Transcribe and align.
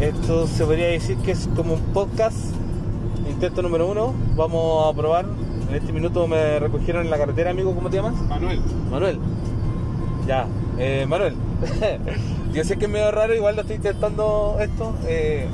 esto 0.00 0.46
se 0.46 0.64
podría 0.64 0.86
decir 0.88 1.16
que 1.18 1.32
es 1.32 1.48
como 1.54 1.74
un 1.74 1.80
podcast, 1.92 2.36
intento 3.28 3.62
número 3.62 3.90
uno. 3.90 4.14
Vamos 4.36 4.92
a 4.92 4.96
probar. 4.96 5.26
En 5.68 5.74
este 5.74 5.92
minuto 5.92 6.26
me 6.26 6.58
recogieron 6.58 7.04
en 7.04 7.10
la 7.10 7.18
carretera, 7.18 7.50
amigo. 7.50 7.74
¿Cómo 7.74 7.88
te 7.88 7.96
llamas? 7.96 8.14
Manuel. 8.28 8.60
Manuel. 8.90 9.18
Ya, 10.26 10.46
eh, 10.78 11.06
Manuel. 11.08 11.34
Yo 12.52 12.64
sé 12.64 12.76
que 12.76 12.84
es 12.84 12.90
medio 12.90 13.10
raro, 13.10 13.34
igual 13.34 13.56
lo 13.56 13.62
estoy 13.62 13.76
intentando 13.76 14.58
esto. 14.60 14.94
Eh, 15.06 15.46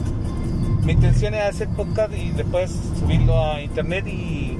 mi 0.84 0.92
intención 0.92 1.34
es 1.34 1.44
hacer 1.44 1.68
podcast 1.68 2.12
y 2.12 2.30
después 2.30 2.74
subirlo 2.98 3.38
a 3.40 3.60
internet 3.60 4.06
y 4.06 4.58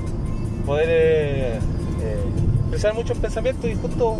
poder 0.67 0.87
eh, 0.89 1.59
eh, 2.03 2.25
expresar 2.61 2.95
muchos 2.95 3.19
pensamientos 3.19 3.69
y 3.71 3.75
justo 3.75 4.19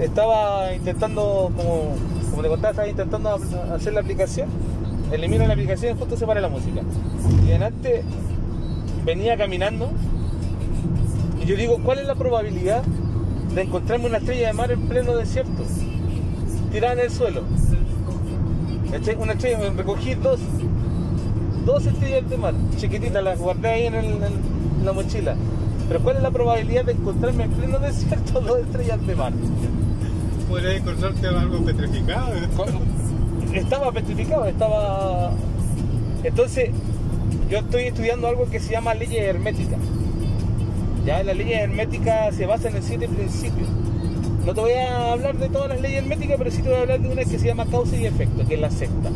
estaba 0.00 0.72
intentando, 0.72 1.50
como, 1.56 1.94
como 2.30 2.42
te 2.42 2.48
contaba, 2.48 2.70
estaba 2.70 2.88
intentando 2.88 3.38
hacer 3.74 3.92
la 3.92 4.00
aplicación. 4.00 4.48
Elimino 5.12 5.46
la 5.46 5.52
aplicación 5.54 5.96
y 5.96 5.98
justo 5.98 6.16
se 6.16 6.26
para 6.26 6.40
la 6.40 6.48
música. 6.48 6.80
Y 7.46 7.50
adelante 7.50 8.02
venía 9.04 9.36
caminando 9.36 9.88
y 11.42 11.46
yo 11.46 11.56
digo, 11.56 11.78
¿cuál 11.84 11.98
es 12.00 12.06
la 12.06 12.14
probabilidad 12.16 12.82
de 13.54 13.62
encontrarme 13.62 14.06
una 14.06 14.18
estrella 14.18 14.48
de 14.48 14.52
mar 14.52 14.70
en 14.72 14.80
pleno 14.88 15.14
desierto? 15.16 15.62
Tirada 16.72 16.94
en 16.94 17.00
el 17.00 17.10
suelo. 17.10 17.42
Una 19.20 19.32
estrella, 19.34 19.58
me 19.58 19.70
recogí 19.70 20.14
dos, 20.14 20.40
dos 21.64 21.86
estrellas 21.86 22.28
de 22.28 22.36
mar, 22.36 22.54
chiquititas, 22.76 23.22
las 23.22 23.38
guardé 23.38 23.68
ahí 23.68 23.86
en, 23.86 23.94
el- 23.94 24.04
en 24.22 24.84
la 24.84 24.92
mochila. 24.92 25.34
Pero 25.88 26.00
¿cuál 26.00 26.16
es 26.16 26.22
la 26.22 26.30
probabilidad 26.30 26.84
de 26.84 26.92
encontrarme 26.92 27.44
en 27.44 27.50
pleno 27.52 27.78
desierto 27.80 28.40
dos 28.40 28.58
estrellas 28.60 29.06
de 29.06 29.14
mar? 29.14 29.32
Podrías 30.48 30.74
encontrarte 30.76 31.26
algo 31.28 31.64
petrificado. 31.64 32.34
¿eh? 32.34 32.48
Estaba 33.56 33.90
petrificado, 33.92 34.44
estaba... 34.46 35.32
Entonces, 36.22 36.70
yo 37.50 37.58
estoy 37.58 37.84
estudiando 37.84 38.28
algo 38.28 38.46
que 38.50 38.60
se 38.60 38.72
llama 38.72 38.94
leyes 38.94 39.22
herméticas. 39.22 39.78
Ya, 41.04 41.22
la 41.22 41.34
ley 41.34 41.52
hermética 41.52 42.32
se 42.32 42.46
basa 42.46 42.68
en 42.68 42.76
el 42.76 42.82
siete 42.82 43.08
principios. 43.08 43.68
No 44.44 44.54
te 44.54 44.60
voy 44.60 44.72
a 44.72 45.12
hablar 45.12 45.36
de 45.38 45.48
todas 45.48 45.68
las 45.68 45.80
leyes 45.80 46.02
herméticas, 46.02 46.36
pero 46.36 46.50
sí 46.50 46.62
te 46.62 46.68
voy 46.68 46.78
a 46.78 46.80
hablar 46.82 47.00
de 47.00 47.08
una 47.08 47.24
que 47.24 47.38
se 47.38 47.46
llama 47.46 47.64
causa 47.66 47.96
y 47.96 48.06
efecto, 48.06 48.46
que 48.46 48.54
es 48.54 48.60
la 48.60 48.70
sexta. 48.70 49.10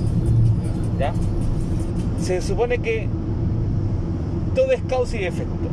¿Ya? 0.99 1.13
Se 2.23 2.41
supone 2.41 2.79
que 2.79 3.09
todo 4.55 4.73
es 4.73 4.83
causa 4.83 5.17
y 5.17 5.25
efecto. 5.25 5.69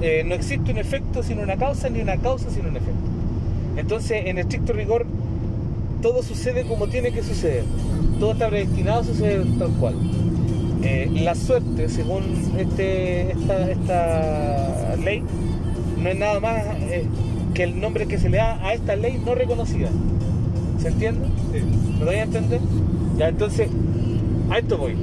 Eh, 0.00 0.24
no 0.26 0.34
existe 0.34 0.70
un 0.72 0.78
efecto 0.78 1.22
sin 1.22 1.38
una 1.38 1.56
causa, 1.56 1.88
ni 1.88 2.00
una 2.00 2.16
causa 2.16 2.50
sin 2.50 2.66
un 2.66 2.76
efecto. 2.76 3.00
Entonces, 3.76 4.22
en 4.26 4.38
estricto 4.38 4.72
rigor, 4.72 5.06
todo 6.00 6.22
sucede 6.22 6.64
como 6.64 6.88
tiene 6.88 7.12
que 7.12 7.22
suceder. 7.22 7.64
Todo 8.18 8.32
está 8.32 8.48
predestinado 8.48 9.00
a 9.00 9.04
suceder 9.04 9.44
tal 9.58 9.70
cual. 9.72 9.94
Eh, 10.82 11.10
la 11.12 11.34
suerte, 11.34 11.88
según 11.88 12.22
este, 12.56 13.32
esta, 13.32 13.70
esta 13.70 14.96
ley, 14.96 15.22
no 15.98 16.08
es 16.08 16.18
nada 16.18 16.40
más 16.40 16.62
eh, 16.82 17.04
que 17.54 17.64
el 17.64 17.80
nombre 17.80 18.06
que 18.06 18.18
se 18.18 18.28
le 18.28 18.36
da 18.36 18.64
a 18.64 18.74
esta 18.74 18.96
ley 18.96 19.20
no 19.24 19.34
reconocida. 19.34 19.88
¿Se 20.80 20.88
entiende? 20.88 21.26
Sí. 21.52 21.60
¿Me 21.98 22.04
doy 22.04 22.16
a 22.16 22.22
entender? 22.22 22.60
Ya, 23.16 23.28
entonces, 23.28 23.68
a 24.50 24.58
esto 24.58 24.78
voy. 24.78 24.96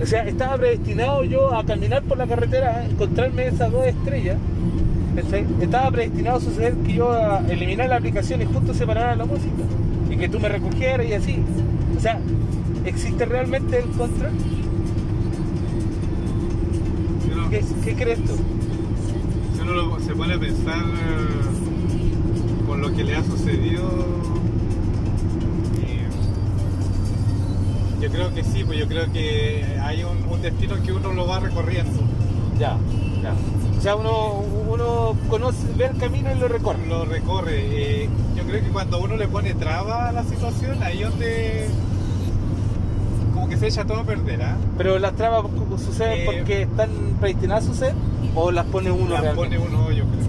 O 0.00 0.06
sea, 0.06 0.26
estaba 0.26 0.56
predestinado 0.56 1.24
yo 1.24 1.54
a 1.54 1.64
caminar 1.64 2.02
por 2.04 2.16
la 2.16 2.26
carretera, 2.26 2.78
a 2.78 2.86
encontrarme 2.86 3.48
esas 3.48 3.70
dos 3.70 3.84
estrellas. 3.84 4.38
Estaba 5.60 5.90
predestinado 5.90 6.38
a 6.38 6.40
suceder 6.40 6.74
que 6.74 6.94
yo 6.94 7.10
a 7.10 7.40
eliminar 7.48 7.88
la 7.88 7.96
aplicación 7.96 8.40
y 8.40 8.44
justo 8.44 8.72
separara 8.72 9.16
la 9.16 9.24
música. 9.24 9.64
Que 10.18 10.28
tú 10.28 10.40
me 10.40 10.48
recogieras 10.48 11.06
y 11.06 11.12
así. 11.12 11.36
O 11.96 12.00
sea, 12.00 12.18
¿existe 12.84 13.24
realmente 13.24 13.78
el 13.78 13.88
control? 13.90 14.32
Si 17.24 17.30
uno, 17.32 17.48
¿Qué, 17.50 17.64
qué 17.84 17.94
crees 17.94 18.24
tú? 18.24 18.32
si 19.54 19.60
uno 19.62 19.72
lo- 19.72 20.00
se 20.00 20.14
pone 20.14 20.34
a 20.34 20.38
pensar 20.38 20.78
eh, 20.78 22.66
con 22.66 22.80
lo 22.80 22.92
que 22.94 23.04
le 23.04 23.14
ha 23.16 23.22
sucedido, 23.24 23.82
eh, 25.82 26.08
yo 28.00 28.10
creo 28.10 28.34
que 28.34 28.42
sí, 28.44 28.64
pues 28.64 28.78
yo 28.78 28.86
creo 28.88 29.10
que 29.12 29.64
hay 29.82 30.02
un, 30.04 30.18
un 30.32 30.42
destino 30.42 30.82
que 30.82 30.92
uno 30.92 31.12
lo 31.12 31.26
va 31.26 31.40
recorriendo. 31.40 32.00
Ya, 32.58 32.76
ya. 33.22 33.34
O 33.78 33.80
sea, 33.80 33.94
uno, 33.96 34.42
uno 34.68 35.16
conoce, 35.30 35.58
ve 35.76 35.86
el 35.86 35.96
camino 35.96 36.30
y 36.34 36.38
lo 36.38 36.48
recorre. 36.48 36.86
Lo 36.88 37.04
recorre. 37.04 37.54
eh, 37.60 38.08
yo 38.36 38.44
creo 38.44 38.62
que 38.62 38.68
cuando 38.70 39.00
uno 39.00 39.16
le 39.16 39.26
pone 39.28 39.54
traba 39.54 40.08
a 40.08 40.12
la 40.12 40.22
situación, 40.24 40.82
ahí 40.82 41.02
donde 41.02 41.68
como 43.34 43.48
que 43.48 43.56
se 43.56 43.68
echa 43.68 43.84
todo 43.84 43.98
a 44.00 44.04
perder, 44.04 44.42
¿ah? 44.42 44.56
Pero 44.76 44.98
las 44.98 45.14
trabas 45.14 45.44
suceden 45.84 46.20
Eh, 46.20 46.24
porque 46.26 46.62
están 46.62 46.90
predestinadas 47.20 47.64
a 47.64 47.66
suceder 47.68 47.94
o 48.34 48.50
las 48.50 48.66
pone 48.66 48.90
uno 48.90 49.10
la 49.14 49.20
realmente. 49.20 49.56
pone 49.58 49.68
uno, 49.68 49.90
yo 49.92 50.04
creo. 50.04 50.28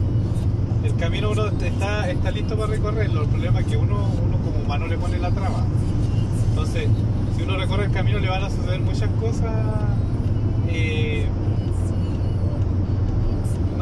El 0.84 0.96
camino 0.96 1.32
uno 1.32 1.48
está, 1.48 2.10
está 2.10 2.32
listo 2.32 2.56
para 2.56 2.72
recorrerlo. 2.72 3.24
El 3.24 3.28
problema 3.30 3.60
es 3.60 3.66
que 3.66 3.78
uno, 3.78 3.96
uno 4.26 4.38
como 4.38 4.64
humano 4.64 4.88
le 4.88 4.98
pone 4.98 5.18
la 5.20 5.32
traba. 5.32 5.64
Entonces, 6.50 6.88
si 7.36 7.44
uno 7.44 7.58
recorre 7.58 7.86
el 7.86 7.92
camino 7.92 8.20
le 8.20 8.30
van 8.30 8.44
a 8.44 8.50
suceder 8.50 8.80
muchas 8.80 9.10
cosas. 9.20 9.52
eh, 10.70 11.26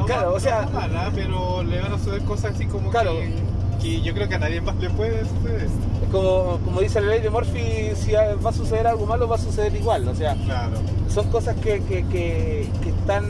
Claro, 0.07 0.33
o 0.35 0.39
sea- 0.39 0.63
no 0.65 0.71
malas, 0.71 1.11
pero 1.13 1.63
le 1.63 1.79
van 1.81 1.93
a 1.93 1.97
suceder 1.99 2.21
cosas 2.23 2.55
así 2.55 2.65
como 2.65 2.89
Claro. 2.89 3.11
que, 3.19 3.33
que 3.81 4.01
yo 4.01 4.13
creo 4.13 4.27
que 4.27 4.35
a 4.35 4.39
nadie 4.39 4.61
más 4.61 4.75
le 4.77 4.89
puede 4.89 5.21
suceder. 5.25 5.67
Como, 6.11 6.59
como 6.63 6.79
dice 6.81 7.01
la 7.01 7.07
ley 7.07 7.19
de 7.21 7.29
Murphy, 7.29 7.91
si 7.95 8.13
va 8.13 8.49
a 8.49 8.53
suceder 8.53 8.87
algo 8.87 9.05
malo, 9.05 9.27
va 9.27 9.35
a 9.35 9.39
suceder 9.39 9.75
igual. 9.75 10.07
O 10.07 10.15
sea, 10.15 10.35
Claro. 10.45 10.77
son 11.09 11.29
cosas 11.29 11.55
que, 11.57 11.81
que, 11.83 12.05
que- 12.07 12.67
que 12.81 12.89
están 12.89 13.25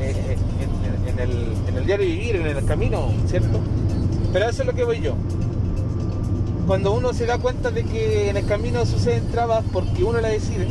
eh, 0.00 0.36
en, 0.60 1.08
en 1.08 1.18
el, 1.30 1.52
en 1.68 1.76
el 1.76 1.86
diario 1.86 2.06
vivir, 2.06 2.36
en 2.36 2.46
el 2.46 2.64
camino, 2.66 3.08
¿cierto? 3.26 3.58
Pero 4.32 4.48
eso 4.48 4.62
es 4.62 4.66
lo 4.66 4.74
que 4.74 4.84
voy 4.84 5.00
yo. 5.00 5.14
Cuando 6.66 6.92
uno 6.92 7.12
se 7.12 7.26
da 7.26 7.38
cuenta 7.38 7.70
de 7.70 7.84
que 7.84 8.30
en 8.30 8.36
el 8.36 8.46
camino 8.46 8.84
suceden 8.86 9.26
trabas 9.30 9.64
porque 9.72 10.02
uno 10.02 10.20
la 10.20 10.28
decide, 10.28 10.66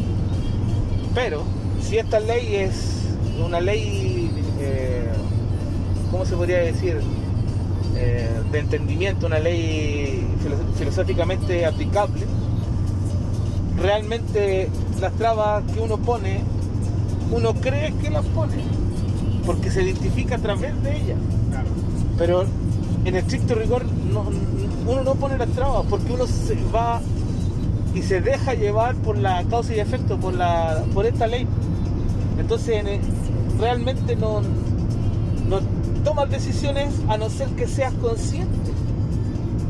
pero 1.13 1.43
si 1.81 1.97
esta 1.99 2.19
ley 2.19 2.55
es 2.55 2.99
una 3.43 3.59
ley, 3.61 3.81
eh, 3.81 4.02
¿cómo 6.13 6.25
se 6.25 6.35
podría 6.35 6.59
decir? 6.59 6.99
Eh, 7.95 8.29
de 8.51 8.59
entendimiento, 8.59 9.25
una 9.25 9.39
ley 9.39 10.25
filo- 10.43 10.57
filosóficamente 10.77 11.65
aplicable, 11.65 12.21
realmente 13.81 14.69
las 15.01 15.11
trabas 15.13 15.63
que 15.73 15.79
uno 15.79 15.97
pone, 15.97 16.41
uno 17.31 17.53
cree 17.55 17.93
que 18.01 18.09
las 18.11 18.25
pone, 18.25 18.55
porque 19.45 19.71
se 19.71 19.83
identifica 19.83 20.35
a 20.35 20.39
través 20.39 20.81
de 20.83 20.95
ellas. 20.97 21.17
claro. 21.49 21.67
Pero 22.17 22.45
en 23.05 23.15
estricto 23.15 23.55
rigor 23.55 23.83
no- 24.11 24.25
uno 24.87 25.03
no 25.03 25.15
pone 25.15 25.37
las 25.37 25.49
trabas 25.49 25.83
porque 25.89 26.13
uno 26.13 26.27
se 26.27 26.55
va 26.73 27.01
y 27.95 28.01
se 28.03 28.21
deja 28.21 28.53
llevar 28.53 28.95
por 28.95 29.17
la 29.17 29.43
causa 29.45 29.73
y 29.75 29.79
efecto, 29.79 30.17
por, 30.17 30.33
la, 30.35 30.83
por 30.93 31.05
esta 31.07 31.25
ley. 31.27 31.47
Entonces 32.39 32.83
realmente 33.59 34.15
no, 34.15 34.41
no 34.41 35.59
tomas 36.03 36.29
decisiones 36.29 36.93
a 37.07 37.17
no 37.17 37.29
ser 37.29 37.47
que 37.49 37.67
seas 37.67 37.93
consciente 37.93 38.71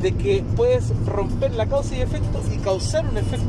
de 0.01 0.11
que 0.13 0.43
puedes 0.55 0.91
romper 1.05 1.53
la 1.55 1.65
causa 1.67 1.95
y 1.95 2.01
efecto 2.01 2.41
y 2.53 2.57
causar 2.57 3.05
un 3.07 3.17
efecto. 3.17 3.45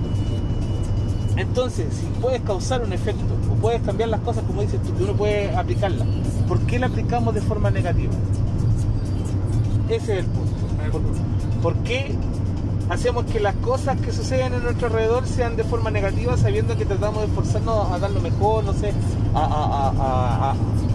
Entonces, 1.37 1.87
si 1.93 2.06
puedes 2.21 2.41
causar 2.43 2.83
un 2.83 2.93
efecto 2.93 3.25
o 3.50 3.55
puedes 3.56 3.83
cambiar 3.83 4.09
las 4.11 4.21
cosas 4.21 4.44
como 4.44 4.62
dices 4.62 4.81
tú, 4.83 4.94
que 4.94 5.03
uno 5.05 5.15
puede 5.15 5.55
aplicarlas, 5.56 6.06
¿por 6.47 6.61
qué 6.61 6.78
la 6.78 6.87
aplicamos 6.87 7.34
de 7.34 7.41
forma 7.41 7.71
negativa? 7.71 8.12
Ese 9.89 10.12
es 10.15 10.19
el 10.21 10.27
punto. 10.27 11.11
¿Por, 11.62 11.75
qué 11.78 12.15
hacemos 12.91 13.25
que 13.25 13.41
las 13.41 13.55
cosas 13.56 13.99
que 14.00 14.12
suceden 14.12 14.53
en 14.55 14.62
nuestro 14.62 14.87
alrededor 14.89 15.27
sean 15.27 15.56
de 15.56 15.65
forma 15.65 15.91
negativa 15.91 16.37
sabiendo 16.37 16.76
que 16.76 16.85
tratamos 16.85 17.23
de 17.23 17.26
esforzarnos 17.29 17.91
a 17.91 17.99
dar 17.99 18.11
lo 18.11 18.20
mejor, 18.20 18.62
no 18.64 18.73
sé, 18.75 18.93
a, 19.35 19.41
a- 19.41 20.50
a- 20.50 20.55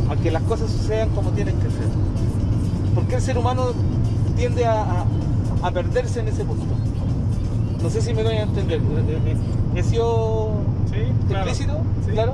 a- 0.10 0.16
que 0.16 0.32
las 0.32 0.44
cosas 0.44 0.70
sucedan 0.72 1.10
como 1.10 1.30
tienen 1.32 1.56
que 1.58 1.70
ser? 1.70 1.88
¿Por 2.96 3.06
qué 3.06 3.16
el 3.16 3.22
ser 3.22 3.38
humano 3.38 3.68
tiende 4.36 4.66
a, 4.66 4.82
a- 4.82 5.06
a 5.64 5.72
perderse 5.72 6.20
en 6.22 6.28
ese 6.30 6.44
punto? 6.46 6.66
No 7.82 7.90
sé 7.90 8.02
si 8.02 8.14
me 8.14 8.24
doy 8.24 8.36
a 8.36 8.44
entender. 8.44 8.82
¿He 9.76 9.84
sido 9.84 10.52
Sí, 10.92 10.98
claro. 11.28 11.48
explícito? 11.50 11.82
Sí. 12.06 12.12
¿Claro? 12.12 12.34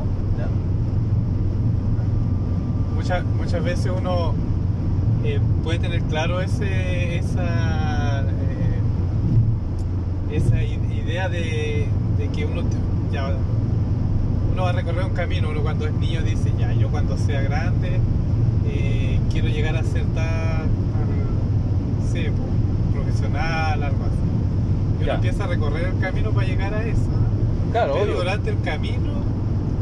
muchas 2.95 3.24
muchas 3.38 3.63
veces 3.63 3.92
uno 3.95 4.33
eh, 5.24 5.39
puede 5.63 5.80
tener 5.80 6.01
claro 6.04 6.42
ese 6.42 7.18
esa 7.18 8.22
eh, 8.22 8.80
esa 10.31 10.63
idea 10.63 11.30
de, 11.30 11.88
de 12.18 12.27
que 12.30 12.45
uno 12.45 12.63
te- 12.63 12.77
ya 13.13 13.36
uno 14.55 14.63
va 14.63 14.69
a 14.69 14.73
recorrer 14.73 15.03
un 15.03 15.11
camino 15.11 15.49
uno 15.49 15.61
cuando 15.61 15.85
es 15.85 15.93
niño 15.95 16.21
dice 16.21 16.49
ya 16.57 16.71
yo 16.71 16.87
cuando 16.87 17.17
sea 17.17 17.41
grande 17.41 17.99
eh, 18.69 19.19
quiero 19.29 19.49
llegar 19.49 19.75
a 19.75 19.83
ser 19.83 20.03
tan, 20.05 20.15
tan, 20.15 21.09
no 21.99 22.07
sé, 22.11 22.31
po, 22.31 22.93
profesional 22.93 23.83
algo 23.83 24.03
así 24.05 24.15
y 24.93 25.03
uno 25.03 25.05
Ya. 25.07 25.15
empieza 25.15 25.43
a 25.43 25.47
recorrer 25.47 25.87
el 25.93 25.99
camino 25.99 26.31
para 26.31 26.47
llegar 26.47 26.73
a 26.73 26.83
eso. 26.85 27.01
Claro, 27.73 27.93
Pero 27.95 28.05
obvio. 28.05 28.15
durante 28.17 28.49
el 28.49 28.61
camino 28.61 29.11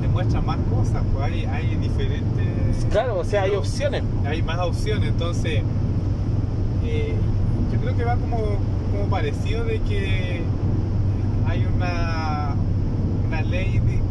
te 0.01 0.07
muestran 0.07 0.43
más 0.45 0.57
cosas, 0.71 1.03
pues 1.13 1.23
hay, 1.31 1.45
hay 1.45 1.75
diferentes... 1.75 2.85
Claro, 2.89 3.19
o 3.19 3.23
sea, 3.23 3.43
hay 3.43 3.51
opciones. 3.51 4.01
Hay 4.25 4.41
más 4.41 4.57
opciones, 4.59 5.09
entonces 5.09 5.61
eh, 6.83 7.13
yo 7.71 7.79
creo 7.79 7.95
que 7.95 8.03
va 8.03 8.15
como, 8.15 8.37
como 8.91 9.05
parecido 9.11 9.63
de 9.65 9.79
que 9.81 10.41
hay 11.47 11.67
una, 11.75 12.55
una 13.27 13.41
ley 13.43 13.79
de- 13.79 14.01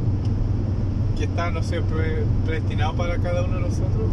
que 1.22 1.26
está, 1.26 1.52
no 1.52 1.62
sé, 1.62 1.80
pre- 1.82 2.24
predestinado 2.44 2.94
para 2.94 3.16
cada 3.18 3.44
uno 3.44 3.54
de 3.54 3.60
nosotros, 3.60 4.10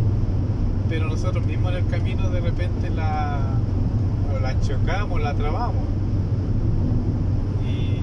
pero 0.89 1.07
nosotros 1.07 1.44
mismos 1.44 1.71
en 1.71 1.79
el 1.79 1.88
camino 1.88 2.29
de 2.29 2.39
repente 2.39 2.91
la, 2.91 3.39
la 4.39 4.61
chocamos, 4.61 5.19
la 5.19 5.33
trabamos. 5.33 5.85
Y 7.67 7.97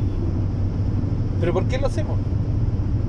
Pero 1.38 1.53
¿por 1.53 1.67
qué 1.67 1.79
lo 1.79 1.87
hacemos? 1.87 2.19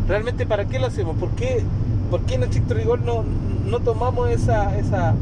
¿Realmente 0.08 0.46
para 0.46 0.66
qué 0.66 0.78
lo 0.78 0.86
hacemos? 0.86 1.16
¿Por 1.18 1.32
qué, 1.32 1.64
por 2.12 2.22
qué 2.22 2.36
en 2.36 2.44
estricto 2.44 2.76
rigor 2.76 3.00
no, 3.02 3.24
no 3.68 3.80
tomamos 3.80 4.30
esa, 4.30 4.78
esa, 4.78 5.16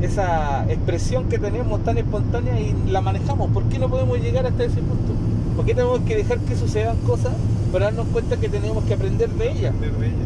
esa 0.00 0.64
expresión 0.72 1.28
que 1.28 1.38
tenemos 1.38 1.84
tan 1.84 1.98
espontánea 1.98 2.58
y 2.58 2.74
la 2.90 3.02
manejamos? 3.02 3.50
¿Por 3.50 3.64
qué 3.64 3.78
no 3.78 3.90
podemos 3.90 4.18
llegar 4.20 4.46
hasta 4.46 4.64
ese 4.64 4.80
punto? 4.80 5.12
¿Por 5.54 5.66
qué 5.66 5.74
tenemos 5.74 6.00
que 6.00 6.16
dejar 6.16 6.38
que 6.38 6.56
sucedan 6.56 6.96
cosas 7.06 7.34
para 7.68 7.86
darnos 7.86 8.06
cuenta 8.08 8.36
que 8.36 8.48
tenemos 8.48 8.84
que 8.84 8.94
aprender 8.94 9.28
de 9.30 9.50
ellas? 9.52 9.74
aprender 9.74 10.00
de 10.00 10.06
ella. 10.06 10.16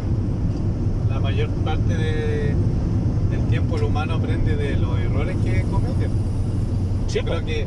La 1.10 1.20
mayor 1.20 1.48
parte 1.64 1.94
de- 1.96 2.54
del 3.30 3.40
tiempo 3.50 3.76
el 3.76 3.84
humano 3.84 4.14
aprende 4.14 4.56
de 4.56 4.76
los 4.76 4.98
errores 4.98 5.36
que 5.44 5.62
comete. 5.70 6.08
Sí, 7.08 7.18
Yo 7.18 7.24
creo 7.24 7.44
que 7.44 7.66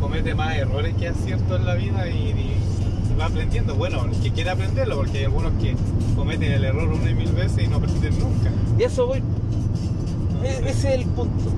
comete 0.00 0.34
más 0.34 0.56
errores 0.56 0.94
que 0.98 1.08
aciertos 1.08 1.60
en 1.60 1.66
la 1.66 1.74
vida 1.74 2.08
y, 2.08 2.12
y 2.30 3.16
va 3.18 3.26
aprendiendo. 3.26 3.74
Bueno, 3.74 4.04
el 4.06 4.18
que 4.20 4.30
quiere 4.30 4.50
aprenderlo, 4.50 4.96
porque 4.96 5.18
hay 5.18 5.24
algunos 5.24 5.52
que 5.60 5.74
cometen 6.16 6.52
el 6.52 6.64
error 6.64 6.88
una 6.88 7.10
y 7.10 7.14
mil 7.14 7.32
veces 7.32 7.64
y 7.64 7.68
no 7.68 7.76
aprenden 7.76 8.18
nunca. 8.18 8.50
Y 8.78 8.82
eso 8.82 9.06
voy. 9.06 9.18
E- 10.42 10.48
Ese 10.70 10.70
es 10.70 10.84
el 11.00 11.04
punto. 11.06 11.50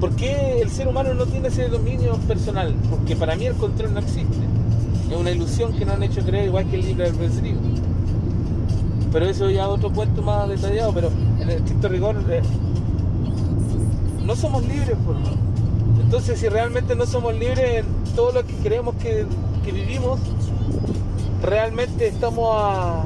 ¿Por 0.00 0.10
qué 0.16 0.60
el 0.62 0.70
ser 0.70 0.88
humano 0.88 1.12
no 1.14 1.26
tiene 1.26 1.48
ese 1.48 1.68
dominio 1.68 2.16
personal? 2.26 2.74
Porque 2.90 3.14
para 3.16 3.36
mí 3.36 3.44
el 3.46 3.54
control 3.54 3.92
no 3.94 4.00
existe. 4.00 4.36
Es 5.10 5.16
una 5.16 5.30
ilusión 5.30 5.72
que 5.72 5.84
nos 5.84 5.96
han 5.96 6.02
hecho 6.04 6.22
creer 6.22 6.46
igual 6.46 6.66
que 6.66 6.76
el 6.76 6.82
libre 6.86 7.06
albedrío. 7.06 7.56
Pero 9.12 9.26
eso 9.26 9.50
ya 9.50 9.68
otro 9.68 9.90
cuento 9.92 10.22
más 10.22 10.48
detallado, 10.48 10.92
pero 10.94 11.08
en 11.40 11.50
el 11.50 11.56
estricto 11.56 11.88
rigor 11.88 12.16
eh, 12.30 12.42
no 14.24 14.36
somos 14.36 14.64
libres. 14.66 14.96
Por 15.04 15.16
Entonces 16.00 16.38
si 16.38 16.48
realmente 16.48 16.94
no 16.94 17.06
somos 17.06 17.34
libres 17.34 17.84
en 17.84 18.14
todo 18.14 18.32
lo 18.32 18.44
que 18.46 18.54
creemos 18.62 18.94
que, 18.96 19.26
que 19.64 19.72
vivimos, 19.72 20.20
realmente 21.42 22.06
estamos 22.08 22.48
a, 22.54 23.02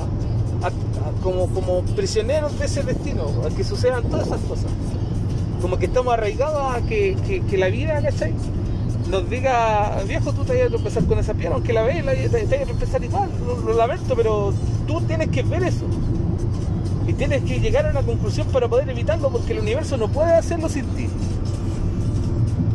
como, 1.23 1.47
como 1.49 1.81
prisioneros 1.97 2.59
de 2.59 2.67
ese 2.67 2.83
destino, 2.83 3.25
a 3.47 3.49
que 3.55 3.65
sucedan 3.65 4.03
todas 4.05 4.27
esas 4.27 4.41
cosas. 4.43 4.67
Como 5.63 5.79
que 5.79 5.87
estamos 5.87 6.13
arraigados 6.13 6.75
a 6.75 6.83
que, 6.83 7.17
que- 7.27 7.41
que 7.41 7.57
la 7.57 7.69
vida, 7.69 8.03
¿cachai? 8.03 8.35
Nos 9.15 9.31
diga, 9.31 10.03
viejo, 10.09 10.33
tú 10.33 10.45
te 10.45 10.69
vas 10.69 10.97
a 10.97 11.01
con 11.03 11.21
esa 11.21 11.35
piedra, 11.35 11.55
aunque 11.55 11.73
la 11.73 11.83
veas, 11.83 12.05
te, 12.05 12.47
te 12.49 12.65
vas 12.65 12.95
a 12.95 13.05
igual, 13.05 13.31
lo, 13.47 13.61
lo 13.61 13.75
lamento, 13.75 14.17
pero 14.17 14.53
tú 14.89 15.01
tienes 15.03 15.29
que 15.29 15.45
ver 15.45 15.63
eso. 15.63 15.85
Y 17.07 17.13
tienes 17.13 17.45
que 17.45 17.61
llegar 17.61 17.87
a 17.87 17.91
una 17.91 18.03
conclusión 18.03 18.49
para 18.49 18.67
poder 18.67 18.91
evitarlo, 18.91 19.31
porque 19.31 19.53
el 19.53 19.61
universo 19.61 19.97
no 19.97 20.09
puede 20.09 20.33
hacerlo 20.33 20.69
sin 20.69 20.87
ti. 20.97 21.07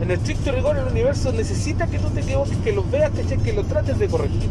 En 0.01 0.11
estricto 0.11 0.53
rigor, 0.53 0.77
el 0.77 0.87
universo 0.87 1.33
necesita 1.33 1.87
que 1.87 1.99
tú 1.99 2.07
te 2.07 2.21
equivoques, 2.21 2.55
que 2.59 2.71
lo 2.71 2.85
veas, 2.85 3.11
¿cachai? 3.11 3.37
que 3.39 3.51
lo 3.51 3.65
trates 3.65 3.99
de 3.99 4.07
corregir. 4.07 4.49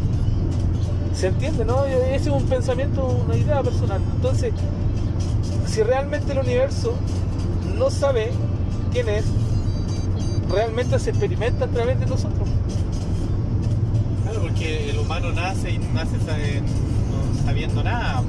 ¿Se 1.15 1.29
entiende, 1.29 1.65
no? 1.65 1.87
Ese 1.87 2.17
es 2.17 2.27
un 2.27 2.45
pensamiento, 2.45 3.07
una 3.07 3.35
idea 3.35 3.63
personal. 3.63 4.03
Entonces, 4.15 4.53
si 5.67 5.83
realmente 5.83 6.33
el 6.33 6.39
universo 6.41 6.93
no 7.79 7.91
sabe 7.91 8.31
quién 8.93 9.09
es, 9.09 9.25
realmente 10.51 10.99
se 10.99 11.11
experimenta 11.11 11.65
a 11.67 11.69
través 11.69 11.99
de 12.01 12.07
nosotros. 12.07 12.49
Claro, 14.25 14.41
porque 14.43 14.91
el 14.91 14.99
humano 14.99 15.33
nace 15.33 15.71
y 15.73 15.79
nace 15.79 16.19
sabe- 16.27 16.61
no 16.63 17.45
sabiendo 17.47 17.83
nada, 17.83 18.23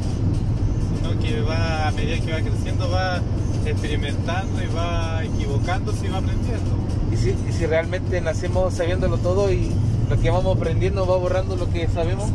sino 0.96 1.20
que 1.20 1.42
va, 1.42 1.88
a 1.88 1.92
medida 1.92 2.20
que 2.26 2.32
va 2.32 2.40
creciendo, 2.42 2.90
va 2.90 3.20
experimentando 3.66 4.62
y 4.64 4.68
va 4.76 5.24
equivocándose 5.24 6.06
y 6.06 6.10
va 6.10 6.18
aprendiendo. 6.20 6.72
Y 7.12 7.18
si, 7.18 7.30
y 7.30 7.52
si 7.52 7.66
realmente 7.66 8.22
nacemos 8.22 8.74
sabiéndolo 8.74 9.18
todo 9.18 9.52
y 9.52 9.72
lo 10.10 10.20
que 10.20 10.30
vamos 10.30 10.56
aprendiendo 10.56 11.06
va 11.06 11.18
borrando 11.18 11.56
lo 11.56 11.70
que 11.70 11.88
sabemos, 11.88 12.30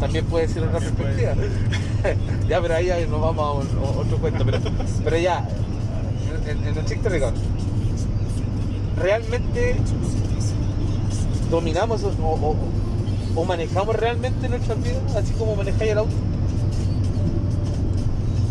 también 0.00 0.24
puede 0.26 0.48
ser 0.48 0.64
otra 0.64 0.78
perspectiva. 0.80 1.34
ya, 2.48 2.60
pero 2.60 2.74
ahí 2.74 2.86
ya 2.86 2.98
nos 3.06 3.20
vamos 3.20 3.44
a, 3.44 3.52
un- 3.52 3.84
a 3.84 4.00
otro 4.00 4.16
cuento. 4.18 4.44
Pero, 4.44 4.58
pero 5.04 5.18
ya, 5.18 5.46
en, 6.48 6.66
en 6.66 6.76
el 6.78 7.12
rigor, 7.12 7.32
¿realmente 9.00 9.76
dominamos 11.50 12.02
o, 12.04 12.08
o- 12.08 12.56
o 13.34 13.44
manejamos 13.44 13.96
realmente 13.96 14.48
nuestras 14.48 14.82
vidas 14.82 15.16
así 15.16 15.32
como 15.34 15.56
manejáis 15.56 15.92
el 15.92 15.98
auto? 15.98 16.12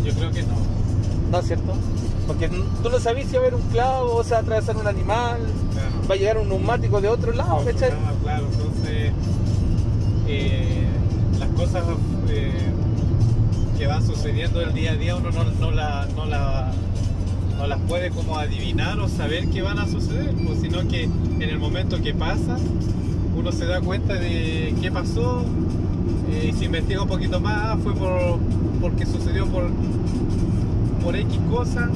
Yo 0.04 0.12
creo 0.14 0.30
que 0.32 0.42
no. 0.42 0.54
¿No 1.30 1.38
es 1.38 1.46
cierto? 1.46 1.72
Porque 2.26 2.48
tú 2.48 2.90
no 2.90 2.98
sabes 2.98 3.26
si 3.26 3.32
va 3.32 3.38
a 3.38 3.42
haber 3.42 3.54
un 3.54 3.62
clavo, 3.68 4.16
o 4.16 4.24
se 4.24 4.30
va 4.32 4.38
a 4.38 4.40
atravesar 4.42 4.76
un 4.76 4.86
animal, 4.86 5.38
Claro. 5.72 5.88
va 6.10 6.14
a 6.14 6.18
llegar 6.18 6.38
un 6.38 6.48
neumático 6.48 7.00
de 7.00 7.08
otro 7.08 7.32
lado, 7.32 7.64
¿cachai? 7.64 7.90
Ah, 7.90 8.12
claro, 8.22 8.46
entonces 8.52 9.12
eh, 10.28 10.86
las 11.38 11.48
cosas 11.50 11.82
eh, 12.28 12.52
que 13.78 13.86
van 13.86 14.04
sucediendo 14.06 14.60
el 14.60 14.72
día 14.74 14.92
a 14.92 14.94
día 14.96 15.16
uno 15.16 15.30
no, 15.30 15.44
no, 15.44 15.70
la, 15.70 16.06
no, 16.16 16.26
la, 16.26 16.70
no 17.62 17.68
las 17.68 17.78
puede 17.82 18.10
como 18.10 18.38
adivinar 18.38 18.98
o 18.98 19.08
saber 19.08 19.46
que 19.46 19.62
van 19.62 19.78
a 19.78 19.86
suceder, 19.86 20.34
pues, 20.44 20.60
sino 20.60 20.88
que 20.88 21.04
en 21.04 21.42
el 21.42 21.60
momento 21.60 22.02
que 22.02 22.12
pasa 22.12 22.56
uno 23.36 23.52
se 23.52 23.66
da 23.66 23.80
cuenta 23.80 24.14
de 24.14 24.74
qué 24.82 24.90
pasó 24.90 25.44
eh, 26.28 26.50
y 26.52 26.58
se 26.58 26.64
investiga 26.64 27.02
un 27.02 27.08
poquito 27.08 27.38
más, 27.40 27.78
fue 27.84 27.94
por, 27.94 28.40
porque 28.80 29.06
sucedió 29.06 29.46
por, 29.46 29.70
por 31.04 31.14
X 31.14 31.38
cosa 31.52 31.88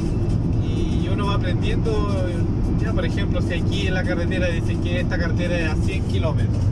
y 0.64 1.08
uno 1.08 1.26
va 1.26 1.34
aprendiendo, 1.34 2.14
ya 2.80 2.92
por 2.92 3.04
ejemplo, 3.04 3.42
si 3.42 3.54
aquí 3.54 3.88
en 3.88 3.94
la 3.94 4.04
carretera 4.04 4.46
dicen 4.46 4.80
que 4.82 5.00
esta 5.00 5.18
carretera 5.18 5.58
es 5.58 5.70
a 5.72 5.74
100 5.74 6.04
kilómetros, 6.04 6.62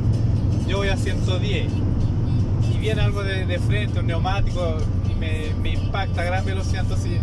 yo 0.69 0.77
voy 0.77 0.89
a 0.89 0.97
110 0.97 1.67
y 2.73 2.79
viene 2.79 3.01
algo 3.01 3.25
de, 3.25 3.45
de 3.45 3.59
frente, 3.59 3.99
un 3.99 4.07
neumático 4.07 4.77
y 5.11 5.19
me, 5.19 5.53
me 5.61 5.73
impacta 5.73 6.21
a 6.21 6.25
gran 6.25 6.45
velocidad, 6.45 6.83
entonces 6.83 7.19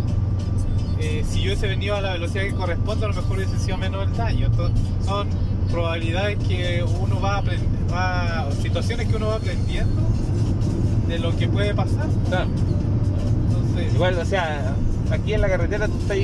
eh, 1.02 1.26
si 1.28 1.40
yo 1.40 1.46
hubiese 1.48 1.68
venido 1.68 1.96
a 1.96 2.02
la 2.02 2.14
velocidad 2.14 2.44
que 2.44 2.54
corresponde, 2.54 3.06
a 3.06 3.10
lo 3.10 3.16
mejor 3.16 3.38
hubiese 3.38 3.58
sido 3.60 3.78
menos 3.78 4.08
el 4.08 4.16
daño. 4.16 4.46
Entonces, 4.46 4.80
son 5.06 5.28
probabilidades 5.72 6.38
que 6.48 6.84
uno 7.00 7.20
va 7.20 7.38
aprendiendo, 7.38 7.94
va, 7.94 8.50
situaciones 8.62 9.08
que 9.08 9.16
uno 9.16 9.28
va 9.28 9.36
aprendiendo 9.36 10.02
de 11.08 11.20
lo 11.20 11.36
que 11.36 11.48
puede 11.48 11.74
pasar. 11.74 12.08
Claro. 12.30 12.50
Entonces, 13.48 13.94
Igual, 13.94 14.18
o 14.20 14.26
sea, 14.26 14.76
aquí 15.12 15.34
en 15.34 15.42
la 15.42 15.50
carretera 15.50 15.88
tú 15.88 15.98
estás 16.00 16.18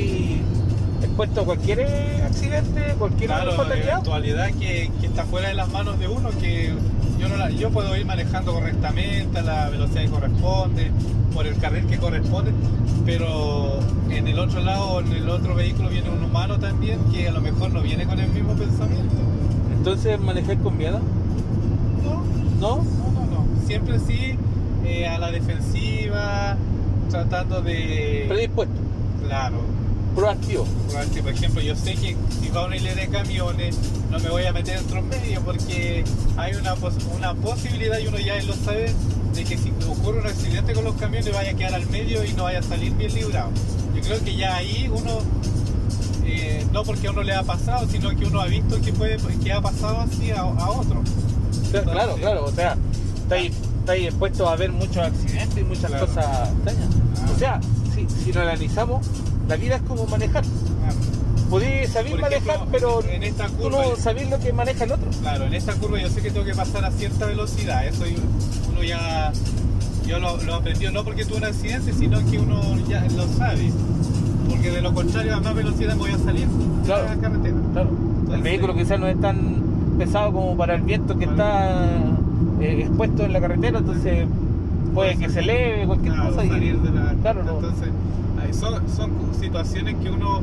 expuesto 1.01 1.41
a 1.41 1.45
cualquier 1.45 1.81
accidente, 2.23 2.95
cualquier 2.97 3.29
claro, 3.29 3.53
fatalidad. 3.53 3.89
eventualidad 3.93 4.47
que, 4.59 4.91
que 4.99 5.07
está 5.07 5.23
fuera 5.25 5.49
de 5.49 5.55
las 5.55 5.69
manos 5.69 5.99
de 5.99 6.07
uno, 6.07 6.29
que 6.39 6.73
yo, 7.19 7.27
no 7.29 7.37
la- 7.37 7.49
yo 7.49 7.69
puedo 7.69 7.95
ir 7.95 8.05
manejando 8.05 8.53
correctamente 8.53 9.39
a 9.39 9.41
la 9.41 9.69
velocidad 9.69 10.01
que 10.03 10.09
corresponde, 10.09 10.91
por 11.33 11.45
el 11.47 11.57
carril 11.57 11.85
que 11.85 11.97
corresponde, 11.97 12.51
pero 13.05 13.79
en 14.09 14.27
el 14.27 14.39
otro 14.39 14.61
lado, 14.61 14.99
en 15.01 15.11
el 15.13 15.29
otro 15.29 15.55
vehículo 15.55 15.89
viene 15.89 16.09
un 16.09 16.23
humano 16.23 16.57
también 16.59 16.99
que 17.11 17.27
a 17.27 17.31
lo 17.31 17.41
mejor 17.41 17.71
no 17.71 17.81
viene 17.81 18.05
con 18.05 18.19
el 18.19 18.29
mismo 18.29 18.53
pensamiento. 18.53 19.15
Entonces, 19.77 20.19
manejar 20.19 20.57
con 20.57 20.77
miedo, 20.77 20.99
No, 22.03 22.23
¿no? 22.59 22.77
no, 22.83 23.11
no, 23.13 23.25
no. 23.25 23.45
Siempre 23.67 23.99
sí 23.99 24.35
eh, 24.85 25.07
a 25.07 25.17
la 25.19 25.31
defensiva, 25.31 26.57
tratando 27.09 27.61
de... 27.61 28.25
Predispuesto, 28.27 28.75
Claro, 29.27 29.57
proactivo. 30.21 30.65
Porque, 30.91 31.21
por 31.21 31.31
ejemplo, 31.31 31.61
yo 31.61 31.75
sé 31.75 31.93
que 31.93 32.15
si 32.41 32.49
va 32.49 32.61
a 32.61 32.65
una 32.65 32.75
hilera 32.75 33.01
de 33.01 33.07
camiones, 33.07 33.77
no 34.09 34.17
me 34.19 34.29
voy 34.29 34.45
a 34.45 34.51
meter 34.51 34.77
entre 34.77 34.95
los 34.95 35.05
medios 35.05 35.43
porque 35.43 36.03
hay 36.37 36.55
una, 36.55 36.73
pos- 36.75 36.95
una 37.15 37.35
posibilidad, 37.35 37.99
y 37.99 38.07
uno 38.07 38.17
ya 38.17 38.41
lo 38.41 38.53
sabe, 38.55 38.91
de 39.35 39.43
que 39.43 39.57
si 39.57 39.71
ocurre 39.87 40.19
un 40.21 40.25
accidente 40.27 40.73
con 40.73 40.85
los 40.85 40.95
camiones 40.95 41.31
vaya 41.31 41.51
a 41.51 41.53
quedar 41.53 41.75
al 41.75 41.85
medio 41.87 42.25
y 42.25 42.33
no 42.33 42.43
vaya 42.45 42.59
a 42.59 42.63
salir 42.63 42.91
bien 42.93 43.13
librado. 43.13 43.51
Yo 43.95 44.01
creo 44.01 44.23
que 44.23 44.35
ya 44.35 44.55
ahí 44.55 44.89
uno, 44.91 45.19
eh, 46.25 46.65
no 46.73 46.83
porque 46.83 47.07
a 47.07 47.11
uno 47.11 47.21
le 47.21 47.35
ha 47.35 47.43
pasado, 47.43 47.87
sino 47.87 48.09
que 48.15 48.25
uno 48.25 48.41
ha 48.41 48.47
visto 48.47 48.81
que, 48.81 48.91
puede, 48.93 49.17
que 49.43 49.53
ha 49.53 49.61
pasado 49.61 49.99
así 50.01 50.31
a, 50.31 50.41
a 50.41 50.71
otro. 50.71 51.03
Claro, 51.71 51.91
claro, 51.91 52.15
claro, 52.15 52.45
o 52.45 52.51
sea, 52.51 52.75
estáis, 53.21 53.51
estáis 53.81 54.07
expuestos 54.07 54.47
a 54.49 54.55
ver 54.55 54.71
muchos 54.71 54.97
accidentes 54.97 55.57
y 55.59 55.63
muchas 55.63 55.91
Claro. 55.91 56.07
cosas 56.07 56.49
extrañas. 56.49 56.89
Ah. 57.21 57.29
O 57.35 57.37
sea, 57.37 57.59
si, 57.93 58.07
si 58.23 58.31
lo 58.33 58.41
analizamos, 58.41 59.05
la 59.47 59.55
vida 59.55 59.75
es 59.77 59.81
como 59.83 60.05
manejar. 60.07 60.43
Claro. 60.43 60.95
Podés 61.49 61.89
saber 61.91 62.11
Por 62.11 62.21
manejar, 62.21 62.55
ejemplo, 62.55 62.67
pero 62.71 63.03
en 63.09 63.23
esta 63.23 63.47
tú 63.47 63.53
curva- 63.63 63.85
no 63.89 63.95
sabés 63.95 64.29
lo 64.29 64.39
que 64.39 64.51
maneja 64.53 64.83
el 64.83 64.91
otro. 64.91 65.09
Claro, 65.21 65.45
en 65.45 65.53
esta 65.53 65.73
curva 65.75 65.99
yo 66.01 66.09
sé 66.09 66.21
que 66.21 66.31
tengo 66.31 66.45
que 66.45 66.53
pasar 66.53 66.83
a 66.83 66.91
cierta 66.91 67.25
velocidad. 67.25 67.87
Eso 67.87 68.03
uno 68.71 68.83
ya. 68.83 69.31
Yo 70.05 70.19
lo, 70.19 70.37
lo 70.43 70.55
aprendió 70.55 70.91
no 70.91 71.03
porque 71.03 71.25
tuve 71.25 71.37
un 71.39 71.45
accidente, 71.45 71.91
sino 71.93 72.19
que 72.29 72.39
uno 72.39 72.61
ya 72.87 73.01
lo 73.15 73.27
sabe. 73.37 73.71
Porque 74.49 74.71
de 74.71 74.81
lo 74.81 74.93
contrario, 74.93 75.35
a 75.35 75.39
más 75.41 75.53
velocidad 75.55 75.93
me 75.93 75.99
voy 75.99 76.11
a 76.11 76.17
salir 76.17 76.47
Claro. 76.85 77.03
de 77.03 77.09
la 77.15 77.21
carretera. 77.21 77.55
Claro. 77.73 77.89
El 78.33 78.41
vehículo 78.41 78.75
quizás 78.75 78.99
no 78.99 79.07
es 79.07 79.19
tan 79.19 79.37
pesado 79.97 80.31
como 80.31 80.55
para 80.57 80.75
el 80.75 80.81
viento 80.81 81.17
que 81.17 81.25
está 81.25 81.85
eh, 82.61 82.81
expuesto 82.81 83.23
en 83.23 83.33
la 83.33 83.39
carretera, 83.41 83.79
entonces 83.79 84.27
puede 84.93 85.17
que 85.17 85.29
se 85.29 85.39
eleve 85.39 85.85
cualquier 85.85 86.13
Claro, 86.13 86.29
cosa 86.29 86.45
y 86.45 86.49
salir 86.49 86.79
de 86.81 86.89
la 86.91 87.13
claro, 87.21 87.43
no. 87.43 87.59
Son, 88.53 88.81
son 88.95 89.11
situaciones 89.39 89.95
que 90.01 90.09
uno 90.09 90.41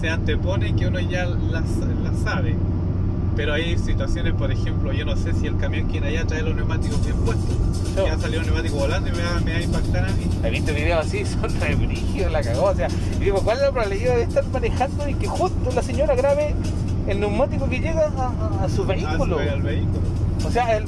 se 0.00 0.08
antepone 0.08 0.68
y 0.68 0.72
que 0.74 0.86
uno 0.86 1.00
ya 1.00 1.24
las, 1.26 1.64
las 2.02 2.18
sabe. 2.24 2.56
Pero 3.36 3.52
hay 3.54 3.78
situaciones, 3.78 4.34
por 4.34 4.50
ejemplo, 4.52 4.92
yo 4.92 5.04
no 5.04 5.16
sé 5.16 5.32
si 5.34 5.46
el 5.46 5.56
camión 5.56 5.86
que 5.86 5.92
viene 6.00 6.08
allá 6.08 6.26
trae 6.26 6.42
los 6.42 6.54
neumáticos 6.54 7.02
bien 7.04 7.16
puestos. 7.18 7.56
No. 7.96 8.04
Ya 8.06 8.18
salió 8.18 8.40
un 8.40 8.46
neumático 8.46 8.76
volando 8.76 9.08
y 9.08 9.12
me 9.12 9.22
va, 9.22 9.40
me 9.40 9.52
va 9.52 9.58
a 9.58 9.62
impactar 9.62 10.04
a 10.04 10.12
mí. 10.12 10.26
He 10.44 10.50
visto 10.50 10.72
videos 10.74 11.06
así, 11.06 11.24
son 11.40 11.60
re 11.60 11.74
brígidos, 11.74 12.30
la 12.32 12.42
cagó. 12.42 12.64
O 12.66 12.74
sea, 12.74 12.88
y 13.20 13.24
digo, 13.24 13.40
¿cuál 13.42 13.56
es 13.58 13.62
la 13.64 13.70
probabilidad 13.72 14.16
de 14.16 14.22
estar 14.22 14.44
manejando 14.52 15.08
y 15.08 15.14
que 15.14 15.26
justo 15.26 15.70
la 15.74 15.82
señora 15.82 16.14
grabe 16.14 16.54
el 17.08 17.20
neumático 17.20 17.68
que 17.68 17.78
llega 17.80 18.08
a, 18.16 18.60
a- 18.60 18.64
a 18.64 18.68
su 18.68 18.82
Ah, 18.82 18.86
vehículo? 18.86 19.38
O 20.46 20.50
sea, 20.50 20.76
el- 20.76 20.84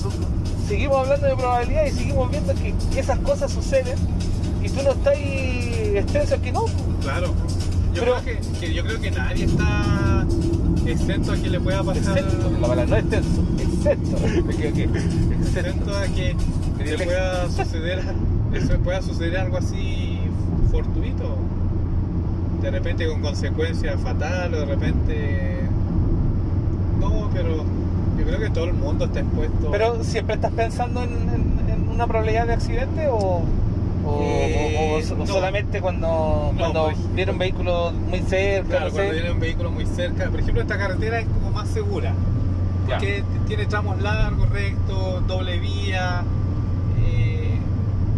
seguimos 0.68 0.98
hablando 0.98 1.26
de 1.26 1.36
probabilidad 1.36 1.86
y 1.86 1.90
seguimos 1.90 2.30
viendo 2.30 2.54
que 2.54 2.74
esas 2.98 3.18
cosas 3.20 3.50
suceden 3.52 3.98
y 4.62 4.68
tú 4.68 4.82
no 4.82 4.90
estás 4.92 5.14
ahí 5.16 5.81
extenso 5.98 6.40
que 6.40 6.52
no. 6.52 6.64
Claro. 7.02 7.28
Yo, 7.94 8.00
Pero- 8.02 8.14
creo 8.22 8.38
que, 8.40 8.58
que 8.60 8.74
yo 8.74 8.84
creo 8.84 9.00
que 9.00 9.10
nadie 9.10 9.44
está 9.44 10.24
exento 10.86 11.32
a 11.32 11.36
que 11.36 11.50
le 11.50 11.60
pueda 11.60 11.82
pasar. 11.82 12.18
Excepto, 12.18 12.50
la 12.50 12.58
palabra 12.58 12.86
no 12.86 12.96
extenso, 12.96 13.44
excepto. 13.58 14.16
Exento 15.42 15.96
a 15.96 16.04
que, 16.06 16.36
que 16.78 16.84
le 16.96 17.04
pueda 17.04 17.50
suceder, 17.50 18.02
eso 18.54 18.78
pueda 18.78 19.02
suceder 19.02 19.36
algo 19.38 19.58
así 19.58 20.18
fortuito. 20.70 21.36
De 22.62 22.70
repente 22.70 23.06
con 23.08 23.20
consecuencias 23.20 24.00
fatales, 24.00 24.56
o 24.56 24.60
de 24.60 24.66
repente. 24.66 25.60
No, 27.00 27.28
pero 27.34 27.56
yo 28.18 28.24
creo 28.24 28.38
que 28.38 28.50
todo 28.50 28.64
el 28.64 28.74
mundo 28.74 29.04
está 29.06 29.20
expuesto. 29.20 29.70
Pero 29.70 30.02
siempre 30.04 30.36
estás 30.36 30.52
pensando 30.52 31.02
en, 31.02 31.10
en- 31.10 31.70
en 31.70 31.88
una 31.88 32.06
probabilidad 32.06 32.46
de 32.46 32.52
accidente 32.54 33.08
o, 33.10 33.42
o, 34.04 34.20
Eh, 34.22 34.92
o- 34.94 34.98
o 34.98 35.02
so- 35.02 35.16
no. 35.16 35.26
cuando, 35.80 36.50
No, 36.52 36.58
cuando 36.58 36.84
pues- 36.86 37.14
viene 37.14 37.32
un 37.32 37.38
vehículo 37.38 37.92
muy 37.92 38.20
cerca, 38.20 38.68
Claro, 38.68 38.86
no 38.86 38.92
cuando 38.92 39.12
sé. 39.12 39.18
muy 39.70 39.86
cerca. 39.86 40.28
Por 40.30 40.40
ejemplo, 40.40 40.62
esta 40.62 40.78
carretera 40.78 41.20
es 41.20 41.26
como 41.28 41.50
más 41.50 41.68
segura. 41.68 42.12
Ya. 42.88 42.96
Porque 42.96 43.22
tiene 43.46 43.66
tramos 43.66 44.00
largos, 44.02 44.48
rectos, 44.50 45.26
doble 45.26 45.58
vía. 45.58 46.22
eh, 47.04 47.58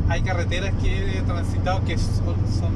hay 0.09 0.23
carreteras 0.23 0.73
que 0.83 1.19
he 1.19 1.23
transitado 1.23 1.83
que 1.85 1.97
son, 1.99 2.37
son 2.59 2.73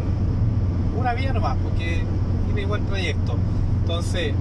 una 0.98 1.12
vía 1.14 1.32
nomás, 1.32 1.56
porque 1.62 2.02
tiene 2.46 2.62
igual 2.62 2.80
trayecto. 2.86 3.36
Entonces, 3.82 4.32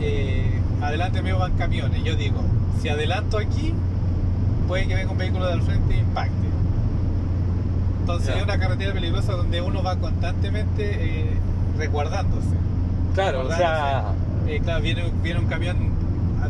eh, 0.00 0.60
adelante 0.80 1.22
mío 1.22 1.38
van 1.38 1.52
camiones. 1.52 2.02
Yo 2.04 2.16
digo, 2.16 2.40
si 2.80 2.88
adelanto 2.88 3.38
aquí, 3.38 3.72
puede 4.68 4.86
que 4.88 4.94
venga 4.94 5.10
un 5.12 5.18
vehículo 5.18 5.46
del 5.46 5.62
frente 5.62 5.94
e 5.94 5.98
impacte. 6.00 6.32
Entonces 8.02 8.36
es 8.36 8.42
una 8.42 8.58
carretera 8.58 8.92
peligrosa 8.92 9.32
donde 9.32 9.60
uno 9.60 9.82
va 9.82 9.96
constantemente 9.96 10.82
eh, 11.20 11.26
resguardándose. 11.78 12.48
Claro, 13.14 13.46
o 13.46 13.52
sea, 13.52 14.04
Eh, 14.48 14.60
claro, 14.62 14.82
viene, 14.82 15.04
viene 15.22 15.38
un 15.40 15.46
camión 15.46 15.76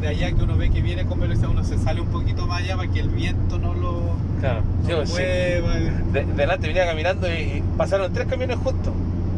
de 0.00 0.08
allá 0.08 0.32
que 0.32 0.42
uno 0.42 0.56
ve 0.56 0.70
que 0.70 0.80
viene 0.80 1.04
con 1.04 1.20
velocidad, 1.20 1.50
uno 1.50 1.62
se 1.64 1.76
sale 1.78 2.00
un 2.00 2.06
poquito 2.08 2.46
más 2.46 2.62
allá 2.62 2.76
para 2.76 2.90
que 2.90 3.00
el 3.00 3.10
viento 3.10 3.58
no 3.58 3.74
lo, 3.74 4.00
claro. 4.40 4.62
no 4.82 4.88
Yo, 4.88 4.96
lo 5.00 5.06
sí. 5.06 5.12
mueva. 5.12 5.74
De- 6.12 6.24
delante 6.34 6.66
venía 6.68 6.86
caminando 6.86 7.28
y, 7.28 7.32
y 7.32 7.64
pasaron 7.76 8.10
tres 8.12 8.26
camiones 8.26 8.56
juntos. 8.58 8.94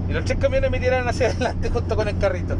Y 0.08 0.12
los 0.12 0.24
tres 0.24 0.38
camiones 0.38 0.70
me 0.70 0.78
tiraron 0.80 1.08
hacia 1.08 1.28
adelante 1.30 1.70
junto 1.70 1.96
con 1.96 2.08
el 2.08 2.18
carrito. 2.18 2.56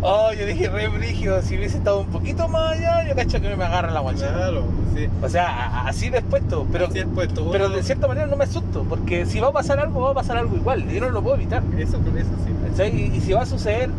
Oh, 0.00 0.32
yo 0.32 0.46
dije, 0.46 0.68
re 0.68 0.88
brígido, 0.88 1.42
si 1.42 1.56
hubiese 1.56 1.78
estado 1.78 2.00
un 2.00 2.06
poquito 2.06 2.48
más 2.48 2.76
allá, 2.76 3.06
yo 3.08 3.14
cacho 3.14 3.40
que 3.40 3.54
me 3.56 3.64
agarra 3.64 3.90
la 3.90 4.00
guancha. 4.00 4.32
Claro, 4.32 4.64
sí. 4.94 5.08
O 5.22 5.28
sea, 5.28 5.86
así 5.86 6.08
dispuesto, 6.10 6.66
pero, 6.72 6.86
Así 6.86 7.04
pero 7.52 7.68
de 7.68 7.82
cierta 7.82 8.06
manera 8.08 8.26
no 8.26 8.36
me 8.36 8.44
asusto, 8.44 8.84
porque 8.88 9.26
si 9.26 9.40
va 9.40 9.48
a 9.48 9.52
pasar 9.52 9.80
algo, 9.80 10.00
va 10.00 10.10
a 10.10 10.14
pasar 10.14 10.36
algo 10.36 10.56
igual, 10.56 10.88
yo 10.88 11.00
no 11.00 11.10
lo 11.10 11.22
puedo 11.22 11.36
evitar. 11.36 11.62
Eso, 11.76 11.98
eso 11.98 12.30
sí. 12.76 12.82
Y, 12.82 13.16
y 13.16 13.20
si 13.20 13.32
va 13.32 13.42
a 13.42 13.46
suceder, 13.46 13.90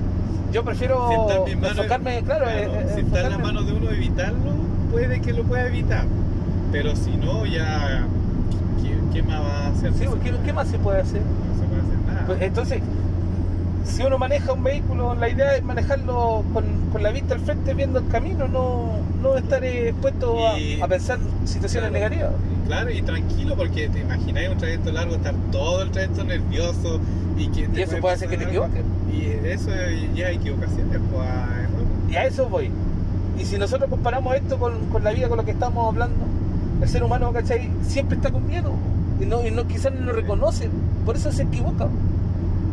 yo 0.52 0.64
prefiero 0.64 1.44
Si 1.46 1.52
en 1.52 1.64
enfocarme, 1.64 2.24
claro, 2.24 2.46
claro, 2.46 2.60
eh, 2.60 2.92
si 2.96 3.02
está 3.02 3.22
en 3.22 3.30
las 3.32 3.40
manos 3.40 3.68
de 3.68 3.74
uno 3.74 3.92
evitarlo, 3.92 4.52
puede 4.92 5.22
que 5.22 5.34
lo 5.34 5.44
pueda 5.44 5.68
evitar. 5.68 6.06
Pero 6.72 6.96
si 6.96 7.12
no, 7.12 7.46
ya. 7.46 8.06
¿Qué, 8.82 8.96
qué 9.14 9.24
más 9.24 9.42
va 9.42 9.66
a 9.66 9.68
hacer? 9.68 9.94
Sí, 9.94 10.06
No 10.06 10.12
porque 10.12 10.34
¿qué 10.44 10.54
más 10.54 10.68
se 10.68 10.80
puede 10.80 11.02
hacer? 11.02 11.22
se 11.22 11.68
puede 11.68 11.82
hacer. 11.82 11.99
Pues, 12.26 12.42
entonces, 12.42 12.82
si 13.86 14.04
uno 14.04 14.18
maneja 14.18 14.54
un 14.54 14.64
vehículo, 14.64 15.16
la 15.16 15.30
idea 15.30 15.56
es 15.56 15.64
manejarlo 15.64 16.44
con, 16.54 16.66
con 16.92 17.04
la 17.04 17.12
vista 17.12 17.34
al 17.34 17.42
frente, 17.42 17.74
viendo 17.74 18.00
el 18.00 18.08
camino, 18.08 18.48
no, 18.48 19.00
no 19.22 19.38
estar 19.38 19.64
eh, 19.64 19.90
expuesto 19.90 20.38
a, 20.48 20.88
pensar 20.88 21.20
situaciones 21.46 21.90
Claro, 21.90 22.10
negativas. 22.10 22.32
Claro, 22.68 22.92
y 22.92 23.02
tranquilo, 23.02 23.56
porque 23.56 23.90
te 23.90 24.00
imagináis 24.00 24.50
un 24.50 24.58
trayecto 24.58 24.92
largo, 24.92 25.16
estar 25.16 25.34
todo 25.52 25.82
el 25.82 25.92
trayecto 25.92 26.24
nervioso 26.24 27.00
y 27.38 27.48
que 27.48 27.68
te 27.68 27.80
Y 27.80 27.84
eso 27.84 27.98
puede 28.00 28.16
hacer 28.16 28.30
que 28.30 28.38
te 28.38 28.44
equivoques. 28.44 28.84
Y 29.12 29.48
eso 29.48 29.70
ya 30.16 30.28
hay 30.28 30.36
equivocaciones, 30.36 31.00
pues. 31.12 31.28
Y 32.12 32.16
a 32.16 32.26
eso 32.26 32.48
voy. 32.48 32.72
Y 33.40 33.46
si 33.46 33.58
nosotros 33.58 33.90
comparamos 33.90 34.36
esto 34.36 34.60
con, 34.60 34.88
con 34.90 35.04
la 35.04 35.12
vida, 35.12 35.30
con 35.30 35.38
lo 35.38 35.46
que 35.46 35.52
estamos 35.52 35.88
hablando, 35.88 36.26
el 36.82 36.88
ser 36.88 37.04
humano, 37.04 37.32
¿cachai? 37.32 37.70
Siempre 37.84 38.18
está 38.18 38.32
con 38.32 38.46
miedo. 38.48 38.72
Y, 39.20 39.26
no, 39.26 39.46
y 39.46 39.52
no, 39.52 39.68
quizás 39.68 39.94
no 39.94 40.02
lo 40.02 40.14
reconoce. 40.14 40.70
Por 41.06 41.16
eso 41.16 41.32
se 41.32 41.44
equivoca. 41.44 41.88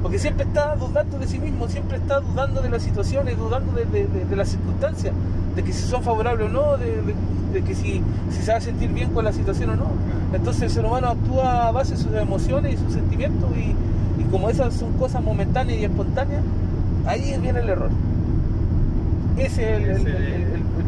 Porque 0.07 0.21
siempre 0.21 0.45
está 0.45 0.77
dudando 0.77 1.19
de 1.19 1.27
sí 1.27 1.41
mismo, 1.41 1.67
siempre 1.69 1.97
está 1.97 2.21
dudando 2.21 2.61
de 2.63 2.69
las 2.69 2.81
situaciones, 2.85 3.37
dudando 3.37 3.73
de, 3.73 3.87
de- 3.87 4.07
de- 4.07 4.25
de 4.25 4.37
las 4.37 4.51
circunstancias, 4.51 5.13
de 5.57 5.63
que 5.65 5.73
si 5.73 5.83
son 5.83 6.05
favorables 6.05 6.47
o 6.47 6.49
no, 6.49 6.77
de, 6.77 7.63
que 7.65 7.75
si, 7.75 8.01
si 8.31 8.43
se 8.43 8.53
va 8.53 8.59
a 8.59 8.61
sentir 8.61 8.89
bien 8.93 9.11
con 9.11 9.25
la 9.25 9.33
situación 9.33 9.71
o 9.71 9.75
no. 9.77 9.87
Entonces 10.33 10.63
el 10.63 10.71
ser 10.71 10.85
humano 10.85 11.09
actúa 11.09 11.67
a 11.67 11.73
base 11.73 11.95
de 11.97 11.99
sus 12.03 12.15
emociones 12.15 12.75
y 12.75 12.77
sus 12.85 12.93
sentimientos 12.93 13.51
y, 13.57 13.75
y 14.23 14.25
como 14.31 14.49
esas 14.49 14.75
son 14.75 14.93
cosas 14.93 15.25
momentáneas 15.25 15.81
y 15.81 15.85
espontáneas, 15.87 16.43
ahí 17.07 17.37
viene 17.43 17.59
el 17.59 17.69
error. 17.69 17.91
Ese 19.39 19.75
es 19.93 20.05
el, 20.07 20.13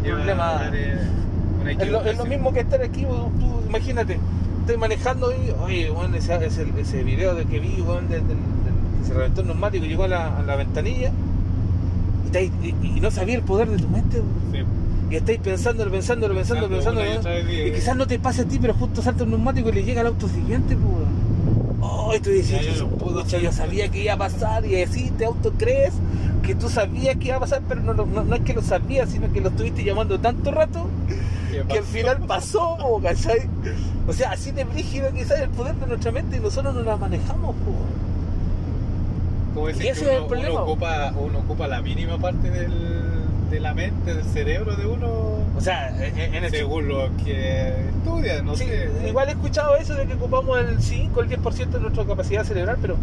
problema. 0.05 0.71
eh, 0.73 0.97
Es 1.01 1.65
lo, 1.65 1.69
es 1.71 1.77
lo 1.77 1.83
equivocación. 1.83 2.29
mismo 2.29 2.53
que 2.53 2.61
estar 2.61 2.81
aquí, 2.83 3.05
vos, 3.05 3.31
tú 3.41 3.63
imagínate, 3.69 4.19
estoy 4.61 4.77
manejando 4.77 5.33
y, 5.33 5.51
oye, 5.61 5.91
bueno, 5.91 6.17
ese, 6.17 6.37
ese, 6.47 6.67
ese 6.79 7.03
video 7.03 7.35
de 7.35 7.45
que 7.47 7.59
vi, 7.59 7.81
weón, 7.81 8.09
del- 8.09 8.23
se 9.07 9.15
reventó 9.15 9.41
el 9.43 9.47
neumático 9.49 9.85
y 9.85 9.89
llegó 9.89 10.05
a 10.05 10.09
la, 10.09 10.39
a 10.39 10.43
la 10.43 10.57
ventanilla 10.57 11.11
y, 12.27 12.31
te- 12.31 12.45
y- 12.45 12.75
y 12.97 13.01
no 13.01 13.11
sabía 13.11 13.37
el 13.37 13.43
poder 13.43 13.69
de 13.71 13.79
tu 13.79 13.89
mente. 13.89 14.23
Sí. 14.53 14.59
y 15.11 15.17
estáis 15.17 15.39
pensándolo, 15.41 15.91
pensándolo, 15.91 16.35
pensándolo, 16.35 16.69
Pensando 16.75 17.01
pensándolo, 17.01 17.51
y 17.53 17.73
quizás 17.73 17.97
no 17.97 18.07
te 18.07 18.19
pase 18.19 18.43
a 18.43 18.45
ti, 18.45 18.59
pero 18.61 18.75
justo 18.75 19.01
salta 19.03 19.25
un 19.25 19.31
neumático 19.31 19.71
y 19.71 19.73
le 19.73 19.85
llega 19.85 20.03
al 20.03 20.09
auto 20.09 20.29
siguiente, 20.29 20.77
pues. 20.77 21.09
Oh, 21.81 22.13
y 22.15 22.21
tú 22.21 22.31
dices, 22.31 22.61
Ya, 22.79 22.85
pucha, 22.87 23.39
yo 23.39 23.53
sabía 23.53 23.89
que 23.89 24.03
iba 24.05 24.13
a 24.15 24.19
pasar 24.19 24.67
y 24.67 24.83
así 24.83 25.11
te 25.17 25.25
autocrees 25.25 25.95
que 26.43 26.55
tú 26.55 26.69
sabías 26.69 27.17
que 27.17 27.29
iba 27.29 27.37
a 27.37 27.41
pasar, 27.41 27.63
pero 27.69 27.81
no, 27.83 27.95
no, 27.95 28.07
no 28.25 28.35
es 28.35 28.41
que 28.43 28.53
lo 28.53 28.63
sabías, 28.63 29.09
sino 29.11 29.33
que 29.33 29.41
lo 29.41 29.49
estuviste 29.51 29.85
llamando 29.85 30.19
tanto 30.19 30.51
rato 30.51 30.87
¿Qué 31.51 31.63
que 31.67 31.79
al 31.79 31.85
final 31.85 32.19
pasó, 32.27 32.77
po, 32.79 33.01
¿cachai? 33.03 33.49
O 34.07 34.13
sea, 34.13 34.33
así 34.33 34.51
de 34.51 34.65
brígido 34.65 35.11
quizás 35.15 35.41
el 35.41 35.49
poder 35.51 35.75
de 35.77 35.87
nuestra 35.87 36.13
mente 36.13 36.37
y 36.37 36.41
nosotros 36.41 36.75
no 36.75 36.83
la 36.83 36.97
manejamos, 36.97 37.55
po. 37.57 37.73
Como 39.59 39.67
decir 39.69 39.87
ese 39.87 40.05
que 40.05 40.07
es 40.07 40.13
el 40.13 40.19
uno, 40.21 40.29
problema. 40.29 40.53
uno 40.55 40.63
ocupa, 40.63 41.13
uno 41.17 41.39
ocupa 41.41 41.67
la 41.67 41.83
mínima 41.83 42.17
parte 42.17 42.49
del, 42.49 42.71
de 43.51 43.59
la 43.59 43.75
mente, 43.75 44.15
del 44.15 44.25
cerebro 44.25 44.77
de 44.77 44.87
uno, 44.87 45.38
O 45.59 45.61
sea, 45.61 45.89
en 46.07 46.35
en 46.35 46.45
el 46.45 46.51
según 46.51 46.89
lo 46.89 47.09
que 47.25 47.69
estudia, 47.89 48.43
no 48.43 48.55
Sí, 48.57 48.65
sé. 48.65 48.89
igual 49.09 49.29
he 49.29 49.33
escuchado 49.33 49.75
eso 49.77 49.95
de 49.95 50.07
que 50.07 50.15
ocupamos 50.15 50.57
el 50.61 50.81
5, 50.81 51.21
el 51.21 51.29
10% 51.29 51.69
de 51.71 51.81
nuestra 51.81 52.05
capacidad 52.05 52.45
cerebral, 52.45 52.77
pero, 52.81 52.95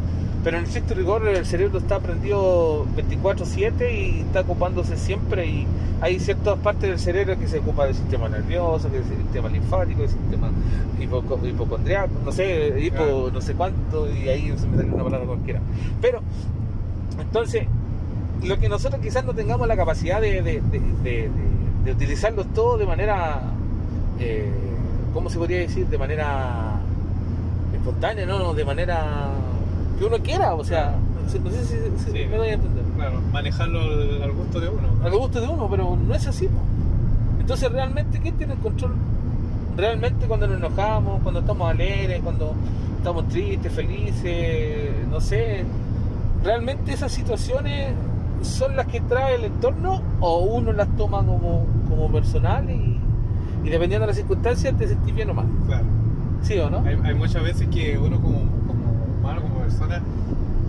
pero 0.43 0.57
en 0.57 0.63
el 0.63 0.67
estricto 0.69 0.93
rigor 0.95 1.27
el 1.27 1.45
cerebro 1.45 1.79
está 1.79 1.99
prendido 1.99 2.85
24/7 2.95 3.91
y 3.93 4.21
está 4.21 4.39
ocupándose 4.41 4.95
siempre 4.95 5.45
y 5.47 5.67
hay 5.99 6.17
ciertas 6.19 6.57
partes 6.59 6.89
del 6.89 6.99
cerebro 6.99 7.37
que 7.37 7.47
se 7.47 7.59
ocupa 7.59 7.85
del 7.87 7.95
sistema 7.95 8.29
nervioso, 8.29 8.89
que 8.89 8.99
es 8.99 9.05
el 9.09 9.17
sistema 9.17 9.49
linfático, 9.49 10.03
el 10.03 10.09
sistema 10.09 10.49
hipoco- 10.99 11.45
hipocondriaco, 11.47 12.13
no 12.23 12.31
sé, 12.31 12.73
hipo, 12.79 12.95
Claro. 12.95 13.31
no 13.33 13.41
sé 13.41 13.53
cuánto, 13.53 14.09
y 14.15 14.29
ahí 14.29 14.53
se 14.57 14.67
me 14.67 14.77
sale 14.77 14.89
una 14.93 15.03
palabra 15.03 15.27
cualquiera. 15.27 15.59
Pero, 16.01 16.21
entonces, 17.19 17.63
lo 18.43 18.57
que 18.59 18.69
nosotros 18.69 19.01
quizás 19.01 19.25
no 19.25 19.33
tengamos 19.33 19.67
la 19.67 19.75
capacidad 19.75 20.21
de, 20.21 20.41
de, 20.41 20.61
de, 20.61 20.79
de- 21.03 21.29
de 21.85 21.91
utilizarlos 21.91 22.47
todos 22.53 22.79
de 22.79 22.85
manera, 22.87 23.41
eh, 24.19 24.51
¿cómo 25.13 25.29
se 25.29 25.37
podría 25.37 25.59
decir? 25.59 25.87
De 25.87 25.97
manera 25.97 26.79
espontánea, 27.73 28.25
¿no? 28.25 28.53
De 28.53 28.65
manera 28.65 29.29
que 29.97 30.05
uno 30.05 30.17
quiera, 30.19 30.55
o 30.55 30.63
sea, 30.63 30.95
No 31.25 31.49
sé 31.49 31.65
si, 31.65 31.75
si 32.03 32.11
Sí. 32.11 32.27
me 32.29 32.37
doy 32.37 32.49
a 32.49 32.53
entender. 32.53 32.83
Claro, 32.95 33.19
manejarlo 33.33 33.79
al, 33.81 34.31
gusto 34.33 34.59
de 34.59 34.69
uno. 34.69 34.87
Al 35.03 35.11
gusto 35.11 35.41
de 35.41 35.47
uno, 35.47 35.67
pero 35.69 35.95
no 35.95 36.13
es 36.13 36.27
así. 36.27 36.47
Entonces, 37.39 37.71
realmente, 37.71 38.19
¿quién 38.19 38.35
tiene 38.35 38.53
el 38.53 38.59
control? 38.59 38.93
Realmente, 39.75 40.27
cuando 40.27 40.47
nos 40.47 40.57
enojamos, 40.57 41.21
cuando 41.23 41.39
estamos 41.39 41.67
alegres, 41.69 42.21
cuando 42.23 42.53
estamos 42.97 43.27
tristes, 43.29 43.71
felices, 43.73 44.91
no 45.09 45.19
sé. 45.19 45.63
¿Realmente 46.43 46.93
esas 46.93 47.11
situaciones 47.11 47.91
son 48.45 48.75
las 48.75 48.87
que 48.87 49.01
trae 49.01 49.35
el 49.35 49.45
entorno 49.45 50.01
o 50.19 50.39
uno 50.39 50.71
las 50.71 50.87
toma 50.95 51.19
como, 51.19 51.65
como 51.89 52.11
personal 52.11 52.69
y, 52.69 52.99
y 53.63 53.69
dependiendo 53.69 54.01
de 54.01 54.07
las 54.07 54.15
circunstancias 54.15 54.77
te 54.77 54.87
sentís 54.87 55.13
bien 55.13 55.29
o 55.29 55.33
mal? 55.33 55.47
Claro. 55.65 55.85
¿Sí 56.41 56.57
o 56.59 56.69
no? 56.69 56.79
Hay, 56.79 56.97
hay 57.03 57.15
muchas 57.15 57.43
veces 57.43 57.67
que 57.69 57.97
uno 57.97 58.21
como, 58.21 58.39
como 58.67 58.93
humano, 59.19 59.41
como 59.41 59.55
persona, 59.55 60.01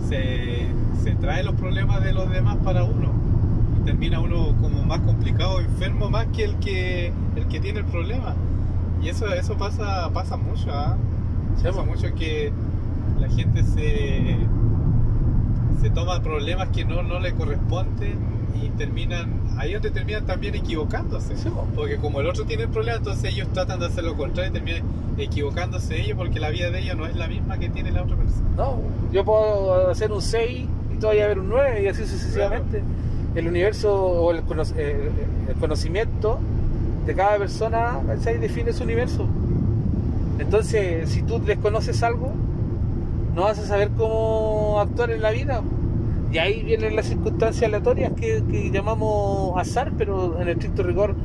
se, 0.07 0.67
se 1.03 1.11
trae 1.15 1.43
los 1.43 1.55
problemas 1.55 2.03
de 2.03 2.13
los 2.13 2.29
demás 2.29 2.57
para 2.63 2.83
uno. 2.83 3.11
Y 3.79 3.85
termina 3.85 4.19
uno 4.19 4.55
como 4.61 4.83
más 4.83 4.99
complicado, 5.01 5.59
enfermo 5.59 6.09
más 6.09 6.27
que 6.27 6.45
el 6.45 6.55
que, 6.55 7.13
el 7.35 7.47
que 7.47 7.59
tiene 7.59 7.79
el 7.79 7.85
problema. 7.85 8.35
Y 9.01 9.09
eso, 9.09 9.27
eso 9.33 9.55
pasa, 9.55 10.09
pasa 10.13 10.37
mucho. 10.37 10.71
Sí, 11.57 11.63
Pasa 11.63 11.83
mucho 11.83 12.13
que 12.15 12.51
la 13.19 13.29
gente 13.29 13.63
se, 13.63 14.37
se 15.81 15.89
toma 15.89 16.21
problemas 16.21 16.69
que 16.69 16.85
no, 16.85 17.03
no 17.03 17.19
le 17.19 17.33
corresponden 17.33 18.15
y 18.63 18.69
terminan, 18.69 19.29
ahí 19.57 19.73
donde 19.73 19.91
terminan 19.91 20.25
también 20.25 20.55
equivocándose. 20.55 21.37
Sí, 21.37 21.49
po. 21.49 21.67
Porque 21.75 21.97
como 21.97 22.21
el 22.21 22.27
otro 22.27 22.45
tiene 22.45 22.63
el 22.63 22.69
problema, 22.69 22.97
entonces 22.97 23.31
ellos 23.33 23.47
tratan 23.53 23.79
de 23.79 23.85
hacer 23.87 24.03
lo 24.03 24.15
contrario 24.17 24.49
y 24.49 24.53
terminan 24.53 24.81
equivocándose 25.17 25.99
ellos 26.01 26.17
porque 26.17 26.39
la 26.39 26.49
vida 26.49 26.69
de 26.71 26.79
ellos 26.79 26.95
no 26.97 27.05
es 27.05 27.15
la 27.15 27.27
misma 27.27 27.57
que 27.57 27.69
tiene 27.69 27.91
la 27.91 28.03
otra 28.03 28.15
persona. 28.15 28.47
No, 28.55 28.79
yo 29.11 29.23
puedo 29.23 29.89
hacer 29.89 30.11
un 30.11 30.21
6 30.21 30.65
y 30.95 30.99
todavía 30.99 31.25
haber 31.25 31.39
un 31.39 31.49
9 31.49 31.83
y 31.83 31.87
así 31.87 32.05
sucesivamente. 32.05 32.81
El 33.35 33.47
universo 33.47 33.93
o 33.93 34.31
el, 34.31 34.41
cono- 34.43 34.63
eh, 34.75 35.11
el 35.49 35.55
conocimiento 35.55 36.39
de 37.05 37.13
cada 37.13 37.37
persona 37.37 37.99
¿cachai? 38.07 38.37
define 38.39 38.73
su 38.73 38.83
universo. 38.83 39.27
Entonces, 40.39 41.09
si 41.09 41.21
tú 41.23 41.39
desconoces 41.39 42.01
algo, 42.03 42.31
no 43.37 43.43
vas 43.43 43.59
a 43.59 43.67
saber 43.67 43.91
cómo 43.95 44.79
actuar 44.79 45.11
en 45.11 45.21
la 45.21 45.29
vida. 45.29 45.61
Y 46.33 46.39
ahí 46.39 46.63
vienen 46.63 46.95
las 46.95 47.05
circunstancias 47.05 47.67
aleatorias 47.67 48.11
que, 48.13 48.71
llamamos 48.73 49.55
azar, 49.59 49.91
pero 49.95 50.41
en 50.41 50.49
estricto 50.49 50.81
rigor 50.81 51.15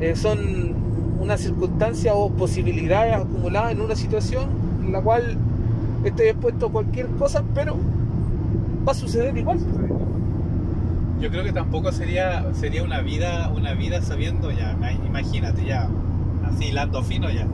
eh, 0.00 0.16
son 0.16 0.74
una 1.20 1.38
circunstancia 1.38 2.12
o 2.14 2.28
posibilidades 2.30 3.14
acumuladas 3.14 3.70
en 3.70 3.80
una 3.82 3.94
situación 3.94 4.48
en 4.84 4.90
la 4.90 5.00
cual 5.00 5.38
esté 6.04 6.30
expuesto 6.30 6.66
a 6.66 6.72
cualquier 6.72 7.06
cosa, 7.06 7.44
pero 7.54 7.76
va 8.86 8.90
a 8.90 8.94
suceder 8.96 9.36
igual. 9.36 9.60
Yo 11.20 11.30
creo 11.30 11.44
que 11.44 11.52
tampoco 11.52 11.92
sería 11.92 12.52
sería 12.54 12.82
una 12.82 13.00
vida 13.00 13.52
una 13.54 13.74
vida 13.74 14.02
sabiendo 14.02 14.50
ya, 14.50 14.76
ma- 14.80 14.92
imagínate 14.92 15.64
ya, 15.64 15.88
así 16.44 16.64
hilando 16.66 17.02
fino 17.04 17.30
ya, 17.30 17.46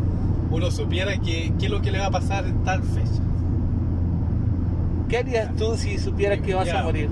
uno 0.50 0.70
supiera 0.70 1.18
que 1.18 1.52
qué 1.58 1.66
es 1.66 1.70
lo 1.70 1.82
que 1.82 1.90
le 1.90 1.98
va 1.98 2.06
a 2.06 2.10
pasar 2.10 2.46
en 2.46 2.64
tal 2.64 2.82
fecha. 2.82 3.20
¿Qué 5.08 5.18
harías 5.18 5.54
tú 5.56 5.76
si 5.76 5.98
supieras 5.98 6.40
que 6.40 6.54
vas 6.54 6.66
Ya. 6.66 6.80
a 6.80 6.82
morir? 6.84 7.08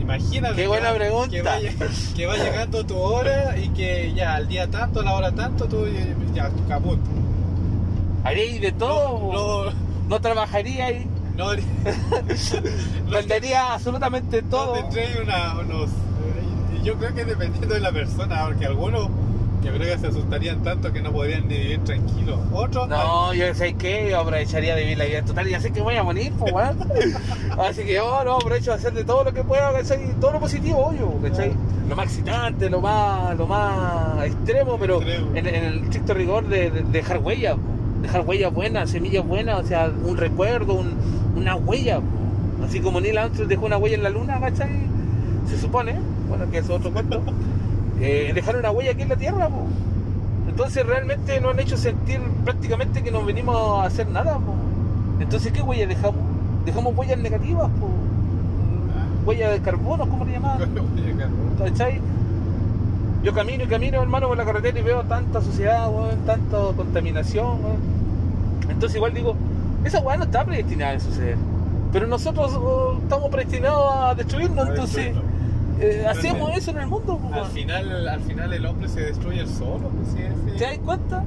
Imagínate 0.00 0.54
Qué 0.54 0.62
que 0.62 0.68
buena 0.68 0.90
va- 0.90 0.96
pregunta. 0.96 1.30
Que 1.30 1.42
va, 1.42 1.58
lleg- 1.58 2.14
que 2.14 2.26
va 2.26 2.36
llegando 2.36 2.84
tu 2.86 2.96
hora 2.96 3.56
y 3.58 3.68
que 3.70 4.12
ya 4.14 4.34
al 4.36 4.46
día 4.48 4.68
tanto, 4.70 5.00
a 5.00 5.02
la 5.04 5.14
hora 5.14 5.32
tanto, 5.32 5.66
tú 5.66 5.84
ya 6.34 6.50
caput. 6.68 6.98
¿Haríais 8.24 8.60
de 8.60 8.72
todo? 8.72 9.32
No, 9.32 9.64
no, 9.64 9.86
¿No 10.08 10.20
trabajaría 10.20 10.90
y 10.92 11.06
no, 11.36 11.54
no, 11.54 11.60
vendería 13.10 13.74
absolutamente 13.74 14.42
no 14.42 14.48
todo? 14.48 14.74
tendré 14.74 15.22
una, 15.22 15.58
unos. 15.60 15.90
eh, 15.90 16.80
Yo 16.84 16.94
creo 16.98 17.14
que 17.14 17.24
dependiendo 17.24 17.74
de 17.74 17.80
la 17.80 17.92
persona, 17.92 18.44
porque 18.46 18.66
algunos 18.66 19.08
yo 19.62 19.72
creo 19.72 19.92
que 19.94 19.98
se 19.98 20.06
asustarían 20.08 20.62
tanto 20.62 20.92
que 20.92 21.00
no 21.00 21.10
podrían 21.12 21.48
ni 21.48 21.56
vivir 21.58 21.80
tranquilos. 21.80 22.38
Otros, 22.52 22.88
No, 22.88 23.34
yo 23.34 23.52
sé 23.54 23.74
que 23.74 24.08
yo 24.10 24.20
aprovecharía 24.20 24.74
de 24.76 24.82
vivir 24.82 24.98
la 24.98 25.04
vida 25.06 25.22
total 25.22 25.48
y 25.48 25.50
ya 25.50 25.60
sé 25.60 25.72
que 25.72 25.80
voy 25.82 25.96
a 25.96 26.02
morir, 26.02 26.32
pues, 26.38 26.52
weón. 26.52 26.78
Así 27.58 27.82
que 27.84 27.94
yo 27.94 28.22
no 28.24 28.34
aprovecho 28.36 28.70
de 28.70 28.76
hacer 28.76 28.92
de 28.92 29.04
todo 29.04 29.24
lo 29.24 29.32
que 29.32 29.42
pueda, 29.42 29.72
¿cachai? 29.72 30.12
Todo 30.20 30.32
lo 30.32 30.40
positivo, 30.40 30.86
obvio, 30.86 31.12
¿cachai? 31.22 31.52
Lo 31.88 31.96
más 31.96 32.06
excitante, 32.06 32.68
lo 32.70 32.80
más, 32.80 33.36
lo 33.36 33.46
más 33.46 34.24
extremo, 34.26 34.76
pero 34.78 34.96
Extremo. 35.02 35.30
en, 35.34 35.46
en 35.46 35.64
el 35.64 35.78
estricto 35.84 36.14
rigor 36.14 36.46
de, 36.48 36.70
de 36.70 36.82
dejar 36.82 37.18
huellas, 37.18 37.54
po. 37.54 38.02
dejar 38.02 38.22
huellas 38.22 38.52
buenas, 38.52 38.90
semillas 38.90 39.26
buenas, 39.26 39.64
o 39.64 39.66
sea, 39.66 39.90
un 40.04 40.16
recuerdo, 40.16 40.74
un- 40.74 40.94
una 41.36 41.56
huella. 41.56 42.00
Así 42.64 42.80
como 42.80 43.00
Neil 43.00 43.18
Armstrong 43.18 43.48
dejó 43.48 43.66
una 43.66 43.76
huella 43.78 43.96
en 43.96 44.02
la 44.02 44.10
luna, 44.10 44.40
¿cachai? 44.40 44.70
Se 45.48 45.58
supone, 45.58 45.94
bueno, 46.28 46.50
que 46.50 46.58
eso 46.58 46.72
es 46.74 46.78
otro 46.80 46.92
cuento. 46.92 47.22
eh, 48.00 48.32
dejar 48.34 48.56
una 48.56 48.70
huella 48.70 48.92
aquí 48.92 49.02
en 49.02 49.08
la 49.08 49.16
Tierra, 49.16 49.48
po. 49.48 49.66
Entonces 50.48 50.86
realmente 50.86 51.40
nos 51.40 51.52
han 51.52 51.60
hecho 51.60 51.76
sentir 51.76 52.20
prácticamente 52.44 53.02
que 53.02 53.10
no 53.10 53.24
venimos 53.24 53.56
a 53.56 53.86
hacer 53.86 54.08
nada, 54.08 54.34
po. 54.38 54.54
Entonces, 55.20 55.52
¿qué 55.52 55.62
huellas 55.62 55.88
dejamos? 55.88 56.20
Dejamos 56.64 56.96
huellas 56.96 57.18
negativas, 57.18 57.70
po. 57.80 57.88
Huellas 59.24 59.52
de 59.52 59.60
carbono, 59.60 60.08
¿cómo 60.08 60.24
le? 60.24 60.38
¿Cachai? 61.70 62.00
Yo 63.22 63.34
camino 63.34 63.64
y 63.64 63.66
camino, 63.66 64.00
hermano, 64.00 64.28
por 64.28 64.36
la 64.36 64.44
carretera 64.44 64.78
y 64.78 64.82
veo 64.82 65.02
tanta 65.02 65.42
suciedad, 65.42 65.90
weón, 65.90 66.24
tanta 66.26 66.58
contaminación, 66.76 67.64
weón. 67.64 67.96
Entonces 68.68 68.96
igual 68.96 69.14
digo, 69.14 69.34
esa 69.84 70.00
weá 70.00 70.16
no 70.16 70.24
está 70.24 70.44
predestinada 70.44 70.96
a 70.96 71.00
suceder. 71.00 71.36
Pero 71.92 72.06
nosotros 72.06 72.52
oh, 72.54 72.98
estamos 73.02 73.30
predestinados 73.30 73.94
a 73.94 74.14
destruirnos, 74.14 74.68
entonces 74.68 75.12
eh, 75.80 76.06
hacemos 76.08 76.56
eso 76.56 76.70
en 76.72 76.78
el 76.78 76.86
mundo, 76.86 77.18
po, 77.18 77.32
Al 77.34 77.46
final, 77.46 78.08
al 78.08 78.20
final 78.20 78.52
el 78.52 78.66
hombre 78.66 78.88
se 78.88 79.00
destruye 79.00 79.40
el 79.40 79.48
solo. 79.48 79.88
pues, 79.90 80.08
sí. 80.14 80.52
¿Te 80.58 80.64
das 80.64 80.78
cuenta? 80.78 81.24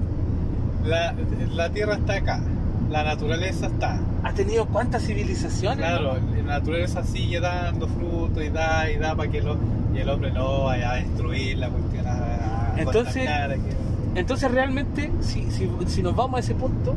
La, 0.85 1.13
la 1.53 1.69
tierra 1.69 1.95
está 1.95 2.13
acá, 2.15 2.41
la 2.89 3.03
naturaleza 3.03 3.67
está. 3.67 3.99
¿Has 4.23 4.33
tenido 4.33 4.65
cuántas 4.65 5.03
civilizaciones? 5.03 5.77
Claro, 5.77 6.15
la 6.37 6.43
naturaleza 6.59 7.03
sigue 7.03 7.39
dando 7.39 7.87
fruto 7.87 8.41
y 8.41 8.49
da 8.49 8.89
y 8.89 8.97
da 8.97 9.15
para 9.15 9.29
que 9.29 9.41
lo. 9.41 9.57
Y 9.93 9.97
el 9.99 10.09
hombre 10.09 10.31
no 10.31 10.65
vaya 10.65 10.91
a 10.91 10.95
destruir 10.95 11.57
la 11.57 11.69
cuestión. 11.69 12.07
A, 12.07 12.11
a 12.13 12.73
Entonces- 12.77 13.27
que- 13.27 14.19
Entonces 14.19 14.51
realmente, 14.51 15.11
si, 15.21 15.49
si, 15.51 15.69
si 15.87 16.01
nos 16.03 16.15
vamos 16.15 16.37
a 16.37 16.39
ese 16.39 16.55
punto 16.55 16.95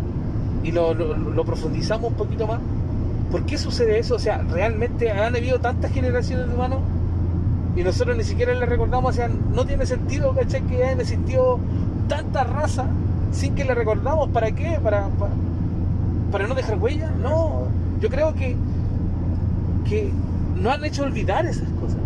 y 0.64 0.72
lo, 0.72 0.94
lo- 0.94 1.14
lo 1.16 1.44
profundizamos 1.44 2.10
un 2.12 2.16
poquito 2.16 2.46
más, 2.46 2.60
¿por 3.30 3.44
qué 3.46 3.58
sucede 3.58 3.98
eso? 3.98 4.14
O 4.14 4.18
sea, 4.18 4.38
realmente 4.38 5.10
han 5.10 5.34
habido 5.36 5.58
tantas 5.60 5.92
generaciones 5.92 6.48
de 6.48 6.54
humanos 6.54 6.78
y 7.76 7.82
nosotros 7.82 8.16
ni 8.16 8.24
siquiera 8.24 8.52
le 8.54 8.66
recordamos, 8.66 9.10
o 9.10 9.12
sea, 9.14 9.28
no 9.28 9.64
tiene 9.64 9.86
sentido, 9.86 10.34
¿cachai? 10.34 10.62
Que 10.62 10.84
hayan 10.84 11.00
existido 11.00 11.58
tantas 12.08 12.48
razas 12.50 12.86
sin 13.32 13.54
que 13.54 13.64
le 13.64 13.74
recordamos, 13.74 14.28
¿para 14.28 14.50
qué? 14.52 14.78
¿Para, 14.82 15.08
para, 15.08 15.32
para 16.30 16.46
no 16.46 16.54
dejar 16.54 16.78
huella? 16.78 17.10
No, 17.22 17.62
yo 18.00 18.08
creo 18.10 18.34
que, 18.34 18.56
que 19.88 20.10
no 20.60 20.70
han 20.70 20.84
hecho 20.84 21.02
olvidar 21.04 21.46
esas 21.46 21.68
cosas. 21.80 21.98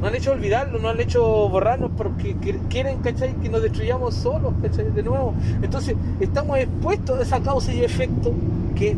No 0.00 0.08
han 0.08 0.14
hecho 0.14 0.32
olvidarlo, 0.32 0.78
no 0.78 0.88
han 0.88 1.00
hecho 1.00 1.48
borrarnos 1.48 1.90
porque 1.96 2.34
que- 2.36 2.58
quieren, 2.68 2.98
¿cachai? 2.98 3.34
Que 3.36 3.48
nos 3.48 3.62
destruyamos 3.62 4.14
solos, 4.14 4.52
¿cachai? 4.62 4.90
De 4.90 5.02
nuevo. 5.02 5.34
Entonces, 5.62 5.96
estamos 6.20 6.58
expuestos 6.58 7.18
a 7.18 7.22
esa 7.22 7.40
causa 7.40 7.72
y 7.72 7.82
efecto 7.84 8.32
que 8.74 8.96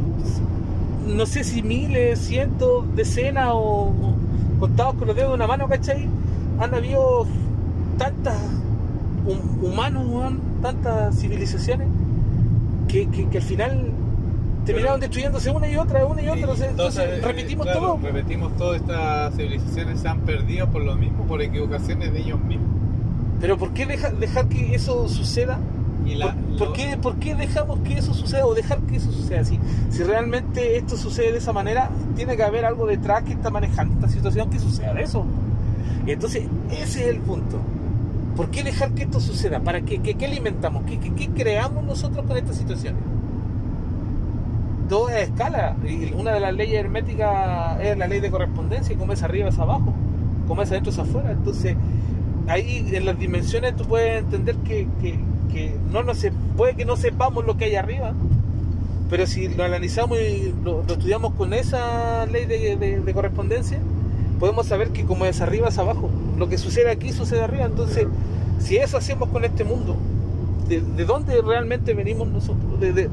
no 1.06 1.26
sé 1.26 1.44
si 1.44 1.62
miles, 1.62 2.18
cientos, 2.20 2.84
decenas 2.96 3.50
o 3.52 3.92
contados 4.58 4.94
con 4.94 5.06
los 5.08 5.16
dedos 5.16 5.30
de 5.30 5.34
una 5.34 5.46
mano, 5.46 5.68
¿cachai? 5.68 6.08
Han 6.58 6.74
habido 6.74 7.26
tantas 7.98 8.36
hum- 9.26 9.64
humanos, 9.64 10.06
weón, 10.08 10.40
tantas 10.62 11.16
civilizaciones 11.18 11.88
que, 12.88 13.08
que- 13.08 13.28
que 13.28 13.38
al 13.38 13.44
final 13.44 13.90
terminaron 14.64 15.00
destruyéndose 15.00 15.50
una 15.50 15.68
y 15.68 15.76
otra, 15.76 16.04
una 16.06 16.22
y 16.22 16.28
otra. 16.28 16.54
entonces, 16.68 17.04
eh, 17.04 17.20
repetimos 17.22 17.66
claro, 17.66 17.80
todo. 17.80 17.98
Repetimos 18.02 18.56
todas 18.56 18.80
estas 18.80 19.34
civilizaciones 19.34 20.00
se 20.00 20.08
han 20.08 20.20
perdido 20.20 20.66
por 20.68 20.82
lo 20.82 20.94
mismo, 20.96 21.24
por 21.24 21.40
equivocaciones 21.42 22.12
de 22.12 22.20
ellos 22.20 22.40
mismos. 22.40 22.68
Pero 23.40 23.56
¿por 23.58 23.72
qué 23.72 23.86
deja- 23.86 24.10
dejar 24.10 24.46
que 24.48 24.74
eso 24.74 25.08
suceda? 25.08 25.58
Y 26.06 26.14
la- 26.14 26.32
¿Por, 26.32 26.58
por 26.58 26.66
lo- 26.68 26.72
qué, 26.72 26.96
por 26.96 27.16
qué 27.16 27.34
dejamos 27.34 27.80
que 27.80 27.98
eso 27.98 28.14
suceda 28.14 28.46
o 28.46 28.54
dejar 28.54 28.78
que 28.80 28.96
eso 28.96 29.10
suceda 29.12 29.40
así? 29.40 29.58
Si 29.90 30.02
realmente 30.02 30.76
esto 30.76 30.96
sucede 30.96 31.32
de 31.32 31.38
esa 31.38 31.52
manera, 31.52 31.90
tiene 32.14 32.36
que 32.36 32.42
haber 32.44 32.64
algo 32.64 32.86
detrás 32.86 33.24
que 33.24 33.32
está 33.32 33.50
manejando 33.50 33.94
esta 33.94 34.08
situación 34.08 34.48
que 34.50 34.58
suceda 34.58 34.94
de 34.94 35.02
eso. 35.02 35.24
Y 36.06 36.12
entonces, 36.12 36.44
ese 36.70 37.02
es 37.02 37.08
el 37.08 37.18
punto. 37.20 37.58
¿Por 38.36 38.50
qué 38.50 38.62
dejar 38.62 38.92
que 38.92 39.02
esto 39.04 39.18
suceda? 39.18 39.60
¿Para 39.60 39.80
qué? 39.80 39.98
¿Qué, 39.98 40.14
qué 40.14 40.26
alimentamos? 40.26 40.84
¿Qué, 40.84 40.98
qué, 41.00 41.12
qué 41.14 41.28
creamos 41.30 41.82
nosotros 41.84 42.24
con 42.26 42.36
estas 42.36 42.56
situaciones? 42.56 43.00
Todo 44.88 45.08
es 45.08 45.28
escala. 45.28 45.74
Y 45.84 46.12
una 46.12 46.32
de 46.32 46.40
las 46.40 46.54
leyes 46.54 46.78
herméticas 46.78 47.80
es 47.80 47.96
la 47.98 48.06
ley 48.06 48.20
de 48.20 48.30
correspondencia, 48.30 48.96
como 48.96 49.12
es 49.12 49.22
arriba 49.22 49.48
es 49.48 49.58
abajo, 49.58 49.92
como 50.46 50.62
es 50.62 50.70
adentro 50.70 50.92
es 50.92 50.98
afuera. 50.98 51.32
Entonces, 51.32 51.76
ahí 52.48 52.86
en 52.92 53.04
las 53.06 53.18
dimensiones 53.18 53.76
tú 53.76 53.84
puedes 53.84 54.20
entender 54.22 54.56
que, 54.56 54.88
que, 55.00 55.18
que 55.52 55.80
no, 55.92 56.02
no 56.02 56.14
se, 56.14 56.32
puede 56.56 56.74
que 56.76 56.84
no 56.84 56.96
sepamos 56.96 57.44
lo 57.46 57.56
que 57.56 57.66
hay 57.66 57.76
arriba, 57.76 58.14
Pero 59.08 59.26
si 59.26 59.48
lo 59.48 59.64
analizamos 59.64 60.18
y 60.20 60.52
lo, 60.64 60.82
lo 60.82 60.92
estudiamos 60.94 61.34
con 61.34 61.52
esa 61.52 62.26
ley 62.26 62.44
de, 62.46 62.76
de- 62.76 63.00
de 63.00 63.14
correspondencia, 63.14 63.78
podemos 64.40 64.66
saber 64.66 64.90
que 64.90 65.04
como 65.04 65.24
es 65.26 65.40
arriba 65.40 65.68
es 65.68 65.78
abajo. 65.78 66.10
Lo 66.36 66.48
que 66.48 66.58
sucede 66.58 66.90
aquí 66.90 67.12
sucede 67.12 67.42
arriba. 67.42 67.66
Entonces, 67.66 68.08
si 68.58 68.76
eso 68.78 68.96
hacemos 68.98 69.28
con 69.30 69.44
este 69.44 69.64
mundo, 69.64 70.04
¿de, 70.68 70.80
de 70.80 71.04
dónde 71.04 71.40
realmente 71.42 71.94
venimos 71.94 72.28
nosotros? 72.28 72.80
¿De, 72.80 73.10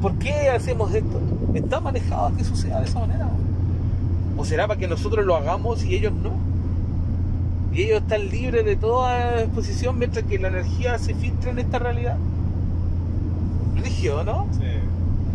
¿Por 0.00 0.18
qué 0.18 0.50
hacemos 0.50 0.94
esto? 0.94 1.20
¿Está 1.54 1.80
manejado 1.80 2.34
que 2.36 2.44
suceda 2.44 2.80
de 2.80 2.86
esa 2.86 3.00
manera? 3.00 3.38
¿O 4.36 4.44
será 4.44 4.66
para 4.68 4.78
que 4.78 4.88
nosotros 4.88 5.24
lo 5.26 5.36
hagamos 5.36 5.84
y 5.84 5.94
ellos 5.94 6.12
no? 6.12 6.41
Y 7.72 7.82
ellos 7.84 8.02
están 8.02 8.28
libres 8.28 8.64
de 8.64 8.76
toda 8.76 9.40
exposición 9.42 9.98
mientras 9.98 10.24
que 10.26 10.38
la 10.38 10.48
energía 10.48 10.98
se 10.98 11.14
filtra 11.14 11.50
en 11.50 11.58
esta 11.58 11.78
realidad. 11.78 12.16
Rígido, 13.76 14.24
¿no? 14.24 14.46
Sí. 14.52 14.66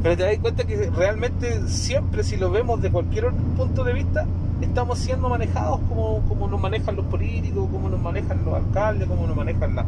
Pero 0.03 0.15
te 0.17 0.23
das 0.23 0.37
cuenta 0.37 0.63
que 0.65 0.89
realmente 0.95 1.67
siempre, 1.67 2.23
si 2.23 2.37
lo 2.37 2.51
vemos 2.51 2.81
de 2.81 2.91
cualquier 2.91 3.31
punto 3.57 3.83
de 3.83 3.93
vista, 3.93 4.25
estamos 4.61 4.99
siendo 4.99 5.27
manejados 5.29 5.79
como, 5.89 6.21
como 6.27 6.47
nos 6.47 6.61
manejan 6.61 6.95
los 6.95 7.05
políticos, 7.07 7.67
como 7.71 7.89
nos 7.89 7.99
manejan 7.99 8.45
los 8.45 8.53
alcaldes, 8.53 9.07
como 9.07 9.25
nos 9.25 9.35
manejan 9.35 9.75
la- 9.75 9.85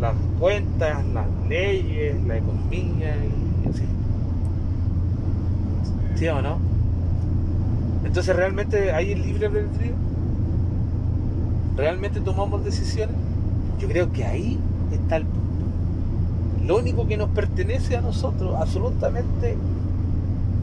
las 0.00 0.14
cuentas, 0.40 1.04
las 1.14 1.26
leyes, 1.48 2.16
la 2.24 2.38
economía 2.38 3.14
y 3.64 3.68
así. 3.68 3.82
¿Sí 6.16 6.28
o 6.28 6.40
no? 6.40 6.58
Entonces 8.04 8.34
realmente 8.34 8.92
hay 8.92 9.12
el 9.12 9.22
libre 9.22 9.46
albedrío. 9.46 9.92
¿Realmente 11.76 12.20
tomamos 12.20 12.64
decisiones? 12.64 13.16
Yo 13.78 13.88
creo 13.88 14.12
que 14.12 14.24
ahí 14.24 14.58
está 14.92 15.16
el 15.16 15.24
punto. 15.24 15.42
Lo 16.66 16.78
único 16.78 17.06
que 17.06 17.16
nos 17.16 17.30
pertenece 17.30 17.96
a 17.96 18.00
nosotros, 18.00 18.54
absolutamente, 18.60 19.56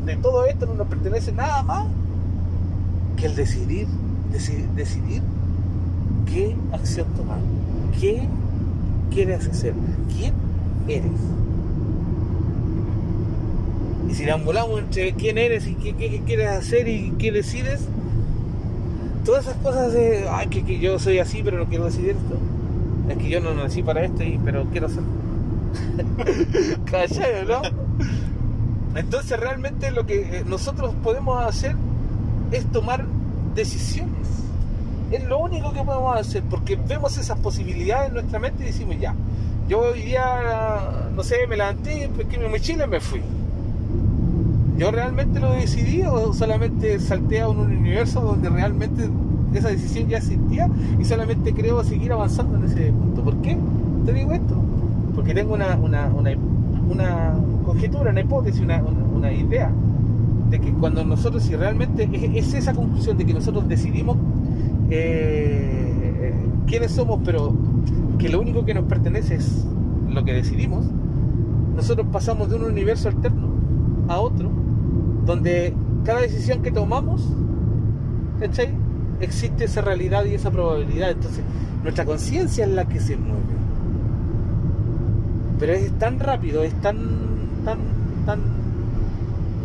de 0.05 0.15
todo 0.17 0.45
esto 0.45 0.65
no 0.65 0.75
nos 0.75 0.87
pertenece 0.87 1.31
nada 1.31 1.61
más 1.63 1.87
que 3.17 3.25
el 3.25 3.35
decidir, 3.35 3.87
deci- 4.31 4.67
decidir 4.75 5.21
qué 6.25 6.55
acción 6.71 7.07
tomar, 7.17 7.39
qué 7.99 8.27
quieres 9.11 9.47
hacer, 9.47 9.73
quién 10.15 10.33
eres. 10.87 11.11
Y 14.09 14.13
si 14.13 14.25
deambulamos 14.25 14.79
entre 14.79 15.13
quién 15.13 15.37
eres 15.37 15.67
y 15.67 15.73
qué- 15.75 15.95
qué 15.95 16.21
quieres 16.25 16.49
hacer 16.49 16.87
y 16.87 17.11
qué 17.19 17.31
decides, 17.31 17.81
todas 19.29 19.45
esas 19.45 19.57
cosas 19.57 19.93
de, 19.93 20.27
ay, 20.27 20.47
que, 20.47 20.65
que 20.65 20.79
yo 20.79 20.97
soy 20.97 21.19
así 21.19 21.43
pero 21.43 21.59
no 21.59 21.65
quiero 21.65 21.85
decidir 21.85 22.15
esto, 22.17 22.35
es 23.09 23.15
que 23.15 23.29
yo 23.29 23.39
no 23.39 23.53
nací 23.53 23.83
para 23.83 24.03
esto, 24.03 24.23
y, 24.23 24.39
pero 24.43 24.65
quiero 24.71 24.87
hacerlo. 24.87 25.07
¿Cachai, 26.85 27.45
no? 27.45 27.61
Entonces 28.95 29.39
realmente 29.39 29.91
lo 29.91 30.07
que 30.07 30.39
eh, 30.39 30.43
nosotros 30.47 30.95
podemos 31.03 31.45
hacer 31.45 31.75
es 32.51 32.65
tomar 32.71 33.05
decisiones. 33.53 34.15
Es 35.11 35.23
lo 35.25 35.37
único 35.37 35.73
que 35.73 35.83
podemos 35.83 36.19
hacer, 36.19 36.41
porque 36.49 36.75
vemos 36.75 37.15
esas 37.19 37.37
posibilidades 37.37 38.07
en 38.07 38.15
nuestra 38.15 38.39
mente 38.39 38.63
y 38.63 38.65
decimos, 38.65 38.95
ya, 38.99 39.13
yo 39.67 39.81
hoy 39.81 40.01
día, 40.01 41.11
no 41.15 41.23
sé, 41.23 41.45
me 41.45 41.55
levanté, 41.55 42.09
pesqué 42.17 42.39
mi 42.39 42.47
mochila 42.47 42.85
y 42.85 42.87
me 42.87 42.99
fui. 42.99 43.21
¿Yo 44.79 44.91
realmente 44.91 45.41
lo 45.41 45.51
decidí 45.51 46.03
o 46.03 46.31
solamente 46.33 46.99
salté 47.01 47.41
a 47.41 47.49
un 47.49 47.59
universo 47.59 48.21
donde 48.21 48.47
realmente 48.49 49.09
esa 49.53 49.67
decisión 49.67 50.07
ya 50.07 50.19
existía 50.19 50.69
y 50.97 51.03
solamente 51.03 51.53
creo 51.53 51.83
seguir 51.83 52.13
avanzando 52.13 52.55
en 52.55 52.63
ese 52.63 52.93
punto? 52.93 53.21
¿Por 53.21 53.35
qué 53.41 53.57
te 54.05 54.13
digo 54.13 54.31
esto? 54.31 54.55
Porque 55.13 55.33
tengo 55.33 55.53
una, 55.53 55.75
una, 55.75 56.07
una, 56.07 57.33
conjetura, 57.65 58.11
una 58.11 58.21
hipótesis, 58.21 58.61
una, 58.61 58.81
una- 58.81 59.33
idea 59.33 59.69
de 60.49 60.59
que 60.59 60.71
cuando 60.71 61.03
nosotros, 61.03 61.43
si 61.43 61.57
realmente 61.57 62.09
es, 62.13 62.47
es 62.47 62.53
esa 62.53 62.73
conclusión 62.73 63.17
de 63.17 63.25
que 63.25 63.33
nosotros 63.33 63.67
decidimos 63.67 64.15
eh, 64.89 66.33
quiénes 66.67 66.91
somos, 66.93 67.19
pero 67.25 67.53
que 68.17 68.29
lo 68.29 68.39
único 68.39 68.63
que 68.63 68.73
nos 68.73 68.85
pertenece 68.85 69.35
es 69.35 69.65
lo 70.09 70.23
que 70.23 70.31
decidimos, 70.31 70.85
nosotros 71.75 72.07
pasamos 72.13 72.49
de 72.49 72.55
un 72.55 72.63
universo 72.63 73.09
alterno 73.09 73.49
a 74.07 74.19
otro, 74.21 74.49
donde 75.29 75.75
cada 76.05 76.21
decisión 76.21 76.63
que 76.63 76.71
tomamos, 76.71 77.21
¿cachai? 78.39 78.69
existe 79.21 79.65
esa 79.65 79.81
realidad 79.81 80.25
y 80.25 80.33
esa 80.33 80.49
probabilidad. 80.49 81.11
Entonces, 81.11 81.43
nuestra 81.83 82.03
conciencia 82.03 82.65
es 82.65 82.71
la 82.71 82.85
que 82.85 82.99
se 82.99 83.15
mueve. 83.15 83.43
Pero 85.59 85.73
es 85.73 85.91
tan 85.99 86.19
rápido, 86.19 86.63
es 86.63 86.73
tan, 86.81 86.97
tan, 87.63 87.77
tan, 88.25 88.39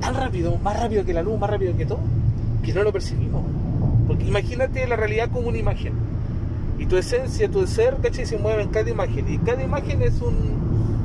tan 0.03 0.15
rápido, 0.15 0.59
más 0.59 0.79
rápido 0.79 1.05
que 1.05 1.15
la 1.15 1.23
luz, 1.23 1.39
más 1.39 1.49
rápido 1.49 1.75
que 1.77 1.87
todo, 1.87 2.01
que 2.63 2.75
no 2.75 2.83
lo 2.83 2.93
percibimos. 2.93 3.43
Porque 4.07 4.27
imagínate 4.27 4.87
la 4.87 4.97
realidad 4.97 5.31
como 5.33 5.49
una 5.49 5.57
imagen. 5.57 5.95
Y 6.79 6.85
tu 6.85 6.99
esencia, 6.99 7.49
tu 7.49 7.67
ser, 7.67 7.97
¿cachai? 8.03 8.27
Se 8.27 8.37
mueve 8.37 8.65
en 8.65 8.69
cada 8.69 8.91
imagen. 8.91 9.33
Y 9.33 9.39
cada 9.39 9.63
imagen 9.63 10.03
es 10.03 10.21
un, 10.21 10.64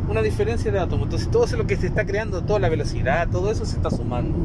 una 0.09 0.21
diferencia 0.21 0.71
de 0.71 0.79
átomos. 0.79 1.05
Entonces 1.05 1.29
todo 1.29 1.45
eso 1.45 1.57
lo 1.57 1.67
que 1.67 1.75
se 1.77 1.87
está 1.87 2.05
creando, 2.05 2.41
toda 2.43 2.59
la 2.59 2.69
velocidad, 2.69 3.27
todo 3.29 3.51
eso 3.51 3.65
se 3.65 3.77
está 3.77 3.89
sumando. 3.89 4.35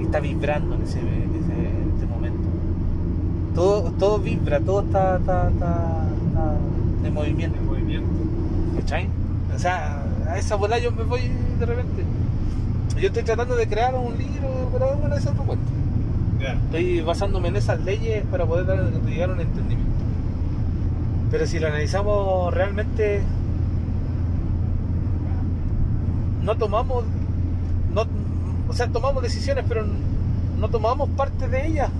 Y 0.00 0.04
está 0.04 0.20
vibrando 0.20 0.74
en 0.74 0.82
ese, 0.82 0.98
en 1.00 1.06
ese, 1.06 1.52
en 1.52 1.92
este 1.94 2.06
momento. 2.06 2.40
Todo, 3.54 3.90
todo 3.92 4.18
vibra, 4.18 4.60
todo 4.60 4.80
está, 4.82 5.16
está, 5.18 5.48
está, 5.48 6.06
está 6.28 7.06
en 7.08 7.14
movimiento. 7.14 7.58
En 7.58 7.66
movimiento. 7.66 8.08
¿Cachai? 8.80 9.08
O 9.54 9.58
sea, 9.58 10.02
a 10.28 10.38
esa 10.38 10.56
bola 10.56 10.78
yo 10.78 10.90
me 10.92 11.04
voy 11.04 11.20
de 11.58 11.66
repente. 11.66 12.04
Yo 13.00 13.08
estoy 13.08 13.22
tratando 13.22 13.56
de 13.56 13.66
crear 13.66 13.94
un 13.94 14.16
libro, 14.16 14.68
pero 14.72 14.96
bueno, 14.96 15.14
ese 15.16 15.24
es 15.26 15.30
otro 15.32 15.44
cuento. 15.44 15.64
Estoy 16.66 17.00
basándome 17.02 17.48
en 17.48 17.56
esas 17.56 17.80
leyes 17.84 18.24
para 18.30 18.44
poder 18.44 18.66
dar- 18.66 18.90
llegar 19.06 19.30
a 19.30 19.32
un 19.34 19.40
entendimiento. 19.40 19.92
Pero 21.30 21.46
si 21.46 21.58
lo 21.60 21.68
analizamos 21.68 22.52
realmente, 22.52 23.22
no 26.42 26.56
tomamos, 26.56 27.04
no, 27.94 28.04
o 28.68 28.72
sea, 28.72 28.88
tomamos 28.88 29.22
decisiones, 29.22 29.64
pero 29.68 29.84
no 30.58 30.68
tomamos 30.68 31.08
parte 31.10 31.48
de 31.48 31.66
ellas. 31.66 31.90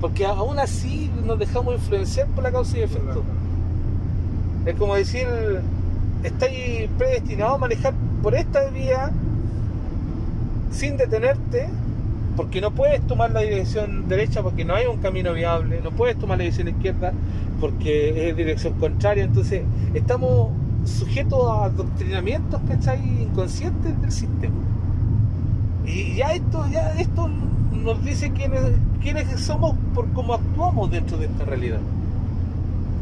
Porque 0.00 0.26
aún 0.26 0.58
así 0.58 1.10
nos 1.26 1.38
dejamos 1.38 1.74
influenciar 1.74 2.28
por 2.28 2.44
la 2.44 2.52
causa 2.52 2.78
y 2.78 2.82
efecto. 2.82 3.24
Es 4.64 4.74
como 4.76 4.94
decir, 4.94 5.26
estáis 6.22 6.88
predestinados 6.96 7.56
a 7.56 7.58
manejar 7.58 7.94
por 8.22 8.34
esta 8.34 8.68
vía 8.68 9.10
sin 10.70 10.96
detenerte, 10.96 11.68
porque 12.36 12.60
no 12.60 12.70
puedes 12.70 13.00
tomar 13.06 13.32
la 13.32 13.40
dirección 13.40 14.08
derecha 14.08 14.42
porque 14.42 14.64
no 14.64 14.74
hay 14.74 14.86
un 14.86 14.98
camino 14.98 15.32
viable, 15.32 15.80
no 15.82 15.90
puedes 15.90 16.16
tomar 16.18 16.38
la 16.38 16.42
dirección 16.42 16.68
izquierda 16.68 17.12
porque 17.60 18.28
es 18.28 18.36
dirección 18.36 18.74
contraria, 18.74 19.24
entonces 19.24 19.62
estamos 19.94 20.50
sujetos 20.88 21.50
a 21.50 21.64
adoctrinamientos, 21.64 22.60
¿cachai? 22.68 23.22
Inconscientes 23.22 24.00
del 24.00 24.12
sistema. 24.12 24.54
Y 25.86 26.16
ya 26.16 26.32
esto, 26.32 26.66
ya 26.70 26.92
esto 26.92 27.28
nos 27.72 28.04
dice 28.04 28.30
quiénes, 28.32 28.60
quiénes 29.00 29.40
somos 29.40 29.74
por 29.94 30.08
cómo 30.12 30.34
actuamos 30.34 30.90
dentro 30.90 31.16
de 31.16 31.26
esta 31.26 31.44
realidad. 31.44 31.80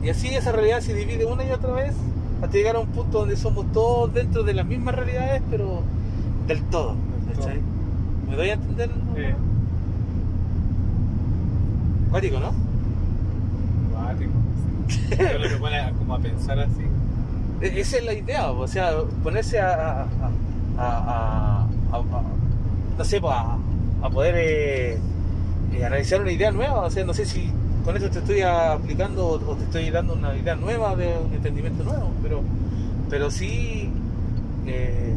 Y 0.03 0.09
así 0.09 0.29
esa 0.29 0.53
realidad 0.53 0.81
se 0.81 0.95
divide 0.95 1.25
una 1.25 1.45
y 1.45 1.51
otra 1.51 1.73
vez 1.73 1.95
hasta 2.43 2.57
llegar 2.57 2.77
a 2.77 2.81
un 2.81 2.89
punto 2.89 3.21
donde 3.21 3.37
somos 3.37 3.71
todos 3.73 4.13
dentro 4.13 4.43
de 4.43 4.55
las 4.55 4.67
mismas 4.67 4.95
realidades, 4.95 5.43
pero 5.51 5.83
del 6.47 6.63
todo. 6.65 6.95
¿cachai? 7.35 7.61
¿Me 8.29 8.37
doy 8.37 8.51
a 8.51 8.55
entender? 8.55 8.91
Sí. 9.17 9.23
Cuático, 12.11 12.39
¿no? 12.39 12.53
Cuático, 13.93 14.33
sí. 14.89 15.17
Yo 15.19 15.39
lo 15.39 15.49
que 15.49 15.57
pone 15.57 15.93
como 15.99 16.15
a 16.15 16.19
pensar 16.19 16.61
así. 16.61 16.83
E- 17.61 17.81
Esa 17.81 17.97
es 17.99 18.05
la 18.05 18.13
idea, 18.13 18.51
o 18.51 18.67
sea, 18.69 18.93
ponerse 19.23 19.61
a, 19.61 20.03
a, 20.03 20.07
a- 20.79 21.67
a- 21.93 22.23
no 22.99 23.05
sé, 23.05 23.21
a, 23.25 23.59
poder 24.11 24.35
eh, 24.37 24.99
eh, 25.75 25.85
analizar 25.85 26.21
una 26.21 26.33
idea 26.33 26.51
nueva, 26.51 26.81
o 26.83 26.91
sea, 26.91 27.05
no 27.05 27.13
sé 27.15 27.25
si 27.27 27.51
con 27.85 27.97
eso 27.97 28.11
te 28.11 28.19
estoy 28.19 28.41
aplicando 28.43 29.27
o 29.29 29.39
te 29.57 29.65
estoy 29.65 29.91
dando 29.91 30.15
una 30.15 30.35
idea 30.37 30.57
nueva 30.57 30.97
de 30.97 31.15
un 31.19 31.33
entendimiento 31.33 31.85
nuevo, 31.85 32.11
pero, 32.23 32.41
pero 33.09 33.31
sí 33.31 33.91
eh, 34.67 35.15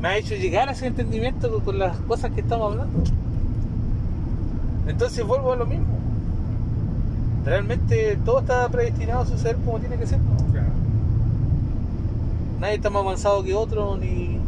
me 0.00 0.08
ha 0.08 0.16
hecho 0.18 0.34
llegar 0.34 0.68
a 0.68 0.72
ese 0.72 0.86
entendimiento 0.86 1.60
con 1.64 1.78
las 1.78 1.96
cosas 1.98 2.30
que 2.32 2.40
estamos 2.40 2.72
hablando. 2.72 3.02
Entonces 4.86 5.24
vuelvo 5.24 5.52
a 5.52 5.56
lo 5.56 5.66
mismo. 5.66 5.86
Realmente 7.44 8.18
todo 8.24 8.40
está 8.40 8.68
predestinado 8.68 9.22
a 9.22 9.26
suceder 9.26 9.56
como 9.64 9.78
tiene 9.80 9.96
que 9.96 10.06
ser. 10.06 10.18
¿no? 10.20 10.36
Nadie 12.62 12.76
está 12.76 12.90
más 12.90 13.02
avanzado 13.02 13.42
que 13.42 13.56
otro, 13.56 13.96
ni, 13.96 14.38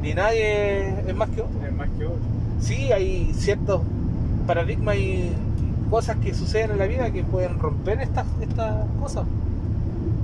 ni 0.00 0.14
nadie 0.14 0.90
es 1.04 1.16
más 1.16 1.28
que 1.30 1.40
otro. 1.40 1.66
Es 1.66 1.74
más 1.74 1.88
que 1.98 2.06
otro. 2.06 2.20
Sí, 2.60 2.92
hay 2.92 3.32
ciertos 3.34 3.80
paradigmas 4.46 4.96
y 4.98 5.32
cosas 5.90 6.16
que 6.18 6.32
suceden 6.32 6.70
en 6.70 6.78
la 6.78 6.86
vida 6.86 7.10
que 7.10 7.24
pueden 7.24 7.58
romper 7.58 8.00
estas, 8.00 8.24
estas 8.40 8.86
cosas. 9.00 9.24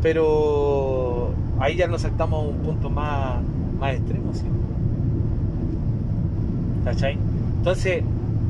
Pero 0.02 1.30
ahí 1.58 1.74
ya 1.74 1.88
nos 1.88 2.02
saltamos 2.02 2.44
a 2.44 2.48
un 2.48 2.58
punto 2.58 2.88
más, 2.88 3.42
más 3.80 3.94
extremo, 3.96 4.32
¿sí? 4.32 4.44
¿Cachai? 6.84 7.18
Entonces, 7.58 8.04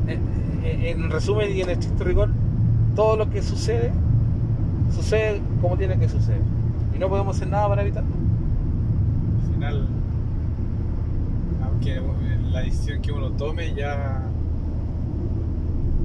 eh, 0.07 0.19
eh, 0.63 0.93
en 0.95 1.09
resumen 1.09 1.49
y 1.51 1.61
en 1.61 1.71
estricto 1.71 2.03
rigor, 2.03 2.29
todo 2.95 3.17
lo 3.17 3.27
que 3.27 3.41
sucede, 3.41 3.91
sucede 4.95 5.41
como 5.63 5.77
tiene 5.77 5.97
que 5.97 6.07
suceder. 6.07 6.41
Y 6.95 6.99
no 6.99 7.09
podemos 7.09 7.35
hacer 7.35 7.47
nada 7.47 7.67
para 7.67 7.81
evitarlo. 7.81 8.21
Final, 9.61 9.85
aunque 11.63 12.01
la 12.51 12.61
decisión 12.61 12.99
que 12.99 13.11
uno 13.11 13.29
tome 13.29 13.75
ya 13.75 14.23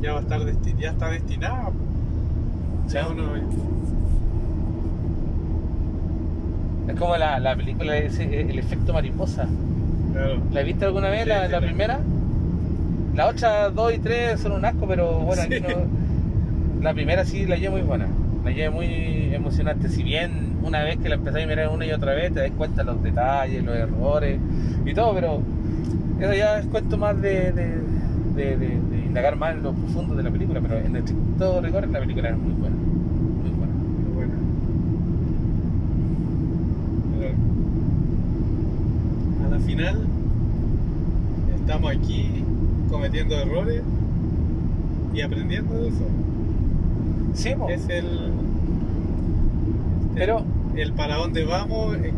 ya 0.02 0.12
va 0.12 0.18
a 0.18 0.20
estar 0.20 0.40
desti- 0.42 0.76
ya 0.78 0.90
está 0.90 1.08
destinada. 1.08 1.70
Uno 3.10 3.22
Es 6.88 6.98
como 7.00 7.16
la, 7.16 7.40
la 7.40 7.56
película, 7.56 7.96
ese, 7.96 8.42
el 8.42 8.58
efecto 8.58 8.92
mariposa. 8.92 9.46
claro, 10.12 10.36
¿La 10.52 10.62
viste 10.62 10.84
alguna 10.84 11.08
vez, 11.08 11.22
Sí, 11.22 11.28
la, 11.30 11.46
sí, 11.46 11.52
la 11.52 11.60
primera? 11.62 12.00
La 13.14 13.26
otra, 13.28 13.70
dos 13.70 13.94
y 13.94 13.98
tres 13.98 14.38
son 14.40 14.52
un 14.52 14.66
asco, 14.66 14.86
pero 14.86 15.18
bueno, 15.20 15.40
aquí 15.42 15.54
Sí. 15.56 15.62
no- 15.62 16.82
la 16.82 16.92
primera 16.92 17.24
sí 17.24 17.46
la 17.46 17.56
llevé 17.56 17.70
muy 17.70 17.80
buena. 17.82 18.06
La 18.46 18.52
llevé 18.52 18.70
muy 18.70 19.34
emocionante. 19.34 19.88
Si 19.88 20.02
bien 20.04 20.30
una 20.62 20.82
vez 20.84 20.98
que 20.98 21.08
la 21.08 21.16
empecé 21.16 21.42
a 21.42 21.46
mirar 21.46 21.68
una 21.68 21.84
y 21.84 21.90
otra 21.92 22.14
vez, 22.14 22.32
te 22.32 22.40
das 22.40 22.52
cuenta 22.56 22.82
de 22.84 22.92
los 22.92 23.02
detalles, 23.02 23.64
los 23.64 23.74
errores 23.76 24.38
y 24.84 24.94
todo, 24.94 25.12
pero 25.14 25.40
eso 26.20 26.32
ya 26.32 26.58
es 26.60 26.66
cuento 26.66 26.96
más 26.96 27.20
de, 27.20 27.50
de, 27.52 27.66
de- 28.36 28.56
de- 28.56 28.80
de 28.80 28.98
indagar 29.04 29.36
más 29.36 29.54
en 29.56 29.62
lo 29.64 29.72
profundo 29.72 30.14
de 30.14 30.22
la 30.22 30.30
película, 30.30 30.60
pero 30.60 30.78
en 30.78 30.94
estricto 30.96 31.60
rigor 31.60 31.88
la 31.88 31.98
película 32.00 32.28
es 32.30 32.38
muy 32.38 32.52
buena. 32.52 32.76
Muy 32.76 33.50
buena. 33.50 33.72
muy 33.74 34.14
buena. 34.14 34.34
Pero 39.38 39.46
a 39.46 39.50
la 39.50 39.58
final 39.58 40.06
estamos 41.60 41.90
aquí 41.90 42.30
cometiendo 42.90 43.34
errores 43.34 43.82
y 45.14 45.20
aprendiendo 45.20 45.74
de 45.74 45.88
eso. 45.88 46.04
Sí. 47.34 47.50
Es 47.68 47.86
el 47.90 48.30
pero 50.16 50.42
el 50.74 50.92
para 50.94 51.16
dónde 51.16 51.44
vamos 51.44 51.94
eh, 51.96 52.12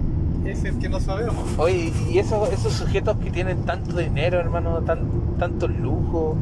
es 0.46 0.64
el 0.64 0.78
que 0.78 0.88
no 0.88 1.00
sabemos. 1.00 1.34
Oye, 1.58 1.92
y 2.10 2.18
esos, 2.18 2.50
esos 2.52 2.72
sujetos 2.72 3.16
que 3.18 3.30
tienen 3.30 3.64
tanto 3.66 3.94
dinero, 3.96 4.38
hermano, 4.40 4.78
tan, 4.80 5.00
tanto 5.38 5.68
lujo, 5.68 6.36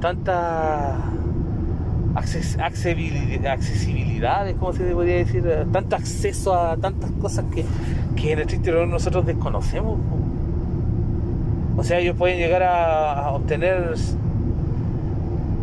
tanta 0.00 0.96
acces- 2.14 2.58
accesibilidad, 2.60 3.52
accesibilidades, 3.52 4.54
¿cómo 4.58 4.72
se 4.72 4.84
podría 4.92 5.16
decir? 5.16 5.44
Tanto 5.72 5.96
acceso 5.96 6.54
a 6.54 6.76
tantas 6.76 7.10
cosas 7.12 7.46
que, 7.52 7.64
que 8.14 8.32
en 8.32 8.38
el 8.40 8.48
rigor 8.48 8.86
nosotros 8.86 9.26
desconocemos. 9.26 9.98
O 11.76 11.82
sea, 11.82 11.98
ellos 11.98 12.14
pueden 12.16 12.38
llegar 12.38 12.62
a, 12.62 13.24
a 13.26 13.30
obtener 13.32 13.94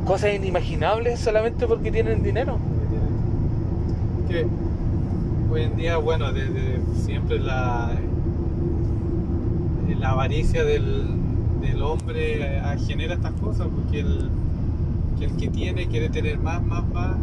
cosas 0.06 0.34
inimaginables 0.34 1.19
solamente 1.19 1.67
porque 1.67 1.91
tienen 1.91 2.23
dinero. 2.23 2.58
que 4.28 4.45
hoy 5.52 5.62
en 5.64 5.76
día, 5.76 5.98
bueno, 5.98 6.32
desde 6.32 6.80
siempre 6.96 7.40
la, 7.40 7.92
la 10.00 10.10
avaricia 10.12 10.64
del, 10.64 11.06
del 11.62 11.82
hombre 11.82 12.58
eh, 12.58 12.62
genera 12.86 13.16
estas 13.16 13.34
cosas, 13.34 13.68
porque 13.74 14.02
el 14.02 14.30
que, 15.20 15.48
tiene 15.50 15.88
quiere 15.88 16.10
tener 16.10 16.38
más, 16.40 16.64
más, 16.64 16.88
más. 16.90 17.16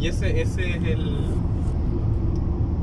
Y 0.00 0.08
ese, 0.08 0.40
ese 0.40 0.70
es 0.76 0.84
el 0.84 1.16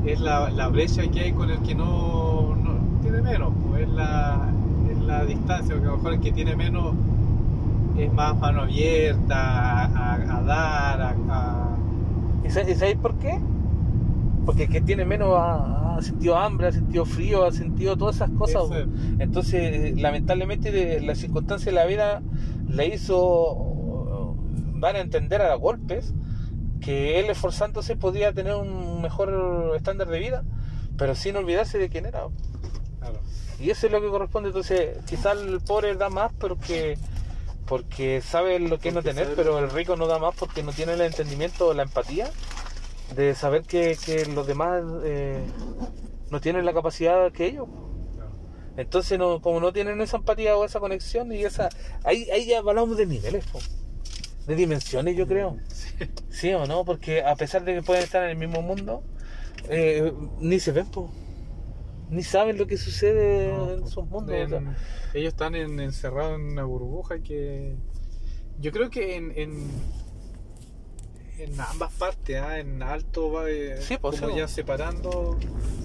es 0.04 0.20
la, 0.20 0.50
la 0.50 0.68
brecha 0.68 1.06
que 1.08 1.20
hay 1.20 1.32
con 1.32 1.48
el 1.50 1.58
que 1.60 1.74
no, 1.76 2.56
no 2.56 2.74
tiene 3.02 3.22
menos, 3.22 3.52
pues, 3.68 3.82
es 3.82 3.88
la, 3.90 4.48
es 4.90 4.98
la 5.04 5.24
distancia, 5.24 5.74
porque 5.74 5.88
a 5.88 5.90
lo 5.92 5.96
mejor 5.98 6.12
el 6.14 6.20
que 6.20 6.32
tiene 6.32 6.56
menos 6.56 6.94
es 7.96 8.12
más 8.12 8.36
mano 8.38 8.62
abierta 8.62 9.84
a, 9.84 10.42
dar, 10.42 11.02
a- 11.02 11.14
a 11.28 11.68
¿Y 12.44 12.50
sa- 12.50 12.68
y 12.68 12.74
sabéis 12.74 12.96
por 12.96 13.14
qué? 13.16 13.38
Porque 14.44 14.64
el 14.64 14.68
que 14.70 14.80
tiene 14.80 15.04
menos 15.04 15.34
ha, 15.36 15.96
ha 15.96 16.02
sentido 16.02 16.36
hambre, 16.36 16.68
ha 16.68 16.72
sentido 16.72 17.04
frío, 17.04 17.44
ha 17.44 17.52
sentido 17.52 17.96
todas 17.96 18.16
esas 18.16 18.30
cosas. 18.30 18.64
Eso 18.64 18.76
es. 18.78 18.86
Entonces, 19.20 20.00
lamentablemente, 20.00 21.00
la 21.00 21.14
circunstancia 21.14 21.70
de 21.70 21.76
la 21.76 21.84
vida 21.86 22.22
le 22.68 22.88
hizo 22.88 24.36
dar 24.76 24.96
a 24.96 25.00
entender 25.00 25.40
a 25.42 25.54
golpes 25.54 26.12
que 26.80 27.20
él 27.20 27.30
esforzándose 27.30 27.94
podía 27.94 28.32
tener 28.32 28.56
un 28.56 29.00
mejor 29.00 29.72
estándar 29.76 30.08
de 30.08 30.18
vida, 30.18 30.42
pero 30.98 31.14
sin 31.14 31.36
olvidarse 31.36 31.78
de 31.78 31.88
quién 31.88 32.06
era. 32.06 32.22
Claro. 32.98 33.20
Y 33.60 33.70
eso 33.70 33.86
es 33.86 33.92
lo 33.92 34.00
que 34.00 34.08
corresponde. 34.08 34.48
Entonces, 34.48 34.96
quizás 35.06 35.38
el 35.38 35.60
pobre 35.60 35.94
da 35.94 36.08
más 36.08 36.32
porque, 36.32 36.98
porque 37.66 38.20
sabe 38.20 38.58
lo 38.58 38.80
que 38.80 38.88
es 38.88 38.94
no 38.94 38.98
Porque 39.02 39.10
tener, 39.10 39.24
sabe- 39.26 39.36
pero 39.36 39.60
el 39.60 39.70
rico 39.70 39.94
no 39.94 40.08
da 40.08 40.18
más 40.18 40.34
porque 40.36 40.64
no 40.64 40.72
tiene 40.72 40.94
el 40.94 41.02
entendimiento 41.02 41.68
o 41.68 41.74
la 41.74 41.84
empatía 41.84 42.28
de 43.14 43.34
saber 43.34 43.62
que, 43.62 43.96
que 44.04 44.26
los 44.26 44.46
demás 44.46 44.82
eh, 45.04 45.42
no 46.30 46.40
tienen 46.40 46.64
la 46.64 46.72
capacidad 46.72 47.30
que 47.32 47.46
ellos. 47.46 47.68
Entonces, 48.76 49.18
no, 49.18 49.40
como 49.42 49.60
no 49.60 49.72
tienen 49.72 50.00
esa 50.00 50.16
empatía 50.16 50.56
o 50.56 50.64
esa 50.64 50.80
conexión, 50.80 51.30
y 51.32 51.44
esa 51.44 51.68
ahí, 52.04 52.28
ahí 52.30 52.46
ya 52.46 52.58
hablamos 52.60 52.96
de 52.96 53.04
niveles, 53.06 53.44
po. 53.46 53.58
de 54.46 54.54
dimensiones, 54.54 55.14
yo 55.16 55.26
creo. 55.26 55.58
Sí 56.30 56.52
o 56.54 56.66
no, 56.66 56.84
porque 56.84 57.22
a 57.22 57.36
pesar 57.36 57.64
de 57.64 57.74
que 57.74 57.82
pueden 57.82 58.02
estar 58.02 58.24
en 58.24 58.30
el 58.30 58.36
mismo 58.36 58.62
mundo, 58.62 59.02
eh, 59.68 60.12
ni 60.40 60.58
se 60.58 60.72
ven, 60.72 60.86
po. 60.86 61.10
ni 62.08 62.22
saben 62.22 62.56
lo 62.56 62.66
que 62.66 62.76
sucede 62.78 63.52
No, 63.52 63.70
en 63.72 63.86
sus 63.86 64.06
mundos. 64.06 64.34
en- 64.34 64.46
o 64.46 64.48
sea. 64.60 64.76
ellos 65.14 65.32
están 65.34 65.54
en- 65.54 65.78
encerrados 65.78 66.36
en 66.36 66.52
una 66.52 66.64
burbuja 66.64 67.18
que 67.20 67.76
yo 68.58 68.72
creo 68.72 68.88
que 68.90 69.16
en, 69.16 69.32
en, 69.38 69.70
en 71.38 71.60
ambas 71.60 71.92
partes, 71.92 72.40
¿ah? 72.40 72.58
en 72.58 72.82
alto 72.82 73.32
va 73.32 73.48
eh, 73.50 73.76
Sí, 73.80 73.96
pues, 74.00 74.20
como 74.20 74.32
sí. 74.32 74.38
ya 74.38 74.48
separando, 74.48 75.38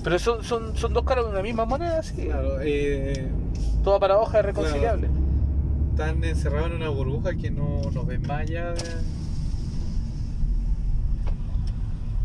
Pero 0.03 0.19
son, 0.19 0.43
son, 0.43 0.75
son 0.77 0.93
dos 0.93 1.03
caras 1.05 1.25
de 1.25 1.31
una 1.31 1.41
misma 1.41 1.65
moneda, 1.65 2.01
sí. 2.03 2.25
claro, 2.25 2.59
eh, 2.61 3.27
Toda 3.83 3.99
paradoja 3.99 4.39
es 4.39 4.45
reconciliable. 4.45 5.07
están 5.91 6.23
encerrados 6.23 6.69
en 6.71 6.75
una 6.77 6.89
burbuja 6.89 7.35
que 7.35 7.49
no, 7.49 7.81
no 7.93 8.03
ven 8.05 8.21
más 8.23 8.41
allá. 8.41 8.71
de- 8.73 9.17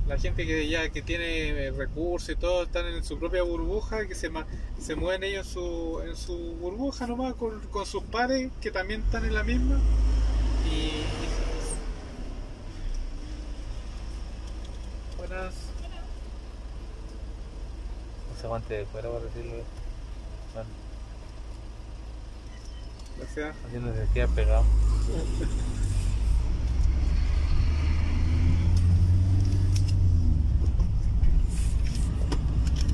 La 0.08 0.18
gente 0.18 0.44
que 0.46 0.68
ya 0.68 0.90
que 0.90 1.00
tiene 1.00 1.48
eh, 1.48 1.70
recursos 1.70 2.28
y 2.30 2.34
todo 2.36 2.64
están 2.64 2.86
en 2.86 3.02
su 3.04 3.18
propia 3.18 3.42
burbuja, 3.44 4.06
que 4.06 4.14
se, 4.14 4.30
se 4.78 4.94
mueven 4.96 5.22
ellos 5.22 5.46
en 5.46 5.52
su, 5.52 6.00
en 6.06 6.16
su 6.16 6.36
burbuja 6.60 7.06
nomás 7.06 7.34
con, 7.34 7.60
con 7.70 7.86
sus 7.86 8.02
pares 8.02 8.50
que 8.60 8.70
también 8.70 9.00
están 9.02 9.24
en 9.24 9.32
la 9.34 9.42
misma. 9.44 9.78
Y. 10.70 10.90
Buenas. 15.32 15.54
Ese 18.36 18.46
guante 18.46 18.74
de 18.74 18.84
cuero, 18.84 19.12
por 19.12 19.22
decirlo. 19.22 19.52
Bueno, 20.52 20.68
Gracias. 23.16 23.56
haciendo 23.66 23.94
se 23.94 24.12
queda 24.12 24.26
pegado. 24.26 24.64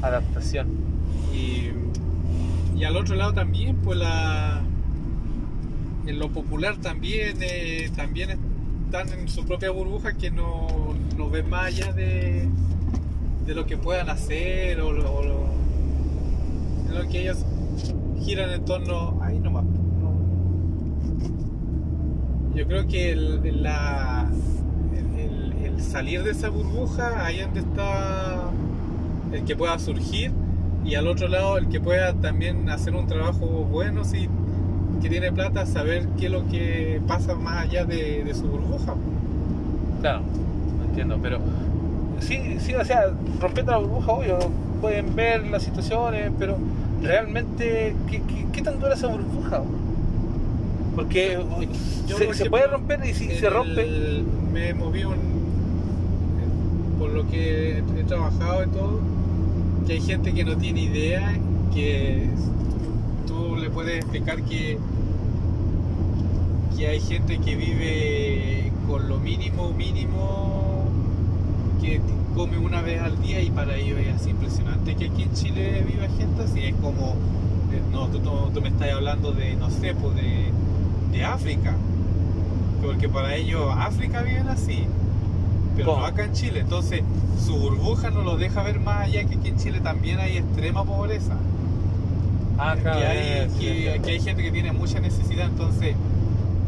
Adaptación. 0.02 0.68
Y, 1.34 1.72
y 2.76 2.84
al 2.84 2.96
otro 2.96 3.16
lado 3.16 3.34
también, 3.34 3.78
pues 3.78 3.98
la 3.98 4.62
en 6.06 6.18
lo 6.20 6.30
popular 6.30 6.76
también 6.76 7.36
eh, 7.40 7.90
también 7.96 8.38
están 8.88 9.08
en 9.12 9.28
su 9.28 9.44
propia 9.44 9.70
burbuja 9.70 10.14
que 10.16 10.30
no, 10.30 10.66
no 11.16 11.28
ven 11.28 11.48
más 11.50 11.66
allá 11.66 11.92
de, 11.92 12.48
de 13.46 13.54
lo 13.54 13.66
que 13.66 13.76
puedan 13.76 14.08
hacer 14.08 14.80
o 14.80 14.92
lo, 14.92 15.22
lo- 15.22 15.58
que 17.10 17.20
ellos 17.22 17.44
giran 18.20 18.50
en 18.50 18.64
torno 18.64 19.18
ahí 19.22 19.38
nomás. 19.38 19.64
no. 19.64 20.12
Yo 22.54 22.66
creo 22.66 22.86
que 22.86 23.12
el, 23.12 23.62
la, 23.62 24.28
el 25.64 25.80
salir 25.82 26.22
de 26.22 26.32
esa 26.32 26.48
burbuja, 26.48 27.24
ahí 27.24 27.40
donde 27.40 27.60
está 27.60 28.50
el 29.32 29.44
que 29.44 29.54
pueda 29.56 29.78
surgir 29.78 30.32
y 30.84 30.94
al 30.94 31.06
otro 31.06 31.28
lado 31.28 31.58
el 31.58 31.68
que 31.68 31.80
pueda 31.80 32.14
también 32.14 32.68
hacer 32.70 32.94
un 32.94 33.06
trabajo 33.06 33.46
bueno 33.46 34.04
si 34.04 34.28
que 35.02 35.08
tiene 35.08 35.30
plata 35.32 35.64
saber 35.66 36.06
qué 36.18 36.26
es 36.26 36.32
lo 36.32 36.46
que 36.48 37.00
pasa 37.06 37.34
más 37.34 37.64
allá 37.64 37.84
de, 37.84 38.24
de 38.24 38.34
su 38.34 38.42
burbuja 38.46 38.94
Claro, 40.00 40.20
no 40.78 40.84
entiendo, 40.84 41.18
pero 41.22 41.38
sí, 42.20 42.56
sí, 42.60 42.74
o 42.74 42.84
sea, 42.84 43.12
rompiendo 43.40 43.72
la 43.72 43.78
burbuja, 43.78 44.12
obvio, 44.12 44.38
pueden 44.80 45.14
ver 45.16 45.46
las 45.48 45.62
situaciones, 45.64 46.30
pero 46.38 46.56
realmente, 47.02 47.94
¿qué, 48.10 48.18
qué, 48.22 48.46
qué 48.52 48.62
tan 48.62 48.78
dura 48.78 48.94
esa 48.94 49.08
burbuja? 49.08 49.62
Porque 50.94 51.38
Yo, 52.08 52.18
se, 52.18 52.24
por 52.26 52.34
se 52.34 52.42
ejemplo, 52.42 52.50
puede 52.50 52.66
romper 52.66 53.04
y 53.04 53.14
si 53.14 53.28
se 53.30 53.50
rompe, 53.50 53.82
el- 53.82 54.24
me 54.52 54.74
moví 54.74 55.04
un 55.04 55.38
por 56.98 57.10
lo 57.12 57.28
que 57.28 57.70
he, 57.70 57.78
he 57.78 58.04
trabajado 58.04 58.64
y 58.64 58.68
todo 58.68 58.98
que 59.86 59.92
hay 59.94 60.00
gente 60.00 60.34
que 60.34 60.44
no 60.44 60.56
tiene 60.56 60.82
idea 60.82 61.32
que 61.72 62.28
puedes 63.78 63.98
explicar 63.98 64.42
que 64.42 64.76
que 66.76 66.88
hay 66.88 67.00
gente 67.00 67.38
que 67.38 67.54
vive 67.54 68.72
con 68.88 69.08
lo 69.08 69.18
mínimo, 69.18 69.72
mínimo, 69.72 70.82
que 71.80 72.00
come 72.34 72.58
una 72.58 72.82
vez 72.82 73.00
al 73.00 73.20
día 73.22 73.40
y 73.40 73.50
para 73.50 73.76
ellos 73.76 74.00
es 74.00 74.14
así 74.16 74.30
impresionante 74.30 74.96
que 74.96 75.06
aquí 75.06 75.22
en 75.22 75.32
Chile 75.32 75.84
viva 75.86 76.08
gente 76.18 76.42
así. 76.42 76.60
Es 76.64 76.74
como, 76.76 77.14
eh, 77.72 77.80
no, 77.92 78.08
tú, 78.08 78.18
tú- 78.18 78.50
tú 78.52 78.60
me 78.60 78.68
estás 78.68 78.90
hablando 78.92 79.30
de, 79.30 79.54
no 79.54 79.70
sé, 79.70 79.94
pues 79.94 80.16
de, 80.16 80.52
de 81.12 81.24
África. 81.24 81.76
Porque 82.84 83.08
para 83.08 83.34
ellos 83.36 83.72
África 83.76 84.22
viven 84.22 84.48
así. 84.48 84.86
Pero 85.76 85.92
¿Cómo? 85.92 86.00
no 86.00 86.06
acá 86.06 86.24
en 86.24 86.32
Chile. 86.32 86.60
Entonces, 86.60 87.02
su 87.44 87.56
burbuja 87.56 88.10
no 88.10 88.22
los 88.22 88.38
deja 88.40 88.62
ver 88.64 88.80
más 88.80 89.02
allá 89.06 89.24
que 89.24 89.36
aquí 89.36 89.48
en 89.48 89.56
Chile 89.56 89.80
también 89.80 90.18
hay 90.20 90.36
extrema 90.38 90.84
pobreza. 90.84 91.36
Ah, 92.58 92.74
que, 92.74 92.82
claro, 92.82 92.98
hay, 92.98 93.18
eh, 93.18 93.48
sí, 93.52 93.58
que, 93.60 93.92
sí. 93.94 94.00
que 94.02 94.10
hay 94.10 94.20
gente 94.20 94.42
que 94.42 94.50
tiene 94.50 94.72
mucha 94.72 95.00
necesidad, 95.00 95.46
entonces 95.46 95.94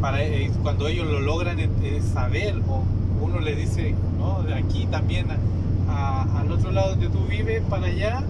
para 0.01 0.23
eh, 0.23 0.51
cuando 0.63 0.89
ellos 0.89 1.07
lo 1.07 1.21
logran 1.21 1.59
eh, 1.59 1.69
eh, 1.83 2.01
saber 2.15 2.55
o 2.69 2.83
uno 3.25 3.41
le 3.41 3.55
dice, 3.55 3.95
no, 4.19 4.43
de 4.43 4.55
aquí 4.55 4.87
también 4.91 5.27
a- 5.31 6.23
a- 6.23 6.41
al 6.41 6.51
otro 6.53 6.71
lado 6.71 6.91
donde 6.91 7.09
tú 7.09 7.19
vives, 7.29 7.63
para 7.69 7.87
allá, 7.87 8.23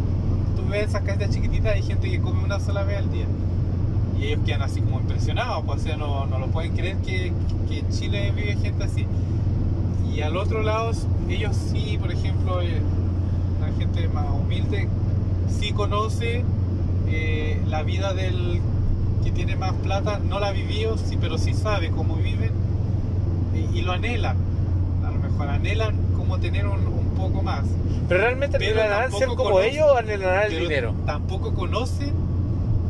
tú 0.56 0.62
ves 0.68 0.88
esas 0.88 1.02
casas 1.02 1.30
chiquititas, 1.30 1.74
hay 1.74 1.82
gente 1.82 2.10
que 2.10 2.20
come 2.20 2.42
una 2.42 2.58
sola 2.58 2.82
vez 2.84 2.98
al 2.98 3.10
día. 3.12 3.26
Y 4.18 4.26
ellos 4.26 4.40
quedan 4.44 4.62
así 4.62 4.80
como 4.80 4.98
impresionados, 5.00 5.62
pues, 5.64 5.80
o 5.80 5.84
sea, 5.84 5.96
no, 5.96 6.26
no 6.26 6.38
lo 6.38 6.48
pueden 6.48 6.74
creer 6.74 6.96
que, 6.98 7.32
que 7.68 7.78
en 7.78 7.88
Chile 7.90 8.32
vive 8.34 8.56
gente 8.56 8.84
así. 8.84 9.06
Y 10.14 10.22
al 10.22 10.36
otro 10.36 10.62
lado, 10.62 10.90
ellos 11.28 11.56
sí, 11.70 11.96
por 12.00 12.10
ejemplo, 12.10 12.60
eh, 12.62 12.80
la 13.60 13.72
gente 13.78 14.08
más 14.08 14.26
humilde 14.30 14.88
sí 15.58 15.72
conoce 15.72 16.44
eh, 17.10 17.60
la 17.68 17.82
vida 17.82 18.12
del 18.14 18.60
que 19.24 19.30
tiene 19.30 19.56
más 19.56 19.72
plata, 19.74 20.18
no 20.18 20.40
la 20.40 20.48
ha 20.48 20.52
vivido, 20.52 20.96
sí, 20.96 21.18
pero 21.20 21.36
sí 21.38 21.52
sabe 21.54 21.90
cómo 21.90 22.14
viven 22.16 22.52
y, 23.54 23.78
y 23.78 23.82
lo 23.82 23.92
anhelan. 23.92 24.36
A 25.06 25.10
lo 25.10 25.18
mejor 25.18 25.48
anhelan 25.48 25.94
como 26.16 26.38
tener 26.38 26.66
un, 26.66 26.78
un 26.86 27.14
poco 27.16 27.42
más. 27.42 27.64
Pero 28.08 28.20
realmente 28.22 28.58
Pero 28.58 28.80
anhelarán 28.80 29.12
ser 29.12 29.28
como 29.28 29.44
conoce- 29.44 29.68
ellos 29.70 29.86
o 29.92 29.96
anhelarán 29.96 30.44
el 30.44 30.48
pero 30.50 30.62
dinero. 30.62 30.94
tampoco 31.06 31.54
conocen 31.54 32.12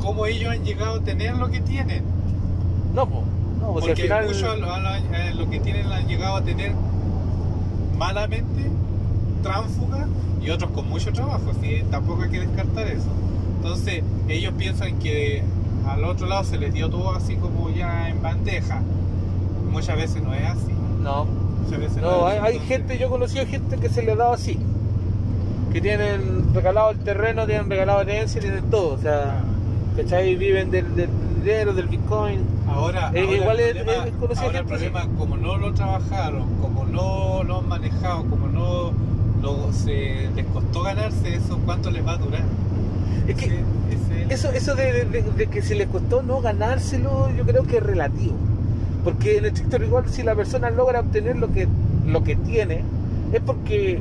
cómo 0.00 0.26
ellos 0.26 0.50
han 0.52 0.64
llegado 0.64 0.96
a 0.96 1.00
tener 1.00 1.36
lo 1.36 1.50
que 1.50 1.60
tienen. 1.60 2.04
No, 2.94 3.06
po. 3.08 3.22
no, 3.60 3.72
pues 3.72 3.84
si 3.84 3.90
al 3.90 3.96
Porque 3.96 4.02
final. 4.02 4.24
muchos 4.26 4.58
lo, 4.60 4.80
lo- 4.80 4.94
eh, 5.16 5.34
lo 5.34 5.50
que 5.50 5.60
tienen 5.60 5.86
han 5.92 6.06
llegado 6.06 6.36
a 6.36 6.42
tener 6.42 6.72
malamente, 7.98 8.70
tránfuga, 9.42 10.06
y 10.42 10.50
otros 10.50 10.70
con 10.70 10.88
mucho 10.88 11.12
trabajo. 11.12 11.52
¿sí? 11.60 11.82
Tampoco 11.90 12.22
hay 12.22 12.30
que 12.30 12.40
descartar 12.40 12.86
eso. 12.88 13.08
Entonces, 13.62 14.02
ellos 14.28 14.54
piensan 14.56 14.98
que 14.98 15.42
al 15.86 16.04
otro 16.04 16.26
lado 16.26 16.44
se 16.44 16.56
les 16.58 16.72
dio 16.72 16.88
todo 16.88 17.12
así 17.14 17.36
como 17.36 17.70
ya 17.70 18.08
en 18.08 18.22
bandeja. 18.22 18.80
Muchas 19.70 19.96
veces 19.96 20.22
no 20.22 20.34
es 20.34 20.44
así. 20.44 20.72
No, 21.02 21.26
Muchas 21.64 21.78
veces 21.78 22.02
no, 22.02 22.28
es 22.30 22.40
hay, 22.42 22.58
gente, 22.60 22.98
yo 22.98 23.06
he 23.06 23.10
conocido 23.10 23.46
gente 23.46 23.76
que 23.76 23.88
se 23.88 24.02
le 24.02 24.12
ha 24.12 24.16
dado 24.16 24.32
así. 24.32 24.58
Que 25.72 25.80
tienen 25.80 26.52
regalado 26.54 26.90
el 26.90 26.98
terreno, 26.98 27.46
tienen 27.46 27.68
regalado 27.68 28.00
herencia, 28.00 28.40
tienen 28.40 28.64
todo. 28.70 28.94
O 28.94 28.98
sea, 28.98 29.42
¿cachai? 29.96 30.34
Viven 30.36 30.70
del, 30.70 30.94
del 30.96 31.08
dinero, 31.42 31.72
del 31.74 31.86
bitcoin. 31.86 32.40
Ahora, 32.68 33.10
Eh, 33.14 33.20
ahora 33.20 33.36
igual 33.36 33.60
el 33.60 33.76
es- 33.76 33.82
problema, 33.84 34.06
es 34.06 34.12
conocido 34.14 34.46
ahora 34.46 34.58
el 34.60 34.64
problema, 34.66 35.06
como 35.18 35.36
no 35.36 35.56
lo 35.58 35.72
trabajaron, 35.74 36.46
como 36.62 36.84
no 36.86 37.42
lo 37.44 37.58
han 37.58 37.68
manejado, 37.68 38.24
como 38.24 38.48
no 38.48 38.92
lo, 39.42 39.72
se 39.72 40.28
les 40.34 40.46
costó 40.46 40.82
ganarse 40.82 41.34
eso, 41.36 41.58
¿cuánto 41.64 41.90
les 41.90 42.06
va 42.06 42.12
a 42.12 42.16
durar? 42.18 42.42
Es 43.26 43.36
que 43.36 43.50
Eso, 44.28 44.50
eso 44.52 44.74
de, 44.74 45.04
de- 45.06 45.22
de 45.22 45.46
que 45.48 45.62
si 45.62 45.74
les 45.74 45.88
costó 45.88 46.22
no 46.22 46.40
ganárselo, 46.40 47.30
yo 47.36 47.44
creo 47.44 47.64
que 47.64 47.78
es 47.78 47.82
relativo. 47.82 48.34
Porque 49.04 49.38
en 49.38 49.46
estricto 49.46 49.78
rigor, 49.78 50.08
si 50.08 50.22
la 50.22 50.34
persona 50.34 50.70
logra 50.70 51.00
obtener 51.00 51.36
lo 51.36 51.50
que, 51.52 51.66
lo 52.06 52.22
que 52.22 52.36
tiene, 52.36 52.82
es 53.32 53.40
porque, 53.40 54.00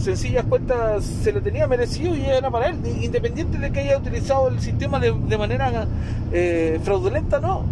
sencillas 0.00 0.44
cuentas, 0.46 1.04
se 1.04 1.32
lo 1.32 1.40
tenía 1.42 1.66
merecido 1.66 2.16
y 2.16 2.24
era 2.24 2.50
para 2.50 2.68
él, 2.68 2.76
independiente 3.02 3.58
de 3.58 3.70
que 3.70 3.80
haya 3.80 3.98
utilizado 3.98 4.48
el 4.48 4.60
sistema 4.60 4.98
de, 5.00 5.12
de 5.28 5.38
manera 5.38 5.86
eh, 6.32 6.80
fraudulenta, 6.82 7.38
no. 7.40 7.64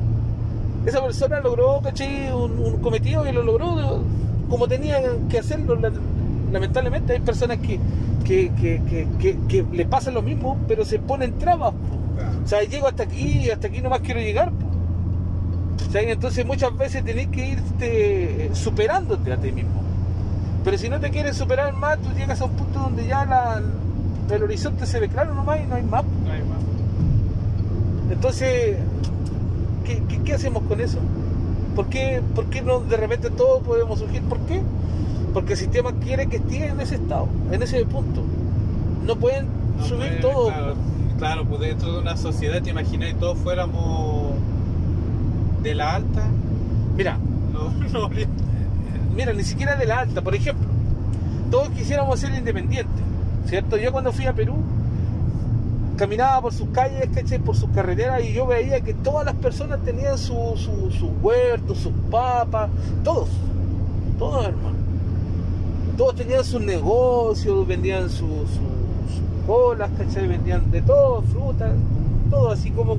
Esa 0.86 1.02
persona 1.02 1.40
logró, 1.40 1.80
¿cachai? 1.82 2.32
Un, 2.32 2.58
un 2.58 2.80
cometido 2.80 3.26
y 3.28 3.32
lo 3.32 3.42
logró 3.42 4.02
como 4.48 4.68
tenían 4.68 5.28
que 5.28 5.38
hacerlo. 5.38 5.78
La- 6.52 6.58
Lamentablemente 6.60 7.12
hay 7.14 7.20
personas 7.20 7.58
que, 7.58 7.80
que, 8.24 8.50
que, 9.18 9.38
que, 9.48 9.64
le 9.72 9.86
pasa 9.86 10.10
lo 10.10 10.22
mismo, 10.22 10.58
pero 10.68 10.84
se 10.84 10.98
ponen 10.98 11.38
trabas. 11.38 11.72
po. 11.72 12.42
O 12.44 12.46
sea, 12.46 12.62
llego 12.62 12.86
hasta 12.88 13.02
aquí 13.04 13.40
y 13.46 13.50
hasta 13.50 13.66
aquí 13.68 13.80
nomás 13.80 14.00
quiero 14.00 14.20
llegar. 14.20 14.50
po. 14.52 14.66
O 15.88 15.90
sea, 15.90 16.02
entonces 16.02 16.46
muchas 16.46 16.76
veces 16.76 17.04
tenés 17.04 17.26
que 17.28 17.48
irte 17.48 18.50
superándote 18.54 19.32
a 19.32 19.36
ti 19.36 19.52
mismo. 19.52 19.82
Pero 20.64 20.78
si 20.78 20.88
no 20.88 21.00
te 21.00 21.10
quieres 21.10 21.36
superar 21.36 21.72
más, 21.74 21.98
tú 21.98 22.08
llegas 22.16 22.40
a 22.40 22.44
un 22.44 22.52
punto 22.52 22.78
donde 22.78 23.06
ya 23.06 23.24
la, 23.24 23.60
el 24.34 24.42
horizonte 24.42 24.86
se 24.86 25.00
ve 25.00 25.08
claro 25.08 25.34
nomás 25.34 25.60
y 25.60 25.66
no 25.66 25.74
hay 25.74 25.82
más. 25.82 26.04
no 26.04 26.32
hay 26.32 26.40
más. 26.42 26.58
Entonces, 28.10 28.76
¿qué, 29.84 30.02
qué, 30.08 30.18
qué 30.22 30.34
hacemos 30.34 30.62
con 30.64 30.80
eso? 30.80 30.98
¿Por 31.74 31.86
qué, 31.86 32.20
¿Por 32.34 32.46
qué 32.46 32.62
no 32.62 32.80
de 32.80 32.96
repente 32.96 33.30
todos 33.30 33.62
podemos 33.62 33.98
surgir? 33.98 34.22
¿Por 34.22 34.38
qué? 34.40 34.60
Porque 35.32 35.52
el 35.54 35.58
sistema 35.58 35.92
quiere 35.92 36.26
que 36.26 36.36
esté 36.36 36.66
en 36.66 36.80
ese 36.80 36.96
estado, 36.96 37.28
en 37.50 37.62
ese 37.62 37.84
punto. 37.84 38.22
No 39.06 39.16
pueden 39.16 39.46
No 39.78 39.84
subir 39.84 40.08
puede, 40.08 40.20
todo. 40.20 40.46
Claro, 40.48 40.74
claro, 41.18 41.44
pues 41.46 41.60
dentro 41.60 41.92
de 41.92 41.98
una 42.00 42.16
sociedad, 42.16 42.62
te 42.62 42.70
imaginas, 42.70 43.10
y 43.10 43.14
todos 43.14 43.38
fuéramos 43.38 44.34
de 45.62 45.74
la 45.74 45.94
alta. 45.96 46.26
Mira, 46.96 47.18
No, 47.52 47.70
no, 48.00 48.10
mira, 49.16 49.32
ni 49.32 49.42
siquiera 49.44 49.76
de 49.76 49.86
la 49.86 50.00
alta, 50.00 50.20
por 50.20 50.34
ejemplo. 50.34 50.68
Todos 51.50 51.68
quisiéramos 51.70 52.18
ser 52.20 52.34
independientes, 52.34 53.02
¿cierto? 53.46 53.76
Yo 53.76 53.92
cuando 53.92 54.12
fui 54.12 54.26
a 54.26 54.32
Perú, 54.32 54.54
caminaba 55.96 56.40
por 56.42 56.52
sus 56.52 56.68
calles, 56.70 57.08
¿cachai? 57.14 57.38
Por 57.38 57.56
sus 57.56 57.68
carreteras 57.70 58.22
y 58.24 58.32
yo 58.32 58.46
veía 58.46 58.80
que 58.80 58.94
todas 58.94 59.24
las 59.26 59.34
personas 59.34 59.80
tenían 59.84 60.16
su, 60.18 60.34
su, 60.56 60.90
su 60.90 61.08
huerto, 61.22 61.74
sus 61.74 61.92
papas, 62.10 62.70
todos, 63.04 63.28
todos 64.18 64.46
hermano. 64.46 64.81
Todos 65.96 66.16
tenían 66.16 66.44
sus 66.44 66.60
negocios, 66.60 67.66
vendían 67.66 68.08
sus 68.08 68.18
su, 68.18 68.62
sus 69.14 69.46
colas, 69.46 69.90
¿cachai? 69.98 70.26
Vendían 70.26 70.70
de 70.70 70.82
todo, 70.82 71.22
frutas, 71.22 71.72
todo 72.30 72.50
así 72.50 72.70
como 72.70 72.96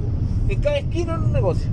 en 0.48 0.62
cada 0.62 0.78
esquina 0.78 1.16
en 1.16 1.24
un 1.24 1.32
negocio. 1.34 1.68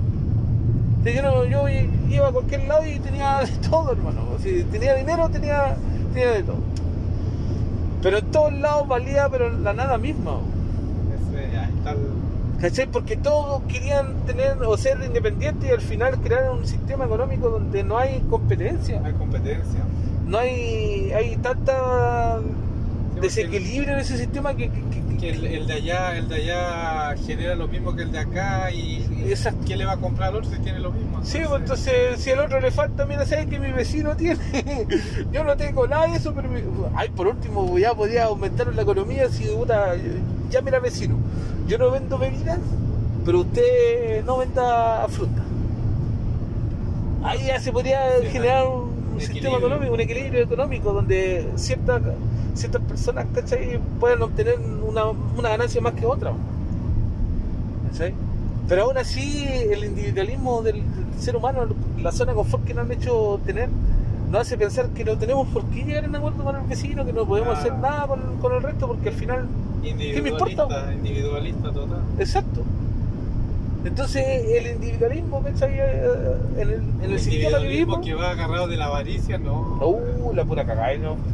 Sí, 1.03 1.13
Yo, 1.13 1.21
no- 1.23 1.45
yo 1.45 1.63
iba 2.09 2.27
a 2.27 2.31
cualquier 2.31 2.67
lado 2.67 2.85
y 2.85 2.99
tenía 2.99 3.39
de 3.61 3.67
todo, 3.69 3.91
hermano. 3.91 4.21
Si 4.41 4.63
tenía 4.63 4.95
dinero, 4.95 5.29
tenía, 5.29 5.75
tenía 6.13 6.31
de 6.31 6.43
todo. 6.43 6.57
Pero 8.01 8.17
en 8.17 8.25
todos 8.31 8.53
lados 8.53 8.87
valía, 8.87 9.29
pero 9.29 9.49
la 9.51 9.73
nada 9.73 9.97
misma. 9.97 10.37
¿Cachai? 12.59 12.85
Porque 12.91 13.15
todos 13.17 13.63
querían 13.63 14.13
tener 14.27 14.61
o 14.63 14.77
ser 14.77 14.99
independientes 15.03 15.67
y 15.67 15.73
al 15.73 15.81
final 15.81 16.19
crearon 16.19 16.59
un 16.59 16.67
sistema 16.67 17.05
económico 17.05 17.49
donde 17.49 17.83
no 17.83 17.97
hay 17.97 18.19
competencia. 18.29 19.01
hay 19.03 19.13
competencia. 19.13 19.81
No 20.31 20.37
hay, 20.37 21.11
hay 21.13 21.35
tanta 21.37 22.39
desequilibrio 23.19 23.93
en 23.93 23.99
ese 23.99 24.17
sistema 24.17 24.53
que, 24.55 24.69
que- 24.69 24.81
que- 24.81 25.17
Que 25.17 25.29
el, 25.31 25.45
el 25.45 25.67
de 25.67 25.73
allá, 25.73 26.17
el 26.17 26.27
de 26.29 26.35
allá 26.35 27.15
genera 27.27 27.53
lo 27.55 27.67
mismo 27.67 27.93
que 27.95 28.03
el 28.03 28.11
de 28.11 28.19
acá 28.19 28.71
y. 28.71 29.05
¿quién 29.65 29.77
le 29.77 29.85
va 29.85 29.91
a 29.91 29.97
comprar 29.97 30.29
al 30.29 30.37
otro 30.37 30.49
si 30.49 30.57
tiene 30.59 30.79
lo 30.79 30.91
mismo? 30.91 31.19
Sí, 31.23 31.39
pues 31.47 31.61
entonces 31.61 32.19
si 32.19 32.31
al 32.31 32.39
otro 32.39 32.59
le 32.61 32.71
falta, 32.71 33.05
mira, 33.05 33.25
sabes 33.25 33.45
que 33.47 33.59
mi 33.59 33.71
vecino 33.71 34.15
tiene. 34.15 34.39
Yo 35.33 35.43
no 35.43 35.55
tengo 35.57 35.85
nada 35.85 36.07
de 36.07 36.15
eso, 36.15 36.33
pero 36.33 36.47
mi- 36.49 36.63
ay, 36.95 37.09
por 37.09 37.27
último 37.27 37.77
ya 37.77 37.93
podía 37.93 38.23
aumentar 38.25 38.73
la 38.73 38.81
economía 38.81 39.27
si 39.29 39.43
puta, 39.45 39.93
ya 40.49 40.61
mira 40.61 40.79
vecino. 40.79 41.15
Yo 41.67 41.77
no 41.77 41.91
vendo 41.91 42.17
bebidas, 42.17 42.57
pero 43.25 43.41
usted 43.41 44.23
no 44.25 44.37
venda 44.37 45.05
fruta. 45.09 45.43
Ahí 47.23 47.45
ya 47.45 47.59
se 47.59 47.71
podría 47.71 48.01
Sí, 48.21 48.27
generar 48.31 48.65
un, 48.65 48.80
un 49.21 49.33
sistema 49.33 49.57
económico, 49.57 49.93
un 49.93 49.99
equilibrio 49.99 50.43
económico 50.43 50.93
donde 50.93 51.47
ciertas 51.55 52.01
ciertas 52.53 52.81
personas, 52.81 53.25
¿cachai? 53.33 53.79
puedan 53.99 54.21
obtener 54.21 54.57
una, 54.87 55.05
una 55.05 55.49
ganancia 55.49 55.79
más 55.81 55.93
que 55.93 56.05
otra. 56.05 56.33
¿cachai? 57.91 58.13
Pero 58.67 58.83
aún 58.83 58.97
así, 58.97 59.45
el 59.47 59.83
individualismo 59.85 60.61
del, 60.61 60.75
del 60.77 61.19
ser 61.21 61.35
humano, 61.35 61.65
la 62.01 62.11
zona 62.11 62.31
de 62.31 62.35
confort 62.37 62.63
que 62.65 62.73
nos 62.73 62.85
han 62.85 62.91
hecho 62.91 63.39
tener, 63.45 63.69
nos 64.29 64.41
hace 64.41 64.57
pensar 64.57 64.89
que 64.89 65.03
no 65.03 65.17
tenemos 65.17 65.47
por 65.49 65.63
qué 65.65 65.83
llegar 65.83 66.05
en 66.05 66.15
acuerdo 66.15 66.43
con 66.43 66.55
el 66.55 66.61
vecino, 66.63 67.05
que 67.05 67.11
no 67.13 67.25
podemos 67.25 67.55
Ah. 67.55 67.59
hacer 67.59 67.73
nada 67.79 68.07
con, 68.07 68.37
con 68.41 68.53
el 68.53 68.63
resto, 68.63 68.87
porque 68.87 69.09
al 69.09 69.15
final, 69.15 69.47
¿qué 69.83 70.21
me 70.21 70.29
importa? 70.29 70.93
Individualista 70.93 71.71
total. 71.71 71.99
exacto. 72.17 72.61
Entonces, 73.83 74.23
el 74.25 74.67
individualismo, 74.75 75.41
¿cachai? 75.43 75.73
Eh, 75.79 76.03
En 76.55 76.59
el, 76.61 76.71
en 76.73 77.03
el, 77.03 77.11
El 77.13 77.19
sistema 77.19 77.57
que 77.57 77.65
individualismo 77.65 77.69
vivimos, 77.97 78.05
que 78.05 78.13
va 78.13 78.29
agarrado 78.31 78.67
de 78.67 78.77
la 78.77 78.85
avaricia, 78.85 79.37
no. 79.37 79.79
Uh, 79.81 80.33
la 80.33 80.45
pura 80.45 80.65
cagada, 80.65 80.95
¿no? 80.97 81.17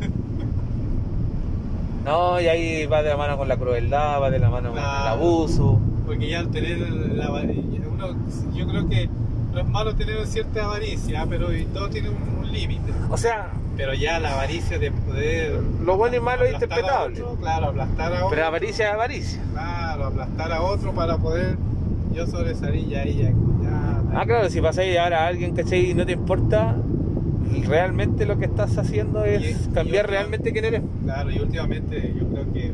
No, 2.06 2.40
y 2.40 2.48
ahí 2.48 2.86
va 2.86 3.04
de 3.04 3.10
la 3.10 3.18
mano 3.18 3.38
con 3.38 3.50
la 3.50 3.58
crueldad, 3.58 4.22
va 4.22 4.30
de 4.30 4.40
la 4.40 4.50
mano 4.50 4.70
con 4.70 4.80
el 4.80 4.86
abuso. 4.86 5.80
Porque 6.06 6.30
ya 6.30 6.40
al 6.40 6.50
tener 6.52 6.78
la 6.80 7.26
avaricia, 7.26 7.82
uno, 7.92 8.16
yo 8.54 8.66
creo 8.66 8.88
que 8.88 9.10
no 9.54 9.60
es 9.60 9.68
malo 9.68 9.94
tener 9.94 10.26
cierta 10.26 10.64
avaricia, 10.64 11.26
pero 11.30 11.48
todo 11.74 11.90
tiene 11.90 12.10
un, 12.10 12.16
un 12.46 12.50
límite. 12.52 12.94
O 13.10 13.18
sea, 13.18 13.50
Pero 13.76 13.94
ya 13.94 14.20
la 14.20 14.32
avaricia 14.36 14.80
de 14.80 14.90
poder. 14.92 15.62
Lo 15.84 15.98
bueno 15.98 16.16
y 16.16 16.20
malo 16.22 16.46
es 16.46 16.54
interpretable. 16.54 17.22
otro, 17.22 17.36
claro, 17.42 17.68
aplastar 17.68 18.14
a 18.14 18.16
otro. 18.16 18.30
pero 18.30 18.46
avaricia 18.46 18.88
es 18.88 18.94
avaricia. 18.94 19.42
Claro, 19.52 20.06
aplastar 20.06 20.52
a 20.54 20.62
otro 20.62 20.94
para 20.94 21.18
poder 21.18 21.58
yo 22.18 22.26
sobresalir 22.28 22.88
ya 22.88 23.02
ahí, 23.02 23.18
ya. 23.18 23.30
ya 23.64 24.02
Ah, 24.14 24.26
claro, 24.26 24.50
si 24.50 24.60
vas 24.60 24.78
a 24.78 24.84
llevar 24.84 25.14
a 25.14 25.28
alguien, 25.28 25.54
¿cachai? 25.56 25.92
Y 25.92 25.94
no 25.94 26.06
te 26.06 26.14
importa, 26.14 26.76
realmente 27.68 28.26
lo 28.26 28.38
que 28.38 28.46
estás 28.46 28.78
haciendo 28.78 29.24
es 29.26 29.68
Y- 29.68 29.70
cambiar 29.74 30.06
y- 30.06 30.10
realmente 30.10 30.52
quién 30.52 30.66
eres. 30.66 30.82
Claro, 31.04 31.32
y 31.32 31.40
últimamente 31.40 32.14
yo 32.20 32.28
creo 32.28 32.54
que 32.54 32.72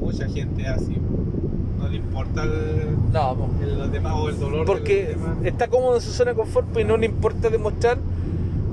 mucha 0.00 0.28
gente 0.28 0.66
así. 0.66 0.96
No 1.78 1.88
le 1.88 1.96
importa 1.96 2.42
el, 2.44 3.12
No, 3.12 3.48
el- 3.62 3.78
los 3.78 3.92
demás 3.92 4.14
o 4.16 4.28
el 4.30 4.38
dolor 4.40 4.66
porque 4.66 5.14
está 5.44 5.68
cómodo 5.68 5.96
en 5.96 6.00
su 6.02 6.10
zona 6.10 6.30
de 6.32 6.36
confort 6.36 6.66
pues, 6.72 6.84
y 6.84 6.88
no 6.88 6.96
le 6.96 7.06
importa 7.06 7.48
demostrar 7.50 7.98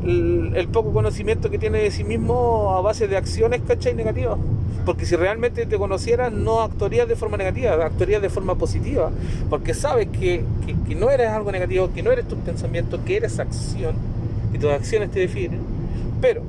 el, 0.03 0.53
el 0.55 0.67
poco 0.69 0.91
conocimiento 0.93 1.49
que 1.51 1.59
tiene 1.59 1.79
de 1.79 1.91
sí 1.91 2.03
mismo 2.03 2.71
a 2.75 2.81
base 2.81 3.07
de 3.07 3.17
acciones, 3.17 3.61
¿cachai? 3.67 3.93
Negativas. 3.93 4.37
Porque 4.85 5.05
si 5.05 5.15
realmente 5.15 5.65
te 5.65 5.77
conocieras, 5.77 6.31
no 6.33 6.61
actuarías 6.61 7.07
de 7.07 7.15
forma 7.15 7.37
negativa, 7.37 7.73
actuarías 7.85 8.21
de 8.21 8.29
forma 8.29 8.55
positiva. 8.55 9.11
Porque 9.49 9.73
sabes 9.73 10.07
que, 10.09 10.43
que- 10.65 10.75
que 10.87 10.95
no 10.95 11.09
eres 11.09 11.29
algo 11.29 11.51
negativo, 11.51 11.89
que 11.93 12.03
no 12.03 12.11
eres 12.11 12.27
tus 12.27 12.37
pensamientos, 12.39 12.99
que 13.05 13.17
eres 13.17 13.39
acción, 13.39 13.95
y 14.53 14.57
tus 14.57 14.69
acciones 14.71 15.09
te 15.11 15.19
definen. 15.21 15.59
Pero 16.21 16.41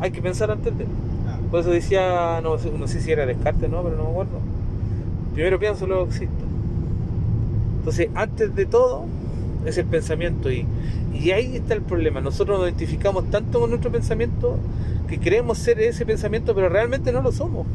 hay 0.00 0.10
que 0.12 0.22
pensar 0.22 0.50
antes 0.50 0.76
de. 0.78 0.84
Claro. 0.84 1.42
Por 1.50 1.60
eso 1.60 1.70
decía, 1.70 2.40
no, 2.42 2.58
sé- 2.58 2.70
no 2.70 2.86
sé 2.86 3.00
si 3.00 3.10
era 3.10 3.26
Descartes, 3.26 3.68
¿no? 3.70 3.82
Pero 3.82 3.96
no 3.96 4.04
me 4.04 4.10
acuerdo. 4.10 4.38
Primero 5.34 5.58
pienso, 5.58 5.86
luego 5.86 6.04
existo. 6.06 6.44
Entonces, 7.78 8.08
antes 8.14 8.54
de 8.54 8.66
todo, 8.66 9.04
es 9.66 9.78
el 9.78 9.86
pensamiento. 9.86 10.50
Y, 10.50 10.66
y 11.14 11.30
ahí 11.30 11.56
está 11.56 11.74
el 11.74 11.82
problema. 11.82 12.20
Nosotros 12.20 12.58
nos 12.58 12.68
identificamos 12.68 13.30
tanto 13.30 13.60
con 13.60 13.70
nuestro 13.70 13.90
pensamiento 13.92 14.58
que 15.08 15.18
creemos 15.18 15.58
ser 15.58 15.80
ese 15.80 16.06
pensamiento, 16.06 16.54
pero 16.54 16.68
realmente 16.68 17.12
no 17.12 17.22
lo 17.22 17.32
somos. 17.32 17.66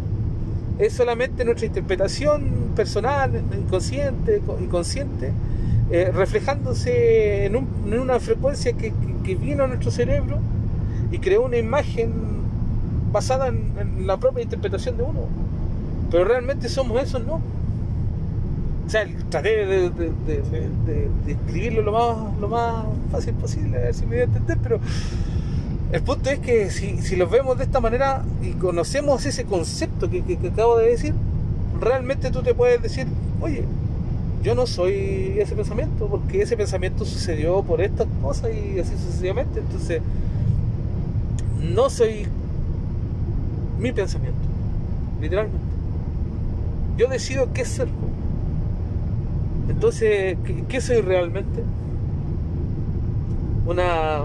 Es 0.80 0.94
solamente 0.94 1.44
nuestra 1.46 1.66
interpretación 1.68 2.72
personal, 2.76 3.32
inconsciente 3.58 4.42
y 4.62 4.68
consciente, 4.68 5.32
eh, 5.92 6.12
reflejándose 6.14 7.46
en, 7.46 7.56
un- 7.56 7.68
en 7.92 8.00
una 8.00 8.20
frecuencia 8.20 8.74
que, 8.74 8.94
que- 9.24 9.36
vino 9.36 9.64
a 9.64 9.68
nuestro 9.68 9.92
cerebro 9.92 10.40
y 11.12 11.20
creó 11.20 11.44
una 11.46 11.58
imagen 11.58 12.12
basada 13.12 13.48
en, 13.48 13.74
en 13.80 14.08
la 14.08 14.18
propia 14.18 14.44
interpretación 14.44 14.98
de 14.98 15.04
uno. 15.04 15.22
Pero 16.12 16.26
realmente 16.26 16.70
somos 16.70 17.02
eso, 17.02 17.20
¿no? 17.20 17.42
O 18.88 18.90
sea, 18.90 19.06
traté 19.30 19.66
de, 19.66 19.90
de, 19.90 21.10
escribirlo 21.28 21.82
lo 21.82 21.92
más, 21.92 22.40
lo 22.40 22.48
más 22.48 22.86
fácil 23.12 23.34
posible, 23.34 23.76
a 23.78 23.82
ver 23.82 23.94
si 23.94 24.04
me 24.06 24.12
voy 24.12 24.20
a 24.20 24.24
entender, 24.24 24.58
pero 24.64 24.80
el 25.92 26.02
punto 26.02 26.30
es 26.30 26.40
que 26.40 26.70
si, 26.70 27.16
los 27.18 27.30
vemos 27.30 27.58
de 27.58 27.66
esta 27.66 27.82
manera 27.82 28.24
y 28.42 28.52
conocemos 28.52 29.26
ese 29.26 29.44
concepto 29.46 30.10
que, 30.10 30.22
que- 30.24 30.38
que 30.38 30.48
acabo 30.50 30.78
de 30.78 30.90
decir, 30.90 31.14
realmente 31.82 32.32
tú 32.32 32.44
te 32.44 32.54
puedes 32.54 32.82
decir, 32.82 33.08
oye, 33.42 33.66
yo 34.42 34.56
no 34.56 34.66
soy 34.68 35.36
ese 35.38 35.56
pensamiento, 35.56 36.08
porque 36.08 36.42
ese 36.42 36.56
pensamiento 36.56 37.04
sucedió 37.04 37.62
por 37.64 37.82
estas 37.82 38.08
cosas 38.22 38.52
y 38.54 38.80
así 38.80 38.92
sucesivamente, 38.98 39.60
entonces 39.60 40.02
no 41.62 41.90
soy 41.90 42.26
mi 43.80 43.92
pensamiento, 43.92 44.40
literalmente. 45.22 45.58
Yo 46.98 47.08
decido 47.08 47.52
qué 47.54 47.64
ser. 47.66 47.88
Entonces, 49.70 50.38
¿qué, 50.46 50.64
qué 50.68 50.82
soy 50.82 51.02
realmente? 51.02 51.64
Una, 53.66 54.22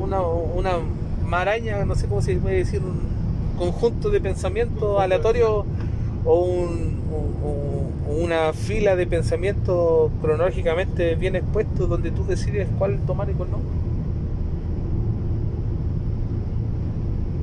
una, 0.00 0.20
una 0.22 0.72
maraña, 1.24 1.84
no 1.84 1.94
sé 1.94 2.06
cómo 2.08 2.20
se 2.22 2.34
puede 2.36 2.56
decir, 2.56 2.80
un 2.82 2.98
conjunto 3.56 4.10
de 4.10 4.20
pensamientos 4.20 5.00
aleatorios 5.00 5.64
o, 6.24 6.40
un- 6.40 7.00
o- 7.12 7.48
o- 7.48 8.12
o 8.12 8.24
una 8.24 8.52
fila 8.52 8.96
de 8.96 9.06
pensamientos 9.06 10.10
cronológicamente 10.20 11.14
bien 11.14 11.36
expuestos 11.36 11.88
donde 11.88 12.10
tú 12.10 12.24
decides 12.26 12.68
cuál 12.78 12.98
tomar 13.06 13.30
y 13.30 13.34
cuál 13.34 13.50
no. 13.52 13.58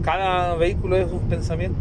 Cada 0.04 0.56
vehículo 0.56 0.96
es 0.98 1.12
un 1.12 1.20
pensamiento. 1.30 1.78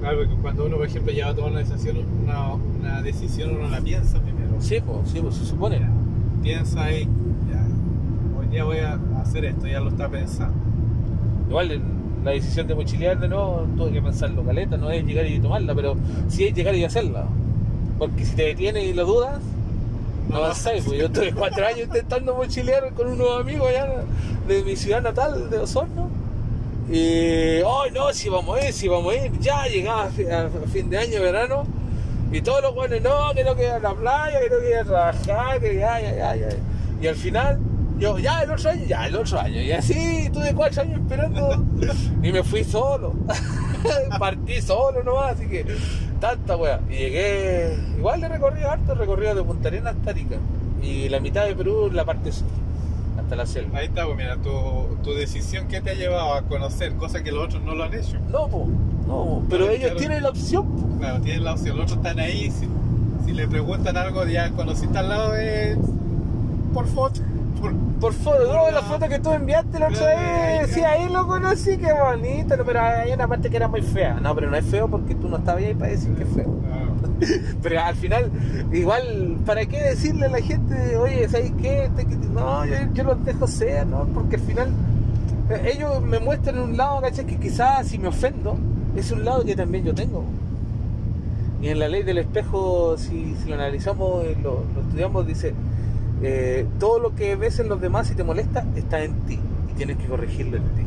Claro, 0.00 0.18
porque 0.18 0.34
cuando 0.40 0.66
uno, 0.66 0.76
por 0.76 0.86
ejemplo, 0.86 1.12
ya 1.12 1.26
va 1.26 1.32
a 1.32 1.34
tomar 1.34 1.50
una 1.52 1.60
decisión, 1.60 1.98
una, 2.22 2.54
una 2.54 3.02
decisión 3.02 3.56
uno 3.56 3.68
la 3.68 3.80
piensa 3.80 4.18
primero. 4.20 4.54
Sí, 4.58 4.80
pues, 4.80 5.10
sí, 5.10 5.20
pues, 5.20 5.34
se 5.34 5.44
supone. 5.44 5.80
Piensa 6.42 6.90
y 6.92 7.04
ya, 7.04 7.66
hoy 8.38 8.46
día 8.46 8.64
voy 8.64 8.78
a 8.78 8.98
hacer 9.20 9.44
esto, 9.44 9.66
ya 9.66 9.80
lo 9.80 9.90
está 9.90 10.08
pensando. 10.08 10.54
Igual 11.48 11.82
la 12.24 12.30
decisión 12.32 12.66
de 12.66 12.74
mochilear 12.74 13.18
de 13.18 13.28
nuevo 13.28 13.66
tuve 13.76 13.92
que 13.92 14.02
pensarlo 14.02 14.44
caleta, 14.44 14.76
no 14.76 14.90
es 14.90 15.04
llegar 15.04 15.26
y 15.26 15.38
tomarla, 15.38 15.74
pero 15.74 15.96
sí 16.28 16.44
es 16.44 16.54
llegar 16.54 16.74
y 16.74 16.84
hacerla. 16.84 17.26
Porque 17.98 18.24
si 18.24 18.34
te 18.36 18.44
detienes 18.44 18.84
y 18.84 18.94
lo 18.94 19.04
dudas, 19.04 19.40
no 20.28 20.36
No, 20.36 20.44
avanzáis. 20.44 20.84
Pues 20.84 20.98
yo 20.98 21.06
estuve 21.06 21.32
cuatro 21.32 21.66
años 21.66 21.80
intentando 21.80 22.34
mochilear 22.34 22.92
con 22.94 23.08
unos 23.08 23.40
amigos 23.40 23.68
allá 23.68 24.04
de 24.48 24.62
mi 24.62 24.76
ciudad 24.76 25.02
natal, 25.02 25.50
de 25.50 25.58
Osorno. 25.58 26.08
Y, 26.90 27.58
¡ay 27.62 27.90
no! 27.94 28.12
Si 28.12 28.28
vamos 28.28 28.58
a 28.58 28.66
ir, 28.66 28.72
si 28.72 28.88
vamos 28.88 29.12
a 29.14 29.16
ir. 29.24 29.32
Ya 29.40 29.66
llegaba 29.66 30.04
a 30.04 30.08
fi- 30.08 30.26
a 30.30 30.48
fin 30.72 30.90
de 30.90 30.98
año, 30.98 31.20
verano. 31.20 31.64
Y 32.32 32.40
todos 32.42 32.62
los 32.62 32.74
buenos, 32.74 33.00
no, 33.00 33.32
que 33.34 33.44
no 33.44 33.54
quería 33.56 33.76
a 33.76 33.80
la 33.80 33.94
playa, 33.94 34.40
que 34.40 34.50
no 34.50 34.58
quería 34.60 34.84
trabajar, 34.84 35.60
que 35.60 35.76
ya, 35.76 36.00
ya, 36.00 36.14
ya, 36.14 36.36
ya. 36.36 36.48
Y 37.00 37.06
al 37.06 37.16
final, 37.16 37.58
yo, 37.98 38.18
ya 38.18 38.42
el 38.42 38.50
otro 38.52 38.70
año, 38.70 38.84
ya 38.86 39.06
el 39.06 39.16
otro 39.16 39.40
año. 39.40 39.60
Y 39.60 39.72
así, 39.72 40.30
tuve 40.32 40.54
cuatro 40.54 40.82
años 40.82 41.00
esperando. 41.00 41.64
y 42.22 42.32
me 42.32 42.42
fui 42.42 42.62
solo. 42.64 43.14
Partí 44.18 44.60
solo 44.60 45.02
nomás, 45.02 45.32
así 45.36 45.46
que 45.46 45.64
tanta 46.20 46.56
wea. 46.56 46.80
Y 46.90 46.94
llegué, 46.96 47.76
igual 47.98 48.20
de 48.20 48.28
recorrido 48.28 48.70
harto, 48.70 48.94
recorrido 48.94 49.34
de 49.34 49.42
Punta 49.42 49.68
Arenas 49.68 49.96
hasta 49.96 50.10
Arica. 50.10 50.36
Y 50.82 51.08
la 51.08 51.18
mitad 51.20 51.46
de 51.46 51.54
Perú, 51.54 51.90
la 51.92 52.04
parte 52.04 52.30
sur, 52.32 52.46
hasta 53.20 53.36
la 53.36 53.46
selva. 53.46 53.78
Ahí 53.78 53.86
está, 53.86 54.04
pues 54.04 54.16
mira, 54.16 54.36
tu, 54.36 54.96
tu 55.02 55.14
decisión 55.14 55.68
que 55.68 55.80
te 55.80 55.90
ha 55.90 55.94
llevado 55.94 56.34
a 56.34 56.42
conocer 56.42 56.94
cosas 56.94 57.22
que 57.22 57.32
los 57.32 57.44
otros 57.46 57.62
no 57.62 57.74
lo 57.74 57.84
han 57.84 57.94
hecho. 57.94 58.18
No, 58.30 58.48
po, 58.48 58.66
no, 59.06 59.42
pero 59.48 59.68
ellos 59.68 59.80
claro. 59.86 59.96
tienen 59.96 60.22
la 60.22 60.28
opción. 60.30 60.66
po. 60.66 60.98
Claro, 60.98 61.20
tienen 61.20 61.44
la 61.44 61.52
opción, 61.54 61.76
los 61.76 61.84
otros 61.84 61.98
están 61.98 62.18
ahí. 62.20 62.50
Si, 62.50 62.68
si 63.26 63.32
le 63.32 63.46
preguntan 63.48 63.96
algo, 63.96 64.24
ya 64.26 64.50
conociste 64.50 64.98
al 64.98 65.08
lado, 65.08 65.34
es 65.36 65.76
por 66.74 66.86
foto. 66.86 67.20
Por, 67.60 67.74
Por 68.00 68.14
foto, 68.14 68.38
no, 68.46 68.64
la- 68.66 68.70
la 68.70 68.82
foto 68.82 69.06
que 69.06 69.18
tú 69.18 69.30
enviaste 69.32 69.78
la 69.78 69.88
otra 69.88 70.06
vez, 70.06 70.70
sí, 70.72 70.80
ahí 70.80 71.10
lo 71.12 71.26
conocí, 71.26 71.76
qué 71.76 71.92
bonito, 71.92 72.54
pero 72.64 72.80
hay 72.80 73.12
una 73.12 73.28
parte 73.28 73.50
que 73.50 73.56
era 73.58 73.68
muy 73.68 73.82
fea. 73.82 74.14
No, 74.14 74.34
pero 74.34 74.50
no 74.50 74.56
es 74.56 74.64
feo 74.64 74.88
porque 74.88 75.14
tú 75.14 75.28
no 75.28 75.36
estabas 75.36 75.62
ahí 75.62 75.74
para 75.74 75.90
decir 75.90 76.14
que 76.14 76.22
es 76.22 76.28
feo. 76.30 76.48
Pero 77.62 77.80
al 77.80 77.94
final, 77.96 78.30
igual, 78.72 79.38
¿para 79.44 79.66
qué 79.66 79.80
decirle 79.80 80.26
a 80.26 80.30
la 80.30 80.40
gente, 80.40 80.96
oye, 80.96 81.28
¿sabes 81.28 81.52
qué? 81.60 81.90
No, 82.32 82.64
yo, 82.64 82.76
yo 82.94 83.04
los 83.04 83.24
dejo 83.24 83.46
ser, 83.46 83.86
¿no? 83.86 84.04
Porque 84.14 84.36
al 84.36 84.42
final, 84.42 84.68
eh, 85.50 85.72
ellos 85.74 86.00
me 86.02 86.18
muestran 86.18 86.58
un 86.58 86.76
lado, 86.76 87.00
¿cachai? 87.00 87.26
Que 87.26 87.36
quizás 87.36 87.88
si 87.88 87.98
me 87.98 88.08
ofendo, 88.08 88.56
es 88.96 89.10
un 89.12 89.24
lado 89.24 89.44
que 89.44 89.54
también 89.54 89.84
yo 89.84 89.94
tengo. 89.94 90.24
Y 91.62 91.68
en 91.68 91.78
la 91.78 91.88
ley 91.88 92.02
del 92.02 92.18
espejo, 92.18 92.96
si, 92.96 93.34
si 93.42 93.48
lo 93.48 93.54
analizamos 93.54 94.24
y 94.24 94.40
lo, 94.40 94.64
lo 94.74 94.80
estudiamos, 94.80 95.26
dice, 95.26 95.52
eh, 96.22 96.66
todo 96.78 96.98
lo 96.98 97.14
que 97.14 97.36
ves 97.36 97.58
en 97.60 97.68
los 97.68 97.80
demás 97.80 98.10
y 98.10 98.14
te 98.14 98.24
molesta, 98.24 98.64
está 98.76 99.02
en 99.02 99.12
ti. 99.26 99.38
Y 99.70 99.74
tienes 99.74 99.98
que 99.98 100.06
corregirlo 100.06 100.56
en 100.56 100.62
ti. 100.62 100.82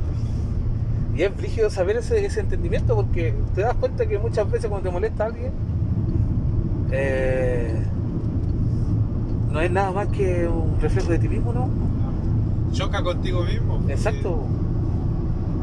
Y 1.16 1.22
es 1.22 1.36
brígido 1.36 1.70
saber 1.70 1.98
ese 1.98 2.40
entendimiento 2.40 2.96
porque 2.96 3.36
te 3.54 3.62
das 3.62 3.76
cuenta 3.76 4.08
que 4.08 4.18
muchas 4.18 4.50
veces 4.50 4.68
cuando 4.68 4.90
te 4.90 4.94
molesta 4.94 5.26
alguien, 5.26 5.52
eh, 6.94 7.74
no 9.52 9.60
es 9.62 9.72
nada 9.72 9.91
más 9.91 10.08
que 10.08 10.48
un 10.48 10.80
reflejo 10.80 11.12
de 11.12 11.20
ti 11.20 11.28
mismo, 11.28 11.52
¿no? 11.54 11.70
Choca 12.72 13.04
contigo 13.04 13.44
mismo. 13.44 13.82
Exacto. 13.88 14.39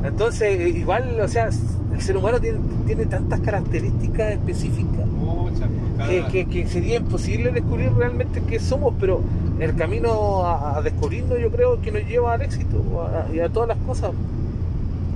Entonces, 0.04 0.74
igual, 0.76 1.18
o 1.20 1.28
sea, 1.28 1.48
el 1.92 2.00
ser 2.00 2.16
humano 2.16 2.40
tiene, 2.40 2.58
tiene 2.86 3.06
tantas 3.06 3.40
características 3.40 4.32
específicas 4.32 5.06
Muchas, 5.06 5.68
que, 6.08 6.24
que- 6.30 6.46
que 6.46 6.66
sería 6.68 6.96
imposible 6.96 7.50
descubrir 7.50 7.92
realmente 7.92 8.42
qué 8.48 8.58
somos, 8.58 8.94
pero 8.98 9.20
el 9.58 9.74
camino 9.74 10.44
a, 10.46 10.76
a 10.78 10.82
descubrirnos 10.82 11.38
yo 11.38 11.50
creo 11.50 11.80
que 11.82 11.92
nos 11.92 12.02
lleva 12.06 12.32
al 12.34 12.42
éxito 12.42 12.78
a- 13.02 13.34
y 13.34 13.40
a 13.40 13.48
todas 13.50 13.68
las 13.68 13.78
cosas, 13.78 14.12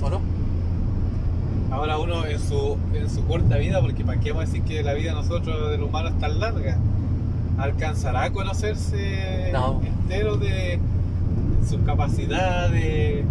¿o 0.03 0.11
no? 0.11 0.21
Ahora 1.75 1.99
uno 1.99 2.25
en 2.25 2.39
su, 2.39 2.77
en 2.95 3.11
su 3.11 3.25
corta 3.27 3.57
vida, 3.57 3.81
porque 3.81 4.05
para 4.05 4.21
qué 4.21 4.31
vamos 4.31 4.45
a 4.45 4.47
decir 4.47 4.63
que 4.63 4.83
la 4.83 4.95
vida 4.95 5.11
de 5.11 5.17
nosotros, 5.17 5.71
del 5.71 5.83
humano, 5.83 6.09
es 6.09 6.19
tan 6.19 6.39
larga, 6.39 6.79
alcanzará 7.59 8.25
a 8.25 8.31
conocerse 8.33 9.51
No. 9.53 9.81
entero 9.85 10.37
de 10.37 10.79
sus 11.69 11.81
capacidades, 11.81 13.25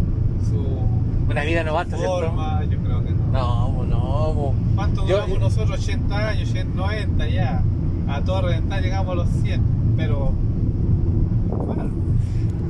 su 0.50 1.32
Una 1.32 1.44
vida 1.44 1.64
no 1.64 1.74
basta, 1.74 1.96
¿cierto? 1.98 2.16
forma, 2.20 2.64
yo 2.66 2.78
creo 2.80 3.04
que 3.04 3.12
no. 3.12 3.32
No, 3.32 3.84
no, 3.86 4.34
no. 4.34 4.54
¿Cuánto 4.76 5.02
Yo- 5.08 5.16
duramos 5.22 5.40
nosotros? 5.40 5.80
80 5.80 6.30
años, 6.30 6.54
90 6.76 7.28
ya. 7.30 7.64
A 8.10 8.22
todo 8.22 8.42
reventar 8.42 8.82
llegamos 8.84 9.14
a 9.14 9.16
los 9.16 9.30
100, 9.42 9.62
pero 9.96 10.32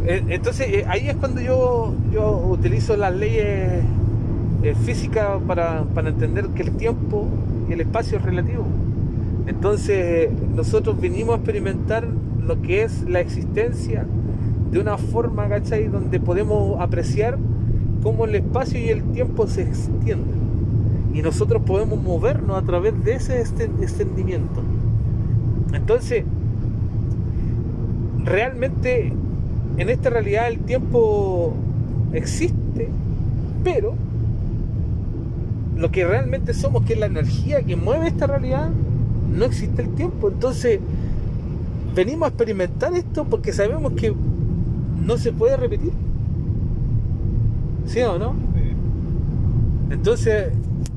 Eh, 0.06 0.22
Entonces 0.30 0.68
eh, 0.70 0.86
ahí 0.88 1.08
es 1.08 1.16
cuando 1.16 1.40
yo, 1.42 1.94
yo 2.12 2.30
utilizo 2.50 2.98
las 2.98 3.14
leyes 3.16 3.82
eh, 4.64 4.76
físicas 4.76 5.42
para, 5.46 5.84
para 5.84 6.10
entender 6.10 6.48
que 6.56 6.64
el 6.64 6.72
tiempo 6.72 7.28
y 7.70 7.74
el 7.74 7.82
espacio 7.82 8.18
es 8.18 8.24
relativo. 8.24 8.66
Entonces 9.46 10.30
nosotros 10.56 11.00
vinimos 11.00 11.36
a 11.36 11.38
experimentar 11.38 12.08
lo 12.40 12.62
que 12.62 12.84
es 12.84 13.04
la 13.08 13.20
existencia 13.20 14.06
de 14.72 14.80
una 14.80 14.98
forma, 14.98 15.48
¿cachai? 15.48 15.88
Donde 15.88 16.20
podemos 16.20 16.80
apreciar 16.82 17.38
cómo 18.02 18.26
el 18.26 18.36
espacio 18.36 18.80
y 18.80 18.90
el 18.90 19.04
tiempo 19.04 19.48
se 19.48 19.62
extienden. 19.62 20.44
Y 21.14 21.22
nosotros 21.22 21.62
podemos 21.64 22.02
movernos 22.02 22.58
a 22.58 22.66
través 22.66 23.02
de 23.04 23.14
ese 23.16 23.44
exten- 23.44 23.82
extendimiento. 23.82 24.62
Entonces, 25.74 26.24
realmente 28.24 29.14
en 29.78 29.90
esta 29.90 30.10
realidad 30.10 30.48
el 30.48 30.60
tiempo 30.60 31.54
existe, 32.14 32.90
pero 33.64 33.94
lo 35.78 35.92
que 35.92 36.06
realmente 36.06 36.54
somos, 36.54 36.84
que 36.84 36.94
es 36.94 37.00
la 37.00 37.08
energía 37.08 37.62
que 37.64 37.76
mueve 37.76 38.08
esta 38.08 38.28
realidad, 38.28 38.70
no 39.36 39.46
existe 39.46 39.82
el 39.82 39.90
tiempo. 39.96 40.30
Entonces, 40.30 40.80
venimos 41.96 42.26
a 42.26 42.30
experimentar 42.30 42.94
esto 42.94 43.26
porque 43.26 43.52
sabemos 43.54 43.94
que 43.94 44.14
no 45.06 45.18
se 45.18 45.32
puede 45.34 45.58
repetir. 45.58 45.92
¿Sí 47.86 48.02
o 48.02 48.18
no? 48.18 48.34
Entonces, 49.90 50.48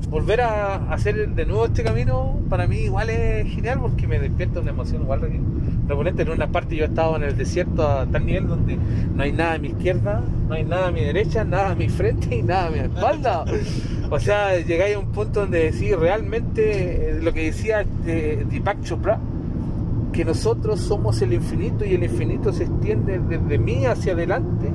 volver 0.09 0.41
a 0.41 0.75
hacer 0.93 1.29
de 1.35 1.45
nuevo 1.45 1.65
este 1.65 1.83
camino 1.83 2.37
para 2.49 2.65
mí 2.65 2.77
igual 2.77 3.09
es 3.09 3.45
genial 3.53 3.79
porque 3.81 4.07
me 4.07 4.19
despierta 4.19 4.61
una 4.61 4.71
emoción 4.71 5.01
igual 5.03 5.21
re- 5.21 5.39
reponente. 5.87 6.21
En 6.23 6.29
una 6.29 6.47
parte 6.47 6.75
yo 6.75 6.85
he 6.85 6.87
estado 6.87 7.15
en 7.17 7.23
el 7.23 7.37
desierto 7.37 7.85
a 7.87 8.05
tal 8.05 8.25
nivel 8.25 8.47
donde 8.47 8.77
no 9.15 9.21
hay 9.23 9.33
nada 9.33 9.53
a 9.53 9.57
mi 9.59 9.67
izquierda, 9.69 10.23
no 10.47 10.55
hay 10.55 10.63
nada 10.63 10.87
a 10.87 10.91
mi 10.91 11.01
derecha, 11.01 11.43
nada 11.43 11.71
a 11.71 11.75
mi 11.75 11.89
frente 11.89 12.37
y 12.37 12.41
nada 12.43 12.67
a 12.67 12.71
mi 12.71 12.79
espalda. 12.79 13.45
O 14.09 14.19
sea, 14.19 14.57
llegáis 14.59 14.95
a 14.95 14.99
un 14.99 15.07
punto 15.07 15.41
donde 15.41 15.65
decir 15.65 15.97
realmente 15.99 17.09
eh, 17.09 17.19
lo 17.21 17.33
que 17.33 17.45
decía 17.45 17.85
eh, 18.05 18.45
Deepak 18.49 18.81
Chopra, 18.81 19.19
que 20.13 20.23
nosotros 20.23 20.79
somos 20.79 21.21
el 21.21 21.33
infinito 21.33 21.83
y 21.83 21.93
el 21.93 22.03
infinito 22.03 22.53
se 22.53 22.63
extiende 22.63 23.19
desde 23.19 23.57
mí 23.57 23.85
hacia 23.85 24.13
adelante 24.13 24.71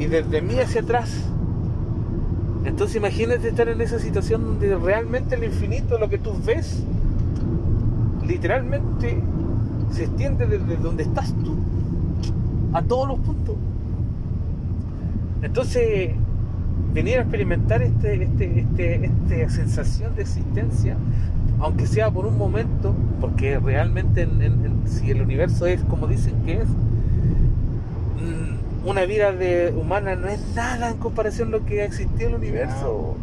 y 0.00 0.06
desde 0.06 0.42
mí 0.42 0.58
hacia 0.58 0.80
atrás. 0.80 1.28
Entonces 2.64 2.96
imagínate 2.96 3.48
estar 3.48 3.68
en 3.68 3.80
esa 3.80 4.00
situación 4.00 4.44
donde 4.44 4.74
realmente 4.76 5.36
el 5.36 5.44
infinito, 5.44 5.96
lo 5.98 6.08
que 6.08 6.18
tú 6.18 6.32
ves, 6.44 6.82
literalmente 8.26 9.22
se 9.92 10.04
extiende 10.04 10.46
desde 10.46 10.76
donde 10.76 11.04
estás 11.04 11.32
tú 11.44 11.56
a 12.72 12.82
todos 12.82 13.06
los 13.06 13.18
puntos. 13.20 13.54
Entonces, 15.42 16.10
venir 16.94 17.18
a 17.18 17.22
experimentar 17.22 17.82
este, 17.82 18.22
este, 18.22 18.60
este, 18.60 19.06
esta 19.06 19.50
sensación 19.50 20.14
de 20.16 20.22
existencia, 20.22 20.96
aunque 21.60 21.86
sea 21.86 22.10
por 22.10 22.24
un 22.26 22.38
momento, 22.38 22.94
porque 23.20 23.58
realmente 23.58 24.22
en- 24.22 24.40
en- 24.40 24.64
en- 24.64 24.88
si 24.88 25.10
el 25.10 25.20
universo 25.20 25.66
es 25.66 25.82
como 25.84 26.06
dicen 26.06 26.34
que 26.46 26.52
es, 26.54 26.68
mm, 26.68 28.86
una 28.88 29.04
vida 29.06 29.32
de 29.32 29.74
humana 29.76 30.14
no 30.14 30.28
es 30.28 30.40
nada 30.54 30.90
en 30.90 30.96
comparación 30.98 31.48
a 31.48 31.50
lo 31.52 31.64
que 31.66 31.82
ha 31.82 31.84
existido 31.84 32.28
en 32.28 32.34
el 32.34 32.40
universo. 32.40 33.16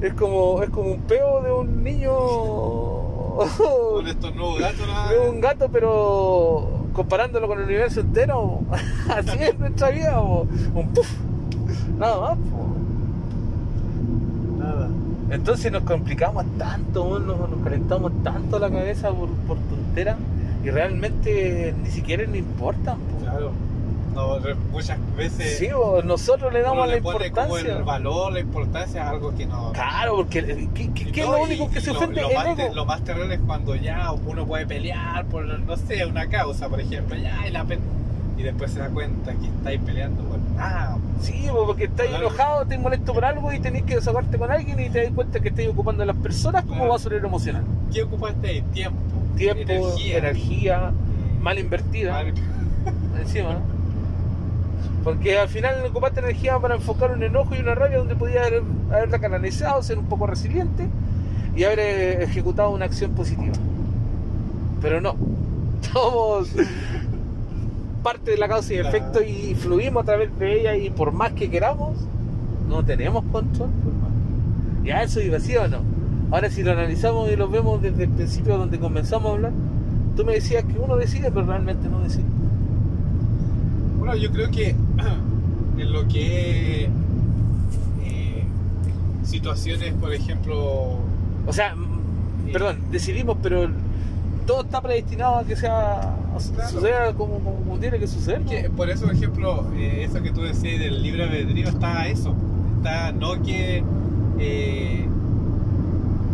Es 0.00 0.14
como, 0.14 0.62
es 0.62 0.70
como 0.70 0.92
un 0.92 1.00
peo 1.02 1.42
de 1.42 1.52
un 1.52 1.84
niño. 1.84 2.12
Con 3.94 4.06
estos 4.06 4.34
nuevos 4.34 4.60
gatos, 4.60 4.86
nada. 4.86 5.12
de 5.12 5.18
un 5.28 5.40
gato, 5.40 5.68
pero 5.72 6.68
comparándolo 6.92 7.48
con 7.48 7.58
el 7.58 7.64
universo 7.64 8.00
entero, 8.00 8.60
así 9.08 9.36
es 9.40 9.58
nuestra 9.58 9.90
vida, 9.90 10.14
po. 10.20 10.46
un 10.74 10.88
puff, 10.88 11.08
nada 11.98 12.20
más. 12.20 12.38
Entonces 15.34 15.72
nos 15.72 15.82
complicamos 15.82 16.44
tanto, 16.58 17.18
nos, 17.18 17.38
nos 17.50 17.62
calentamos 17.64 18.12
tanto 18.22 18.58
la 18.58 18.70
cabeza 18.70 19.10
por, 19.10 19.28
por 19.30 19.56
tonteras 19.58 20.16
y 20.64 20.70
realmente 20.70 21.74
ni 21.82 21.90
siquiera 21.90 22.24
nos 22.26 22.36
importan. 22.36 22.96
po. 22.98 23.18
Claro. 23.20 23.52
No, 24.14 24.36
muchas 24.70 24.96
veces 25.16 25.58
Sí, 25.58 25.66
po, 25.72 26.00
nosotros 26.04 26.52
le 26.52 26.62
damos 26.62 26.86
la 26.86 26.94
le 26.94 27.02
pone 27.02 27.32
como 27.32 27.46
importancia. 27.58 27.76
el 27.78 27.82
valor, 27.82 28.32
la 28.32 28.38
importancia 28.40 29.06
a 29.06 29.10
algo 29.10 29.34
que 29.34 29.44
no. 29.44 29.72
Claro, 29.72 30.16
porque 30.18 30.38
eh, 30.38 30.68
¿qué, 30.72 30.90
qué- 30.94 31.10
qué 31.10 31.20
es 31.22 31.26
no, 31.26 31.32
lo 31.32 31.38
y- 31.40 31.42
único 31.46 31.68
que 31.70 31.80
se 31.80 31.90
lo- 31.92 31.98
ofende? 31.98 32.20
Lo, 32.22 32.28
el 32.28 32.34
más 32.36 32.46
ego. 32.58 32.74
lo 32.74 32.84
más 32.86 33.02
terrible 33.02 33.34
es 33.34 33.40
cuando 33.44 33.74
ya 33.74 34.12
uno 34.12 34.46
puede 34.46 34.66
pelear 34.66 35.24
por, 35.26 35.44
no 35.44 35.76
sé, 35.76 36.06
una 36.06 36.28
causa, 36.28 36.68
por 36.68 36.80
ejemplo, 36.80 37.16
ya, 37.16 37.44
y, 37.48 37.50
la 37.50 37.64
y 38.36 38.42
después 38.42 38.72
se 38.72 38.80
da 38.80 38.88
cuenta 38.88 39.32
que 39.32 39.46
estáis 39.46 39.80
peleando 39.80 40.22
por 40.24 40.38
nada. 40.56 40.98
Sí, 41.20 41.46
po, 41.50 41.66
porque 41.66 41.84
estás 41.84 42.06
Claro. 42.06 42.26
enojado, 42.28 42.62
estás 42.62 42.78
molesto 42.80 43.14
por 43.14 43.24
algo 43.24 43.52
y 43.52 43.60
tenés 43.60 43.82
que 43.84 43.94
desahogarte 43.96 44.36
con 44.38 44.50
alguien 44.50 44.78
y 44.80 44.90
te 44.90 45.04
das 45.04 45.12
cuenta 45.12 45.40
que 45.40 45.48
estás 45.50 45.66
ocupando 45.68 46.02
a 46.02 46.06
las 46.06 46.16
personas 46.16 46.62
como 46.64 46.76
Claro. 46.76 46.92
basurero 46.92 47.26
emocional. 47.28 47.62
¿Qué 47.92 48.02
ocupaste 48.02 48.48
ahí? 48.48 48.62
Tiempo. 48.72 48.98
Tiempo, 49.36 49.62
energía, 49.72 50.18
energía. 50.18 50.92
mal 51.40 51.58
invertida. 51.58 52.12
Mal- 52.12 52.34
encima. 53.20 53.52
¿no? 53.54 53.74
Porque 55.04 55.38
al 55.38 55.48
final 55.48 55.74
ocupaste 55.86 56.20
energía 56.20 56.58
para 56.58 56.76
enfocar 56.76 57.12
un 57.12 57.22
enojo 57.22 57.54
y 57.54 57.58
una 57.58 57.74
rabia 57.74 57.98
donde 57.98 58.16
podías 58.16 58.46
haber, 58.46 58.62
haberla 58.90 59.18
canalizado, 59.18 59.82
ser 59.82 59.98
un 59.98 60.06
poco 60.06 60.26
resiliente 60.26 60.88
y 61.54 61.64
haber 61.64 61.78
eh, 61.78 62.22
ejecutado 62.24 62.70
una 62.70 62.86
acción 62.86 63.10
positiva. 63.12 63.52
Pero 64.80 65.00
no. 65.00 65.14
Somos 65.92 66.48
parte 68.04 68.30
de 68.30 68.36
la 68.36 68.46
causa 68.46 68.72
y 68.72 68.76
Claro. 68.76 68.88
efecto 68.96 69.20
y 69.24 69.56
fluimos 69.56 70.02
a 70.04 70.06
través 70.06 70.38
de 70.38 70.60
ella 70.60 70.76
y 70.76 70.90
por 70.90 71.10
más 71.10 71.32
que 71.32 71.50
queramos, 71.50 71.96
no 72.68 72.84
tenemos 72.84 73.24
control. 73.32 73.70
Ya 74.84 75.02
eso 75.02 75.20
iba 75.20 75.38
así 75.38 75.56
o 75.56 75.66
no. 75.66 75.78
Ahora 76.30 76.50
si 76.50 76.62
lo 76.62 76.70
analizamos 76.72 77.32
y 77.32 77.36
lo 77.36 77.48
vemos 77.48 77.82
desde 77.82 78.04
el 78.04 78.10
principio 78.10 78.56
donde 78.58 78.78
comenzamos 78.78 79.30
a 79.30 79.34
hablar, 79.34 79.52
tú 80.16 80.24
me 80.24 80.34
decías 80.34 80.62
que 80.64 80.78
uno 80.78 80.94
decide, 80.96 81.30
pero 81.32 81.46
realmente 81.46 81.88
no 81.88 82.00
decide. 82.00 82.24
Bueno, 83.98 84.14
yo 84.16 84.30
creo 84.30 84.50
que 84.50 84.70
en 85.78 85.92
lo 85.92 86.06
que 86.08 86.84
eh, 88.04 88.44
situaciones, 89.24 89.94
por 89.94 90.12
ejemplo, 90.12 90.98
O 91.46 91.52
sea, 91.52 91.74
perdón, 92.52 92.76
decidimos, 92.90 93.36
pero 93.42 93.68
todo 94.46 94.62
está 94.62 94.80
predestinado 94.80 95.36
a 95.36 95.44
que 95.44 95.56
sea 95.56 96.16
Claro. 96.54 96.68
suceda 96.68 97.12
como, 97.14 97.38
como 97.38 97.78
tiene 97.78 97.98
que 97.98 98.06
suceder. 98.08 98.40
¿no? 98.40 98.50
que 98.50 98.68
por 98.70 98.90
eso, 98.90 99.06
por 99.06 99.14
ejemplo, 99.14 99.66
eh, 99.76 100.04
eso 100.08 100.20
que 100.22 100.30
tú 100.32 100.42
decías 100.42 100.80
del 100.80 101.02
libre 101.02 101.24
albedrío 101.24 101.68
está 101.68 102.08
eso. 102.08 102.34
Está 102.78 103.12
no 103.12 103.40
que 103.42 103.84
eh, 104.38 105.06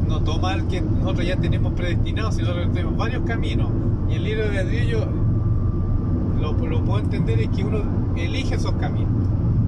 no 0.08 0.20
toma 0.22 0.54
el 0.54 0.66
que 0.68 0.80
nosotros 0.80 1.26
ya 1.26 1.36
tenemos 1.36 1.74
predestinado, 1.74 2.32
sino 2.32 2.54
que 2.54 2.66
tenemos 2.68 2.96
varios 2.96 3.24
caminos. 3.24 3.68
Y 4.08 4.14
el 4.14 4.24
libre 4.24 4.44
albedrío 4.48 4.84
yo 4.88 5.06
lo, 6.40 6.52
lo 6.52 6.84
puedo 6.84 7.00
entender 7.00 7.40
es 7.40 7.48
que 7.50 7.62
uno 7.62 7.82
elige 8.16 8.54
esos 8.54 8.72
caminos. 8.72 9.10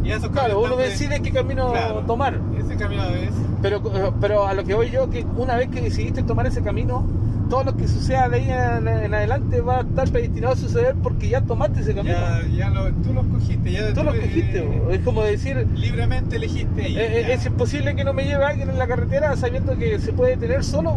Y 0.04 0.10
Claro, 0.30 0.60
uno 0.60 0.76
decide 0.76 1.20
qué 1.20 1.30
camino 1.30 1.70
Claro. 1.72 2.00
tomar. 2.06 2.38
Ese 2.58 2.76
camino 2.76 3.04
es 3.04 3.30
Pero, 3.60 3.80
pero 4.20 4.46
a 4.46 4.54
lo 4.54 4.64
que 4.64 4.74
voy 4.74 4.90
yo, 4.90 5.08
que 5.10 5.24
una 5.36 5.56
vez 5.56 5.68
que 5.68 5.80
decidiste 5.80 6.22
tomar 6.22 6.46
ese 6.46 6.62
camino, 6.62 7.06
todo 7.48 7.64
lo 7.64 7.76
que 7.76 7.86
suceda 7.86 8.28
de 8.28 8.36
ahí 8.38 8.50
en, 8.50 8.88
en 8.88 9.14
adelante 9.14 9.60
va 9.60 9.78
a 9.78 9.80
estar 9.82 10.08
predestinado 10.10 10.54
a 10.54 10.56
suceder 10.56 10.94
porque 11.02 11.28
ya 11.28 11.42
tomaste 11.42 11.80
ese 11.80 11.94
camino. 11.94 12.16
ya, 12.16 12.42
ya 12.56 12.70
lo, 12.70 12.90
tú 12.94 13.12
lo 13.12 13.20
escogiste, 13.20 13.72
ya 13.72 13.92
Tú 13.92 14.02
lo 14.02 14.14
eh, 14.14 14.18
escogiste. 14.18 14.68
es 14.90 15.00
como 15.00 15.22
decir, 15.22 15.66
libremente 15.76 16.36
elegiste. 16.36 16.80
Eh, 16.88 17.20
eh, 17.20 17.24
ya. 17.28 17.34
es 17.34 17.46
imposible 17.46 17.94
que 17.94 18.04
no 18.04 18.12
me 18.12 18.24
lleve 18.24 18.44
alguien 18.44 18.70
en 18.70 18.78
la 18.78 18.86
carretera 18.86 19.36
sabiendo 19.36 19.76
que 19.76 19.98
se 19.98 20.12
puede 20.12 20.36
tener 20.36 20.64
solo. 20.64 20.96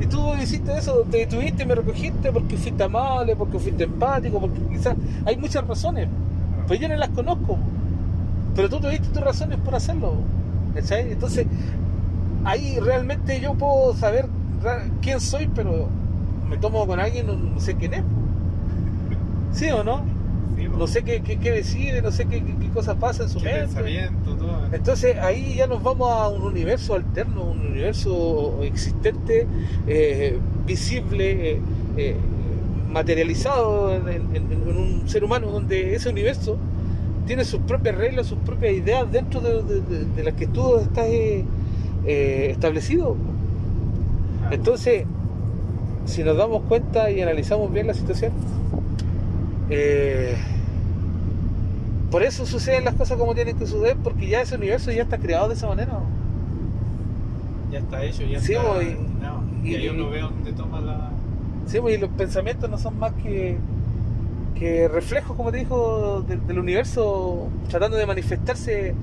Y 0.00 0.06
tú 0.06 0.34
hiciste 0.34 0.76
eso, 0.76 1.04
te 1.10 1.18
detuviste 1.18 1.62
y 1.62 1.66
me 1.66 1.76
recogiste 1.76 2.32
porque 2.32 2.56
fuiste 2.56 2.82
amable, 2.82 3.36
porque 3.36 3.58
fuiste 3.58 3.84
empático, 3.84 4.40
porque 4.40 4.60
quizás 4.70 4.96
hay 5.24 5.36
muchas 5.36 5.66
razones. 5.66 6.08
Pues 6.66 6.80
yo 6.80 6.88
no 6.88 6.96
las 6.96 7.10
conozco. 7.10 7.56
Pero 8.54 8.68
tú 8.68 8.80
tuviste 8.80 9.08
tus 9.08 9.22
razones 9.22 9.58
por 9.58 9.74
hacerlo. 9.74 10.14
¿cachai? 10.74 11.12
Entonces, 11.12 11.46
ahí 12.44 12.78
realmente 12.80 13.40
yo 13.40 13.54
puedo 13.54 13.94
saber 13.94 14.26
quién 15.02 15.20
soy, 15.20 15.48
pero 15.54 15.88
me 16.48 16.56
tomo 16.56 16.86
con 16.86 16.98
alguien, 17.00 17.26
no, 17.26 17.34
no 17.34 17.60
sé 17.60 17.74
quién 17.76 17.94
es. 17.94 18.02
¿Sí 19.52 19.70
o 19.70 19.84
no? 19.84 20.02
Sí. 20.56 20.68
No 20.68 20.86
sé 20.86 21.02
qué, 21.02 21.20
qué- 21.22 21.38
qué 21.38 21.50
decide, 21.50 22.00
no 22.02 22.10
sé 22.12 22.26
qué, 22.26 22.42
qué- 22.42 22.68
cosas 22.74 22.96
pasan 22.96 23.26
en 23.26 23.32
su 23.32 23.40
mente. 23.40 23.60
pensamiento, 23.60 24.34
todo. 24.34 24.58
Entonces 24.72 25.16
ahí 25.18 25.54
ya 25.56 25.66
nos 25.68 25.80
vamos 25.82 26.10
a 26.10 26.28
un 26.28 26.42
universo 26.42 26.94
alterno, 26.94 27.44
un 27.44 27.60
universo 27.66 28.60
existente, 28.64 29.46
eh, 29.86 30.38
visible, 30.66 31.52
eh, 31.52 31.60
eh, 31.96 32.16
materializado 32.90 33.94
en, 33.94 34.08
en- 34.08 34.36
en- 34.36 34.52
en 34.52 34.76
un 34.76 35.08
ser 35.08 35.22
humano 35.22 35.48
donde 35.52 35.94
ese 35.94 36.08
universo 36.08 36.56
tiene 37.26 37.44
sus 37.44 37.60
propias 37.60 37.96
reglas, 37.96 38.26
sus 38.26 38.38
propias 38.38 38.72
ideas 38.74 39.10
dentro 39.10 39.40
de, 39.40 39.62
de- 39.62 39.80
de- 39.80 40.04
de 40.04 40.22
las 40.24 40.34
que 40.34 40.46
tú 40.46 40.76
estás 40.78 41.06
eh, 41.06 41.44
eh, 42.06 42.48
establecido. 42.50 43.16
Entonces, 44.50 45.04
si 46.04 46.22
nos 46.22 46.36
damos 46.36 46.62
cuenta 46.64 47.10
y 47.10 47.20
analizamos 47.22 47.72
bien 47.72 47.86
la 47.86 47.94
situación, 47.94 48.32
eh, 49.70 50.34
por 52.10 52.22
eso 52.22 52.46
suceden 52.46 52.84
las 52.84 52.94
cosas 52.94 53.18
como 53.18 53.34
tienen 53.34 53.56
que 53.56 53.66
suceder, 53.66 53.96
porque 53.96 54.26
ya 54.28 54.42
ese 54.42 54.56
universo 54.56 54.92
ya 54.92 55.02
está 55.02 55.18
creado 55.18 55.48
de 55.48 55.54
esa 55.54 55.66
manera. 55.66 55.98
Ya 57.72 57.78
está 57.80 58.04
hecho, 58.04 58.22
ya 58.24 58.38
Sí, 58.40 58.52
está. 58.52 58.64
bo, 58.68 58.80
y- 58.82 58.84
destinado. 58.84 59.40
y- 59.64 59.68
y, 59.70 59.74
ahí 59.76 59.88
uno 59.88 60.10
ve 60.10 60.20
dónde 60.20 60.52
toma 60.52 60.80
la. 60.80 61.10
Sí, 61.66 61.80
pues, 61.80 61.96
y 61.96 62.00
los 62.00 62.10
pensamientos 62.10 62.70
no 62.70 62.78
son 62.78 62.98
más 62.98 63.12
que, 63.14 63.56
que 64.58 64.88
reflejos, 64.88 65.36
como 65.36 65.50
te 65.50 65.58
dijo, 65.58 66.22
de- 66.26 66.36
del 66.36 66.58
universo 66.58 67.48
tratando 67.68 67.96
de 67.96 68.06
manifestarse 68.06 68.94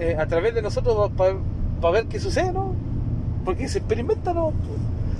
eh, 0.00 0.16
a 0.18 0.26
través 0.26 0.54
de 0.54 0.62
nosotros 0.62 1.10
para 1.16 1.92
ver 1.92 2.06
qué 2.06 2.18
sucede, 2.18 2.52
¿no? 2.52 2.74
Porque 3.44 3.68
se 3.68 3.78
experimenta, 3.78 4.32
¿no? 4.34 4.52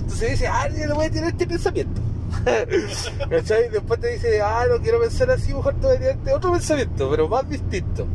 Entonces 0.01 0.31
dice, 0.31 0.47
ah, 0.47 0.67
yo 0.69 0.87
le 0.87 0.93
voy 0.93 1.05
a 1.05 1.11
tener 1.11 1.29
este 1.29 1.47
pensamiento. 1.47 2.01
¿Cachai? 3.29 3.69
Después 3.69 3.99
te 3.99 4.07
dice, 4.13 4.41
ah, 4.41 4.65
no 4.69 4.81
quiero 4.81 4.99
pensar 4.99 5.29
así, 5.31 5.53
mejor 5.53 5.73
te 5.75 5.87
voy 5.87 5.95
a 5.95 5.99
tener 5.99 6.15
este 6.17 6.33
otro 6.33 6.51
pensamiento, 6.51 7.09
pero 7.09 7.27
más 7.29 7.47
distinto. 7.49 8.07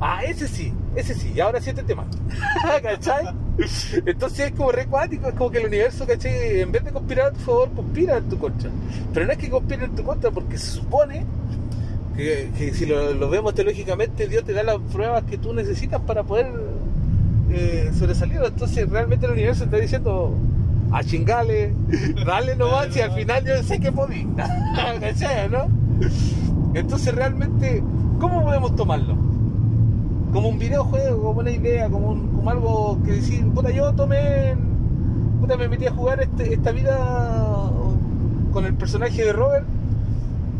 Ah, 0.00 0.24
ese 0.24 0.48
sí, 0.48 0.72
ese 0.94 1.14
sí, 1.14 1.32
y 1.34 1.40
ahora 1.40 1.60
siéntete 1.60 1.94
mal. 1.94 2.06
¿Cachai? 2.82 3.26
Entonces 4.06 4.50
es 4.50 4.52
como 4.52 4.72
re 4.72 4.86
cuático, 4.86 5.28
es 5.28 5.34
como 5.34 5.50
que 5.50 5.58
el 5.58 5.66
universo, 5.66 6.06
¿cachai? 6.06 6.60
En 6.60 6.72
vez 6.72 6.84
de 6.84 6.90
conspirar 6.90 7.28
a 7.28 7.32
tu 7.32 7.40
favor, 7.40 7.70
conspira 7.72 8.18
en 8.18 8.28
tu 8.28 8.38
contra. 8.38 8.70
Pero 9.12 9.26
no 9.26 9.32
es 9.32 9.38
que 9.38 9.50
conspire 9.50 9.84
en 9.84 9.96
tu 9.96 10.02
contra, 10.02 10.30
porque 10.30 10.58
se 10.58 10.70
supone 10.70 11.24
que, 12.16 12.50
que 12.56 12.74
si 12.74 12.86
lo, 12.86 13.12
lo 13.14 13.30
vemos 13.30 13.54
teológicamente, 13.54 14.28
Dios 14.28 14.44
te 14.44 14.52
da 14.52 14.62
las 14.62 14.78
pruebas 14.92 15.24
que 15.24 15.38
tú 15.38 15.52
necesitas 15.54 16.00
para 16.02 16.22
poder 16.24 16.46
eh, 17.50 17.90
sobresalir. 17.98 18.40
Entonces 18.44 18.88
realmente 18.88 19.26
el 19.26 19.32
universo 19.32 19.64
está 19.64 19.78
diciendo, 19.78 20.34
a 20.90 21.02
chingale, 21.02 21.74
dale 22.26 22.54
nomás, 22.56 22.94
y 22.96 23.00
al 23.00 23.12
final 23.12 23.44
yo 23.44 23.62
sé 23.62 23.80
que 23.80 23.92
podí. 23.92 24.26
¿Cachai, 25.00 25.48
no? 25.48 25.68
Entonces 26.74 27.14
realmente, 27.14 27.82
¿cómo 28.18 28.42
podemos 28.42 28.76
tomarlo? 28.76 29.31
Como 30.32 30.48
un 30.48 30.58
videojuego, 30.58 31.22
como 31.22 31.40
una 31.40 31.50
idea, 31.50 31.88
como, 31.90 32.10
un- 32.10 32.48
algo 32.48 32.98
que 33.04 33.12
decir, 33.12 33.46
puta, 33.50 33.70
yo 33.70 33.92
tomé, 33.92 34.54
puta, 35.40 35.56
me 35.56 35.68
metí 35.68 35.86
a 35.86 35.92
jugar 35.92 36.22
este- 36.22 36.54
esta 36.54 36.72
vida 36.72 37.70
con 38.52 38.64
el 38.64 38.74
personaje 38.74 39.24
de 39.24 39.32
Robert 39.32 39.66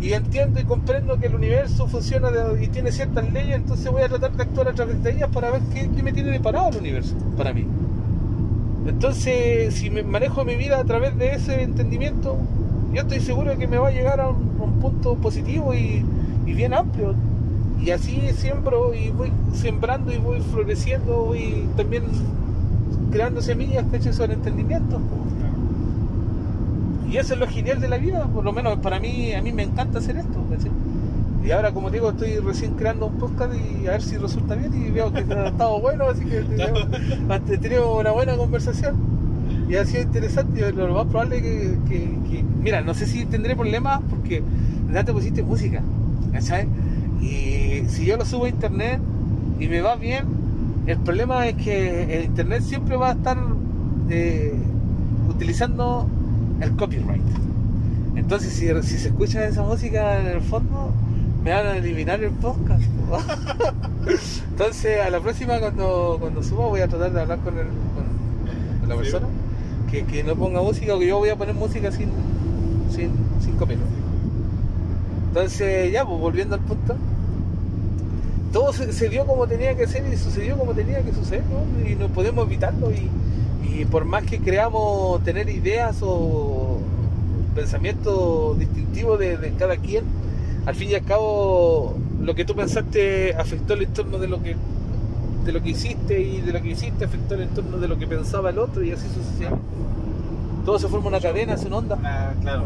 y 0.01 0.13
entiendo 0.15 0.61
y 0.61 0.65
comprendo 0.65 1.19
que 1.19 1.27
el 1.27 1.35
universo 1.35 1.87
funciona 1.87 2.31
y 2.61 2.67
tiene 2.69 2.91
ciertas 2.91 3.33
leyes, 3.33 3.57
entonces 3.57 3.91
voy 3.91 4.03
a 4.03 4.09
tratar 4.09 4.33
de 4.33 4.43
actuar 4.43 4.69
a 4.69 4.73
través 4.73 5.03
de 5.03 5.13
ellas 5.13 5.31
para 5.33 5.51
ver 5.51 5.63
qué, 5.73 6.03
me 6.03 6.13
tiene 6.13 6.31
deparado 6.31 6.71
el 6.71 6.79
universo 6.79 7.15
para 7.37 7.53
mí. 7.53 7.67
Entonces, 8.87 9.75
si 9.75 9.91
manejo 9.91 10.45
mi 10.45 10.57
vida 10.57 10.81
a 10.81 10.85
través 10.85 11.17
de 11.17 11.35
ese 11.35 11.63
entendimiento, 11.63 12.37
yo 12.93 13.03
estoy 13.03 13.21
seguro 13.21 13.51
de 13.51 13.59
que 13.59 13.69
me 13.69 13.79
va 13.79 13.89
a 13.89 13.93
llegar 13.93 14.21
a 14.21 14.29
un, 14.29 14.53
punto 14.81 15.15
positivo 15.15 15.73
y 15.75 16.05
bien 16.45 16.75
amplio. 16.75 17.15
Y 17.85 17.91
así 17.91 18.21
siembro 18.37 18.95
y 18.95 19.11
voy 19.11 19.33
sembrando 19.55 20.13
y 20.13 20.19
voy 20.19 20.41
floreciendo, 20.41 21.25
voy 21.25 21.67
también 21.77 22.05
creando 23.11 23.43
semillas 23.43 23.85
que 23.91 24.13
sobre 24.13 24.35
entendimiento. 24.35 25.01
Y 27.11 27.17
eso 27.17 27.35
es 27.35 27.41
lo 27.41 27.47
genial 27.47 27.81
de 27.81 27.89
la 27.89 27.99
vida, 27.99 28.25
por 28.27 28.45
lo 28.45 28.53
menos 28.53 28.79
para 28.79 29.01
mí, 29.01 29.33
a 29.35 29.43
mí 29.43 29.53
me 29.53 29.65
encanta 29.65 29.99
hacer 29.99 30.17
esto. 30.17 30.39
Y 31.45 31.51
ahora, 31.51 31.73
como 31.73 31.91
digo, 31.91 32.11
estoy 32.11 32.37
recién 32.39 32.75
creando 32.75 33.07
un 33.07 33.15
podcast 33.19 33.53
y 33.55 33.87
a 33.89 33.93
ver 33.93 34.03
si 34.03 34.17
resulta 34.17 34.55
bien 34.55 34.73
y 34.81 34.91
veo 34.91 35.13
que 35.13 35.21
ha 35.35 35.49
estado 35.49 35.81
bueno, 35.81 36.05
así 36.05 36.25
que 36.25 36.39
he 36.39 37.59
tenido 37.59 37.99
una 37.99 38.13
buena 38.13 38.37
conversación 38.37 38.95
y 39.69 39.75
ha 39.75 39.85
sido 39.85 40.03
interesante. 40.05 40.69
y 40.69 40.73
Lo 40.73 40.95
más 40.95 41.07
probable 41.07 41.39
es 41.39 41.43
que- 41.89 42.45
mira, 42.63 42.81
no 42.81 42.95
sé 42.95 43.07
si 43.07 43.27
tendré 43.27 43.57
problemas 43.57 44.01
porque 44.09 44.43
ya 44.93 45.03
te 45.05 45.13
pusiste 45.13 45.43
música, 45.43 45.83
¿cachai? 46.33 46.69
Y 47.23 47.85
si 47.89 48.05
yo 48.05 48.17
lo 48.17 48.25
subo 48.25 48.45
a 48.45 48.49
internet 48.49 49.01
y 49.61 49.69
me 49.69 49.81
va 49.81 49.95
bien, 49.97 50.25
el 50.87 50.99
problema 50.99 51.47
es 51.47 51.55
que 51.57 52.19
el 52.19 52.25
internet 52.25 52.63
siempre 52.63 52.97
va 52.97 53.11
a 53.11 53.13
estar 53.13 53.39
eh, 54.11 54.55
utilizando 55.29 56.07
el 56.61 56.75
copyright. 56.77 57.23
Entonces, 58.17 58.53
si, 58.53 58.67
si 58.83 58.99
se 58.99 59.09
escucha 59.09 59.47
esa 59.47 59.63
música 59.63 60.21
en 60.21 60.27
el 60.27 60.41
fondo, 60.41 60.91
me 61.45 61.51
van 61.53 61.67
a 61.67 61.77
eliminar 61.77 62.23
el 62.23 62.31
podcast. 62.33 62.83
Entonces, 64.51 65.01
a 65.01 65.11
la 65.11 65.21
próxima, 65.21 65.59
cuando, 65.61 66.17
cuando 66.21 66.43
suba, 66.43 66.67
voy 66.67 66.81
a 66.81 66.89
tratar 66.89 67.13
de 67.13 67.21
hablar 67.21 67.39
con, 67.41 67.57
el, 67.59 67.67
con, 67.67 68.81
con 68.81 68.89
la 68.89 68.95
Sí. 68.97 69.01
persona 69.01 69.27
que, 69.91 70.05
que 70.05 70.25
no 70.25 70.35
ponga 70.37 70.61
música, 70.63 70.95
o 70.95 70.99
que 70.99 71.07
yo 71.07 71.19
voy 71.19 71.29
a 71.31 71.37
poner 71.37 71.55
música 71.55 71.91
sin, 71.93 72.09
sin, 72.91 73.11
sin 73.41 73.57
copyright. 73.57 73.83
Entonces, 75.29 75.93
ya, 75.93 76.05
pues 76.05 76.19
volviendo 76.21 76.55
al 76.57 76.61
punto, 76.61 76.95
todo 78.53 78.73
se, 78.73 78.93
se 78.93 79.09
dio 79.09 79.27
como 79.27 79.47
tenía 79.47 79.75
que 79.77 79.87
ser 79.87 80.05
y 80.13 80.17
sucedió 80.17 80.57
como 80.59 80.73
tenía 80.73 81.03
que 81.03 81.13
suceder, 81.13 81.43
¿no? 81.51 81.89
Y 81.89 81.95
no 81.95 82.09
podemos 82.09 82.47
evitarlo. 82.47 82.91
Y, 82.91 83.09
y 83.67 83.85
por 83.87 84.05
más 84.05 84.25
que 84.25 84.39
creamos 84.39 85.23
tener 85.25 85.49
ideas 85.49 85.99
o 86.03 86.79
pensamientos 87.55 88.59
distintivos 88.59 89.19
de, 89.19 89.37
de 89.37 89.53
cada 89.53 89.77
quien, 89.77 90.05
al 90.67 90.75
fin 90.75 90.91
y 90.91 90.95
al 90.95 91.05
cabo, 91.05 91.97
lo 92.21 92.35
que 92.35 92.45
tú 92.45 92.55
pensaste 92.55 93.35
afectó 93.35 93.75
el 93.75 93.83
entorno 93.83 94.19
de 94.19 94.29
lo 94.29 94.43
que 94.43 94.57
de 95.45 95.51
lo 95.53 95.61
que 95.61 95.71
hiciste 95.71 96.21
y 96.21 96.41
de 96.41 96.53
lo 96.53 96.63
que 96.63 96.69
hiciste 96.71 97.05
afectó 97.05 97.35
el 97.35 97.43
entorno 97.43 97.79
de 97.79 97.89
lo 97.89 97.99
que 97.99 98.07
pensaba 98.07 98.51
el 98.51 98.59
otro 98.61 98.83
y 98.85 98.93
así 98.93 99.09
sucesivamente. 99.09 99.65
Todo 100.65 100.79
se 100.79 100.87
forma 100.87 101.09
una 101.09 101.19
cadena, 101.21 101.55
es 101.55 101.65
una 101.65 101.79
onda, 101.79 101.97
Una- 101.97 102.35
claro. 102.41 102.63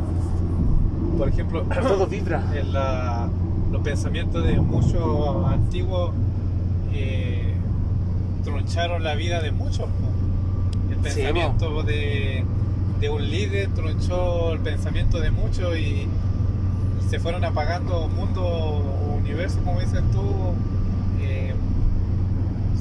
Por 1.16 1.28
ejemplo, 1.28 1.62
todo 1.88 2.06
vibra. 2.06 2.42
en 2.54 2.72
la- 2.74 3.28
los 3.76 3.84
pensamientos 3.84 4.42
de 4.42 4.58
muchos 4.58 5.46
antiguos 5.52 6.12
eh, 6.94 7.52
troncharon 8.42 9.04
la 9.04 9.14
vida 9.14 9.42
de 9.42 9.52
muchos. 9.52 9.86
El 10.90 10.96
Sí, 10.96 11.20
pensamiento 11.20 11.82
de, 11.82 12.42
de 13.00 13.10
un 13.10 13.30
líder 13.30 13.68
tronchó 13.74 14.54
el 14.54 14.60
pensamiento 14.60 15.20
de 15.20 15.30
muchos 15.30 15.76
y, 15.76 16.08
se 17.10 17.20
fueron 17.20 17.44
apagando 17.44 18.08
mundos 18.08 18.42
o 18.44 19.18
universos, 19.22 19.60
como 19.64 19.78
dices 19.78 20.02
tú, 20.10 20.24
eh, 21.20 21.54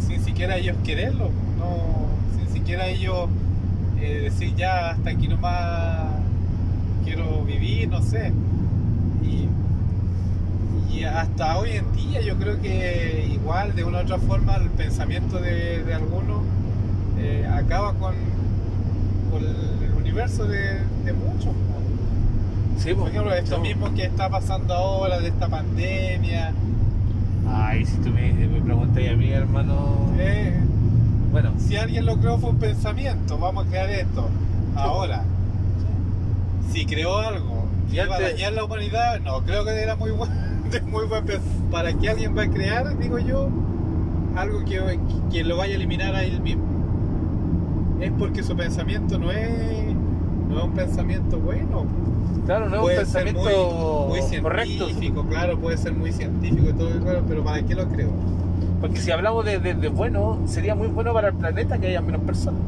sin 0.07 0.23
siquiera 0.23 0.57
ellos 0.57 0.75
quererlo, 0.83 1.29
no, 1.59 2.07
sin 2.35 2.51
siquiera 2.51 2.87
ellos 2.87 3.29
eh, 3.99 4.21
decir 4.23 4.55
ya 4.55 4.89
hasta 4.91 5.11
aquí 5.11 5.27
nomás 5.27 6.07
quiero 7.03 7.43
vivir, 7.43 7.87
no 7.87 8.01
sé. 8.01 8.33
Y, 9.21 9.47
y 10.91 11.03
hasta 11.03 11.57
hoy 11.57 11.71
en 11.71 11.91
día 11.93 12.21
yo 12.21 12.35
creo 12.37 12.61
que 12.61 13.27
igual 13.33 13.75
de 13.75 13.83
una 13.83 13.99
u 13.99 14.01
otra 14.01 14.17
forma 14.17 14.55
el 14.55 14.69
pensamiento 14.69 15.39
de, 15.39 15.83
de 15.83 15.93
algunos 15.93 16.41
eh, 17.19 17.47
acaba 17.51 17.93
con, 17.93 18.13
con 19.31 19.43
el 19.43 19.91
universo 19.97 20.45
de, 20.45 20.79
de 21.03 21.13
muchos. 21.13 21.53
Sí, 22.77 22.93
Por 22.93 23.09
ejemplo, 23.09 23.33
esto 23.33 23.59
mismo 23.59 23.93
que 23.93 24.03
está 24.03 24.29
pasando 24.29 24.73
ahora 24.73 25.19
de 25.19 25.29
esta 25.29 25.47
pandemia. 25.47 26.53
Ay, 27.47 27.85
si 27.85 27.97
tú 27.97 28.09
me, 28.09 28.33
me 28.33 28.61
preguntas 28.61 29.03
a 29.11 29.15
mí, 29.15 29.29
hermano. 29.31 30.11
eh, 30.17 30.59
Bueno, 31.31 31.51
si 31.57 31.75
alguien 31.77 32.05
lo 32.05 32.17
creó 32.17 32.37
fue 32.37 32.49
un 32.51 32.57
pensamiento, 32.59 33.37
vamos 33.37 33.65
a 33.65 33.69
crear 33.69 33.89
esto. 33.89 34.27
Ahora, 34.75 35.23
si 36.71 36.85
creó 36.85 37.17
algo 37.19 37.65
Y 37.91 37.95
iba 37.99 38.15
a 38.15 38.19
dañar 38.19 38.53
la 38.53 38.65
humanidad, 38.65 39.19
no, 39.21 39.41
creo 39.43 39.63
que 39.63 39.71
era 39.71 39.95
muy 39.95 40.11
buen, 40.11 40.29
de 40.71 40.81
muy 40.81 41.05
buen 41.05 41.23
Para 41.71 41.93
que 41.93 42.09
alguien 42.09 42.37
va 42.37 42.43
a 42.43 42.49
crear, 42.49 42.97
digo 42.97 43.19
yo, 43.19 43.49
algo 44.35 44.63
que, 44.65 44.99
que 45.31 45.43
lo 45.43 45.57
vaya 45.57 45.73
a 45.73 45.75
eliminar 45.75 46.15
a 46.15 46.23
él 46.23 46.41
mismo. 46.41 46.63
Es 48.01 48.11
porque 48.17 48.43
su 48.43 48.55
pensamiento 48.55 49.17
no 49.17 49.31
es, 49.31 49.49
no 50.49 50.57
es 50.57 50.63
un 50.65 50.71
pensamiento 50.73 51.39
bueno. 51.39 51.85
claro, 52.45 52.69
no 52.69 52.75
es 52.75 52.81
un 52.81 53.03
pensamiento 53.03 54.07
muy, 54.09 54.21
muy 54.21 54.41
correcto. 54.41 54.85
científico, 54.85 55.25
claro, 55.29 55.57
puede 55.57 55.77
ser 55.77 55.93
muy 55.93 56.11
científico 56.11 56.69
y 56.69 56.73
todo, 56.73 56.89
claro, 57.01 57.23
pero 57.27 57.43
¿para 57.43 57.61
qué 57.63 57.73
lo 57.75 57.87
creo? 57.87 58.09
Porque 58.81 58.99
si 58.99 59.11
hablamos 59.11 59.45
de, 59.45 59.59
de- 59.59 59.73
de 59.73 59.87
bueno, 59.87 60.39
sería 60.45 60.75
muy 60.75 60.87
bueno 60.87 61.13
para 61.13 61.29
el 61.29 61.33
planeta 61.35 61.77
que 61.77 61.87
haya 61.87 62.01
menos 62.01 62.21
personas. 62.21 62.59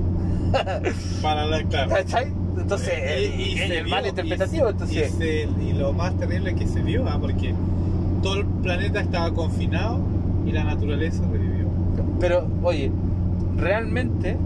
Para 1.22 1.46
la, 1.46 1.62
claro. 1.64 1.92
¿Cachai? 1.92 2.32
Entonces, 2.60 2.94
y, 3.38 3.42
y 3.42 3.60
el 3.60 3.84
vio, 3.84 3.96
mal 3.96 4.06
interpretativo. 4.08 4.68
y- 4.68 4.72
entonces, 4.72 5.14
y, 5.14 5.18
se- 5.18 5.48
y 5.64 5.74
lo 5.74 5.94
más 5.94 6.16
terrible 6.18 6.52
es 6.52 6.56
que 6.58 6.68
se 6.68 6.82
vio, 6.82 7.08
¿ah? 7.08 7.18
porque 7.20 7.54
todo 8.24 8.36
el 8.36 8.46
planeta 8.46 9.00
estaba 9.02 9.32
confinado 9.34 10.00
y 10.46 10.52
la 10.52 10.64
naturaleza 10.64 11.24
revivió. 11.32 11.68
pero, 12.20 12.48
oye, 12.64 12.92
¿realmente 13.58 14.38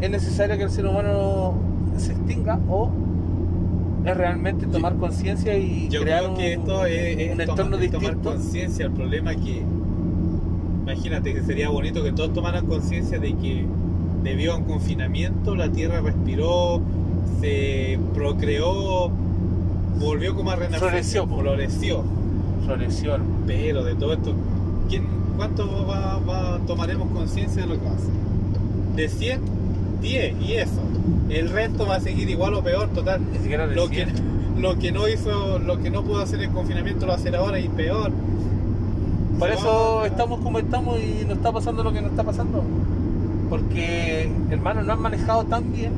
es 0.00 0.10
necesario 0.10 0.56
que 0.56 0.64
el 0.64 0.70
ser 0.70 0.86
humano 0.86 1.54
se 1.96 2.12
extinga 2.12 2.58
o 2.68 2.90
es 4.04 4.16
realmente 4.16 4.66
tomar 4.66 4.94
conciencia 4.96 5.56
y 5.58 5.88
Yo 5.88 6.00
crear 6.02 6.22
creo 6.24 6.34
que 6.34 6.56
un, 6.56 6.62
esto 6.62 6.86
es, 6.86 7.18
es 7.18 7.32
un 7.34 7.40
entorno 7.40 7.76
tomar 7.78 7.80
distinto? 7.80 8.30
conciencia. 8.30 8.86
El 8.86 8.92
problema 8.92 9.32
es 9.32 9.36
que, 9.38 9.62
imagínate 10.84 11.34
que 11.34 11.42
sería 11.42 11.68
bonito 11.68 12.02
que 12.02 12.12
todos 12.12 12.32
tomaran 12.32 12.66
conciencia 12.66 13.18
de 13.18 13.34
que 13.34 13.64
debido 14.22 14.52
a 14.52 14.56
un 14.56 14.64
confinamiento 14.64 15.54
la 15.54 15.68
Tierra 15.70 16.00
respiró, 16.00 16.80
se 17.40 17.98
procreó, 18.14 19.10
volvió 19.98 20.34
como 20.34 20.50
a 20.50 20.56
renacer. 20.56 20.80
Floreció. 20.80 21.26
Floreció. 21.26 22.04
Floreció. 22.64 23.16
Pero 23.46 23.84
de 23.84 23.94
todo 23.94 24.12
esto 24.12 24.34
¿quién, 24.88 25.04
¿cuánto 25.36 25.86
va, 25.86 26.18
va- 26.18 26.58
tomaremos 26.66 27.08
conciencia 27.10 27.62
de 27.62 27.68
lo 27.68 27.74
que 27.74 27.80
pasa? 27.88 28.06
De 28.96 29.08
100, 29.08 29.40
10 30.02 30.34
y 30.40 30.52
eso. 30.54 30.80
El 31.30 31.50
resto 31.50 31.86
va 31.86 31.96
a 31.96 32.00
seguir 32.00 32.28
igual 32.30 32.54
o 32.54 32.62
peor, 32.62 32.88
total. 32.88 33.20
Ni 33.32 33.38
siquiera 33.38 33.66
de 33.66 33.74
Lo 33.76 33.88
que, 33.88 34.04
100. 34.06 34.38
lo 34.62 34.78
que 34.78 34.92
no 34.92 35.06
hizo, 35.08 35.58
lo 35.58 35.78
que 35.80 35.90
no 35.90 36.02
pudo 36.02 36.20
hacer 36.20 36.42
en 36.42 36.52
confinamiento 36.52 37.02
lo 37.06 37.08
va 37.08 37.14
a 37.14 37.18
hacer 37.18 37.36
ahora 37.36 37.58
y 37.60 37.68
peor. 37.68 38.10
Por 39.38 39.50
eso 39.50 40.04
estamos 40.04 40.40
como 40.40 40.58
estamos 40.58 40.98
y 40.98 41.24
nos 41.24 41.36
está 41.36 41.52
pasando 41.52 41.84
lo 41.84 41.92
que 41.92 42.00
nos 42.00 42.10
está 42.10 42.24
pasando. 42.24 42.64
Porque, 43.48 44.28
hermano, 44.50 44.82
no 44.82 44.92
han 44.92 45.00
manejado 45.00 45.44
tan 45.44 45.72
bien, 45.72 45.92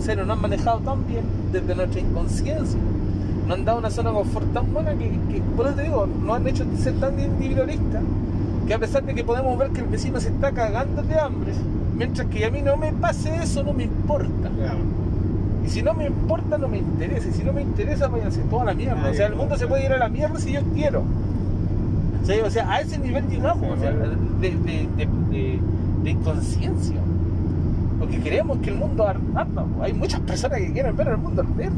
en 0.00 0.06
serio, 0.06 0.24
no 0.24 0.32
han 0.32 0.40
manejado 0.40 0.78
tan 0.78 1.06
bien 1.06 1.22
desde 1.52 1.74
nuestra 1.74 2.00
inconsciencia. 2.00 2.78
Nos 3.46 3.58
han 3.58 3.64
dado 3.64 3.78
una 3.78 3.90
zona 3.90 4.10
de 4.10 4.16
confort 4.16 4.52
tan 4.52 4.72
buena 4.72 4.92
que, 4.94 5.10
que, 5.30 5.42
por 5.56 5.66
eso 5.66 5.74
te 5.76 5.82
digo, 5.82 6.06
nos 6.06 6.36
han 6.36 6.46
hecho 6.46 6.64
ser 6.78 6.94
tan 6.94 7.18
individualistas 7.20 8.02
que 8.66 8.74
a 8.74 8.78
pesar 8.78 9.04
de 9.04 9.14
que 9.14 9.24
podemos 9.24 9.58
ver 9.58 9.70
que 9.70 9.80
el 9.80 9.86
vecino 9.88 10.18
se 10.20 10.28
está 10.28 10.52
cagando 10.52 11.02
de 11.02 11.18
hambre, 11.18 11.52
mientras 11.96 12.26
que 12.28 12.44
a 12.46 12.50
mí 12.50 12.62
no 12.62 12.76
me 12.76 12.92
pase 12.92 13.34
eso, 13.42 13.62
no 13.62 13.72
me 13.72 13.84
importa. 13.84 14.48
Claro. 14.56 14.78
Y 15.66 15.68
si 15.68 15.82
no 15.82 15.92
me 15.92 16.06
importa, 16.06 16.56
no 16.56 16.68
me 16.68 16.78
interesa. 16.78 17.28
Y 17.28 17.32
si 17.32 17.42
no 17.44 17.52
me 17.52 17.60
interesa, 17.62 18.08
váyanse 18.08 18.40
toda 18.48 18.64
la 18.64 18.74
mierda. 18.74 19.10
O 19.10 19.14
sea, 19.14 19.26
el 19.26 19.34
mundo 19.34 19.56
se 19.58 19.66
puede 19.66 19.84
ir 19.84 19.92
a 19.92 19.98
la 19.98 20.08
mierda 20.08 20.38
si 20.38 20.52
yo 20.52 20.62
quiero. 20.74 21.02
O 22.46 22.50
sea, 22.50 22.70
a 22.70 22.80
ese 22.80 22.96
nivel 22.98 23.28
llegamos, 23.28 23.76
o 23.76 23.80
sea, 23.80 23.90
de, 23.90 24.50
de, 24.50 24.88
de- 25.30 25.60
de 26.04 26.10
inconsciencia. 26.10 26.96
Porque 28.10 28.24
queremos 28.24 28.58
que 28.58 28.70
el 28.70 28.76
mundo 28.76 29.06
ar- 29.06 29.20
arda. 29.36 29.64
Hay 29.82 29.92
muchas 29.92 30.18
personas 30.20 30.58
que 30.58 30.72
quieren 30.72 30.96
ver 30.96 31.08
al 31.10 31.18
mundo 31.18 31.42
arder. 31.42 31.70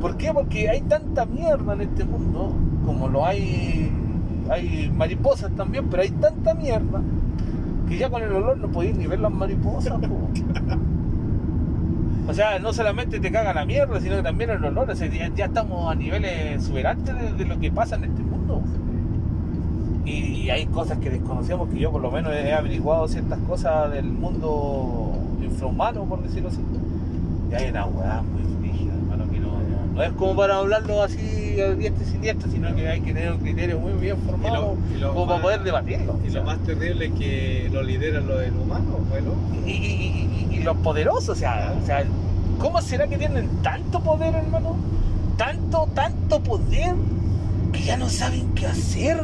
¿Por 0.00 0.16
qué? 0.16 0.32
Porque 0.32 0.68
hay 0.68 0.80
tanta 0.82 1.26
mierda 1.26 1.74
en 1.74 1.80
este 1.82 2.04
mundo, 2.04 2.54
como 2.86 3.08
lo 3.08 3.26
hay, 3.26 3.92
hay 4.48 4.90
mariposas 4.96 5.50
también, 5.52 5.88
pero 5.90 6.02
hay 6.04 6.10
tanta 6.10 6.54
mierda 6.54 7.02
que 7.88 7.98
ya 7.98 8.08
con 8.08 8.22
el 8.22 8.32
olor 8.32 8.56
no 8.58 8.68
podéis 8.68 8.96
ni 8.96 9.06
ver 9.06 9.18
las 9.20 9.32
mariposas. 9.32 9.98
po. 10.00 10.30
O 12.28 12.34
sea, 12.34 12.58
no 12.58 12.72
solamente 12.72 13.20
te 13.20 13.30
caga 13.30 13.52
la 13.52 13.64
mierda, 13.66 14.00
sino 14.00 14.16
que 14.16 14.22
también 14.22 14.50
el 14.50 14.64
olor. 14.64 14.88
O 14.90 14.94
sea, 14.96 15.08
ya, 15.08 15.44
estamos 15.46 15.90
a 15.90 15.94
niveles 15.94 16.54
exuberantes 16.56 17.14
de 17.36 17.44
lo 17.44 17.58
que 17.58 17.70
pasa 17.72 17.96
en 17.96 18.04
este 18.04 18.22
mundo. 18.22 18.62
Y, 20.08 20.42
y 20.42 20.50
hay 20.50 20.66
cosas 20.66 20.98
que 20.98 21.10
desconocemos 21.10 21.68
que 21.68 21.78
yo 21.78 21.90
por 21.92 22.00
lo 22.00 22.10
menos 22.10 22.32
he 22.32 22.52
averiguado 22.52 23.06
ciertas 23.08 23.38
cosas 23.40 23.92
del 23.92 24.04
mundo 24.06 25.12
infrahumano, 25.42 26.04
por 26.04 26.22
decirlo 26.22 26.48
así. 26.48 26.60
Y 27.50 27.54
hay 27.54 27.70
una 27.70 27.86
weá 27.86 28.22
muy 28.22 28.42
rígida, 28.68 28.92
hermano, 28.94 29.30
que 29.30 29.38
no, 29.40 30.02
es 30.02 30.12
como 30.12 30.36
para 30.36 30.56
hablarlo 30.58 31.02
así 31.02 31.60
a 31.60 31.74
diestra 31.74 32.04
y 32.06 32.10
siniestra, 32.10 32.50
sino 32.50 32.74
que 32.74 32.88
hay 32.88 33.00
que 33.00 33.12
tener 33.12 33.32
un 33.32 33.38
criterio 33.38 33.78
muy 33.80 33.92
bien 33.94 34.16
formado 34.18 34.76
Y 34.88 34.92
lo- 34.92 34.96
y 34.96 35.00
lo 35.00 35.14
como 35.14 35.26
para 35.28 35.42
poder 35.42 35.62
debatirlo. 35.64 36.18
Y 36.24 36.28
o 36.28 36.30
sea. 36.30 36.40
lo 36.40 36.46
más 36.46 36.58
terrible 36.60 37.06
es 37.06 37.12
que 37.12 37.68
lo 37.72 37.82
lidera 37.82 38.20
lo 38.20 38.38
del 38.38 38.54
humano, 38.54 38.98
bueno. 39.10 39.32
y, 39.66 39.70
y- 39.70 40.46
y- 40.52 40.56
y 40.56 40.62
los 40.62 40.76
poderosos, 40.78 41.30
o 41.30 41.34
sea, 41.34 41.74
o 41.82 41.84
sea, 41.86 42.04
¿cómo 42.58 42.80
será 42.80 43.06
que 43.08 43.16
tienen 43.18 43.48
tanto 43.62 44.00
poder, 44.00 44.34
hermano? 44.34 44.76
Tanto, 45.36 45.88
tanto 45.94 46.40
poder 46.40 46.94
que 47.72 47.82
ya 47.82 47.96
no 47.96 48.08
saben 48.08 48.48
qué 48.54 48.66
hacer. 48.66 49.22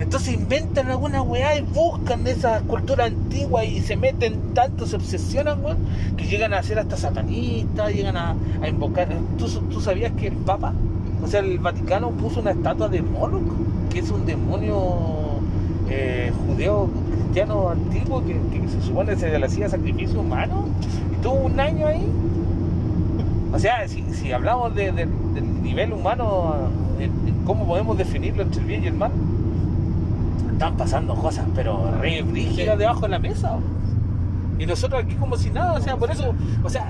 Entonces 0.00 0.32
inventan 0.34 0.88
alguna 0.90 1.20
weá 1.22 1.56
y 1.58 1.60
buscan 1.60 2.26
esa 2.26 2.60
cultura 2.62 3.04
antigua 3.04 3.64
y 3.64 3.80
se 3.82 3.96
meten 3.96 4.54
tanto, 4.54 4.86
se 4.86 4.96
obsesionan, 4.96 5.62
weón, 5.62 5.76
que 6.16 6.24
llegan 6.26 6.54
a 6.54 6.62
ser 6.62 6.78
hasta 6.78 6.96
satanistas, 6.96 7.92
llegan 7.94 8.16
a, 8.16 8.34
invocar. 8.66 9.08
¿Tú, 9.38 9.46
tú 9.70 9.80
sabías 9.80 10.12
que 10.12 10.28
el 10.28 10.34
Papa, 10.36 10.72
o 11.22 11.26
sea, 11.26 11.40
el 11.40 11.58
Vaticano 11.58 12.10
puso 12.12 12.40
una 12.40 12.52
estatua 12.52 12.88
de 12.88 13.02
Moloch, 13.02 13.42
que 13.90 13.98
es 13.98 14.10
un 14.10 14.24
demonio 14.24 15.40
eh, 15.90 16.32
judeo 16.46 16.88
cristiano 17.12 17.68
antiguo 17.68 18.24
que, 18.24 18.34
se 18.68 18.82
supone 18.86 19.16
se 19.16 19.38
le 19.38 19.44
hacía 19.44 19.68
sacrificio 19.68 20.20
humano 20.20 20.64
y 21.12 21.22
tuvo 21.22 21.34
un 21.34 21.60
año 21.60 21.86
ahí. 21.86 22.06
O 23.52 23.58
sea, 23.58 23.86
si, 23.86 24.32
hablamos 24.32 24.74
de- 24.74 24.92
de- 24.92 25.06
del 25.34 25.62
nivel 25.62 25.92
humano, 25.92 26.54
cómo 27.44 27.66
podemos 27.66 27.98
definirlo 27.98 28.42
entre 28.44 28.60
el 28.60 28.66
bien 28.66 28.84
y 28.84 28.86
el 28.86 28.94
mal, 28.94 29.10
están 30.60 30.76
pasando 30.76 31.14
cosas, 31.14 31.46
pero 31.54 31.90
re 32.02 32.20
brígidas 32.20 32.76
debajo 32.76 33.00
de 33.00 33.08
la 33.08 33.18
mesa. 33.18 33.56
Y 34.58 34.66
nosotros 34.66 35.02
aquí 35.02 35.14
como 35.14 35.38
si 35.38 35.48
nada, 35.48 35.72
o 35.72 35.80
sea, 35.80 35.96
por 35.96 36.10
eso, 36.10 36.34
o 36.62 36.68
sea, 36.68 36.86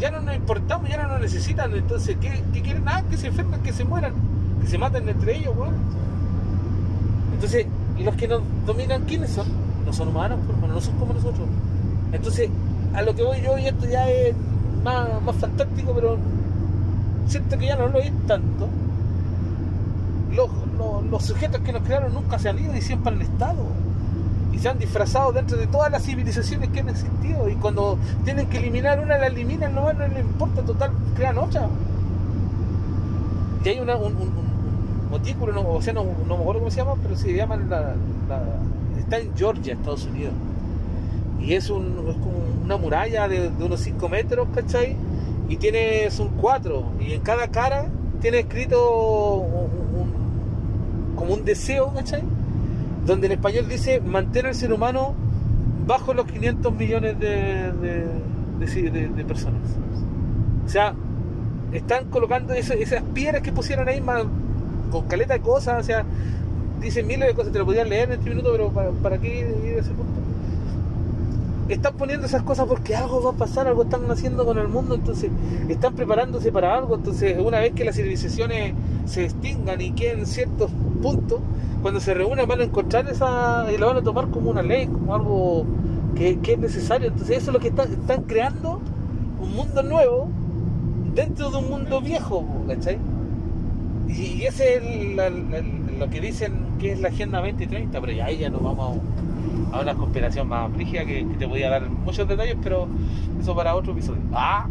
ya 0.00 0.10
no 0.10 0.22
nos 0.22 0.34
importamos, 0.34 0.90
ya 0.90 0.96
no 1.00 1.10
nos 1.10 1.20
necesitan, 1.20 1.72
entonces, 1.72 2.16
¿qué, 2.20 2.42
qué 2.52 2.62
quieren? 2.62 2.84
Nada, 2.84 3.04
que 3.08 3.16
se 3.16 3.28
enfermen, 3.28 3.60
que 3.60 3.72
se 3.72 3.84
mueran, 3.84 4.12
que 4.60 4.66
se 4.66 4.76
maten 4.76 5.08
entre 5.08 5.36
ellos, 5.36 5.54
weón. 5.56 5.74
Entonces, 7.34 7.66
los 7.96 8.16
que 8.16 8.26
nos 8.26 8.42
dominan, 8.66 9.04
¿quiénes 9.04 9.30
son? 9.30 9.46
No 9.86 9.92
son 9.92 10.08
humanos, 10.08 10.40
pues, 10.44 10.56
hermano, 10.56 10.74
no 10.74 10.80
son 10.80 10.98
como 10.98 11.14
nosotros. 11.14 11.46
Entonces, 12.10 12.50
a 12.92 13.02
lo 13.02 13.14
que 13.14 13.22
voy 13.22 13.40
yo, 13.40 13.56
y 13.56 13.66
esto 13.66 13.86
ya 13.86 14.10
es 14.10 14.34
más, 14.82 15.22
más 15.22 15.36
fantástico, 15.36 15.92
pero 15.94 16.18
siento 17.28 17.56
que 17.56 17.66
ya 17.66 17.76
no 17.76 17.86
lo 17.86 18.00
es 18.00 18.10
tanto. 18.26 18.68
Los, 20.32 20.50
los- 20.76 21.04
los 21.06 21.22
sujetos 21.24 21.60
que 21.62 21.72
nos 21.72 21.82
crearon 21.82 22.12
nunca 22.14 22.38
se 22.38 22.48
han 22.48 22.58
ido 22.58 22.74
y 22.76 22.80
siempre 22.82 23.12
han 23.14 23.22
estado. 23.22 23.64
Y 24.52 24.58
se 24.58 24.68
han 24.68 24.78
disfrazado 24.78 25.32
dentro 25.32 25.58
de 25.58 25.66
todas 25.66 25.90
las 25.92 26.02
civilizaciones 26.04 26.70
que 26.70 26.80
han 26.80 26.88
existido. 26.88 27.48
Y 27.48 27.54
cuando 27.56 27.98
tienen 28.24 28.46
que 28.48 28.58
eliminar 28.58 29.00
una, 29.00 29.18
la 29.18 29.26
eliminan, 29.26 29.74
no, 29.74 29.92
no 29.92 30.08
les 30.08 30.20
importa, 30.20 30.62
total, 30.62 30.90
crean 31.14 31.36
otra. 31.38 31.68
Y 33.64 33.68
hay 33.68 33.80
una, 33.80 33.96
un, 33.96 34.14
un, 34.16 34.46
montículo, 35.10 35.52
no, 35.52 35.68
o 35.68 35.82
sea, 35.82 35.92
no, 35.92 36.04
no 36.26 36.36
me 36.36 36.40
acuerdo 36.42 36.60
cómo 36.60 36.70
se 36.70 36.78
llama, 36.78 36.94
pero 37.02 37.16
se 37.16 37.32
llama 37.34 37.56
la, 37.56 37.94
la- 38.28 38.42
está 38.98 39.18
en 39.18 39.36
Georgia, 39.36 39.74
Estados 39.74 40.04
Unidos. 40.06 40.32
Y 41.40 41.52
es, 41.54 41.68
un, 41.70 41.84
es 42.08 42.14
como 42.16 42.38
una 42.64 42.76
muralla 42.76 43.28
de, 43.28 43.50
unos 43.60 43.80
5 43.80 44.08
metros, 44.08 44.48
¿cachai? 44.54 44.96
Y 45.48 45.56
tiene, 45.56 46.10
son 46.10 46.28
cuatro. 46.40 46.84
Y 47.00 47.12
en 47.12 47.20
cada 47.20 47.48
cara 47.48 47.86
tiene 48.20 48.40
escrito 48.40 49.65
como 51.16 51.34
un 51.34 51.44
deseo, 51.44 51.92
¿cachai? 51.92 52.22
Donde 53.04 53.26
en 53.26 53.32
español 53.32 53.68
dice 53.68 54.00
mantener 54.00 54.46
al 54.46 54.54
ser 54.54 54.72
humano 54.72 55.14
bajo 55.86 56.14
los 56.14 56.26
500 56.26 56.74
millones 56.74 57.18
de, 57.18 57.72
de, 58.58 59.24
personas. 59.24 59.60
O 60.64 60.68
sea, 60.68 60.94
están 61.72 62.06
colocando 62.06 62.52
esas 62.54 63.02
piedras 63.14 63.42
que 63.42 63.52
pusieron 63.52 63.88
ahí 63.88 64.00
más, 64.00 64.24
con 64.90 65.06
caleta 65.06 65.34
de 65.34 65.40
cosas, 65.40 65.80
o 65.80 65.86
sea, 65.86 66.04
dicen 66.80 67.06
miles 67.06 67.28
de 67.28 67.34
cosas, 67.34 67.52
te 67.52 67.58
lo 67.58 67.66
podían 67.66 67.88
leer 67.88 68.10
en 68.10 68.18
este 68.18 68.30
minuto, 68.30 68.50
pero 68.52 68.70
¿para, 68.70 68.90
para 68.90 69.18
qué 69.18 69.40
ir 69.40 69.76
a 69.76 69.80
ese 69.80 69.90
punto? 69.90 70.12
Están 71.68 71.94
poniendo 71.94 72.26
esas 72.26 72.42
cosas 72.42 72.66
porque 72.66 72.94
algo 72.94 73.22
va 73.22 73.30
a 73.30 73.34
pasar, 73.34 73.66
algo 73.66 73.82
están 73.82 74.08
haciendo 74.10 74.44
con 74.44 74.58
el 74.58 74.68
mundo, 74.68 74.94
entonces 74.94 75.30
están 75.68 75.94
preparándose 75.94 76.52
para 76.52 76.74
algo, 76.74 76.94
entonces 76.94 77.36
una 77.40 77.58
vez 77.58 77.72
que 77.72 77.84
las 77.84 77.96
civilizaciones 77.96 78.74
se 79.06 79.24
extingan 79.24 79.80
y 79.80 79.92
queden 79.92 80.26
ciertos 80.26 80.70
puntos, 81.02 81.40
cuando 81.82 82.00
se 82.00 82.14
reúnan 82.14 82.46
van 82.48 82.60
a 82.60 82.64
encontrar 82.64 83.08
esa 83.08 83.66
y 83.72 83.78
lo 83.78 83.86
van 83.88 83.98
a 83.98 84.02
tomar 84.02 84.28
como 84.30 84.50
una 84.50 84.62
ley, 84.62 84.86
como 84.86 85.14
algo 85.14 85.66
que, 86.16 86.38
que 86.40 86.54
es 86.54 86.58
necesario, 86.58 87.08
entonces 87.08 87.38
eso 87.38 87.50
es 87.50 87.54
lo 87.54 87.60
que 87.60 87.68
están, 87.68 88.22
creando, 88.24 88.80
un 89.40 89.54
mundo 89.54 89.82
nuevo 89.82 90.28
dentro 91.14 91.50
de 91.50 91.58
un 91.58 91.68
mundo 91.70 92.00
viejo, 92.00 92.44
¿cachai? 92.68 92.98
Y, 94.08 94.12
y 94.42 94.42
ese 94.46 94.76
es 94.76 94.82
el- 94.82 95.98
lo 95.98 96.10
que 96.10 96.20
dicen 96.20 96.52
que 96.78 96.92
es 96.92 97.00
la 97.00 97.08
Agenda 97.08 97.40
2030, 97.40 98.00
pero 98.00 98.12
ya 98.12 98.26
ahí 98.26 98.38
ya 98.38 98.50
nos 98.50 98.62
vamos 98.62 98.98
a 99.72 99.80
una 99.80 99.94
conspiración 99.94 100.48
más 100.48 100.72
brígida 100.72 101.04
que, 101.04 101.26
que 101.26 101.34
te 101.38 101.48
podía 101.48 101.70
dar 101.70 101.88
muchos 101.90 102.28
detalles, 102.28 102.56
pero 102.62 102.86
eso 103.40 103.54
para 103.56 103.74
otro 103.74 103.92
episodio. 103.92 104.20
¡Ah! 104.32 104.66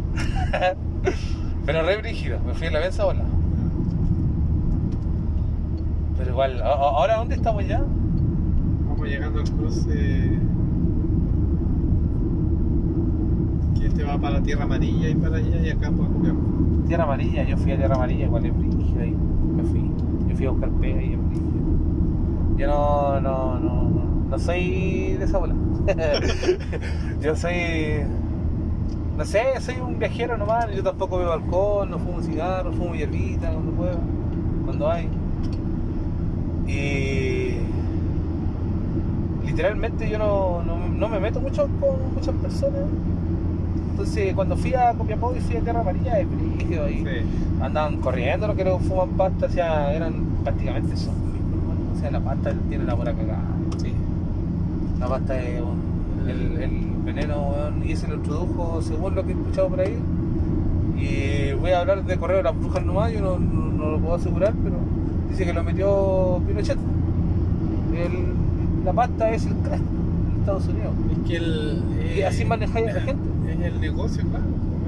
pero 1.66 1.82
re 1.82 1.96
brígido, 1.98 2.38
me 2.46 2.54
fui 2.54 2.66
en 2.68 2.72
la 2.74 2.80
benza 2.80 3.04
bola. 3.04 3.24
Pero 6.16 6.30
igual, 6.30 6.62
¿ahora 6.62 7.16
dónde 7.16 7.34
estamos 7.34 7.66
ya? 7.66 7.82
Vamos 8.88 9.08
llegando 9.08 9.40
al 9.40 9.50
cruce 9.50 10.38
que 13.78 13.86
este 13.86 14.04
va 14.04 14.18
para 14.18 14.38
la 14.38 14.42
Tierra 14.42 14.64
Amarilla 14.64 15.10
y 15.10 15.14
para 15.14 15.36
allá 15.36 15.60
y 15.62 15.70
acá 15.70 15.90
para 15.90 16.08
Copiapó. 16.08 16.40
Tierra 16.86 17.04
Amarilla, 17.04 17.44
yo 17.44 17.56
fui 17.58 17.72
a 17.72 17.76
Tierra 17.76 17.94
Amarilla, 17.96 18.24
igual 18.24 18.46
es 18.46 18.56
brígido 18.56 19.02
ahí. 19.02 19.14
Me 19.54 19.62
fui, 19.64 19.90
yo 20.28 20.36
fui 20.36 20.46
a 20.46 20.50
buscar 20.50 20.70
pega 20.70 21.02
y 21.02 21.12
es 21.12 21.28
brígido. 21.28 21.46
Yo 22.56 22.66
no, 22.66 23.20
no, 23.20 23.58
no, 23.58 23.90
no, 24.30 24.38
soy 24.38 25.16
de 25.18 25.24
esa 25.24 25.36
bola. 25.36 25.54
yo 27.20 27.36
soy, 27.36 28.04
no 29.18 29.24
sé, 29.26 29.42
soy 29.60 29.76
un 29.76 29.98
viajero 29.98 30.38
nomás. 30.38 30.74
Yo 30.74 30.82
tampoco 30.82 31.18
bebo 31.18 31.32
alcohol, 31.32 31.90
no 31.90 31.98
fumo 31.98 32.22
cigarro, 32.22 32.72
fumo 32.72 32.94
hierbita 32.94 33.50
cuando 33.50 33.72
puedo, 33.72 33.98
cuando 34.64 34.90
hay. 34.90 35.10
Y 36.68 37.54
literalmente 39.46 40.08
yo 40.08 40.18
no, 40.18 40.62
no, 40.64 40.88
no 40.88 41.08
me 41.08 41.20
meto 41.20 41.40
mucho 41.40 41.68
con 41.80 42.14
muchas 42.14 42.34
personas. 42.36 42.80
Entonces 43.90 44.34
cuando 44.34 44.56
fui 44.56 44.74
a 44.74 44.92
Copiapó 44.92 45.34
y 45.34 45.40
fui 45.40 45.56
a 45.56 45.60
Tierra 45.60 45.80
Amarilla 45.80 46.20
es 46.20 46.26
brígido 46.28 46.84
ahí 46.84 46.98
Sí. 47.04 47.26
andaban 47.62 47.96
corriendo 47.98 48.46
los 48.46 48.56
que 48.56 48.64
no 48.64 48.78
fuman 48.78 49.10
pasta, 49.10 49.46
o 49.46 49.48
sea, 49.50 49.94
eran 49.94 50.12
prácticamente 50.44 50.96
zombies, 50.96 51.34
hermano. 51.40 51.80
O 51.96 51.98
sea, 52.00 52.10
la 52.10 52.20
pasta 52.20 52.52
tiene 52.68 52.84
la 52.84 52.94
pura 52.96 53.12
cagada. 53.14 53.44
Sí. 53.78 53.92
La 55.00 55.06
pasta 55.08 55.40
es 55.40 55.60
un- 55.62 56.28
el, 56.28 56.60
el 56.62 56.70
veneno, 57.04 57.52
y 57.84 57.92
ese 57.92 58.08
lo 58.08 58.16
introdujo 58.16 58.82
según 58.82 59.14
lo 59.14 59.22
que 59.24 59.30
he 59.30 59.34
escuchado 59.34 59.68
por 59.68 59.80
ahí. 59.80 59.96
Y 60.98 61.52
voy 61.54 61.70
a 61.70 61.80
hablar 61.80 62.04
de 62.04 62.16
correo 62.16 62.38
de 62.38 62.42
las 62.42 62.58
brujas 62.58 62.84
nomás, 62.84 63.12
yo 63.12 63.20
no, 63.20 63.38
no- 63.38 63.72
no 63.72 63.90
lo 63.92 63.98
puedo 64.00 64.14
asegurar, 64.16 64.52
pero 64.62 64.74
dice 65.36 65.44
que 65.44 65.52
lo 65.52 65.62
metió 65.62 66.40
Pinochet. 66.46 66.78
El- 67.94 68.84
la 68.84 68.92
pasta 68.92 69.30
es 69.30 69.44
el 69.46 69.54
crack 69.56 69.80
en 69.80 70.40
Estados 70.40 70.66
Unidos. 70.68 70.92
Es 71.12 71.28
que 71.28 71.36
el. 71.36 71.82
Y 72.16 72.20
eh, 72.20 72.26
así 72.26 72.44
manejáis 72.44 72.88
a 72.88 72.92
la 72.94 73.00
gente. 73.02 73.28
Es 73.52 73.60
el 73.72 73.80
negocio, 73.80 74.24
claro. 74.28 74.44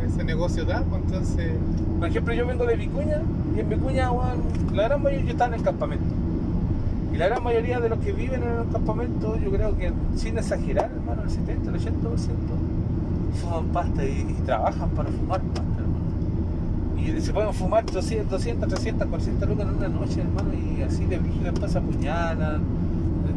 Ese 0.07 0.25
negocio 0.25 0.65
da, 0.65 0.83
pues 0.89 1.03
entonces. 1.05 1.53
Por 1.99 2.09
ejemplo, 2.09 2.33
yo 2.33 2.47
vengo 2.47 2.65
de 2.65 2.77
Vicuña 2.77 3.21
y 3.57 3.61
en 3.61 3.69
Vicuña, 3.69 4.11
la 4.73 4.83
gran 4.85 5.03
mayoría 5.03 5.25
yo 5.27 5.31
estaba 5.33 5.49
en 5.49 5.61
el 5.61 5.63
campamento. 5.65 6.05
Y 7.13 7.17
la 7.19 7.27
gran 7.29 7.43
mayoría 7.43 7.81
de 7.81 7.89
los 7.89 7.99
que 7.99 8.13
viven 8.13 8.43
en 8.43 8.49
el 8.61 8.73
campamento, 8.73 9.37
yo 9.39 9.51
creo 9.51 9.77
que 9.77 9.93
sin 10.17 10.39
exagerar, 10.39 10.91
hermano, 10.95 11.23
el 11.25 11.31
70, 11.31 11.71
el 11.71 11.77
80% 11.77 11.89
fuman 13.43 13.65
pasta 13.67 14.05
y, 14.05 14.09
y 14.39 14.43
trabajan 14.47 14.89
para 14.91 15.11
fumar 15.11 15.41
pasta. 15.41 15.63
Y 16.99 17.21
se 17.21 17.33
pueden 17.33 17.53
fumar 17.55 17.85
200, 17.87 18.31
200 18.31 18.69
300, 18.69 19.07
400 19.09 19.49
lucas 19.49 19.67
en 19.69 19.75
una 19.77 19.89
noche, 19.89 20.21
hermano, 20.21 20.51
y 20.55 20.83
así 20.83 21.05
de 21.07 21.19
brígido 21.19 21.51
después 21.51 21.73
se 21.73 21.79
apuñalan, 21.79 22.61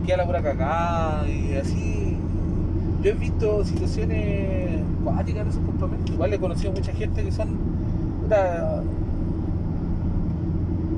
queda 0.05 0.17
la 0.17 0.25
pura 0.25 0.41
cagada, 0.41 1.27
y 1.29 1.55
así. 1.55 2.17
Yo 3.03 3.09
he 3.09 3.13
visto 3.13 3.65
situaciones 3.65 4.81
cuáticas 5.03 5.41
en 5.41 5.47
esos 5.47 5.63
campamentos. 5.65 6.11
Igual 6.13 6.33
he 6.33 6.39
conocido 6.39 6.71
mucha 6.71 6.91
gente 6.93 7.23
que 7.23 7.31
son. 7.31 7.49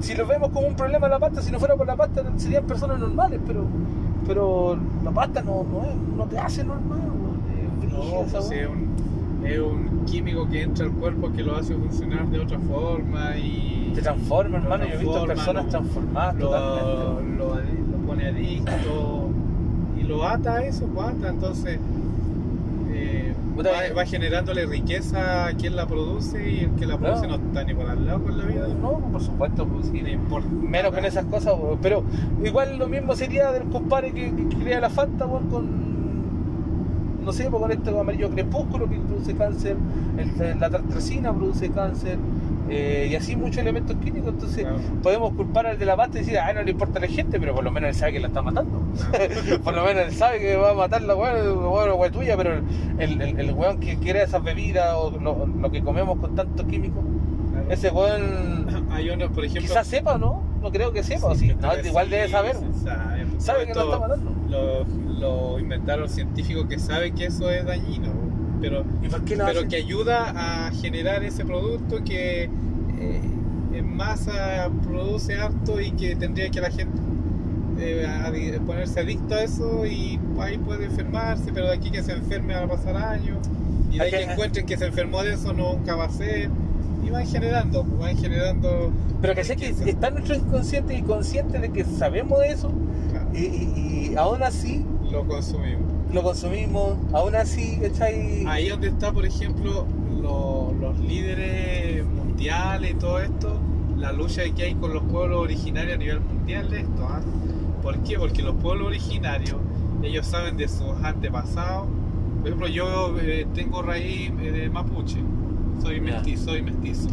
si 0.02 0.14
lo 0.16 0.28
vemos 0.28 0.50
como 0.50 0.68
un 0.68 0.76
problema 0.76 1.08
la 1.08 1.20
pasta, 1.20 1.42
si 1.42 1.52
no 1.52 1.60
fuera 1.60 1.76
por 1.76 1.88
la 1.88 1.96
pasta 1.96 2.24
serían 2.38 2.66
personas 2.66 3.00
normales, 3.00 3.40
pero 3.48 3.64
pero 4.28 4.78
la 5.04 5.12
pasta 5.12 5.42
no, 5.42 5.64
no, 5.64 5.84
es- 5.84 5.96
no 6.18 6.26
te 6.26 6.38
hace 6.38 6.64
normal. 6.64 7.00
Es 7.62 7.80
brígida 7.82 8.00
No, 8.00 8.22
pues. 8.22 8.34
Es 9.46 9.60
un, 9.60 10.06
químico 10.06 10.48
que 10.50 10.62
entra 10.62 10.86
al 10.86 10.92
cuerpo 10.92 11.32
que 11.32 11.44
lo 11.44 11.56
hace 11.56 11.74
funcionar 11.74 12.28
de 12.28 12.40
otra 12.40 12.60
forma 12.60 13.36
y. 13.38 13.92
te 13.96 14.02
transforma, 14.02 14.58
hermano. 14.58 14.86
Yo 14.86 14.94
he 14.94 14.98
visto 14.98 15.26
personas 15.26 15.68
transformadas 15.68 16.36
lo, 16.36 16.50
totalmente. 16.50 17.44
lo, 17.92 17.98
pone 18.08 18.28
adicto 18.28 19.30
y 20.00 20.04
lo 20.04 20.28
ata 20.28 20.56
a 20.56 20.66
eso, 20.66 20.86
pues 20.88 21.08
ata, 21.08 21.30
entonces 21.30 21.80
eh, 22.92 23.34
va, 23.58 23.86
eh. 23.86 23.94
va 23.94 24.06
generándole 24.06 24.66
riqueza 24.66 25.48
a 25.48 25.54
quien 25.54 25.76
la 25.76 25.88
produce 25.88 26.52
y 26.52 26.60
el 26.62 26.72
que 26.72 26.86
la 26.86 26.98
produce 26.98 27.28
no 27.28 27.36
está 27.36 27.64
ni 27.64 27.74
por 27.74 27.90
al 27.90 28.06
lado 28.06 28.24
con 28.24 28.38
la 28.38 28.46
vida. 28.46 28.68
No, 28.68 29.00
por 29.00 29.22
supuesto, 29.22 29.66
pues 29.66 29.88
sí. 29.88 30.00
Importa. 30.00 30.50
Menos 30.50 30.94
con 30.94 31.06
esas 31.06 31.26
cosas, 31.26 31.56
weón. 31.60 31.80
pero 31.82 32.04
igual 32.44 32.78
lo 32.78 32.88
mismo 32.88 33.16
sería 33.16 33.52
del 33.52 33.64
compadre 33.70 34.12
que, 34.12 34.34
que 34.36 34.58
crea 34.58 34.80
la 34.80 34.90
Fanta, 34.90 35.26
weón, 35.26 35.50
con 35.50 35.83
no 37.24 37.32
sé, 37.32 37.50
pues 37.50 37.62
con 37.62 37.72
este 37.72 37.90
amarillo 37.90 38.30
crepúsculo 38.30 38.90
que 38.90 38.98
produce 38.98 39.36
cáncer, 39.36 39.76
el- 40.18 40.60
la 40.60 40.70
tartracina 40.70 41.34
produce 41.34 41.70
cáncer, 41.72 42.18
eh, 42.70 43.08
y 43.12 43.16
así 43.16 43.36
muchos 43.36 43.58
elementos 43.58 43.96
químicos, 43.98 44.30
entonces 44.34 44.64
Claro. 44.64 44.78
podemos 45.02 45.34
culpar 45.34 45.68
al 45.68 45.78
de 45.78 45.86
la 45.86 45.96
pasta 45.96 46.18
y 46.18 46.22
decir, 46.22 46.38
ay, 46.40 46.54
no 46.54 46.64
le 46.64 46.72
importa 46.72 47.00
a 47.00 47.02
la 47.02 47.08
gente, 47.08 47.40
pero 47.40 47.54
por 47.56 47.64
lo 47.64 47.72
menos 47.72 47.90
él 47.90 47.96
sabe 47.96 48.14
que 48.14 48.20
la 48.20 48.28
está 48.28 48.42
matando. 48.42 48.82
por 49.64 49.74
lo 49.74 49.84
menos 49.84 50.04
él 50.08 50.14
sabe 50.14 50.40
que 50.40 50.56
va 50.56 50.72
a 50.72 50.74
matar 50.74 51.02
la 51.02 51.16
weón 51.16 52.12
tuya, 52.12 52.36
pero 52.38 52.62
el, 53.00 53.22
el, 53.22 53.40
el 53.40 53.52
weón 53.54 53.80
que 53.80 53.98
crea 53.98 54.24
esas 54.24 54.44
bebidas 54.44 54.94
o 54.98 55.12
lo, 55.12 55.46
lo 55.48 55.72
que 55.72 55.82
comemos 55.84 56.20
con 56.20 56.36
tantos 56.36 56.66
químicos, 56.68 57.04
Claro. 57.52 57.68
ese 57.70 57.90
weón 57.92 58.64
Hay 58.92 59.08
por 59.34 59.46
ejemplo. 59.46 59.62
quizás 59.62 59.88
sepa, 59.88 60.18
¿no? 60.18 60.42
No 60.62 60.72
creo 60.72 60.92
que 60.94 61.04
sepa, 61.04 61.28
o 61.28 61.36
Sí, 61.36 61.54
no, 61.60 61.78
igual 61.86 62.06
sí, 62.06 62.12
debe 62.12 62.30
saber. 62.30 62.56
Sabe, 63.44 63.66
pues, 63.66 63.78
que 63.78 63.84
lo 63.84 63.86
está 63.94 64.00
matando. 64.00 64.32
Lo, 64.50 64.86
lo 65.20 65.60
inventaron 65.60 66.10
científicos 66.10 66.66
que 66.68 66.80
saben 66.80 67.16
que 67.16 67.26
eso 67.26 67.50
es 67.50 67.66
dañino, 67.66 68.12
pero, 68.62 68.84
¿Y 69.02 69.08
por 69.10 69.24
qué 69.24 69.36
lo 69.36 69.46
pero 69.46 69.60
hacen? 69.60 69.70
que 69.70 69.76
ayuda 69.78 70.68
a 70.68 70.72
generar 70.72 71.24
ese 71.24 71.44
producto 71.46 72.04
que 72.04 72.44
eh, 72.44 73.22
en 73.74 73.96
masa 73.96 74.70
produce 74.84 75.36
harto 75.36 75.82
y 75.82 75.92
que 75.92 76.16
tendría 76.16 76.50
que 76.50 76.62
la 76.62 76.70
gente 76.72 76.98
eh, 77.80 78.06
adi- 78.08 78.60
ponerse 78.66 79.00
adicto 79.00 79.36
a 79.36 79.42
eso 79.44 79.86
y 79.86 80.20
ahí 80.40 80.58
puede 80.58 80.86
enfermarse, 80.86 81.52
pero 81.54 81.68
de 81.68 81.74
aquí 81.74 81.90
que 81.92 82.04
se 82.04 82.12
enferme 82.14 82.54
van 82.54 82.66
a 82.66 82.68
pasar 82.68 82.96
años 82.96 83.38
y 83.92 83.98
de 83.98 84.04
ahí 84.04 84.12
que 84.12 84.22
encuentren 84.24 84.66
que 84.66 84.78
se 84.78 84.86
enfermó 84.86 85.24
de 85.24 85.34
eso 85.34 85.54
nunca 85.54 85.96
va 85.96 86.06
a 86.06 86.10
ser 86.10 86.50
y 87.06 87.10
van 87.10 87.26
generando, 87.28 87.84
van 88.00 88.16
generando 88.18 88.92
Pero 89.22 89.34
que 89.36 89.44
sé 89.44 89.56
que 89.58 89.68
está 89.70 90.10
nuestro 90.12 90.36
inconsciente 90.36 90.96
y 90.96 91.02
consciente 91.02 91.60
de 91.60 91.70
que 91.72 91.84
sabemos 91.84 92.40
de 92.40 92.50
eso 92.50 92.72
Claro, 93.14 93.30
y, 93.34 93.38
y- 93.40 94.10
y 94.12 94.16
aún 94.18 94.44
así 94.44 94.84
lo 95.12 95.26
consumimos. 95.26 95.82
lo 96.14 96.22
consumimos, 96.24 96.98
aún 97.14 97.36
así, 97.36 97.80
¿cachai? 97.82 98.46
Ahí 98.48 98.70
donde 98.70 98.88
está, 98.90 99.12
por 99.12 99.26
ejemplo, 99.26 99.86
lo- 100.22 100.74
los 100.82 101.00
líderes 101.00 102.06
mundiales 102.06 102.92
y 102.92 102.94
todo 102.96 103.20
esto, 103.20 103.58
la 103.98 104.12
lucha 104.12 104.44
que 104.56 104.64
hay 104.64 104.76
con 104.76 104.94
los 104.94 105.04
pueblos 105.04 105.40
originarios 105.42 105.96
a 105.96 105.98
nivel 105.98 106.20
mundial 106.20 106.70
de 106.70 106.82
esto. 106.82 107.08
¿ah? 107.08 107.22
¿Por 107.82 107.98
qué? 108.00 108.18
Porque 108.18 108.42
los 108.42 108.56
pueblos 108.56 108.88
originarios, 108.88 109.58
ellos 110.04 110.26
saben 110.26 110.58
de 110.58 110.68
sus 110.68 110.92
antepasados. 111.04 111.88
Por 112.40 112.48
ejemplo, 112.48 112.68
yo 112.68 113.16
eh, 113.22 113.48
tengo 113.54 113.82
raíz 113.82 114.32
eh, 114.42 114.52
de 114.52 114.70
mapuche, 114.70 115.20
soy 115.82 116.02
mestizo, 116.02 116.46
soy 116.46 116.62
mestizo. 116.62 117.08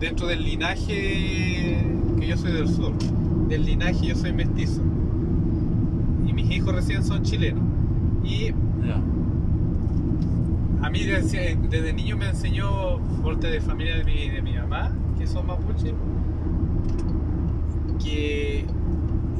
Dentro 0.00 0.26
del 0.26 0.42
linaje, 0.42 1.78
que 2.18 2.26
yo 2.26 2.36
soy 2.36 2.52
del 2.52 2.68
sur, 2.68 2.92
del 3.48 3.64
linaje 3.64 4.06
yo 4.06 4.16
soy 4.16 4.32
mestizo. 4.32 4.80
Y 6.32 6.34
mis 6.34 6.50
hijos 6.50 6.74
recién 6.74 7.04
son 7.04 7.22
chilenos. 7.22 7.62
Y 8.24 8.54
a 10.80 10.88
mí 10.88 11.04
desde, 11.04 11.56
desde 11.68 11.92
niño 11.92 12.16
me 12.16 12.30
enseñó 12.30 12.98
parte 13.22 13.48
de 13.48 13.60
familia 13.60 13.98
de 13.98 14.04
mi, 14.04 14.30
de 14.30 14.40
mi 14.40 14.54
mamá, 14.54 14.92
que 15.18 15.26
son 15.26 15.46
mapuche, 15.46 15.94
que 18.02 18.64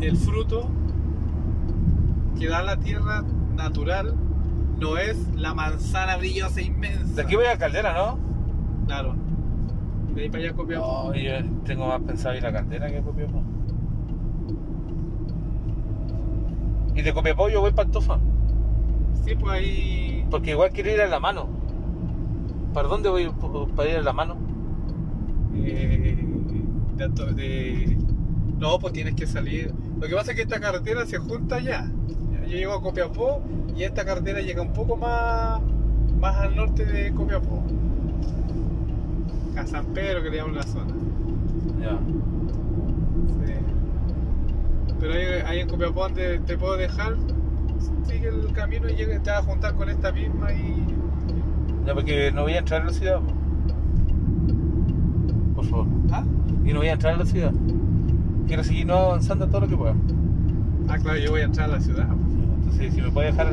el 0.02 0.16
fruto 0.18 0.68
que 2.38 2.48
da 2.48 2.62
la 2.62 2.76
tierra 2.76 3.24
natural 3.56 4.14
no 4.78 4.98
es 4.98 5.16
la 5.34 5.54
manzana 5.54 6.18
brillosa 6.18 6.60
e 6.60 6.64
inmensa. 6.64 7.14
De 7.14 7.22
aquí 7.22 7.36
voy 7.36 7.46
a 7.46 7.56
Caldera, 7.56 7.94
¿no? 7.94 8.18
Claro. 8.86 9.14
Y 10.10 10.14
de 10.14 10.22
ahí 10.22 10.28
para 10.28 10.44
allá 10.44 10.52
copiamos. 10.52 11.06
No, 11.06 11.14
yo 11.14 11.32
tengo 11.64 11.88
más 11.88 12.02
pensado 12.02 12.36
ir 12.36 12.44
a 12.44 12.52
Caldera 12.52 12.90
que 12.90 12.98
a 12.98 13.02
Copiapó. 13.02 13.42
Y 16.94 17.02
de 17.02 17.12
Copiapó 17.12 17.48
yo 17.48 17.60
voy 17.60 17.72
para 17.72 17.86
Antofa, 17.86 18.18
Sí, 19.24 19.34
pues 19.38 19.52
ahí. 19.52 20.26
porque 20.30 20.50
igual 20.50 20.70
quiero 20.72 20.90
ir 20.92 21.00
a 21.00 21.06
la 21.08 21.20
mano. 21.20 21.48
¿Para 22.74 22.88
dónde 22.88 23.08
voy 23.08 23.30
para 23.76 23.90
ir 23.90 23.96
a 23.96 24.02
la 24.02 24.12
mano? 24.12 24.36
eh, 25.54 26.18
de, 26.96 27.04
Anto- 27.04 27.26
de- 27.32 27.96
No, 28.58 28.78
pues 28.78 28.92
tienes 28.92 29.14
que 29.14 29.26
salir. 29.26 29.72
Lo 30.00 30.06
que 30.08 30.14
pasa 30.14 30.30
es 30.32 30.36
que 30.36 30.42
esta 30.42 30.60
carretera 30.60 31.04
se 31.06 31.18
junta 31.18 31.58
ya. 31.60 31.90
Yo 32.46 32.56
llego 32.56 32.72
a 32.74 32.82
Copiapó 32.82 33.42
y 33.76 33.82
esta 33.84 34.04
carretera 34.04 34.40
llega 34.40 34.62
un 34.62 34.72
poco 34.72 34.96
más, 34.96 35.60
más 36.20 36.36
al 36.36 36.54
norte 36.56 36.84
de 36.84 37.12
Copiapó. 37.12 37.62
A 39.56 39.66
San 39.66 39.86
Pedro, 39.86 40.22
que 40.22 40.30
le 40.30 40.36
llaman 40.38 40.54
la 40.56 40.62
zona. 40.62 40.92
Ya. 41.80 41.98
Sí. 43.46 43.52
Pero 45.02 45.14
ahí, 45.14 45.24
ahí 45.46 45.58
en 45.58 45.68
Copiapó 45.68 46.02
donde 46.04 46.38
te 46.46 46.56
puedo 46.56 46.76
dejar, 46.76 47.16
sigue 48.04 48.28
el 48.28 48.52
camino 48.52 48.88
y 48.88 48.94
llega, 48.94 49.20
te 49.20 49.30
vas 49.30 49.40
a 49.40 49.42
juntar 49.42 49.74
con 49.74 49.90
esta 49.90 50.12
misma 50.12 50.52
y. 50.52 50.86
Ya, 51.84 51.92
porque 51.94 52.30
no 52.30 52.42
voy 52.42 52.52
a 52.52 52.58
entrar 52.58 52.82
a 52.82 52.84
la 52.84 52.92
ciudad. 52.92 53.18
po. 53.20 53.32
Por 55.56 55.64
favor. 55.66 55.86
¿Ah? 56.12 56.22
Y 56.64 56.72
no 56.72 56.78
voy 56.78 56.88
a 56.88 56.92
entrar 56.92 57.14
a 57.14 57.16
la 57.16 57.26
ciudad. 57.26 57.52
Quiero 58.46 58.62
seguir 58.62 58.86
no 58.86 58.94
avanzando 58.96 59.48
todo 59.48 59.62
lo 59.62 59.68
que 59.68 59.76
pueda. 59.76 59.94
Ah, 60.88 60.98
claro, 60.98 61.18
yo 61.18 61.30
voy 61.32 61.40
a 61.40 61.44
entrar 61.44 61.68
a 61.68 61.72
la 61.72 61.80
ciudad. 61.80 62.06
Entonces, 62.60 62.94
si 62.94 63.00
me 63.02 63.10
puede 63.10 63.28
dejar 63.32 63.48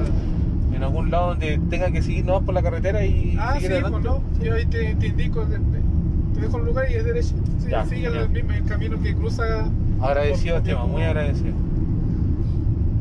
en 0.75 0.83
algún 0.83 1.09
lado 1.09 1.29
donde 1.29 1.59
tenga 1.69 1.89
que 1.91 2.03
seguir 2.03 2.25
no 2.25 2.41
por 2.41 2.53
la 2.53 2.61
carretera 2.61 3.03
y 3.03 3.35
Ah, 3.39 3.55
sí, 3.59 3.67
pues 3.67 3.91
no. 4.03 4.21
Yo 4.39 4.53
ahí 4.53 4.67
te, 4.67 4.93
te 4.95 5.07
indico, 5.07 5.41
te, 5.45 5.57
te 6.35 6.41
dejo 6.41 6.57
el 6.59 6.65
lugar 6.65 6.85
y 6.91 6.93
es 6.93 7.05
derecho. 7.05 7.35
Sí, 7.57 7.69
Ya, 7.71 7.83
sigue 7.85 8.03
ya. 8.03 8.21
el 8.21 8.29
mismo 8.29 8.51
el 8.51 8.63
camino 8.65 8.99
que 9.01 9.15
cruza. 9.15 9.65
Agradecido, 10.01 10.57
Esteban, 10.57 10.89
muy 10.89 11.03
agradecido. 11.03 11.53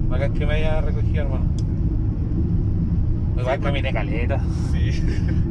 Bacán 0.08 0.32
que 0.32 0.46
me 0.46 0.54
haya 0.54 0.80
recogido, 0.80 1.22
hermano. 1.22 1.44
Igual 3.38 3.60
caminé 3.60 3.92
caleta. 3.92 4.40
Sí. 4.72 5.02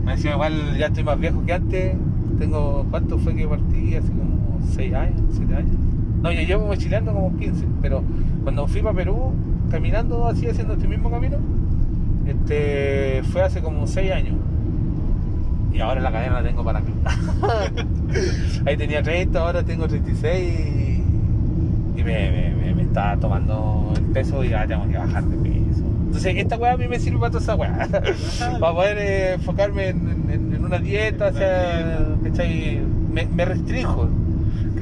Me 0.03 0.13
decía, 0.13 0.33
igual 0.33 0.77
ya 0.77 0.87
estoy 0.87 1.03
más 1.03 1.19
viejo 1.19 1.43
que 1.45 1.53
antes. 1.53 1.95
Tengo, 2.37 2.85
¿cuánto 2.89 3.17
fue 3.17 3.35
que 3.35 3.47
partí? 3.47 3.95
Hace 3.95 4.09
como 4.09 4.59
6 4.75 4.93
años, 4.93 5.21
7 5.31 5.55
años. 5.55 5.75
No, 6.21 6.31
yo 6.31 6.41
llevo 6.41 6.67
mochileando 6.67 7.13
como 7.13 7.37
15, 7.37 7.65
pero 7.81 8.03
cuando 8.43 8.67
fui 8.67 8.81
para 8.81 8.95
Perú, 8.95 9.31
caminando 9.71 10.27
así, 10.27 10.47
haciendo 10.47 10.73
este 10.73 10.87
mismo 10.87 11.09
camino, 11.09 11.37
este, 12.25 13.21
fue 13.31 13.43
hace 13.43 13.61
como 13.61 13.87
6 13.87 14.11
años. 14.11 14.35
Y 15.73 15.79
ahora 15.79 16.01
la 16.01 16.11
cadena 16.11 16.41
la 16.41 16.43
tengo 16.43 16.63
para 16.63 16.79
acá. 16.79 16.91
Ahí 18.65 18.75
tenía 18.75 19.01
30, 19.01 19.39
ahora 19.39 19.63
tengo 19.63 19.87
36 19.87 20.59
y, 20.59 20.96
y 20.96 20.96
me, 22.13 22.73
me, 22.73 22.81
está 22.83 23.17
tomando 23.17 23.93
el 23.95 24.01
peso 24.13 24.43
y 24.43 24.49
ya 24.49 24.65
tengo 24.65 24.87
que 24.87 24.97
bajar 24.97 25.23
de 25.25 25.37
peso. 25.37 25.83
Entonces, 26.07 26.35
esta 26.37 26.57
weá 26.57 26.73
a 26.73 26.77
mí 26.77 26.87
me 26.87 26.99
sirve 26.99 27.19
para 27.19 27.31
toda 27.31 27.43
esa 27.43 27.55
weá. 27.55 27.87
para 28.59 28.73
poder 28.73 28.97
eh, 28.99 29.33
enfocarme 29.33 29.89
en, 29.89 29.97
en- 30.31 30.53
en 30.55 30.65
una 30.65 30.79
dieta, 30.79 31.27
o 31.27 31.33
sea, 31.33 31.99
¿cachai? 32.23 32.79
Me, 33.13 33.25
me 33.27 33.45
restringo. 33.45 34.09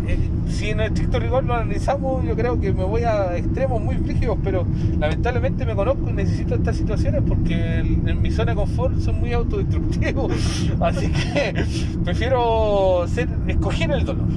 Eh, 0.08 0.20
Si 0.48 0.70
en 0.70 0.80
estricto 0.82 1.20
rigor 1.20 1.44
lo 1.44 1.56
analizamos, 1.56 2.24
yo 2.24 2.36
creo 2.36 2.60
que 2.62 2.72
me 2.72 2.84
voy 2.84 3.02
a 3.04 3.36
extremos 3.36 3.82
muy 3.82 3.96
rígidos, 3.96 4.38
pero 4.44 4.66
lamentablemente 5.00 5.66
me 5.66 5.74
conozco 5.76 6.10
y 6.10 6.14
necesito 6.14 6.54
estas 6.56 6.78
situaciones 6.78 7.24
porque 7.28 7.80
el- 7.80 8.08
en 8.08 8.22
mi 8.22 8.30
zona 8.32 8.52
de 8.52 8.58
confort 8.58 9.00
son 9.00 9.20
muy 9.20 9.34
autodestructivos. 9.34 10.32
Así 10.80 11.08
que 11.12 11.66
prefiero 12.04 13.06
ser, 13.08 13.28
escoger 13.48 13.92
el 13.92 14.06
dolor. 14.06 14.28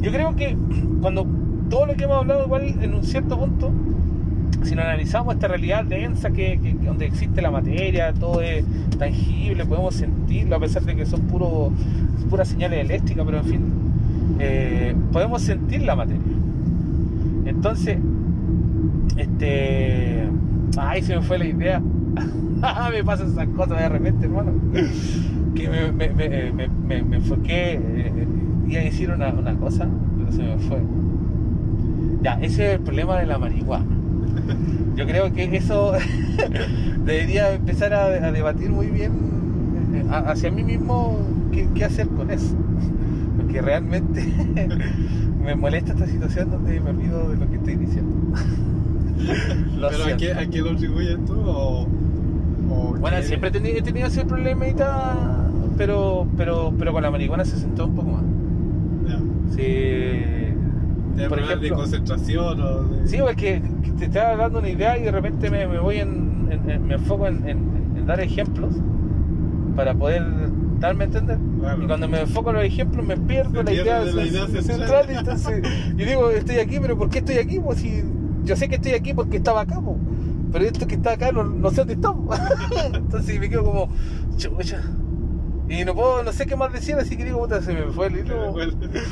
Yo 0.00 0.10
creo 0.12 0.34
que 0.36 0.56
cuando 1.00 1.24
todo 1.68 1.86
lo 1.86 1.94
que 1.94 2.04
hemos 2.04 2.18
hablado 2.18 2.44
igual 2.44 2.62
en 2.82 2.94
un 2.94 3.04
cierto 3.04 3.38
punto, 3.38 3.70
si 4.62 4.74
lo 4.74 4.82
analizamos 4.82 5.34
esta 5.34 5.48
realidad 5.48 5.84
densa 5.84 6.30
que, 6.30 6.58
donde 6.84 7.06
existe 7.06 7.40
la 7.42 7.50
materia, 7.50 8.12
todo 8.12 8.40
es 8.42 8.64
tangible, 8.98 9.64
podemos 9.64 9.94
sentirlo 9.94 10.56
a 10.56 10.60
pesar 10.60 10.82
de 10.84 10.96
que 10.96 11.06
son 11.06 11.20
puras 12.28 12.48
señales 12.48 12.80
eléctricas, 12.84 13.24
pero 13.24 13.38
en 13.38 13.44
fin, 13.44 13.60
eh, 14.40 14.94
podemos 15.12 15.42
sentir 15.42 15.82
la 15.82 15.94
materia. 15.96 16.20
Entonces, 17.46 17.98
este, 19.16 20.28
ay, 20.76 21.02
se 21.02 21.16
me 21.16 21.22
fue 21.22 21.38
la 21.38 21.46
idea. 21.46 21.80
me 22.92 23.04
pasan 23.04 23.28
esas 23.28 23.48
cosas 23.48 23.78
de 23.78 23.88
repente, 23.88 24.26
hermano. 24.26 24.52
Que 25.54 25.68
me, 25.68 25.92
me, 25.92 26.08
me, 26.10 26.68
me, 26.68 27.02
me- 27.02 27.16
enfoqué, 27.16 27.74
eh, 27.74 28.26
iba 28.68 28.80
a 28.80 28.84
decir 28.84 29.10
una, 29.10 29.28
una 29.30 29.54
cosa, 29.56 29.88
pero 30.18 30.32
se 30.32 30.42
me 30.42 30.58
fue. 30.58 30.78
Ya, 32.22 32.34
ese 32.42 32.66
es 32.68 32.74
el 32.74 32.80
problema 32.80 33.18
de 33.18 33.26
la 33.26 33.38
marihuana. 33.38 33.86
Yo 34.96 35.06
creo 35.06 35.32
que 35.32 35.56
eso 35.56 35.92
debería 37.04 37.52
empezar 37.54 37.94
a, 37.94 38.06
a 38.06 38.32
debatir 38.32 38.70
muy 38.70 38.86
bien 38.88 39.12
eh, 39.94 40.04
a- 40.10 40.30
hacia 40.30 40.50
mí 40.50 40.64
mismo 40.64 41.18
qué, 41.52 41.68
qué 41.74 41.84
hacer 41.84 42.08
con 42.08 42.30
eso. 42.30 42.54
Porque 43.36 43.62
realmente 43.62 44.26
me 45.44 45.54
molesta 45.54 45.92
esta 45.92 46.06
situación 46.06 46.50
donde 46.50 46.80
me 46.80 46.90
olvido 46.90 47.28
de 47.30 47.36
lo 47.36 47.48
que 47.48 47.56
estoy 47.56 47.76
diciendo. 47.76 48.12
Lo 49.78 49.88
¿Pero 49.88 50.04
a 50.04 50.16
qué, 50.16 50.32
a 50.32 50.46
qué 50.48 50.58
lo 50.60 50.70
atribuyes 50.70 51.18
tú? 51.24 51.34
¿O, 51.40 51.82
o 52.70 52.94
Bueno, 53.00 53.16
qué- 53.18 53.22
siempre 53.24 53.48
he 53.48 53.52
tenido, 53.52 53.76
he 53.78 53.82
tenido 53.82 54.06
ese 54.06 54.24
problemita, 54.24 55.48
pero, 55.76 56.26
pero, 56.36 56.72
pero 56.78 56.92
con 56.92 57.02
la 57.02 57.10
marihuana 57.10 57.44
se 57.44 57.56
sentó 57.58 57.86
un 57.86 57.94
poco 57.96 58.10
más. 58.12 58.22
Sí. 59.56 59.62
¿De 61.18 61.28
Por 61.28 61.38
problemas 61.38 61.60
de 61.60 61.66
ejemplo, 61.66 61.76
concentración 61.84 62.60
o 62.62 62.82
de.? 62.84 63.08
Sí, 63.08 63.16
es 63.16 63.36
que, 63.36 63.62
que 63.82 63.90
te 63.92 64.04
estaba 64.06 64.36
dando 64.36 64.58
una 64.60 64.68
idea 64.68 64.96
y 64.98 65.02
de 65.02 65.10
repente 65.10 65.50
me, 65.50 65.66
me 65.66 65.78
voy 65.78 65.96
en, 65.98 66.48
en- 66.50 66.70
en- 66.70 66.86
me 66.86 66.94
enfoco 66.94 67.26
en, 67.26 68.06
dar 68.06 68.20
ejemplos 68.20 68.74
para 69.76 69.94
poder 69.94 70.24
darme 70.80 71.04
a 71.04 71.06
entender. 71.08 71.38
Claro. 71.60 71.82
Y 71.82 71.86
cuando 71.86 72.08
me 72.08 72.20
enfoco 72.20 72.50
en 72.50 72.56
los 72.56 72.64
ejemplos 72.64 73.04
me 73.06 73.16
pierdo 73.16 73.62
la 73.62 73.72
idea, 73.72 74.04
de 74.04 74.12
la 74.14 74.22
ce- 74.22 74.28
idea 74.28 74.46
ce- 74.46 74.62
central. 74.62 75.06
y 75.12 75.16
entonces, 75.16 75.62
y 75.96 76.04
digo, 76.04 76.30
estoy 76.30 76.56
aquí, 76.56 76.78
pero 76.80 76.96
¿por 76.96 77.08
qué 77.10 77.18
estoy 77.18 77.36
aquí? 77.38 77.58
Pues 77.60 77.78
si 77.80 78.02
yo 78.44 78.56
sé 78.56 78.68
que 78.68 78.76
estoy 78.76 78.92
aquí 78.92 79.12
porque 79.12 79.36
estaba 79.38 79.60
acá, 79.62 79.80
po. 79.80 79.96
pero 80.52 80.64
esto 80.64 80.86
que 80.86 80.94
está 80.94 81.12
acá 81.12 81.32
no, 81.32 81.44
no 81.44 81.70
sé 81.70 81.76
dónde 81.84 81.94
está. 81.94 82.12
po. 82.12 82.30
entonces 82.94 83.38
me 83.40 83.48
quedo 83.50 83.64
como, 83.64 83.88
chucha. 84.36 84.80
Y 85.68 85.84
no 85.84 85.94
puedo, 85.94 86.22
no 86.22 86.32
sé 86.32 86.46
qué 86.46 86.56
más 86.56 86.72
decir, 86.72 86.94
así 86.94 87.16
que 87.16 87.24
digo, 87.24 87.40
puta, 87.40 87.60
se 87.60 87.74
me 87.74 87.92
fue 87.92 88.06
el 88.06 88.20
hilo. 88.20 88.54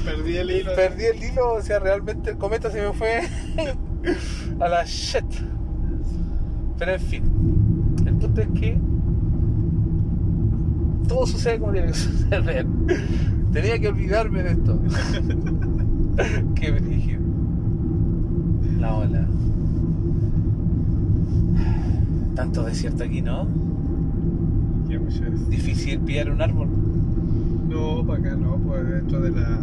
Perdí 0.05 0.37
el 0.37 0.51
hilo. 0.51 0.75
Perdí 0.75 1.05
el 1.05 1.23
hilo, 1.23 1.55
o 1.55 1.63
sea, 1.63 1.79
realmente 1.79 2.31
el 2.31 2.39
cometa 2.39 2.71
se 2.71 2.81
me 2.81 2.93
fue 2.95 3.21
a 4.61 4.69
la 4.69 4.85
shit. 4.85 5.25
Pero 6.79 6.93
en 6.93 7.01
fin, 7.01 7.25
el 8.07 8.15
punto 8.15 8.41
es 8.41 8.49
que 8.59 8.79
todo 11.09 11.27
sucede 11.27 11.59
como 11.59 11.73
tiene 11.73 11.89
que 11.89 11.95
suceder. 11.99 12.67
Tenía 13.53 13.79
que 13.79 13.89
olvidarme 13.89 14.43
de 14.43 14.51
esto. 14.53 14.79
Qué 16.55 16.71
brígido. 16.71 17.21
La 18.79 18.95
ola. 18.95 19.27
Tanto 22.35 22.65
desierto 22.65 23.05
aquí, 23.05 23.23
¿no? 23.23 23.47
Qué 24.99 25.05
mucho 25.05 25.25
es. 25.27 25.49
Difícil 25.49 26.01
pillar 26.01 26.31
un 26.31 26.41
árbol. 26.41 26.69
No, 27.69 28.05
para 28.07 28.21
acá 28.21 28.37
no, 28.37 28.57
pues 28.57 28.89
dentro 28.89 29.21
de 29.21 29.31
la, 29.31 29.61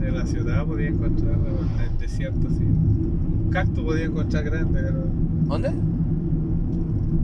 de 0.00 0.12
la 0.12 0.26
ciudad 0.26 0.64
podía 0.64 0.88
encontrar, 0.88 1.34
en 1.34 1.92
el 1.92 1.98
desierto, 1.98 2.48
sí. 2.50 2.64
Un 2.64 3.48
cactus 3.50 3.84
podía 3.84 4.04
encontrar 4.06 4.44
grande, 4.44 4.80
pero 4.80 5.04
¿Dónde? 5.48 5.70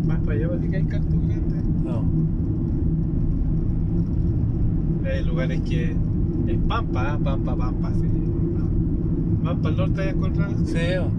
más 0.07 0.19
para 0.21 0.33
allá 0.37 0.49
parece 0.49 0.69
que 0.71 0.77
hay 0.77 0.85
cactus 0.85 1.29
grandes. 1.29 1.65
No. 1.85 2.05
Hay 5.07 5.25
lugares 5.25 5.61
que 5.63 5.85
es 6.47 6.59
pampa, 6.69 7.15
¿eh? 7.15 7.19
pampa, 7.25 7.57
pampa, 7.57 7.91
sí. 7.95 8.07
Más 9.43 9.57
para 9.57 9.71
el 9.71 9.77
norte 9.77 10.03
hay 10.03 10.09
encontrar. 10.11 10.51
Sí, 10.67 10.97
o- 11.01 11.11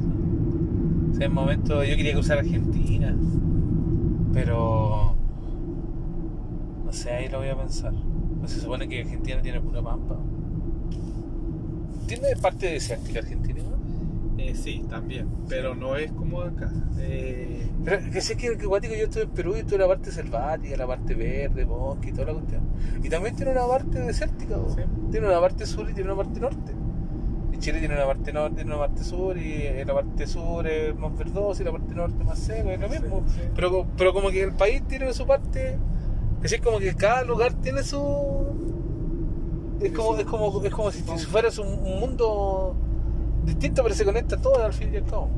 sí, 1.18 1.24
en 1.24 1.34
momento 1.34 1.84
yo 1.84 1.96
quería 1.96 2.14
cruzar 2.14 2.38
Argentina, 2.40 3.16
pero 4.34 5.16
no 6.90 6.94
sé, 6.94 7.12
ahí 7.12 7.28
lo 7.30 7.38
voy 7.38 7.50
a 7.50 7.56
pensar. 7.56 7.94
Pues 8.40 8.52
se 8.52 8.62
supone 8.62 8.90
que 8.90 9.02
Argentina 9.02 9.40
tiene 9.44 9.62
pura 9.62 9.80
pampa. 9.80 10.18
¿Tiene 12.08 12.36
parte 12.42 12.66
desértica 12.66 13.20
Argentina? 13.20 13.60
Eh, 14.40 14.56
sí, 14.56 14.84
también, 14.90 15.28
pero 15.48 15.76
no 15.76 15.96
es 15.96 16.12
como 16.12 16.42
acá. 16.42 16.72
Eh, 16.98 17.62
Pero 17.86 18.10
que 18.12 18.22
sé 18.22 18.36
que, 18.38 18.58
que 18.58 18.66
guático 18.66 18.96
yo 18.96 19.04
estuve 19.04 19.24
en 19.24 19.30
Perú 19.30 19.56
y 19.56 19.64
tuve 19.64 19.78
la 19.78 19.88
parte 19.88 20.12
selvática, 20.12 20.76
la 20.78 20.88
parte 20.88 21.14
verde, 21.14 21.64
bosque 21.64 22.10
y 22.10 22.12
toda 22.12 22.26
la 22.26 22.34
cuestión. 22.34 22.64
Y 23.04 23.10
también 23.10 23.36
tiene 23.36 23.52
una 23.52 23.68
parte 23.68 24.00
desértica. 24.00 24.56
Sí. 24.70 24.82
tiene 25.12 25.28
una 25.28 25.40
parte 25.40 25.68
sur 25.68 25.88
y 25.88 25.94
tiene 25.94 26.12
una 26.12 26.24
parte 26.24 26.40
norte. 26.40 26.74
Y 27.54 27.58
Chile 27.60 27.78
tiene 27.78 27.94
una 27.94 28.06
parte 28.08 28.34
norte, 28.34 28.56
tiene 28.56 28.72
una 28.72 28.80
parte 28.80 29.04
sur 29.04 29.38
y 29.38 29.54
eh, 29.62 29.86
la 29.86 29.94
parte 29.94 30.26
sur 30.26 30.66
es 30.66 30.98
más 30.98 31.16
verdosa 31.16 31.62
y 31.62 31.66
la 31.66 31.72
parte 31.72 31.94
norte 31.94 32.24
más 32.24 32.40
seca, 32.40 32.74
es 32.74 32.80
lo 32.80 32.90
mismo. 32.90 33.24
Sí, 33.28 33.34
sí. 33.36 33.42
Pero, 33.54 33.86
pero 33.96 34.12
como 34.12 34.32
que 34.32 34.42
el 34.42 34.54
país 34.54 34.82
tiene 34.88 35.14
su 35.14 35.28
parte, 35.28 35.78
es 36.44 36.62
como 36.62 36.80
que 36.80 36.96
cada 36.96 37.24
lugar 37.24 37.54
tiene 37.54 37.84
su... 37.84 37.98
Es 39.82 39.92
como, 39.94 40.18
es 40.18 40.26
como, 40.26 40.64
es 40.64 40.74
como 40.74 40.92
si, 40.92 41.02
fueras 41.26 41.58
un, 41.58 41.68
un 41.68 42.00
mundo 42.00 42.76
distinto, 43.46 43.82
pero 43.84 43.96
se 43.96 44.04
conecta 44.06 44.36
todo 44.38 44.64
al 44.64 44.74
fin 44.74 44.90
y 44.94 44.98
al 44.98 45.06
cabo. 45.06 45.30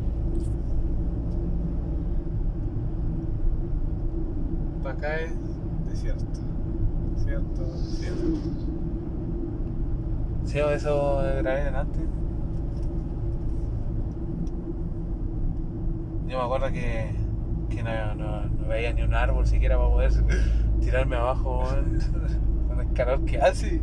para 4.84 4.96
acá 4.96 5.20
es 5.22 5.32
desierto. 5.90 6.26
Desierto, 7.16 7.64
desierto. 7.64 8.40
Sí, 10.46 10.60
eso 10.60 11.18
grabé 11.42 11.64
delante. 11.66 12.00
Yo 16.28 16.38
me 16.38 16.44
acuerdo 16.44 16.72
que, 16.72 17.12
que 17.70 17.84
no, 17.84 18.16
no- 18.16 18.46
no 18.48 18.68
veía 18.68 18.94
ni 18.94 19.02
un 19.02 19.14
árbol 19.14 19.46
siquiera 19.46 19.78
para 19.78 19.90
poder 19.90 20.12
tirarme 20.82 21.16
abajo 21.16 21.64
con 22.68 22.80
el 22.82 22.94
calor 22.94 23.24
que 23.26 23.40
hace. 23.40 23.82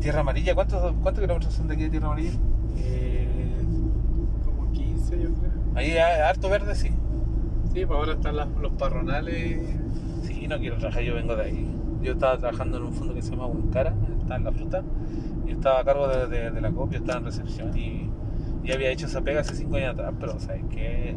Tierra 0.00 0.20
Amarilla, 0.20 0.54
¿cuántos, 0.54 0.94
¿cuántos 1.02 1.20
kilómetros 1.22 1.52
son 1.52 1.68
de 1.68 1.74
aquí 1.74 1.82
de 1.84 1.90
Tierra 1.90 2.06
Amarilla? 2.06 2.38
Eh, 2.78 3.28
como 4.44 4.70
15 4.72 5.20
yo 5.22 5.28
creo. 5.34 5.50
Ahí 5.74 5.90
hay 5.92 6.20
harto 6.22 6.48
verde, 6.48 6.74
sí. 6.74 6.88
Sí, 7.72 7.84
pues 7.86 7.90
ahora 7.98 8.12
están 8.12 8.36
las- 8.36 8.48
los 8.60 8.72
parronales. 8.72 9.60
Sí, 10.22 10.46
no 10.48 10.58
quiero 10.58 10.76
trabajar, 10.78 11.02
yo 11.02 11.14
vengo 11.14 11.36
de 11.36 11.42
ahí. 11.44 11.76
Yo 12.02 12.12
estaba 12.12 12.38
trabajando 12.38 12.78
en 12.78 12.84
un 12.84 12.92
fondo 12.94 13.14
que 13.14 13.20
se 13.22 13.30
llama 13.32 13.46
Huancara, 13.46 13.94
está 14.22 14.36
en 14.36 14.44
la 14.44 14.52
fruta. 14.52 14.82
Yo 15.46 15.52
estaba 15.52 15.80
a 15.80 15.84
cargo 15.84 16.08
de, 16.08 16.26
de, 16.28 16.50
de 16.50 16.60
la 16.62 16.70
copia, 16.70 16.98
estaba 16.98 17.18
en 17.18 17.24
recepción 17.26 17.76
y, 17.76 18.08
y 18.64 18.72
había 18.72 18.90
hecho 18.90 19.06
esa 19.06 19.20
pega 19.20 19.42
hace 19.42 19.54
5 19.54 19.76
años 19.76 19.90
atrás, 19.94 20.14
pero 20.18 20.40
sabes 20.40 20.64
que 20.70 21.14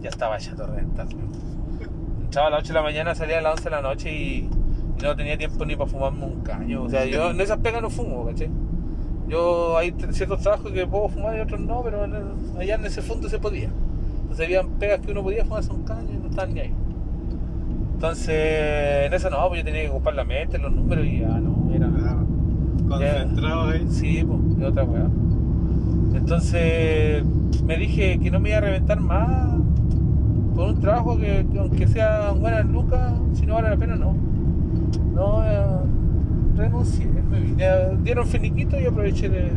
ya 0.00 0.08
estaba 0.08 0.38
chato 0.38 0.62
de 0.66 0.68
reventar. 0.68 1.08
Entraba 2.34 2.48
a 2.48 2.50
las 2.50 2.60
8 2.62 2.68
de 2.72 2.74
la 2.74 2.82
mañana, 2.82 3.14
salía 3.14 3.38
a 3.38 3.42
las 3.42 3.52
11 3.52 3.64
de 3.64 3.70
la 3.70 3.80
noche 3.80 4.12
y, 4.12 4.50
no 5.00 5.14
tenía 5.14 5.38
tiempo 5.38 5.64
ni 5.64 5.76
para 5.76 5.88
fumarme 5.88 6.24
un 6.24 6.40
caño. 6.40 6.82
O 6.82 6.90
sea, 6.90 7.04
yo 7.04 7.30
en 7.30 7.40
esas 7.40 7.58
pegas 7.58 7.80
no 7.80 7.90
fumo, 7.90 8.26
¿cachai? 8.26 8.50
Yo 9.28 9.78
hay 9.78 9.94
ciertos 10.10 10.40
trabajos 10.40 10.72
que 10.72 10.84
puedo 10.84 11.08
fumar 11.08 11.36
y 11.36 11.40
otros 11.42 11.60
no, 11.60 11.80
pero 11.84 12.04
en 12.04 12.12
el- 12.12 12.60
allá 12.60 12.74
en 12.74 12.86
ese 12.86 13.02
fondo 13.02 13.28
se 13.28 13.38
podía. 13.38 13.70
Entonces 14.22 14.46
habían 14.46 14.66
pegas 14.80 14.98
que 14.98 15.12
uno 15.12 15.22
podía 15.22 15.44
fumarse 15.44 15.70
un 15.70 15.84
caño 15.84 16.10
y 16.12 16.16
no 16.16 16.28
estaban 16.28 16.54
ni 16.54 16.60
ahí. 16.60 16.74
Entonces, 17.92 19.06
en 19.06 19.14
eso 19.14 19.30
no, 19.30 19.46
pues 19.46 19.60
yo 19.60 19.64
tenía 19.64 19.82
que 19.82 19.90
ocupar 19.90 20.14
la 20.16 20.24
mente, 20.24 20.58
los 20.58 20.72
números 20.72 21.06
y 21.06 21.20
ya 21.20 21.28
no, 21.28 21.72
era. 21.72 21.88
Claro. 21.88 22.26
Concentrados 22.88 23.74
ahí. 23.74 23.86
Sí, 23.90 24.24
pues, 24.26 24.58
de 24.58 24.66
otra 24.66 24.82
weá. 24.82 25.06
Entonces, 26.16 27.24
me 27.64 27.76
dije 27.76 28.18
que 28.18 28.28
no 28.32 28.40
me 28.40 28.48
iba 28.48 28.58
a 28.58 28.62
reventar 28.62 28.98
más 28.98 29.54
por 30.54 30.68
un 30.70 30.80
trabajo 30.80 31.16
que, 31.18 31.44
que 31.52 31.58
aunque 31.58 31.86
sea 31.88 32.30
buenas 32.32 32.64
lucas, 32.66 33.12
si 33.34 33.46
no 33.46 33.54
vale 33.54 33.70
la 33.70 33.76
pena, 33.76 33.96
no. 33.96 34.14
No, 35.14 35.44
eh, 35.44 35.64
renuncié, 36.56 37.06
me 37.06 37.40
vine. 37.40 37.64
Dieron 38.02 38.26
finiquito 38.26 38.78
y 38.80 38.86
aproveché 38.86 39.28
de. 39.28 39.42
de- 39.42 39.50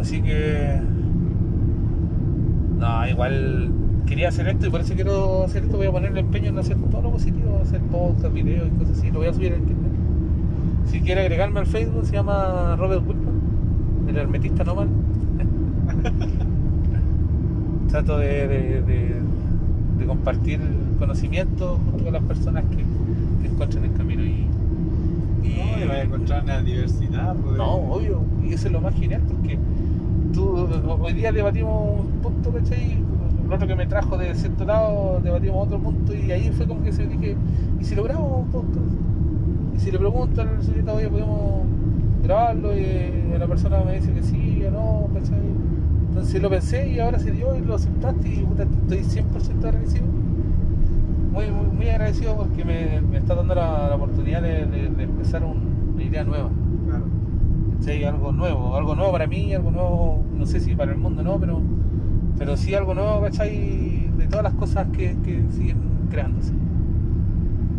Así 0.00 0.20
que. 0.22 0.80
No, 2.78 3.08
igual 3.08 3.70
quería 4.06 4.28
hacer 4.28 4.48
esto 4.48 4.66
y 4.66 4.70
por 4.70 4.80
eso 4.80 4.94
quiero 4.94 5.44
hacer 5.44 5.64
esto. 5.64 5.76
Voy 5.76 5.86
a 5.86 5.92
ponerle 5.92 6.20
empeño 6.20 6.50
en 6.50 6.58
hacer 6.58 6.76
todo 6.90 7.02
lo 7.02 7.10
positivo, 7.12 7.58
hacer 7.62 7.80
podcast, 7.82 8.34
videos 8.34 8.68
y 8.68 8.70
cosas 8.78 8.98
así. 8.98 9.10
Lo 9.10 9.20
voy 9.20 9.28
a 9.28 9.32
subir 9.32 9.52
a 9.52 9.56
internet. 9.56 9.92
Si 10.86 11.00
quiere 11.00 11.22
agregarme 11.22 11.60
al 11.60 11.66
Facebook, 11.66 12.04
se 12.04 12.12
llama 12.12 12.76
Robert 12.76 13.02
Whitman, 13.06 13.40
el 14.08 14.16
hermetista 14.16 14.64
nomás. 14.64 14.88
Trato 17.94 18.18
de, 18.18 18.48
de, 18.48 18.82
de, 18.82 19.14
de 19.98 20.04
compartir 20.04 20.58
conocimiento 20.98 21.78
junto 21.84 22.02
con 22.02 22.12
las 22.12 22.24
personas 22.24 22.64
que, 22.70 22.78
que 23.40 23.46
encuentran 23.52 23.84
el 23.84 23.92
camino 23.92 24.24
y. 24.24 24.46
y- 25.44 25.56
No, 25.78 25.84
y 25.84 25.86
vas 25.86 25.96
a 25.98 26.02
encontrar 26.02 26.42
una 26.42 26.60
diversidad. 26.60 27.36
pues. 27.36 27.56
no, 27.56 27.74
obvio, 27.76 28.20
y 28.42 28.52
eso 28.52 28.66
es 28.66 28.72
lo 28.72 28.80
más 28.80 28.94
genial 28.96 29.22
porque 29.28 29.56
tú, 30.32 30.66
hoy 31.00 31.12
día 31.12 31.30
debatimos 31.30 32.00
un 32.00 32.06
punto, 32.20 32.50
¿cachai? 32.52 32.98
El 33.46 33.52
otro 33.52 33.68
que 33.68 33.76
me 33.76 33.86
trajo 33.86 34.16
de 34.18 34.34
cierto 34.34 34.64
lado, 34.64 35.20
debatimos 35.22 35.66
otro 35.68 35.78
punto 35.78 36.12
y 36.16 36.32
ahí 36.32 36.50
fue 36.50 36.66
como 36.66 36.82
que 36.82 36.92
se 36.92 37.06
dije, 37.06 37.36
¿y 37.80 37.84
si 37.84 37.94
logramos 37.94 38.40
un 38.44 38.48
podcast? 38.50 38.90
Y 39.76 39.78
si 39.78 39.92
le 39.92 39.98
pregunto 40.00 40.40
al 40.42 40.60
sujeto, 40.64 40.94
oye, 40.94 41.08
podemos 41.08 41.62
grabarlo 42.24 42.76
y 42.76 43.38
la 43.38 43.46
persona 43.46 43.82
me 43.86 43.94
dice 44.00 44.12
que 44.12 44.22
sí 44.24 44.64
o 44.66 44.70
no, 44.72 45.08
¿cachai? 45.14 45.38
Entonces 46.14 46.40
lo 46.40 46.48
pensé 46.48 46.88
y 46.88 47.00
ahora 47.00 47.18
se 47.18 47.32
dio 47.32 47.56
y 47.56 47.60
lo 47.60 47.74
aceptaste 47.74 48.28
y 48.28 48.36
puta, 48.44 48.62
estoy 48.62 48.98
100% 49.02 49.64
agradecido. 49.64 50.04
Muy, 51.32 51.50
muy, 51.50 51.66
muy 51.76 51.88
agradecido 51.88 52.36
porque 52.36 52.64
me, 52.64 53.00
me 53.00 53.18
está 53.18 53.34
dando 53.34 53.54
la, 53.56 53.88
la 53.88 53.96
oportunidad 53.96 54.40
de, 54.40 54.64
de- 54.66 54.88
de 54.90 55.02
empezar 55.02 55.42
un- 55.42 55.90
una 55.94 56.02
idea 56.02 56.22
nueva. 56.22 56.50
Claro. 56.86 57.04
¿cachai? 57.80 58.04
Algo 58.04 58.30
nuevo, 58.30 58.76
algo 58.76 58.94
nuevo 58.94 59.10
para 59.10 59.26
mí, 59.26 59.52
algo 59.52 59.72
nuevo, 59.72 60.22
no 60.38 60.46
sé 60.46 60.60
si 60.60 60.76
para 60.76 60.92
el 60.92 60.98
mundo 60.98 61.24
no, 61.24 61.36
pero, 61.40 61.60
pero 62.38 62.56
sí 62.56 62.74
algo 62.74 62.94
nuevo, 62.94 63.20
¿cachai? 63.22 64.08
De 64.16 64.26
todas 64.28 64.44
las 64.44 64.54
cosas 64.54 64.86
que, 64.92 65.16
que 65.24 65.42
siguen 65.50 65.78
creándose. 66.10 66.52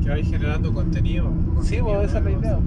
Que 0.04 0.10
vais 0.10 0.30
generando 0.30 0.74
contenido. 0.74 1.30
Sí, 1.62 1.78
pues 1.82 2.10
esa 2.10 2.18
es 2.20 2.26
la 2.26 2.32
idea. 2.32 2.60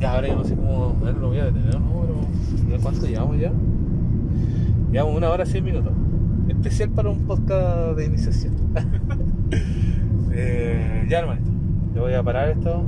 Ya, 0.00 0.14
ahora 0.14 0.28
yo 0.28 0.36
no 0.36 0.44
sé 0.44 0.54
cómo, 0.56 0.96
lo 1.20 1.28
voy 1.28 1.38
a 1.38 1.44
detener, 1.46 1.78
¿no? 1.80 2.00
Pero, 2.00 2.70
¿ya 2.76 2.82
¿cuánto 2.82 3.06
llevamos 3.06 3.38
ya? 3.38 3.52
Llevamos 4.90 5.16
una 5.16 5.28
hora 5.30 5.44
seis 5.46 5.62
minutos. 5.62 5.92
Especial 6.48 6.88
para 6.90 7.10
un 7.10 7.20
podcast 7.20 7.96
de 7.96 8.04
iniciación. 8.06 8.54
Eh, 10.32 11.06
ya, 11.08 11.18
hermanito, 11.18 11.50
yo 11.94 12.02
voy 12.02 12.14
a 12.14 12.22
parar 12.22 12.50
esto. 12.50 12.84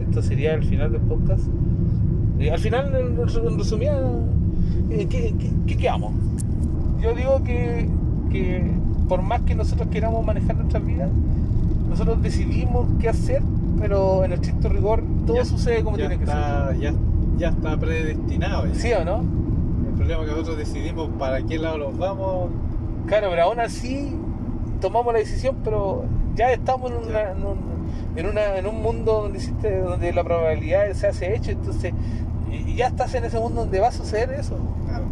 Esto 0.00 0.20
sería 0.20 0.52
el 0.54 0.64
final 0.64 0.90
del 0.90 1.00
podcast. 1.02 1.44
Y 2.40 2.48
al 2.48 2.58
final, 2.58 2.92
en, 2.96 3.16
resumida, 3.56 3.96
¿qué, 4.90 5.06
qué, 5.06 5.32
qué- 5.38 5.52
qué 5.64 5.76
quedamos? 5.76 6.12
Yo 7.00 7.14
digo 7.14 7.42
que, 7.44 7.88
que 8.30 8.68
por 9.08 9.22
más 9.22 9.42
que 9.42 9.54
nosotros 9.54 9.88
queramos 9.90 10.26
manejar 10.26 10.56
nuestras 10.56 10.84
vidas, 10.84 11.08
nosotros 11.88 12.20
decidimos 12.20 12.88
qué 12.98 13.08
hacer, 13.08 13.42
pero 13.82 14.24
en 14.24 14.32
el 14.32 14.38
estricto 14.40 14.68
rigor 14.70 15.02
todo 15.26 15.36
Ya- 15.36 15.44
sucede 15.44 15.82
como 15.84 15.96
tiene 15.96 16.16
que 16.16 16.24
está, 16.24 16.72
Ya, 16.78 16.94
ya 17.36 17.48
está 17.48 17.76
predestinado. 17.76 18.66
ya. 18.66 18.74
ser. 18.74 18.80
¿Sí 18.82 18.92
o 18.94 19.04
no? 19.04 19.18
El 19.88 19.94
problema 19.96 20.22
es 20.22 20.28
que 20.28 20.32
nosotros 20.36 20.56
decidimos 20.58 21.10
para 21.18 21.42
qué 21.42 21.58
lado 21.58 21.76
nos 21.78 21.98
vamos. 21.98 22.50
Claro, 23.06 23.26
pero 23.30 23.42
aún 23.42 23.60
así 23.60 24.16
tomamos 24.80 25.12
la 25.12 25.18
decisión, 25.18 25.56
pero 25.64 26.04
ya 26.36 26.52
estamos 26.52 26.90
en, 26.92 26.96
una- 26.96 27.30
en 27.32 27.44
un, 27.44 27.58
en, 28.16 28.26
una- 28.26 28.56
en 28.56 28.66
un 28.66 28.80
mundo 28.82 29.22
donde, 29.22 29.38
existe, 29.38 29.80
donde 29.80 30.12
la 30.12 30.22
probabilidad 30.24 30.90
se 30.94 31.08
hace 31.08 31.34
hecho, 31.34 31.50
entonces 31.50 31.92
y- 32.50 32.74
ya 32.76 32.86
estás 32.86 33.14
en 33.14 33.24
ese 33.24 33.38
mundo 33.38 33.62
donde 33.62 33.80
va 33.80 33.88
a 33.88 33.92
suceder 33.92 34.30
eso. 34.32 34.56
Claro. 34.86 35.04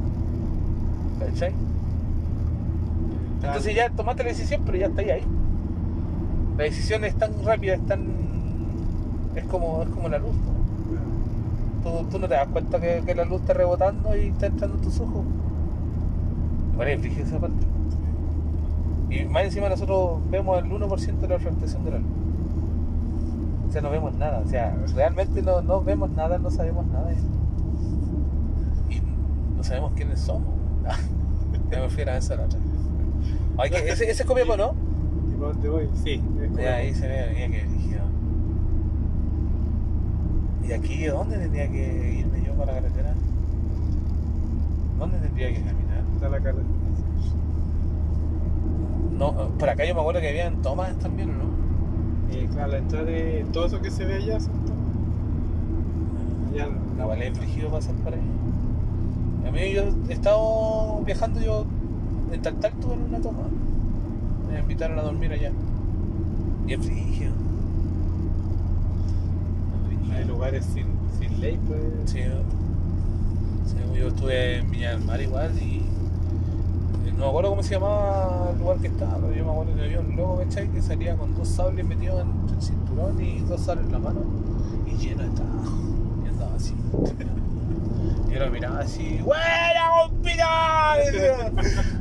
¿Cachai? 1.18 1.52
Entonces 3.42 3.74
ya 3.74 3.90
tomaste 3.90 4.22
la 4.22 4.28
decisión, 4.30 4.62
pero 4.64 4.78
ya 4.78 4.86
está 4.86 5.02
ahí. 5.02 5.22
La 6.56 6.64
decisión 6.64 7.04
es 7.04 7.14
tan 7.16 7.32
rápida, 7.44 7.74
es 7.74 7.86
tan. 7.86 8.29
Es 9.34 9.44
como, 9.44 9.82
es 9.82 9.88
como 9.90 10.08
la 10.08 10.18
luz. 10.18 10.34
¿no? 10.34 10.60
Tú, 11.82 12.06
tú 12.10 12.18
no 12.18 12.28
te 12.28 12.34
das 12.34 12.48
cuenta 12.48 12.80
que, 12.80 13.02
que 13.04 13.14
la 13.14 13.24
luz 13.24 13.40
está 13.40 13.54
rebotando 13.54 14.16
y 14.16 14.28
está 14.28 14.46
entrando 14.46 14.76
en 14.76 14.82
tus 14.82 15.00
ojos. 15.00 15.24
Igual 16.72 16.88
es 16.88 17.18
esa 17.18 17.38
parte. 17.38 17.66
Y 19.10 19.24
más 19.24 19.44
encima 19.44 19.68
nosotros 19.68 20.20
vemos 20.30 20.62
el 20.62 20.70
1% 20.70 21.18
de 21.18 21.28
la 21.28 21.36
refractación 21.36 21.84
de 21.84 21.90
la 21.90 21.98
luz. 21.98 22.08
O 23.68 23.72
sea, 23.72 23.82
no 23.82 23.90
vemos 23.90 24.14
nada. 24.14 24.42
O 24.44 24.48
sea, 24.48 24.76
realmente 24.94 25.42
no, 25.42 25.62
no 25.62 25.82
vemos 25.82 26.10
nada, 26.10 26.38
no 26.38 26.50
sabemos 26.50 26.86
nada. 26.86 27.12
Y 28.88 29.00
no 29.56 29.62
sabemos 29.62 29.92
quiénes 29.94 30.20
somos. 30.20 30.54
ya 31.70 31.80
me 31.80 31.88
fui 31.88 32.02
a 32.02 32.06
la 32.06 32.16
esa 32.16 32.36
la 32.36 32.44
otra. 32.44 32.58
Ay, 33.58 33.70
que 33.70 33.76
ese, 33.90 34.10
ese 34.10 34.22
es 34.22 34.24
Copiapó, 34.24 34.56
¿no? 34.56 34.74
¿Y 35.30 35.34
para 35.34 35.52
dónde 35.52 35.68
voy? 35.68 35.88
Sí. 36.02 36.22
es 36.58 36.66
ahí 36.66 36.94
se 36.94 37.06
ve, 37.06 37.32
mira 37.34 37.48
que 37.48 37.66
brígido. 37.66 38.09
¿Y 40.70 40.72
aquí 40.72 41.04
dónde 41.06 41.36
tendría 41.36 41.68
que 41.68 42.14
irme 42.20 42.44
yo 42.46 42.54
para 42.54 42.74
la 42.74 42.80
carretera? 42.80 43.12
¿Dónde 45.00 45.18
tendría 45.18 45.48
que 45.48 45.62
caminar? 45.64 46.04
Está 46.14 46.28
la 46.28 46.38
carretera. 46.38 46.64
No, 49.18 49.48
por 49.58 49.68
acá 49.68 49.84
yo 49.84 49.96
me 49.96 50.00
acuerdo 50.00 50.20
que 50.20 50.28
habían 50.28 50.62
tomas 50.62 50.96
también, 51.00 51.30
¿o 51.30 51.32
no? 51.32 51.44
Eh, 52.32 52.48
claro, 52.52 52.70
la 52.70 52.78
entrada 52.78 53.04
de 53.04 53.44
todo 53.52 53.66
eso 53.66 53.82
que 53.82 53.90
se 53.90 54.04
ve 54.04 54.14
allá 54.14 54.38
son 54.38 54.52
tomas. 54.64 54.94
Ya, 56.54 56.68
La 56.96 57.04
vale 57.04 57.26
es 57.26 57.36
brígido 57.36 57.68
pasar 57.72 57.96
por 57.96 58.14
ahí. 58.14 58.20
A 59.48 59.50
mí 59.50 59.72
yo 59.72 59.82
he 60.08 60.12
estado 60.12 61.02
viajando 61.04 61.40
yo 61.40 61.66
en 62.30 62.42
Taltal 62.42 62.74
tuve 62.74 62.94
en 62.94 63.02
una 63.06 63.20
toma. 63.20 63.42
Me 64.48 64.60
invitaron 64.60 65.00
a 65.00 65.02
dormir 65.02 65.32
allá. 65.32 65.50
Y 66.68 66.74
es. 66.74 66.80
Hay 70.14 70.24
lugares 70.24 70.64
sin, 70.66 70.86
sin 71.18 71.40
ley, 71.40 71.58
pues. 71.66 71.80
Sí, 72.06 72.20
sí, 73.66 73.76
yo 73.98 74.08
estuve 74.08 74.58
en 74.58 74.70
Viña 74.70 74.90
del 74.90 75.04
Mar 75.04 75.20
igual 75.20 75.50
y 75.60 75.78
eh, 77.06 77.12
no 77.12 77.18
me 77.18 77.26
acuerdo 77.26 77.50
cómo 77.50 77.62
se 77.62 77.74
llamaba 77.74 78.50
el 78.52 78.58
lugar 78.58 78.78
que 78.78 78.88
estaba, 78.88 79.16
pero 79.16 79.34
yo 79.34 79.44
me 79.44 79.50
acuerdo 79.50 79.74
que 79.76 79.82
había 79.82 80.00
un 80.00 80.16
loco, 80.16 80.38
¿cachai? 80.38 80.68
Que 80.68 80.82
salía 80.82 81.16
con 81.16 81.34
dos 81.34 81.48
sables 81.48 81.84
metidos 81.84 82.22
en 82.22 82.54
el 82.54 82.62
cinturón 82.62 83.20
y 83.20 83.40
dos 83.40 83.60
sables 83.60 83.86
en 83.86 83.92
la 83.92 83.98
mano 83.98 84.20
y 84.86 84.96
lleno 84.96 85.22
trabajo. 85.34 85.76
Y 86.24 86.28
andaba 86.28 86.54
así. 86.54 86.74
Y 88.28 88.34
yo 88.34 88.38
lo 88.38 88.50
miraba 88.50 88.78
así, 88.80 89.20
¡Buena, 89.24 89.90
compita! 90.02 92.00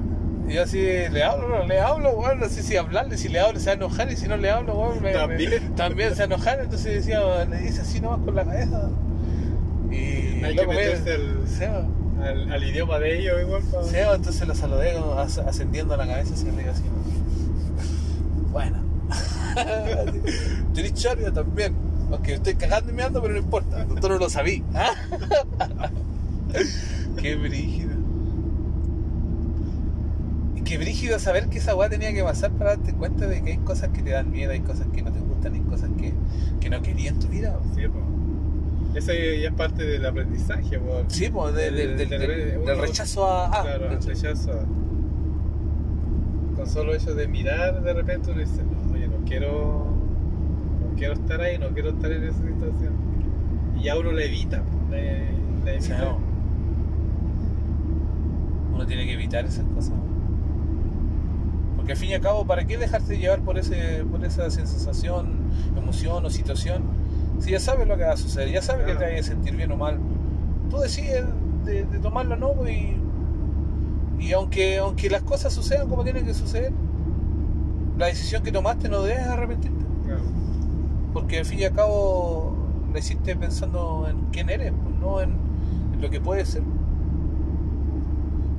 Y 0.49 0.53
yo 0.55 0.63
así, 0.63 0.77
le 0.79 1.23
hablo, 1.23 1.65
le 1.67 1.79
hablo, 1.79 2.11
weón, 2.11 2.39
no 2.39 2.49
sé 2.49 2.63
si 2.63 2.75
hablarle, 2.75 3.17
si 3.17 3.29
le 3.29 3.39
hablo 3.39 3.59
se 3.59 3.67
va 3.67 3.71
a 3.73 3.75
enojar 3.75 4.11
y 4.11 4.17
si 4.17 4.27
no 4.27 4.35
le 4.35 4.49
hablo, 4.49 4.73
weón, 4.77 4.95
me- 5.01 5.11
me- 5.11 5.13
También. 5.13 5.75
también 5.75 6.09
se 6.09 6.15
va 6.17 6.21
a 6.23 6.25
enojar, 6.25 6.59
entonces 6.59 6.93
decía, 7.05 7.45
le 7.45 7.57
dice 7.59 7.81
así 7.81 8.01
nomás 8.01 8.19
con 8.25 8.35
la 8.35 8.43
cabeza. 8.45 8.89
Y 9.91 10.43
Hay 10.43 10.51
el 10.51 10.55
que 10.59 10.67
meterse 10.67 11.13
al, 11.13 11.47
Seba, 11.47 11.85
al, 12.23 12.51
al 12.51 12.63
idioma 12.63 12.97
de 12.99 13.19
ellos 13.19 13.39
igual 13.41 13.61
para... 13.71 13.83
Seba, 13.83 14.15
entonces 14.15 14.47
lo 14.47 14.55
saludé 14.55 14.97
as- 15.17 15.37
ascendiendo 15.37 15.95
la 15.95 16.07
cabeza 16.07 16.33
hacia 16.33 16.51
arriba 16.51 16.71
así. 16.71 16.83
Bueno. 18.51 18.77
Tenés 20.73 20.93
chorio 20.95 21.31
también. 21.33 21.75
Aunque 22.11 22.33
estoy 22.33 22.55
cagando 22.55 22.91
y 22.91 22.95
meando, 22.95 23.21
pero 23.21 23.33
no 23.35 23.39
importa. 23.39 23.85
Tú 24.01 24.09
no 24.09 24.17
lo 24.17 24.29
sabí. 24.29 24.63
¿ah? 24.73 24.93
Qué 27.21 27.35
brígido. 27.35 27.89
Y 30.69 30.73
qué 30.73 30.77
brígido 30.77 31.17
saber 31.17 31.47
que 31.49 31.57
esa 31.57 31.73
weá 31.75 31.89
tenía 31.89 32.13
que 32.13 32.21
pasar 32.23 32.51
para 32.51 32.75
darte 32.75 32.93
cuenta 32.93 33.25
de 33.25 33.41
que 33.41 33.53
hay 33.53 33.57
cosas 33.57 33.89
que 33.89 34.03
te 34.03 34.11
dan 34.11 34.29
miedo, 34.29 34.51
hay 34.51 34.59
cosas 34.59 34.85
que 34.93 35.01
no 35.01 35.11
te 35.11 35.19
gustan, 35.19 35.55
hay 35.55 35.61
cosas 35.61 35.89
que, 35.97 36.13
que 36.59 36.69
no 36.69 36.79
querías 36.83 37.15
en 37.15 37.19
tu 37.19 37.27
vida. 37.27 37.59
Sí, 37.73 37.81
pues. 37.87 38.03
Eso 39.03 39.11
ya 39.13 39.47
es 39.49 39.53
parte 39.55 39.83
del 39.83 40.05
aprendizaje. 40.05 40.79
Sí, 41.07 41.29
pues, 41.29 41.55
de- 41.55 41.71
de- 41.71 42.05
Del- 42.05 42.77
rechazo 42.79 43.25
a. 43.25 43.47
a, 43.47 43.61
claro, 43.63 43.91
el 43.91 44.01
rechazo. 44.03 44.51
Con 46.55 46.67
solo 46.67 46.93
eso 46.93 47.15
de 47.15 47.27
mirar, 47.27 47.81
de 47.81 47.93
repente 47.93 48.29
uno 48.31 48.39
dice, 48.41 48.61
no, 48.63 48.93
oye, 48.93 49.07
no 49.07 49.17
quiero, 49.25 49.85
no 50.81 50.95
quiero 50.97 51.13
estar 51.13 51.41
ahí, 51.41 51.57
no 51.57 51.69
quiero 51.69 51.89
estar 51.89 52.11
en 52.11 52.23
esa 52.25 52.37
situación. 52.37 52.93
Y 53.79 53.83
ya 53.85 53.97
uno 53.97 54.11
la 54.11 54.23
evita, 54.23 54.61
la, 54.91 54.97
la 54.97 55.77
O 55.77 55.81
sea, 55.81 55.97
evita. 55.97 55.97
no. 56.11 56.17
Uno 58.75 58.85
tiene 58.85 59.05
que 59.07 59.13
evitar 59.13 59.45
esas 59.45 59.65
cosas. 59.73 59.93
Porque 61.89 61.97
al 61.97 62.01
fin 62.01 62.11
y 62.11 62.13
al 62.13 62.21
cabo, 62.21 62.45
¿para 62.45 62.67
qué 62.67 62.77
dejarse 62.77 63.17
llevar 63.17 63.39
por 63.39 63.57
ese 63.57 64.05
por 64.11 64.23
esa 64.23 64.51
sensación, 64.51 65.39
emoción 65.75 66.23
o 66.23 66.29
situación? 66.29 66.83
Si 67.39 67.49
ya 67.49 67.59
sabes 67.59 67.87
lo 67.87 67.97
que 67.97 68.03
va 68.03 68.13
a 68.13 68.17
suceder, 68.17 68.51
ya 68.51 68.61
sabes 68.61 68.85
que 68.85 68.93
te 68.93 69.05
vayas 69.05 69.25
a 69.25 69.29
sentir 69.29 69.55
bien 69.55 69.71
o 69.71 69.75
mal. 69.75 69.97
Tú 70.69 70.77
decides 70.77 71.25
de, 71.65 71.85
de 71.85 71.97
tomarlo 71.97 72.35
o 72.35 72.37
no 72.37 72.69
y, 72.69 72.95
y 74.19 74.33
aunque, 74.33 74.77
aunque 74.77 75.09
las 75.09 75.23
cosas 75.23 75.51
sucedan 75.51 75.89
como 75.89 76.03
tienen 76.03 76.27
que 76.27 76.35
suceder, 76.35 76.71
la 77.97 78.05
decisión 78.05 78.43
que 78.43 78.51
tomaste 78.51 78.87
no 78.87 79.01
debes 79.01 79.25
arrepentirte. 79.25 79.83
Claro. 80.05 80.21
Porque 81.11 81.39
al 81.39 81.45
fin 81.45 81.57
y 81.57 81.63
al 81.63 81.73
cabo 81.73 82.55
la 82.93 82.99
hiciste 82.99 83.35
pensando 83.35 84.05
en 84.07 84.27
quién 84.31 84.51
eres, 84.51 84.73
pues, 84.83 84.95
no 84.97 85.21
en, 85.21 85.31
en 85.95 86.01
lo 86.01 86.11
que 86.11 86.21
puede 86.21 86.45
ser. 86.45 86.61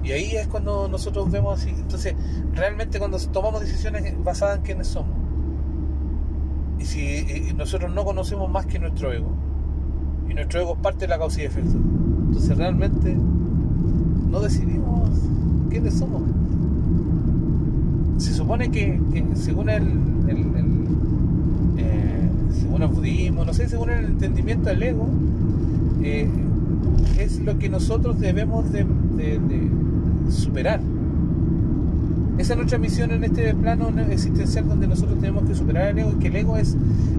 Y 0.02 0.12
ahí 0.12 0.36
es 0.36 0.46
cuando 0.46 0.88
nosotros 0.88 1.30
vemos 1.30 1.60
así. 1.60 1.70
Entonces, 1.70 2.14
realmente 2.54 2.98
cuando 2.98 3.18
tomamos 3.18 3.60
decisiones 3.60 4.14
basadas 4.24 4.58
en 4.58 4.62
quiénes 4.62 4.88
somos. 4.88 5.16
Y 6.78 6.84
si 6.86 7.52
nosotros 7.54 7.92
no 7.92 8.04
conocemos 8.04 8.50
más 8.50 8.66
que 8.66 8.78
nuestro 8.78 9.12
ego. 9.12 9.30
Y 10.28 10.34
nuestro 10.34 10.60
ego 10.60 10.74
es 10.74 10.80
parte 10.80 11.00
de 11.00 11.08
la 11.08 11.18
causa 11.18 11.42
y 11.42 11.44
efecto. 11.44 11.76
Entonces 12.28 12.56
realmente 12.56 13.14
no 13.14 14.40
decidimos 14.40 15.10
quiénes 15.68 15.94
somos. 15.98 16.22
Se 18.16 18.32
supone 18.32 18.70
que, 18.70 18.98
según 19.34 19.68
el, 19.68 19.82
eh, 21.76 22.30
según 22.50 22.82
el 22.82 22.88
budismo, 22.88 23.44
no 23.44 23.52
sé, 23.52 23.68
según 23.68 23.90
el 23.90 24.04
entendimiento 24.06 24.70
del 24.70 24.82
ego, 24.82 25.08
eh, 26.02 26.28
es 27.18 27.40
lo 27.40 27.58
que 27.58 27.68
nosotros 27.68 28.18
debemos 28.20 28.70
de 28.72 28.86
superar. 30.30 30.80
Esa 32.38 32.54
es 32.54 32.56
nuestra 32.56 32.78
misión 32.78 33.10
en 33.10 33.24
este 33.24 33.54
plano 33.54 33.90
existencial 34.10 34.66
donde 34.66 34.86
nosotros 34.86 35.18
tenemos 35.20 35.44
que 35.44 35.54
superar 35.54 35.90
el 35.90 35.98
ego 35.98 36.12
y 36.16 36.20
que 36.20 36.28
el 36.28 36.36
ego 36.36 36.56
es 36.56 36.74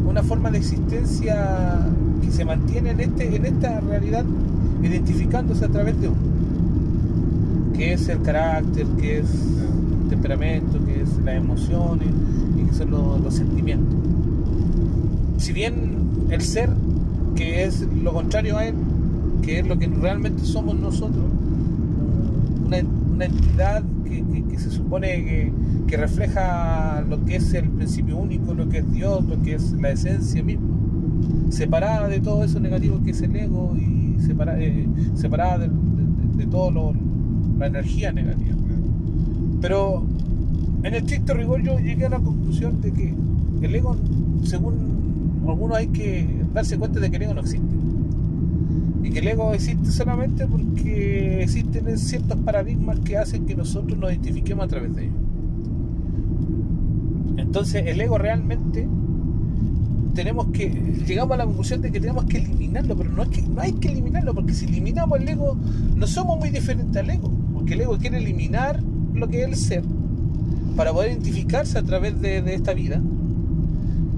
una 0.06 0.24
forma 0.24 0.50
de 0.50 0.58
existencia 0.58 1.88
que 2.22 2.32
se 2.32 2.44
mantiene 2.44 2.92
en, 2.92 3.00
este, 3.02 3.36
en 3.36 3.46
esta 3.46 3.80
realidad 3.82 4.26
identificándose 4.82 5.66
a 5.66 5.68
través 5.68 6.00
de 6.02 6.08
uno. 6.08 6.18
Que 7.76 7.94
es 7.94 8.08
el 8.10 8.22
carácter, 8.24 8.88
que 9.00 9.20
es 9.20 9.28
el 9.30 10.10
temperamento, 10.10 10.84
que 10.86 11.02
es 11.02 11.18
las 11.24 11.36
emociones 11.36 12.08
y 12.60 12.64
que 12.64 12.74
son 12.74 12.90
los, 12.92 13.22
los 13.22 13.36
sentimientos. 13.36 13.96
Si 15.38 15.54
bien 15.54 16.28
el 16.30 16.42
ser, 16.42 16.70
que 17.36 17.64
es 17.64 17.82
lo 17.82 18.14
contrario 18.14 18.58
a 18.58 18.66
él, 18.66 18.76
que 19.42 19.60
es 19.60 19.68
lo 19.68 19.78
que 19.78 19.88
realmente 19.88 20.44
somos 20.46 20.76
nosotros, 20.80 21.26
una, 22.66 22.78
una 23.22 23.26
entidad 23.26 23.84
que, 24.50 24.58
se 24.58 24.72
supone 24.72 25.52
que, 25.88 25.98
refleja 25.98 27.04
lo 27.08 27.24
que 27.26 27.36
es 27.36 27.54
el 27.54 27.70
principio 27.70 28.18
único, 28.18 28.54
lo 28.54 28.68
que 28.70 28.80
es 28.80 28.92
Dios, 28.92 29.24
lo 29.26 29.42
que 29.42 29.56
es 29.56 29.74
la 29.74 29.92
esencia 29.92 30.42
misma, 30.42 30.68
separada 31.50 32.08
de 32.08 32.20
todo 32.20 32.44
eso 32.44 32.60
negativo 32.60 33.02
que 33.04 33.12
es 33.12 33.22
el 33.22 33.36
ego 33.36 33.76
y 33.78 34.16
eh, 34.18 34.88
separada, 35.16 35.58
de, 35.58 35.70
de, 36.38 36.46
toda 36.48 36.94
la 37.60 37.68
energía 37.68 38.12
negativa. 38.12 38.56
Pero 39.60 40.04
en 40.84 40.94
el 40.94 40.96
estricto 40.96 41.34
rigor 41.34 41.62
yo 41.62 41.78
llegué 41.78 42.06
a 42.06 42.10
la 42.10 42.20
conclusión 42.20 42.82
de 42.82 42.92
que 42.92 43.14
el 43.62 43.76
ego, 43.76 43.98
según 44.44 45.44
algunos, 45.48 45.78
hay 45.78 45.88
que 45.88 46.28
darse 46.54 46.78
cuenta 46.78 47.00
de 47.00 47.12
que 47.12 47.18
el 47.18 47.24
ego 47.24 47.34
no 47.34 47.42
existe 47.42 47.81
y 49.04 49.10
que 49.10 49.20
el 49.20 49.28
ego 49.28 49.54
existe 49.54 49.92
solamente 49.92 50.46
porque 50.46 51.44
existen 51.44 51.98
ciertos 51.98 52.38
paradigmas 52.40 53.00
que 53.00 53.18
hacen 53.18 53.46
que 53.46 53.56
nosotros 53.56 53.98
nos 53.98 54.12
identifiquemos 54.12 54.66
a 54.66 54.68
través 54.68 54.96
de 54.96 55.04
ellos. 55.06 55.16
Entonces 57.38 57.84
el 57.88 58.00
ego 58.00 58.18
realmente 58.18 58.88
tenemos 60.14 60.48
que 60.48 60.70
llegamos 61.06 61.34
a 61.34 61.38
la 61.38 61.46
conclusión 61.46 61.82
de 61.82 61.92
que 61.92 62.00
tenemos 62.00 62.26
que 62.26 62.38
eliminarlo, 62.38 62.96
pero 62.96 63.10
no, 63.12 63.24
es 63.24 63.30
que, 63.30 63.42
no 63.42 63.62
hay 63.62 63.74
que 63.74 63.88
eliminarlo 63.88 64.34
porque 64.34 64.54
si 64.54 64.66
eliminamos 64.66 65.20
el 65.20 65.28
ego 65.28 65.58
no 65.96 66.08
somos 66.08 66.38
muy 66.38 66.50
diferentes 66.50 66.96
al 66.98 67.10
ego, 67.10 67.32
porque 67.54 67.74
el 67.74 67.82
ego 67.82 67.98
quiere 67.98 68.18
eliminar 68.18 68.82
lo 69.14 69.28
que 69.28 69.42
es 69.42 69.48
el 69.48 69.56
ser 69.56 69.84
para 70.76 70.94
poder 70.94 71.12
identificarse 71.12 71.78
a 71.78 71.84
través 71.84 72.22
de, 72.22 72.42
de 72.42 72.54
esta 72.54 72.74
vida 72.74 73.02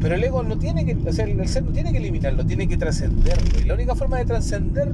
pero 0.03 0.15
el 0.15 0.23
ego 0.25 0.43
no 0.43 0.57
tiene 0.57 0.83
que, 0.85 0.95
o 0.95 1.13
sea, 1.13 1.23
el 1.23 1.47
ser 1.47 1.63
no 1.63 1.71
tiene 1.71 1.93
que 1.93 1.97
eliminarlo, 1.97 2.45
tiene 2.45 2.67
que 2.67 2.75
trascenderlo. 2.75 3.61
Y 3.61 3.63
la 3.63 3.73
única 3.73 3.95
forma 3.95 4.17
de 4.17 4.25
trascender 4.25 4.93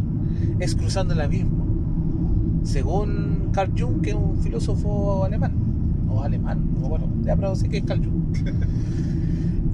es 0.60 0.76
cruzando 0.76 1.16
el 1.16 1.22
abismo. 1.22 2.62
Según 2.62 3.50
Carl 3.52 3.72
Jung, 3.76 4.02
que 4.02 4.12
es 4.12 4.16
un 4.16 4.38
filósofo 4.38 5.26
alemán, 5.26 5.54
o 6.08 6.22
alemán, 6.22 6.78
o 6.84 6.90
bueno, 6.90 7.10
ya 7.24 7.36
pero 7.36 7.56
sé 7.56 7.70
que 7.70 7.78
es 7.78 7.86
Carl 7.86 8.06
Jung. 8.06 8.54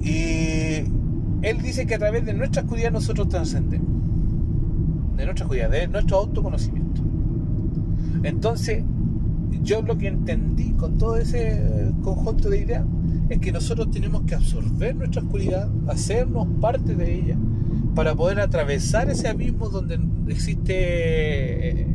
y 0.00 0.86
él 1.42 1.62
dice 1.62 1.86
que 1.86 1.96
a 1.96 1.98
través 1.98 2.24
de 2.24 2.32
nuestra 2.32 2.62
oscuridad 2.62 2.90
nosotros 2.90 3.28
trascendemos. 3.28 3.88
De 5.18 5.24
nuestra 5.26 5.44
oscuridad, 5.44 5.68
de 5.68 5.86
nuestro 5.86 6.16
autoconocimiento. 6.16 7.02
Entonces, 8.22 8.82
yo 9.62 9.82
lo 9.82 9.98
que 9.98 10.08
entendí 10.08 10.72
con 10.72 10.96
todo 10.96 11.18
ese 11.18 11.92
conjunto 12.02 12.48
de 12.48 12.60
ideas 12.60 12.84
es 13.28 13.38
que 13.40 13.52
nosotros 13.52 13.90
tenemos 13.90 14.22
que 14.22 14.34
absorber 14.34 14.94
nuestra 14.94 15.22
oscuridad, 15.22 15.68
hacernos 15.88 16.46
parte 16.60 16.94
de 16.94 17.14
ella, 17.14 17.36
para 17.94 18.14
poder 18.14 18.40
atravesar 18.40 19.10
ese 19.10 19.28
abismo 19.28 19.68
donde 19.68 19.98
existe 20.28 21.80
eh, 21.80 21.86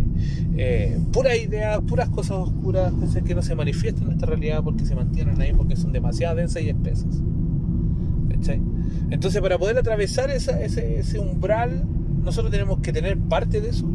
eh, 0.58 1.00
puras 1.14 1.38
ideas, 1.38 1.80
puras 1.82 2.10
cosas 2.10 2.38
oscuras, 2.38 2.92
cosas 2.94 3.24
que 3.24 3.36
no 3.36 3.42
se 3.42 3.56
manifiestan 3.56 4.04
en 4.04 4.08
nuestra 4.10 4.30
realidad 4.30 4.64
porque 4.64 4.86
se 4.86 4.96
mantienen 4.96 5.40
ahí, 5.40 5.54
porque 5.54 5.76
son 5.76 5.92
demasiado 5.92 6.36
densas 6.36 6.64
y 6.64 6.70
espesas. 6.70 7.22
Entonces, 9.12 9.42
para 9.42 9.58
poder 9.58 9.78
atravesar 9.78 10.32
ese, 10.32 11.20
umbral, 11.20 11.86
nosotros 12.24 12.52
tenemos 12.52 12.80
que 12.80 12.92
tener 12.92 13.18
parte 13.18 13.62
de 13.62 13.70
eso. 13.70 13.88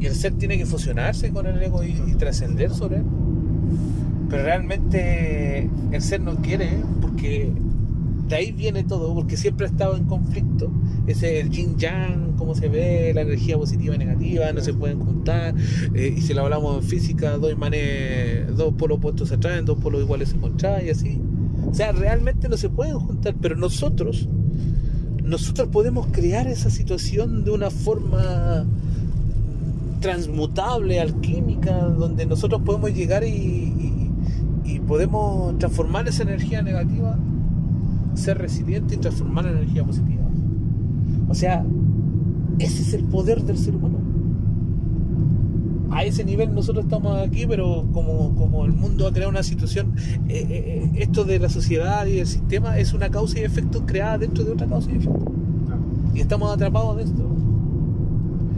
Y 0.00 0.06
el 0.06 0.14
ser 0.14 0.32
tiene 0.32 0.58
que 0.58 0.66
fusionarse 0.66 1.30
con 1.30 1.46
el 1.46 1.62
ego 1.62 1.84
y 1.84 1.92
trascender 2.14 2.70
sobre 2.70 2.96
él. 2.96 3.04
Pero 4.30 4.44
realmente 4.44 5.68
el 5.90 6.02
ser 6.02 6.20
no 6.20 6.36
quiere, 6.36 6.66
¿eh? 6.66 6.82
porque 7.00 7.52
de 8.28 8.36
ahí 8.36 8.52
viene 8.52 8.84
todo, 8.84 9.12
porque 9.12 9.36
siempre 9.36 9.66
ha 9.66 9.70
estado 9.70 9.96
en 9.96 10.04
conflicto. 10.04 10.70
Ese 11.08 11.40
el 11.40 11.50
yin 11.50 11.76
yang, 11.76 12.36
cómo 12.36 12.54
se 12.54 12.68
ve, 12.68 13.12
la 13.12 13.22
energía 13.22 13.58
positiva 13.58 13.96
y 13.96 13.98
negativa, 13.98 14.52
no 14.52 14.60
se 14.60 14.72
pueden 14.72 15.00
juntar. 15.00 15.54
Eh, 15.94 16.14
y 16.16 16.20
si 16.20 16.32
lo 16.32 16.42
hablamos 16.42 16.82
en 16.82 16.88
física, 16.88 17.36
dos 17.38 17.52
imanes, 17.52 18.56
dos 18.56 18.72
polos 18.74 18.98
opuestos 18.98 19.28
se 19.30 19.34
atraen, 19.34 19.64
dos 19.64 19.78
polos 19.78 20.02
iguales 20.02 20.28
se 20.28 20.36
contraen 20.36 20.86
y 20.86 20.90
así. 20.90 21.20
O 21.68 21.74
sea, 21.74 21.90
realmente 21.90 22.48
no 22.48 22.56
se 22.56 22.68
pueden 22.68 22.98
juntar, 23.00 23.34
pero 23.40 23.56
nosotros, 23.56 24.28
nosotros 25.24 25.68
podemos 25.68 26.06
crear 26.12 26.46
esa 26.46 26.70
situación 26.70 27.44
de 27.44 27.50
una 27.50 27.70
forma 27.70 28.64
transmutable, 30.00 31.00
alquímica, 31.00 31.78
donde 31.80 32.26
nosotros 32.26 32.62
podemos 32.64 32.92
llegar 32.94 33.24
y, 33.24 33.99
podemos 34.90 35.56
transformar 35.58 36.08
esa 36.08 36.24
energía 36.24 36.62
negativa, 36.62 37.16
ser 38.14 38.38
resiliente 38.38 38.96
y 38.96 38.98
transformar 38.98 39.46
en 39.46 39.58
energía 39.58 39.84
positiva. 39.84 40.24
O 41.28 41.34
sea, 41.34 41.64
ese 42.58 42.82
es 42.82 42.94
el 42.94 43.04
poder 43.04 43.40
del 43.44 43.56
ser 43.56 43.76
humano. 43.76 43.98
A 45.92 46.02
ese 46.02 46.24
nivel 46.24 46.52
nosotros 46.52 46.86
estamos 46.86 47.16
aquí, 47.20 47.46
pero 47.46 47.86
como, 47.92 48.34
como 48.34 48.64
el 48.64 48.72
mundo 48.72 49.06
ha 49.06 49.12
creado 49.12 49.30
una 49.30 49.44
situación, 49.44 49.94
eh, 50.28 50.44
eh, 50.48 50.48
eh, 50.50 50.90
esto 50.96 51.22
de 51.22 51.38
la 51.38 51.48
sociedad 51.48 52.04
y 52.06 52.18
el 52.18 52.26
sistema 52.26 52.76
es 52.76 52.92
una 52.92 53.10
causa 53.10 53.38
y 53.38 53.42
efecto 53.44 53.86
creada 53.86 54.18
dentro 54.18 54.42
de 54.42 54.50
otra 54.50 54.66
causa 54.66 54.90
y 54.90 54.96
efecto. 54.96 55.32
Y 56.16 56.20
estamos 56.20 56.52
atrapados 56.52 56.96
de 56.96 57.04
esto. 57.04 57.30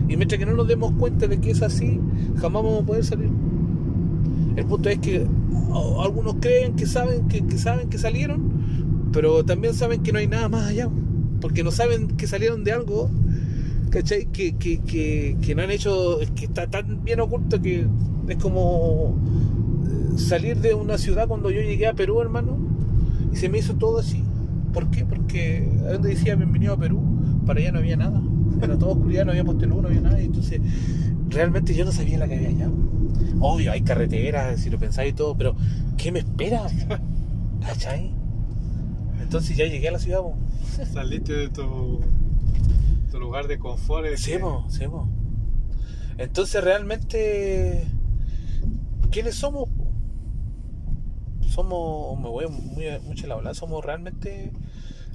Y 0.09 0.16
mientras 0.16 0.38
que 0.38 0.46
no 0.46 0.54
nos 0.54 0.66
demos 0.66 0.92
cuenta 0.92 1.26
de 1.26 1.38
que 1.38 1.50
es 1.50 1.60
así, 1.60 2.00
jamás 2.36 2.62
vamos 2.62 2.84
a 2.84 2.86
poder 2.86 3.04
salir. 3.04 3.28
El 4.56 4.64
punto 4.64 4.88
es 4.88 4.98
que 4.98 5.26
algunos 6.02 6.36
creen 6.40 6.74
que 6.76 6.86
saben 6.86 7.28
que, 7.28 7.58
saben 7.58 7.88
que 7.88 7.98
salieron, 7.98 9.10
pero 9.12 9.44
también 9.44 9.74
saben 9.74 10.02
que 10.02 10.12
no 10.12 10.18
hay 10.18 10.26
nada 10.26 10.48
más 10.48 10.66
allá, 10.68 10.88
porque 11.40 11.62
no 11.62 11.70
saben 11.70 12.08
que 12.08 12.26
salieron 12.26 12.64
de 12.64 12.72
algo, 12.72 13.10
¿cachai? 13.90 14.26
Que, 14.26 14.54
que, 14.54 15.54
no 15.54 15.62
han 15.62 15.70
hecho, 15.70 16.18
que 16.34 16.46
está 16.46 16.68
tan 16.68 17.04
bien 17.04 17.20
oculto 17.20 17.60
que 17.60 17.86
es 18.28 18.36
como 18.36 19.16
eh, 19.84 20.18
salir 20.18 20.58
de 20.58 20.74
una 20.74 20.98
ciudad 20.98 21.28
cuando 21.28 21.50
yo 21.50 21.60
llegué 21.60 21.86
a 21.86 21.94
Perú, 21.94 22.20
hermano, 22.20 22.56
y 23.32 23.36
se 23.36 23.48
me 23.48 23.58
hizo 23.58 23.74
todo 23.74 23.98
así. 23.98 24.22
¿Por 24.72 24.90
qué? 24.90 25.04
Porque 25.04 25.68
donde 25.90 26.10
decía 26.10 26.34
bienvenido 26.34 26.74
a 26.74 26.78
Perú, 26.78 27.00
para 27.44 27.60
allá 27.60 27.72
no 27.72 27.78
había 27.78 27.96
nada. 27.96 28.22
Era 28.62 28.78
todo 28.78 28.90
oscuridad, 28.90 29.24
no 29.24 29.32
había 29.32 29.44
postelú, 29.44 29.82
no 29.82 29.88
había 29.88 30.00
nada. 30.00 30.20
Y 30.20 30.26
entonces, 30.26 30.60
realmente 31.28 31.74
yo 31.74 31.84
no 31.84 31.92
sabía 31.92 32.18
la 32.18 32.28
que 32.28 32.36
había 32.36 32.48
allá. 32.48 32.70
Obvio, 33.40 33.72
hay 33.72 33.82
carreteras, 33.82 34.60
si 34.60 34.70
lo 34.70 34.78
pensáis 34.78 35.12
y 35.12 35.16
todo, 35.16 35.36
pero 35.36 35.56
¿qué 35.96 36.12
me 36.12 36.20
espera? 36.20 36.66
¿Cachai? 37.60 38.14
Entonces 39.20 39.56
ya 39.56 39.66
llegué 39.66 39.88
a 39.88 39.92
la 39.92 39.98
ciudad. 39.98 40.20
Saliste 40.92 41.32
de 41.32 41.48
tu, 41.48 42.00
tu 43.10 43.20
lugar 43.20 43.48
de 43.48 43.58
confort. 43.58 44.06
Sí, 44.16 44.34
sí, 44.68 44.84
Entonces 46.18 46.62
realmente, 46.62 47.86
¿quiénes 49.10 49.36
somos? 49.36 49.68
Somos, 51.48 52.18
me 52.18 52.28
voy 52.28 52.46
muy, 52.48 52.84
mucho 53.04 53.26
la 53.26 53.36
ola, 53.36 53.54
¿somos 53.54 53.84
realmente 53.84 54.52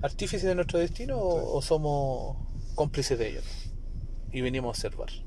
artífices 0.02 0.44
de 0.44 0.54
nuestro 0.56 0.78
destino 0.78 1.18
o, 1.18 1.58
o 1.58 1.62
somos 1.62 2.38
cómplices 2.76 3.18
de 3.18 3.30
ellos? 3.30 3.46
Y 4.32 4.42
venimos 4.42 4.68
a 4.68 4.70
observar 4.70 5.27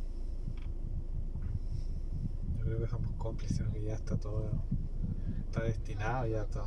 creo 2.70 2.82
que 2.82 2.88
somos 2.88 3.12
cómplices, 3.16 3.66
que 3.72 3.82
ya 3.82 3.94
está 3.94 4.16
todo, 4.16 4.48
está 5.46 5.62
destinado, 5.64 6.26
ya 6.28 6.42
está. 6.42 6.62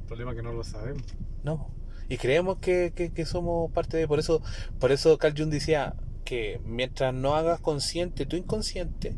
El 0.00 0.06
problema 0.06 0.32
es 0.32 0.36
que 0.36 0.42
no 0.42 0.52
lo 0.52 0.62
sabemos. 0.64 1.02
No, 1.42 1.70
y 2.10 2.18
creemos 2.18 2.58
que, 2.58 2.92
que, 2.92 3.24
somos 3.24 3.70
parte 3.72 3.96
de, 3.96 4.06
por 4.06 4.18
eso, 4.18 4.42
por 4.78 4.92
eso 4.92 5.16
Carl 5.16 5.34
Jung 5.36 5.50
decía, 5.50 5.94
que 6.24 6.60
mientras 6.66 7.14
no 7.14 7.34
hagas 7.34 7.58
consciente 7.60 8.26
tu 8.26 8.36
inconsciente, 8.36 9.16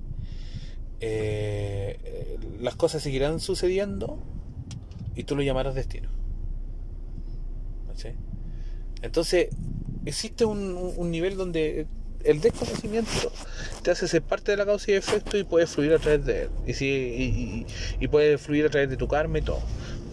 eh, 1.01 1.99
eh, 2.05 2.39
las 2.61 2.77
cosas 2.77 3.03
seguirán 3.03 3.41
sucediendo 3.41 4.23
y 5.17 5.25
tú 5.25 5.35
lo 5.35 5.43
llamarás 5.43 5.75
destino. 5.75 6.09
¿Cachai? 7.89 8.15
Entonces, 9.03 9.49
existe 10.05 10.45
un 10.45 11.11
nivel 11.11 11.37
donde 11.37 11.89
el 12.25 12.41
desconocimiento 12.41 13.11
te 13.83 13.91
hace 13.91 14.07
ser 14.09 14.23
parte 14.23 14.53
de 14.53 14.57
la 14.59 14.67
causa 14.67 14.91
y 14.91 14.95
efecto 14.95 15.37
y 15.37 15.45
puedes 15.45 15.71
fluir 15.71 15.93
a 15.95 15.99
través 15.99 16.25
de 16.25 16.43
él. 16.43 16.49
Y, 16.67 16.75
si, 16.75 16.87
y, 16.87 17.23
y- 17.25 17.67
y 18.01 18.09
puedes 18.09 18.41
fluir 18.41 18.67
a 18.67 18.71
través 18.71 18.89
de 18.91 18.97
tu 18.97 19.09
karma 19.09 19.39
y 19.39 19.43
todo. 19.43 19.61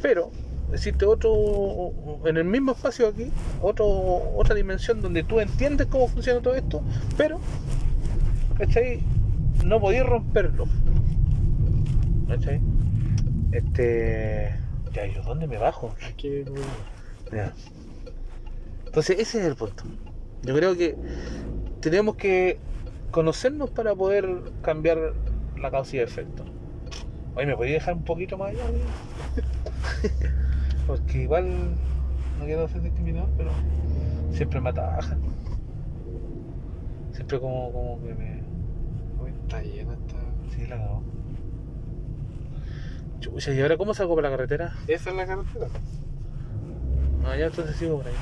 Pero 0.02 0.32
existe 0.74 1.06
otro, 1.06 1.92
en 2.26 2.38
el 2.38 2.46
mismo 2.46 2.72
espacio 2.74 3.08
aquí, 3.08 3.32
otro, 3.62 3.86
otra 4.36 4.56
dimensión 4.56 5.02
donde 5.02 5.24
tú 5.24 5.40
entiendes 5.40 5.88
cómo 5.88 6.08
funciona 6.08 6.42
todo 6.42 6.56
esto, 6.56 6.82
pero, 7.18 7.40
¿cachai? 8.58 9.00
No 9.66 9.80
podías 9.80 10.06
romperlo. 10.06 10.66
¿Cachai? 12.28 12.62
Este. 13.52 14.56
Ya, 14.94 15.06
¿y 15.08 15.14
yo 15.14 15.22
dónde 15.24 15.48
me 15.48 15.58
bajo? 15.58 15.96
Que, 16.18 16.46
Ya. 17.32 17.54
Entonces 18.86 19.20
ese 19.20 19.40
es 19.40 19.46
el 19.46 19.56
punto. 19.56 19.84
Yo 20.44 20.56
creo 20.56 20.76
que 20.76 20.96
tenemos 21.82 22.16
que 22.16 22.60
conocernos 23.12 23.70
para 23.70 23.96
poder 23.96 24.42
cambiar 24.62 25.14
la 25.58 25.72
causa 25.72 25.98
y 25.98 26.00
efecto. 26.00 26.44
Oye, 27.36 27.46
¿me 27.46 27.56
podéis 27.56 27.76
dejar 27.76 27.96
un 27.96 28.04
poquito 28.04 28.38
más 28.38 28.50
allá? 28.50 28.66
Porque 30.88 31.24
igual 31.24 31.76
no 32.40 32.46
quiero 32.46 32.68
ser 32.68 32.82
discriminador, 32.82 33.30
pero 33.38 33.52
siempre 34.32 34.62
me 34.62 34.70
atajan. 34.70 35.20
Siempre 37.12 37.40
como, 37.40 37.72
como 37.72 38.02
que 38.02 38.14
me... 38.14 38.44
Uy, 39.22 39.32
está 39.42 39.62
llena 39.62 39.94
esta. 39.94 40.16
Sí, 40.56 40.66
la. 40.68 41.00
Chucha, 43.20 43.54
¿y 43.54 43.62
ahora 43.62 43.78
cómo 43.78 43.94
salgo 43.94 44.16
por 44.16 44.24
la 44.24 44.30
carretera? 44.30 44.74
Esa 44.88 45.10
es 45.10 45.16
la 45.16 45.26
carretera. 45.26 45.68
Ah, 47.26 47.36
ya 47.38 47.48
entonces 47.48 47.76
sigo 47.76 47.98
por 47.98 48.08
ahí. 48.08 48.14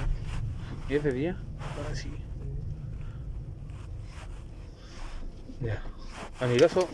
¿Y 0.90 0.96
es 0.96 1.04
de 1.04 1.12
día? 1.12 1.38
Ahora 1.78 1.96
sí. 1.96 2.12
Ya. 5.62 5.82
Amigazo, 6.40 6.88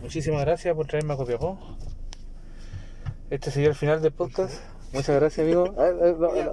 muchísimas 0.00 0.40
gracias 0.42 0.74
por 0.74 0.86
traerme 0.86 1.14
a 1.14 1.16
Copiapó. 1.16 1.58
Este 3.30 3.50
sería 3.50 3.68
el 3.68 3.74
final 3.74 4.00
del 4.02 4.12
podcast. 4.12 4.54
Muchas 4.92 5.16
gracias, 5.16 5.44
amigo. 5.44 5.74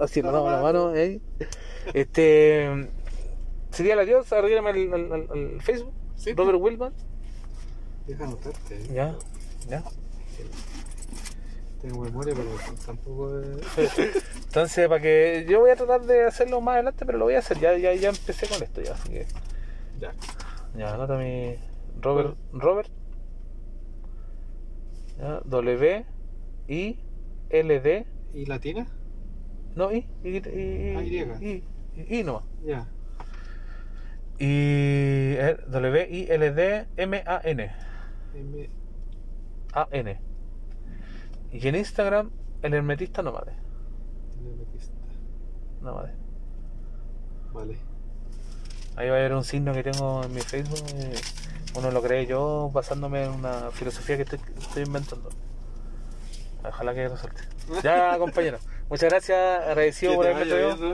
Así 0.01 0.21
nos 0.21 0.33
damos 0.33 0.51
la 0.51 0.61
mano. 0.61 0.89
ahí. 0.89 1.21
Este. 1.93 2.89
Sería 3.71 3.93
el 3.93 3.99
adiós. 3.99 4.31
Arrígame 4.31 4.69
al, 4.69 4.93
al- 4.93 5.11
al- 5.13 5.27
al 5.31 5.61
Facebook. 5.61 5.93
Sí. 6.15 6.33
Robert 6.33 6.57
Wilman. 6.59 6.93
Deja 8.07 8.23
anotarte. 8.25 8.75
eh. 8.75 8.87
Ya, 8.93 9.15
ya. 9.67 9.83
Tengo 11.81 12.01
memoria, 12.03 12.33
pero 12.35 12.49
tampoco 12.85 13.39
es. 13.39 13.97
Entonces, 14.45 14.87
para 14.87 15.01
que. 15.01 15.45
Yo 15.49 15.59
voy 15.61 15.71
a 15.71 15.75
tratar 15.75 16.01
de 16.01 16.25
hacerlo 16.25 16.59
más 16.61 16.73
adelante, 16.75 17.05
pero 17.05 17.17
lo 17.17 17.25
voy 17.25 17.35
a 17.35 17.39
hacer. 17.39 17.59
Ya, 17.59 17.77
ya, 17.77 17.93
ya 17.93 18.09
empecé 18.09 18.47
con 18.47 18.61
esto, 18.63 18.81
ya. 18.81 18.93
Así 18.93 19.09
que. 19.09 19.25
Ya. 19.99 20.13
Ya, 20.75 20.93
anota 20.93 21.17
mi. 21.17 21.55
Robert. 22.01 22.37
Robert. 22.53 22.89
Ya, 25.17 25.41
W. 25.45 26.05
I. 26.67 26.99
L. 27.49 27.79
D. 27.79 28.05
¿Y 28.33 28.45
latina? 28.45 28.87
No, 29.75 29.91
I. 29.91 30.05
I. 30.23 30.37
I. 30.37 30.95
Ah, 30.95 31.03
Y. 31.03 31.17
I, 31.41 31.63
I, 31.95 32.19
I 32.19 32.23
nomás. 32.23 32.43
Ya. 32.63 32.87
Y. 34.39 35.35
W. 35.67 36.07
I. 36.09 36.27
L. 36.29 36.51
D. 36.51 36.87
M. 36.97 37.23
A. 37.25 37.41
N. 37.43 37.71
M. 38.35 38.69
A. 39.73 39.87
N. 39.91 40.29
Y 41.51 41.67
en 41.67 41.75
Instagram, 41.75 42.29
el 42.61 42.73
hermetista 42.75 43.23
nómade. 43.23 43.53
Hermetista. 44.37 44.93
Nómade. 45.81 46.13
Vale. 47.53 47.88
Ahí 48.99 49.07
va 49.07 49.15
a 49.15 49.19
haber 49.19 49.33
un 49.33 49.45
signo 49.45 49.71
que 49.73 49.81
tengo 49.81 50.21
en 50.23 50.33
mi 50.33 50.41
Facebook. 50.41 50.83
eh, 50.95 51.15
Uno 51.75 51.89
lo 51.89 52.01
cree 52.01 52.25
yo 52.25 52.69
basándome 52.73 53.23
en 53.23 53.31
una 53.31 53.71
filosofía 53.71 54.17
que 54.17 54.23
estoy, 54.23 54.39
estoy 54.59 54.83
inventando. 54.83 55.29
Ojalá 56.65 56.93
que 56.93 57.07
resulte. 57.07 57.41
Ya, 57.81 58.17
compañero. 58.19 58.57
Muchas 58.89 59.09
gracias. 59.09 59.63
Agradecido 59.65 60.15
por 60.15 60.25
haberme 60.25 60.45
traído. 60.45 60.75
¿no? 60.75 60.93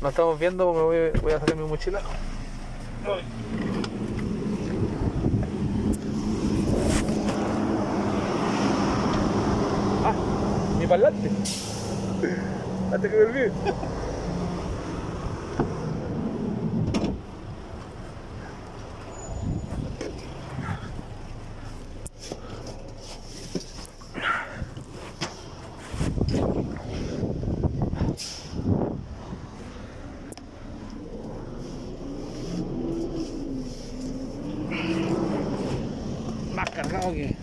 Nos 0.00 0.10
estamos 0.10 0.38
viendo. 0.40 0.72
Me 0.72 0.80
voy, 0.80 1.10
voy 1.20 1.32
a 1.32 1.40
sacar 1.40 1.56
mi 1.56 1.64
mochila. 1.68 2.00
Ah, 10.04 10.14
mi 10.78 10.86
parlante. 10.86 11.28
Antes 12.92 13.10
que 13.10 13.16
me 13.16 13.24
olvide. 13.24 13.52
Que. 37.10 37.36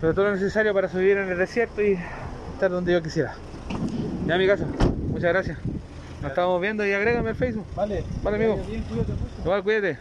Pero 0.00 0.14
todo 0.14 0.26
lo 0.26 0.32
necesario 0.32 0.74
para 0.74 0.88
subir 0.88 1.16
en 1.16 1.28
el 1.28 1.38
desierto 1.38 1.82
y 1.82 1.98
estar 2.54 2.70
donde 2.70 2.92
yo 2.92 3.02
quisiera. 3.02 3.34
Ya, 4.26 4.38
mi 4.38 4.46
casa. 4.46 4.66
Muchas 5.08 5.30
gracias. 5.30 5.58
Nos 6.22 6.30
estamos 6.30 6.60
viendo 6.60 6.86
y 6.86 6.92
agrégame 6.92 7.30
al 7.30 7.36
Facebook. 7.36 7.66
Vale. 7.74 8.04
Vale, 8.22 8.36
amigo. 8.36 8.56
Vaya 8.56 8.68
Bien, 8.68 8.82
cuídate 8.82 9.12
mucho. 9.12 9.42
Igual, 9.44 9.62
cuídate. 9.62 9.98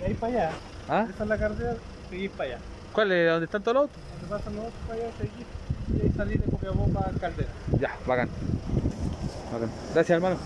De 0.00 0.06
ahí 0.06 0.14
para 0.14 0.32
allá. 0.32 0.50
¿Ah? 0.88 1.06
Esa 1.12 1.22
es 1.22 1.28
la 1.28 1.38
carretera, 1.38 1.74
seguís 2.10 2.30
para 2.30 2.50
allá. 2.50 2.58
¿Cuál 2.92 3.12
es? 3.12 3.30
¿Dónde 3.30 3.44
están 3.46 3.62
todos 3.62 3.74
los 3.74 3.82
autos? 3.82 3.98
Donde 4.12 4.36
pasan 4.36 4.56
los 4.56 4.64
otros 4.66 4.80
para 4.86 5.00
allá, 5.00 5.12
seguís. 5.18 5.46
Y 5.94 6.06
ahí 6.06 6.12
salís 6.16 6.44
de 6.44 6.50
Copiapó 6.50 6.88
para 6.88 7.10
Caldera. 7.18 7.48
Ya, 7.80 7.96
bacán. 8.06 8.28
Bacán. 9.52 9.70
Gracias, 9.94 10.16
hermano. 10.16 10.36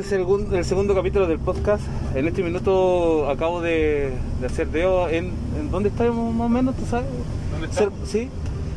Este 0.00 0.14
es 0.16 0.20
el, 0.20 0.26
segun- 0.26 0.52
el 0.54 0.64
segundo 0.64 0.94
capítulo 0.94 1.26
del 1.26 1.38
podcast. 1.38 1.82
En 2.14 2.26
este 2.26 2.42
minuto 2.42 3.28
acabo 3.28 3.60
de, 3.60 4.12
de 4.40 4.46
hacer 4.46 4.68
deo 4.68 5.08
en, 5.08 5.32
en 5.58 5.70
dónde 5.70 5.88
estamos 5.90 6.34
más 6.34 6.46
o 6.46 6.48
menos, 6.48 6.74
¿tú 6.76 6.86
sabes? 6.86 7.06
¿Dónde 7.52 7.68
Cer- 7.68 7.70
estamos? 7.88 8.08
sí, 8.08 8.28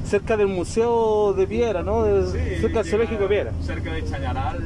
cerca 0.05 0.37
del 0.37 0.47
Museo 0.47 1.33
de 1.33 1.47
Piedra, 1.47 1.83
¿no? 1.83 2.03
De- 2.03 2.59
cerca 2.59 2.81
del 2.83 2.89
Zoológico 2.91 3.23
de 3.23 3.27
Piedra. 3.29 3.51
Cerca 3.61 3.93
de 3.93 4.03
Chañaral. 4.05 4.59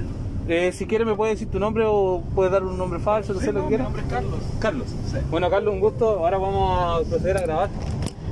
Eh, 0.49 0.71
si 0.71 0.85
quieres 0.85 1.05
me 1.05 1.13
puedes 1.15 1.35
decir 1.35 1.49
tu 1.51 1.59
nombre 1.59 1.83
o 1.87 2.23
puedes 2.33 2.51
dar 2.51 2.63
un 2.63 2.77
nombre 2.77 2.99
falso, 2.99 3.33
no 3.33 3.39
Sí, 3.39 3.45
sé 3.47 3.51
lo 3.51 3.59
que 3.59 3.63
mi 3.63 3.67
quieras. 3.69 3.85
nombre 3.87 4.01
es 4.03 4.07
Carlos. 4.09 4.39
Carlos. 4.59 4.87
Sí. 5.11 5.17
Bueno, 5.29 5.49
Carlos, 5.49 5.73
un 5.73 5.79
gusto. 5.81 6.09
Ahora 6.19 6.37
vamos 6.37 7.01
a 7.05 7.09
proceder 7.09 7.37
a 7.37 7.41
grabar. 7.41 7.69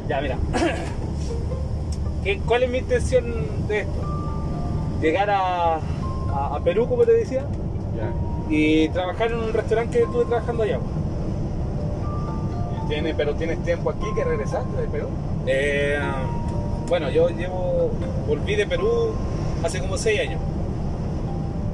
Ya, 0.07 0.21
mira. 0.21 0.37
¿Qué- 2.23 2.39
¿Cuál 2.45 2.63
es 2.63 2.69
mi 2.71 2.77
intención 2.79 3.25
de 3.67 3.79
esto? 3.81 4.97
Llegar 5.01 5.29
a, 5.29 5.75
a- 5.75 6.55
a 6.55 6.59
Perú, 6.63 6.87
como 6.87 7.03
te 7.03 7.11
decía. 7.11 7.45
Y 8.49 8.89
trabajar 8.89 9.31
en 9.31 9.39
un 9.39 9.53
restaurante 9.53 9.97
que 9.97 10.03
estuve 10.03 10.25
trabajando 10.25 10.63
allá. 10.63 10.79
Tiene, 12.87 13.15
pero 13.15 13.33
tienes 13.33 13.63
tiempo 13.63 13.89
aquí 13.89 14.05
que 14.15 14.23
regresaste 14.23 14.81
de 14.81 14.87
Perú. 14.87 15.07
Eh, 15.47 15.99
bueno, 16.87 17.09
yo 17.09 17.29
llevo, 17.29 17.91
volví 18.27 18.55
de 18.55 18.67
Perú 18.67 19.11
hace 19.63 19.79
como 19.79 19.97
seis 19.97 20.19
años. 20.19 20.39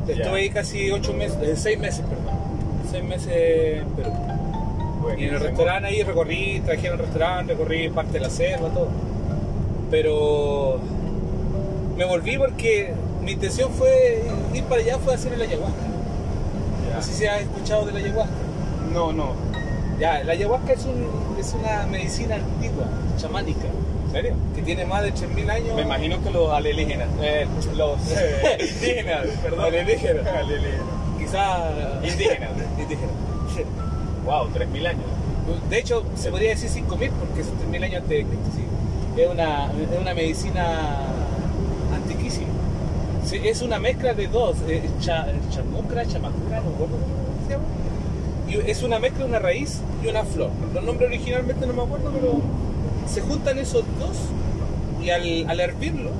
Estuve 0.07 0.39
ahí 0.39 0.49
casi 0.49 0.89
ocho 0.91 1.13
meses, 1.13 1.37
eh, 1.41 1.55
seis 1.55 1.77
meses, 1.77 2.05
perdón. 2.05 2.35
Seis 2.89 3.03
meses 3.03 3.81
en 3.81 3.89
Perú. 3.89 4.11
Y 5.17 5.25
en 5.25 5.33
el 5.33 5.39
restaurante 5.39 5.89
ahí 5.89 6.03
recorrí, 6.03 6.61
trabajé 6.63 6.87
en 6.87 6.93
el 6.93 6.99
restaurante, 6.99 7.53
recorrí 7.53 7.89
parte 7.89 8.13
de 8.13 8.19
la 8.21 8.29
selva, 8.29 8.69
todo. 8.69 8.87
Pero 9.89 10.79
me 11.97 12.05
volví 12.05 12.37
porque 12.37 12.93
mi 13.21 13.33
intención 13.33 13.71
fue 13.71 14.23
ir 14.53 14.63
para 14.63 14.81
allá, 14.81 14.97
fue 14.97 15.13
hacer 15.13 15.33
el 15.33 15.41
ayahuasca. 15.41 15.90
No 17.01 17.07
sé 17.07 17.13
si 17.15 17.25
has 17.25 17.41
escuchado 17.41 17.83
de 17.87 17.93
la 17.93 17.97
ayahuasca. 17.99 18.31
No, 18.93 19.11
no. 19.11 19.33
Ya, 19.99 20.23
la 20.23 20.33
ayahuasca 20.33 20.73
es, 20.73 20.85
un- 20.85 21.35
es 21.39 21.51
una 21.59 21.87
medicina 21.87 22.35
antigua, 22.35 22.85
chamánica, 23.17 23.65
¿En 24.05 24.11
serio? 24.11 24.35
que 24.53 24.61
tiene 24.61 24.85
más 24.85 25.01
de 25.01 25.11
3.000 25.11 25.49
años. 25.49 25.75
Me 25.75 25.81
imagino 25.81 26.21
que 26.23 26.29
los 26.29 26.51
alienígenas. 26.53 27.07
eh, 27.23 27.47
los 27.75 27.97
indígenas, 28.75 29.25
perdón. 29.41 29.61
Alienígenas. 29.65 30.27
Alienígenas. 30.27 30.85
Quizá 31.17 31.71
Indígenas. 32.03 32.49
indígenas. 32.77 33.11
Wow, 34.23 34.49
3.000 34.53 34.85
años. 34.87 35.01
De 35.71 35.79
hecho, 35.79 36.03
se 36.15 36.29
podría 36.29 36.51
decir 36.51 36.69
5.000 36.69 36.87
porque 37.09 37.43
son 37.43 37.57
3.000 37.57 37.83
años 37.83 38.03
antes 38.03 38.09
de 38.09 38.25
Cristo, 38.25 38.49
sí. 38.55 39.19
Es 39.19 39.27
una, 39.27 39.65
es 39.71 39.99
una 39.99 40.13
medicina. 40.13 40.99
Sí, 43.31 43.39
es 43.45 43.61
una 43.61 43.79
mezcla 43.79 44.13
de 44.13 44.27
dos, 44.27 44.57
eh, 44.67 44.83
cha, 44.99 45.25
chamucra, 45.51 46.05
chamacura, 46.05 46.59
no 46.59 46.71
recuerdo 46.71 46.97
cómo 46.97 47.47
se 47.47 47.53
llama. 47.53 47.63
Y 48.49 48.69
es 48.69 48.83
una 48.83 48.99
mezcla 48.99 49.19
de 49.19 49.29
una 49.29 49.39
raíz 49.39 49.79
y 50.03 50.07
una 50.09 50.25
flor. 50.25 50.49
Los 50.73 50.83
nombres 50.83 51.07
originalmente 51.07 51.65
no 51.65 51.71
me 51.71 51.81
acuerdo, 51.81 52.11
pero 52.11 52.41
se 53.07 53.21
juntan 53.21 53.57
esos 53.57 53.85
dos 53.97 54.17
y 55.01 55.11
al, 55.11 55.49
al 55.49 55.61
hervirlos 55.61 56.11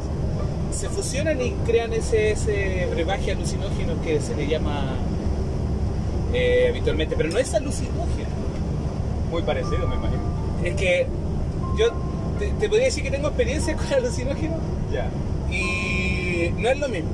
se 0.72 0.88
fusionan 0.88 1.42
y 1.42 1.52
crean 1.66 1.92
ese, 1.92 2.32
ese 2.32 2.88
brebaje 2.90 3.34
alucinógeno 3.34 4.02
que 4.02 4.22
se 4.22 4.34
le 4.34 4.48
llama 4.48 4.94
eh, 6.32 6.68
habitualmente, 6.70 7.16
pero 7.18 7.28
no 7.28 7.40
es 7.40 7.54
alucinógeno. 7.54 8.30
Muy 9.30 9.42
parecido, 9.42 9.86
me 9.86 9.96
imagino. 9.96 10.22
Es 10.64 10.76
que 10.76 11.08
yo 11.78 11.90
te, 12.40 12.52
te 12.52 12.70
podría 12.70 12.86
decir 12.86 13.04
que 13.04 13.12
tengo 13.12 13.28
experiencia 13.28 13.76
con 13.76 13.92
alucinógenos 13.92 14.60
Ya. 14.94 15.10
Y 16.45 16.49
no 16.51 16.69
es 16.69 16.80
lo 16.80 16.88
mismo. 16.89 17.09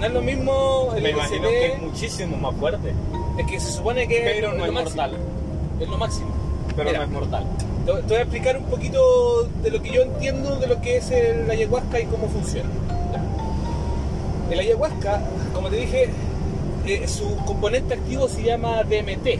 No 0.00 0.06
es 0.06 0.12
lo 0.12 0.20
mismo 0.22 0.92
el 0.96 1.02
Me 1.02 1.10
imagino 1.10 1.48
que 1.48 1.66
es 1.74 1.82
muchísimo 1.82 2.36
más 2.36 2.54
fuerte. 2.56 2.92
es 3.38 3.46
que 3.46 3.60
se 3.60 3.70
supone 3.72 4.06
que 4.08 4.20
Pero 4.34 4.48
es 4.48 4.52
no 4.54 4.58
lo 4.58 4.64
es 4.66 4.72
máximo. 4.72 5.02
mortal. 5.02 5.16
Es 5.80 5.88
lo 5.88 5.98
máximo. 5.98 6.28
Pero 6.76 6.88
Mira, 6.88 6.98
no 7.00 7.04
es 7.04 7.10
mortal. 7.10 7.44
te, 7.86 7.92
te 7.92 8.00
voy 8.02 8.16
a 8.16 8.20
explicar 8.22 8.56
un 8.58 8.64
poquito 8.64 9.48
de 9.62 9.70
lo 9.70 9.82
que 9.82 9.90
yo 9.90 10.02
entiendo 10.02 10.56
de 10.56 10.66
lo 10.66 10.80
que 10.80 10.96
es 10.96 11.10
el 11.10 11.50
ayahuasca 11.50 12.00
y 12.00 12.04
cómo 12.06 12.28
funciona. 12.28 12.68
El 14.50 14.58
ayahuasca, 14.58 15.20
como 15.54 15.68
te 15.68 15.76
dije, 15.76 16.10
eh, 16.86 17.06
su 17.08 17.36
componente 17.46 17.94
activo 17.94 18.28
se 18.28 18.42
llama 18.42 18.82
DMT. 18.82 19.38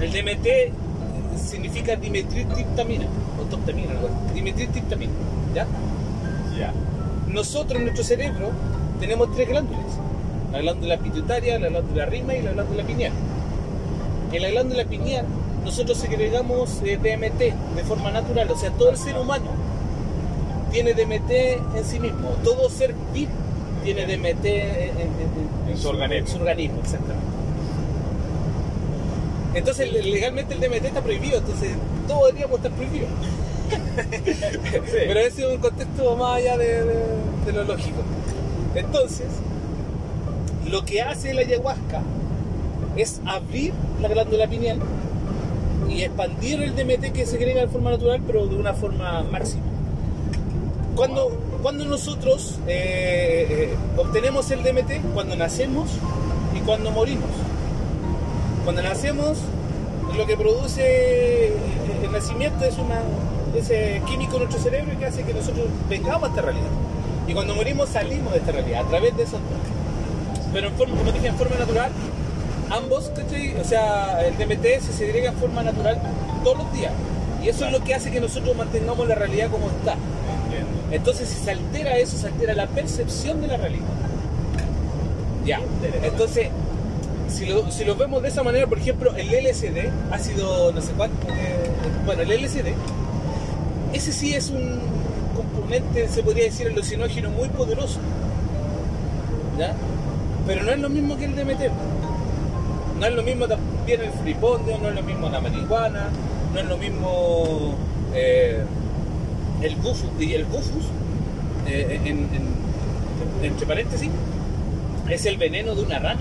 El 0.00 0.12
DMT 0.12 1.38
significa 1.38 1.96
dimetriptamina, 1.96 3.06
o 3.40 3.44
toptamina, 3.44 3.92
dimetriptamina. 4.34 5.12
Ya. 5.54 5.66
Nosotros 7.30 7.78
en 7.78 7.84
nuestro 7.84 8.04
cerebro 8.04 8.50
tenemos 9.00 9.32
tres 9.34 9.48
glándulas. 9.48 9.84
La 10.52 10.60
glándula 10.60 10.96
pituitaria, 10.98 11.58
la 11.58 11.68
glándula 11.68 12.06
rima 12.06 12.34
y 12.34 12.42
la 12.42 12.52
glándula 12.52 12.82
pineal. 12.84 13.12
En 14.32 14.42
la 14.42 14.48
glándula 14.50 14.84
pineal 14.84 15.26
nosotros 15.64 15.98
segregamos 15.98 16.80
eh, 16.84 16.96
DMT 16.96 17.38
de 17.76 17.84
forma 17.84 18.10
natural, 18.10 18.50
o 18.50 18.56
sea, 18.56 18.70
todo 18.70 18.90
el 18.90 18.96
ser 18.96 19.16
humano 19.18 19.50
tiene 20.72 20.94
DMT 20.94 21.30
en 21.30 21.84
sí 21.84 21.98
mismo, 21.98 22.28
todo 22.44 22.68
ser 22.70 22.94
vivo 23.12 23.30
tiene 23.84 24.02
DMT 24.06 24.44
en, 24.44 24.70
en- 25.00 25.00
en- 25.66 25.70
En 25.70 25.76
su 25.78 25.88
organismo. 25.88 26.28
su 26.28 26.36
organismo, 26.36 26.78
exactamente. 26.80 27.26
Entonces 29.54 29.92
le- 29.92 30.02
legalmente 30.02 30.54
el 30.54 30.60
DMT 30.60 30.84
está 30.86 31.00
prohibido, 31.02 31.38
entonces 31.38 31.70
todos 32.06 32.26
deberíamos 32.28 32.56
estar 32.58 32.72
prohibidos. 32.72 33.08
Pero 34.92 35.20
ese 35.20 35.42
es 35.42 35.54
un 35.54 35.58
contexto 35.58 36.16
más 36.16 36.36
allá 36.36 36.56
de, 36.56 36.84
lo 37.52 37.64
lógico. 37.64 38.02
Entonces, 38.74 39.26
lo 40.70 40.84
que 40.84 41.02
hace 41.02 41.34
la 41.34 41.42
ayahuasca 41.42 42.02
es 42.96 43.20
abrir 43.24 43.72
la 44.00 44.08
glándula 44.08 44.46
pineal 44.46 44.78
y 45.88 46.02
expandir 46.02 46.62
el 46.62 46.74
DMT 46.74 47.12
que 47.12 47.24
se 47.24 47.32
segrega 47.32 47.62
de 47.62 47.68
forma 47.68 47.90
natural, 47.90 48.20
pero 48.26 48.46
de 48.46 48.56
una 48.56 48.74
forma 48.74 49.22
máxima. 49.22 49.62
Cuando, 50.94 51.28
cuando 51.62 51.84
nosotros 51.84 52.58
eh, 52.66 53.46
eh, 53.48 53.76
obtenemos 53.96 54.50
el 54.50 54.62
DMT, 54.62 55.12
cuando 55.14 55.36
nacemos 55.36 55.90
y 56.54 56.60
cuando 56.60 56.90
morimos. 56.90 57.30
Cuando 58.64 58.82
nacemos, 58.82 59.38
lo 60.16 60.26
que 60.26 60.36
produce 60.36 61.52
el 62.02 62.12
nacimiento 62.12 62.64
es 62.64 62.76
una, 62.78 63.00
ese 63.54 64.02
químico 64.06 64.34
en 64.34 64.44
nuestro 64.44 64.60
cerebro 64.62 64.98
que 64.98 65.06
hace 65.06 65.22
que 65.22 65.34
nosotros 65.34 65.66
vengamos 65.88 66.24
a 66.24 66.26
esta 66.28 66.42
realidad. 66.42 66.68
Y 67.26 67.34
cuando 67.34 67.54
morimos 67.54 67.88
salimos 67.90 68.32
de 68.32 68.38
esta 68.38 68.52
realidad 68.52 68.86
a 68.86 68.88
través 68.88 69.16
de 69.16 69.22
esos 69.22 69.40
dos. 69.40 70.50
Pero 70.52 70.68
en 70.68 70.74
forma, 70.74 70.96
como 70.96 71.12
dije, 71.12 71.28
en 71.28 71.36
forma 71.36 71.56
natural, 71.56 71.90
ambos, 72.70 73.10
¿cachai? 73.14 73.54
O 73.60 73.64
sea, 73.64 74.26
el 74.26 74.36
DMT 74.36 74.64
se 74.80 74.92
segrega 74.92 75.30
en 75.30 75.36
forma 75.36 75.62
natural 75.62 76.00
todos 76.42 76.58
los 76.58 76.72
días. 76.72 76.92
Y 77.42 77.48
eso 77.48 77.66
es 77.66 77.72
lo 77.72 77.84
que 77.84 77.94
hace 77.94 78.10
que 78.10 78.20
nosotros 78.20 78.56
mantengamos 78.56 79.06
la 79.06 79.14
realidad 79.14 79.50
como 79.50 79.66
está. 79.68 79.92
Entiendo. 80.44 80.68
Entonces, 80.90 81.28
si 81.28 81.36
se 81.44 81.50
altera 81.50 81.96
eso, 81.98 82.16
se 82.16 82.26
altera 82.26 82.54
la 82.54 82.66
percepción 82.66 83.40
de 83.40 83.48
la 83.48 83.56
realidad. 83.58 83.84
Ya. 85.44 85.60
Entonces, 86.02 86.48
si 87.28 87.46
lo, 87.46 87.70
si 87.70 87.84
lo 87.84 87.94
vemos 87.94 88.22
de 88.22 88.28
esa 88.28 88.42
manera, 88.42 88.66
por 88.66 88.78
ejemplo, 88.78 89.14
el 89.16 89.28
LSD 89.28 89.90
ha 90.10 90.18
sido 90.18 90.72
no 90.72 90.80
sé 90.80 90.92
cuánto. 90.92 91.28
eh, 91.28 91.70
bueno, 92.06 92.22
el 92.22 92.42
LSD, 92.42 92.72
ese 93.98 94.12
sí 94.12 94.34
es 94.34 94.50
un 94.50 94.78
componente, 95.36 96.08
se 96.08 96.22
podría 96.22 96.44
decir, 96.44 96.66
alucinógeno 96.68 97.30
muy 97.30 97.48
poderoso. 97.50 97.98
¿Ya? 99.58 99.74
Pero 100.46 100.62
no 100.62 100.70
es 100.72 100.78
lo 100.78 100.88
mismo 100.88 101.16
que 101.16 101.24
el 101.26 101.36
DMT. 101.36 101.60
No 102.98 103.06
es 103.06 103.14
lo 103.14 103.22
mismo 103.22 103.46
también 103.46 104.00
el 104.00 104.10
fripondio, 104.12 104.78
no 104.78 104.88
es 104.88 104.94
lo 104.94 105.02
mismo 105.02 105.28
la 105.28 105.40
marihuana, 105.40 106.08
no 106.54 106.60
es 106.60 106.66
lo 106.66 106.76
mismo 106.78 107.74
eh, 108.14 108.62
el 109.62 109.76
bufus. 109.76 110.08
Y 110.18 110.32
el 110.34 110.44
bufus, 110.44 110.84
eh, 111.66 112.00
en, 112.04 112.18
en- 112.18 112.58
entre 113.44 113.66
paréntesis, 113.66 114.10
es 115.08 115.26
el 115.26 115.36
veneno 115.36 115.74
de 115.74 115.82
una 115.82 115.98
rana 115.98 116.20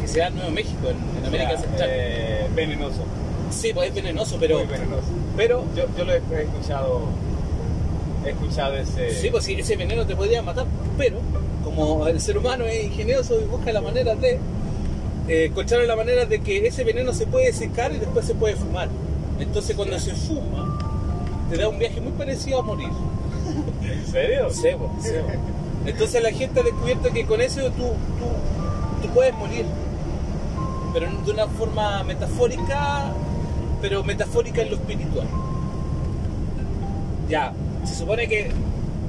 que 0.00 0.06
se 0.08 0.18
da 0.20 0.28
en 0.28 0.36
Nuevo 0.36 0.50
México, 0.50 0.88
en, 0.88 1.18
en 1.20 1.26
América 1.26 1.50
O 1.54 1.58
sea, 1.58 1.68
Central. 1.68 1.88
eh, 1.92 2.46
venenoso. 2.54 3.02
Sí, 3.50 3.70
pues 3.74 3.88
es 3.88 3.94
venenoso, 3.94 4.36
pero, 4.38 4.58
Muy 4.58 4.66
venenoso. 4.66 5.02
Pero 5.38 5.64
Yo, 5.76 5.84
yo 5.96 6.04
lo 6.04 6.12
he, 6.12 6.42
escuchado. 6.42 7.00
He 8.26 8.30
escuchado 8.30 8.74
ese. 8.74 9.14
sí, 9.14 9.30
pues 9.30 9.44
sí, 9.44 9.54
ese 9.54 9.76
veneno 9.76 10.04
te 10.04 10.16
podría 10.16 10.42
matar, 10.42 10.66
pero 10.98 11.18
como 11.62 12.08
el 12.08 12.20
ser 12.20 12.36
humano 12.36 12.64
es 12.64 12.86
ingenioso 12.86 13.40
y 13.40 13.44
busca 13.44 13.72
la 13.72 13.80
manera 13.80 14.16
de 14.16 14.40
eh, 15.28 15.52
la 15.86 15.94
manera 15.94 16.26
de 16.26 16.40
que 16.40 16.66
ese 16.66 16.82
veneno 16.82 17.12
se 17.12 17.26
puede 17.26 17.52
secar 17.52 17.92
y 17.92 17.98
después 17.98 18.26
se 18.26 18.34
puede 18.34 18.56
fumar. 18.56 18.88
Entonces 19.38 19.76
cuando 19.76 19.96
se 20.00 20.12
fuma, 20.12 20.76
te 21.48 21.56
da 21.56 21.68
un 21.68 21.78
viaje 21.78 22.00
muy 22.00 22.12
parecido 22.12 22.58
a 22.58 22.62
morir. 22.62 22.88
¿En 23.82 24.06
serio? 24.06 24.50
Sebo, 24.50 24.90
sebo. 25.00 25.28
Entonces 25.86 26.20
la 26.20 26.32
gente 26.32 26.58
ha 26.58 26.62
descubierto 26.64 27.12
que 27.12 27.24
con 27.24 27.40
eso 27.40 27.60
tú, 27.70 27.84
tú, 27.84 29.02
tú 29.06 29.14
puedes 29.14 29.34
morir. 29.34 29.66
Pero 30.92 31.06
de 31.24 31.30
una 31.30 31.46
forma 31.46 32.02
metafórica, 32.02 33.12
pero 33.80 34.02
metafórica 34.04 34.62
en 34.62 34.70
lo 34.70 34.76
espiritual. 34.76 35.26
Ya, 37.28 37.52
se 37.84 37.94
supone 37.94 38.26
que 38.28 38.50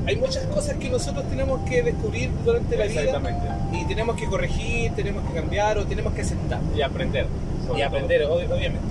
hay 0.06 0.16
muchas 0.18 0.44
cosas 0.48 0.76
que 0.76 0.90
nosotros 0.90 1.24
tenemos 1.30 1.62
que 1.70 1.84
descubrir 1.84 2.30
durante 2.44 2.76
la 2.76 2.86
vida 3.04 3.12
y 3.74 3.86
tenemos 3.86 4.16
que 4.16 4.26
corregir, 4.26 4.92
tenemos 4.94 5.24
que 5.28 5.34
cambiar 5.34 5.78
o 5.78 5.86
tenemos 5.86 6.14
que 6.14 6.22
aceptar. 6.22 6.60
Y 6.76 6.82
aprender. 6.82 7.28
y 7.78 7.82
aprender, 7.82 8.22
ob- 8.24 8.46
obviamente. 8.52 8.88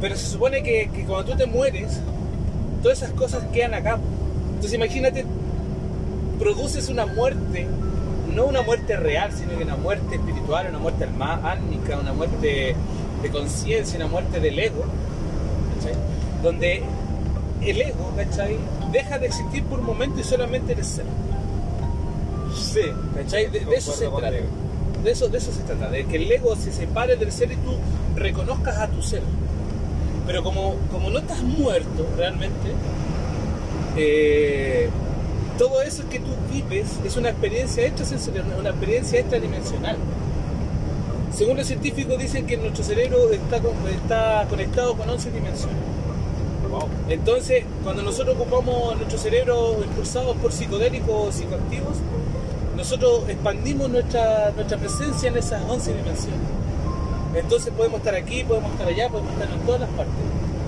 Pero 0.00 0.16
se 0.16 0.26
supone 0.26 0.62
que, 0.62 0.90
que 0.92 1.04
cuando 1.04 1.32
tú 1.32 1.36
te 1.38 1.46
mueres, 1.46 2.00
todas 2.82 2.98
esas 3.02 3.12
cosas 3.12 3.44
quedan 3.52 3.74
acá. 3.74 3.98
Entonces 4.48 4.72
imagínate, 4.74 5.24
produces 6.38 6.88
una 6.88 7.06
muerte, 7.06 7.66
no 8.34 8.46
una 8.46 8.62
muerte 8.62 8.96
real, 8.96 9.30
sino 9.32 9.56
que 9.56 9.62
una 9.64 9.76
muerte 9.76 10.16
espiritual, 10.16 10.66
una 10.70 10.78
muerte 10.78 11.04
alma, 11.04 11.40
álmica, 11.44 11.98
una 12.00 12.12
muerte 12.12 12.74
de 13.22 13.30
conciencia, 13.30 13.96
una 13.96 14.08
muerte 14.08 14.40
del 14.40 14.58
ego, 14.58 14.84
¿cachai? 15.76 15.94
Donde 16.42 16.82
el 17.62 17.80
ego, 17.80 18.12
¿cachai? 18.16 18.56
Deja 18.90 19.18
de 19.18 19.26
existir 19.26 19.64
por 19.64 19.80
un 19.80 19.86
momento 19.86 20.20
y 20.20 20.24
solamente 20.24 20.72
eres 20.72 20.86
ser. 20.88 21.04
Sí. 22.54 22.82
¿Cachai? 23.14 23.50
De, 23.50 23.60
de 23.60 23.76
eso 23.76 23.92
se 23.92 24.08
trata. 24.08 24.30
De 24.30 25.10
eso, 25.10 25.28
de 25.28 25.38
eso 25.38 25.52
se 25.52 25.62
trata, 25.62 25.88
de 25.88 26.04
que 26.04 26.16
el 26.16 26.30
ego 26.30 26.54
se 26.54 26.70
separe 26.72 27.16
del 27.16 27.32
ser 27.32 27.50
y 27.50 27.56
tú 27.56 27.74
reconozcas 28.14 28.78
a 28.78 28.88
tu 28.88 29.02
ser. 29.02 29.22
Pero 30.26 30.44
como, 30.44 30.76
como 30.92 31.10
no 31.10 31.18
estás 31.18 31.42
muerto 31.42 32.06
realmente, 32.16 32.70
eh, 33.96 34.88
todo 35.58 35.82
eso 35.82 36.08
que 36.08 36.20
tú 36.20 36.30
vives 36.52 36.86
es 37.04 37.16
una 37.16 37.30
experiencia 37.30 37.84
extrasensorial, 37.84 38.44
una 38.58 38.70
experiencia 38.70 39.18
extradimensional. 39.18 39.96
Según 41.42 41.56
los 41.56 41.66
científicos 41.66 42.16
dicen 42.20 42.46
que 42.46 42.56
nuestro 42.56 42.84
cerebro 42.84 43.32
está, 43.32 43.58
con- 43.58 43.74
está 43.88 44.46
conectado 44.48 44.94
con 44.94 45.10
11 45.10 45.32
dimensiones. 45.32 45.76
Entonces, 47.08 47.64
cuando 47.82 48.00
nosotros 48.04 48.36
ocupamos 48.38 48.94
nuestro 48.96 49.18
cerebro 49.18 49.76
impulsados 49.82 50.36
por 50.36 50.52
psicodélicos 50.52 51.10
o 51.10 51.32
psicoactivos, 51.32 51.96
nosotros 52.76 53.28
expandimos 53.28 53.90
nuestra, 53.90 54.52
nuestra 54.54 54.78
presencia 54.78 55.30
en 55.30 55.36
esas 55.36 55.68
11 55.68 55.94
dimensiones. 55.94 56.38
Entonces 57.34 57.72
podemos 57.76 57.98
estar 57.98 58.14
aquí, 58.14 58.44
podemos 58.44 58.70
estar 58.70 58.86
allá, 58.86 59.08
podemos 59.08 59.32
estar 59.32 59.50
en 59.50 59.60
todas 59.66 59.80
las 59.80 59.90
partes. 59.90 60.14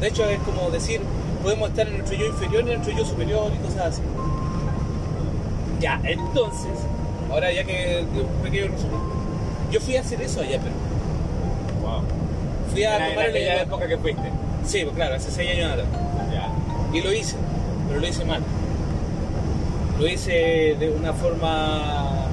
De 0.00 0.08
hecho, 0.08 0.28
es 0.28 0.40
como 0.40 0.70
decir, 0.72 1.00
podemos 1.44 1.68
estar 1.68 1.86
en 1.86 1.98
nuestro 1.98 2.18
yo 2.18 2.26
inferior 2.26 2.64
y 2.66 2.72
en 2.72 2.82
nuestro 2.82 2.98
yo 2.98 3.04
superior 3.08 3.52
y 3.54 3.64
cosas 3.64 3.80
así. 3.94 4.02
Ya, 5.78 6.00
entonces, 6.02 6.72
ahora 7.30 7.52
ya 7.52 7.62
que 7.62 8.04
un 8.12 8.42
pequeño 8.42 8.72
resumen, 8.72 9.13
yo 9.70 9.80
fui 9.80 9.96
a 9.96 10.00
hacer 10.00 10.20
eso 10.22 10.40
allá, 10.40 10.58
pero 10.62 10.74
Wow. 11.82 12.02
fui 12.72 12.84
a 12.84 12.96
En, 12.96 13.02
en 13.02 13.08
tomar 13.10 13.24
el 13.26 13.30
aquella 13.36 13.62
época 13.62 13.86
que 13.88 13.98
fuiste. 13.98 14.22
Sí, 14.66 14.80
pues 14.84 14.96
claro, 14.96 15.14
hace 15.16 15.30
6 15.30 15.50
años 15.50 15.72
atrás. 15.72 15.86
Ya. 16.32 16.48
Y 16.96 17.02
lo 17.02 17.12
hice, 17.12 17.36
pero 17.88 18.00
lo 18.00 18.06
hice 18.08 18.24
mal. 18.24 18.40
Lo 19.98 20.08
hice 20.08 20.76
de 20.78 20.90
una 20.98 21.12
forma, 21.12 22.26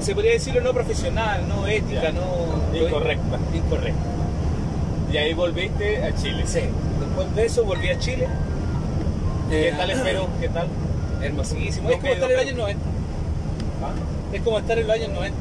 se 0.00 0.14
podría 0.14 0.32
decirlo, 0.32 0.60
no 0.62 0.72
profesional, 0.72 1.46
no 1.48 1.66
ética, 1.66 2.02
Ya. 2.04 2.12
no... 2.12 2.76
Incorrecta. 2.76 3.38
Incorrecta. 3.54 4.00
Y 5.12 5.16
ahí 5.18 5.34
volviste 5.34 6.02
a 6.04 6.14
Chile. 6.14 6.42
Sí. 6.46 6.60
Después 7.00 7.34
de 7.36 7.44
eso 7.46 7.64
volví 7.64 7.88
a 7.90 7.98
Chile. 7.98 8.26
¿Qué 9.50 9.68
Eh, 9.68 9.74
tal 9.76 9.90
el 9.90 10.00
Perú? 10.00 10.22
¿Qué 10.40 10.48
tal? 10.48 10.66
Hermosísimo. 11.22 11.90
Es 11.90 11.96
como 11.98 12.12
estar 12.12 12.30
en 12.30 12.36
los 12.36 12.44
años 12.46 12.56
90. 12.56 12.82
¿Ah? 13.82 13.90
Es 14.34 14.42
como 14.42 14.58
estar 14.58 14.78
en 14.78 14.86
los 14.86 14.96
años 14.96 15.08
90. 15.10 15.36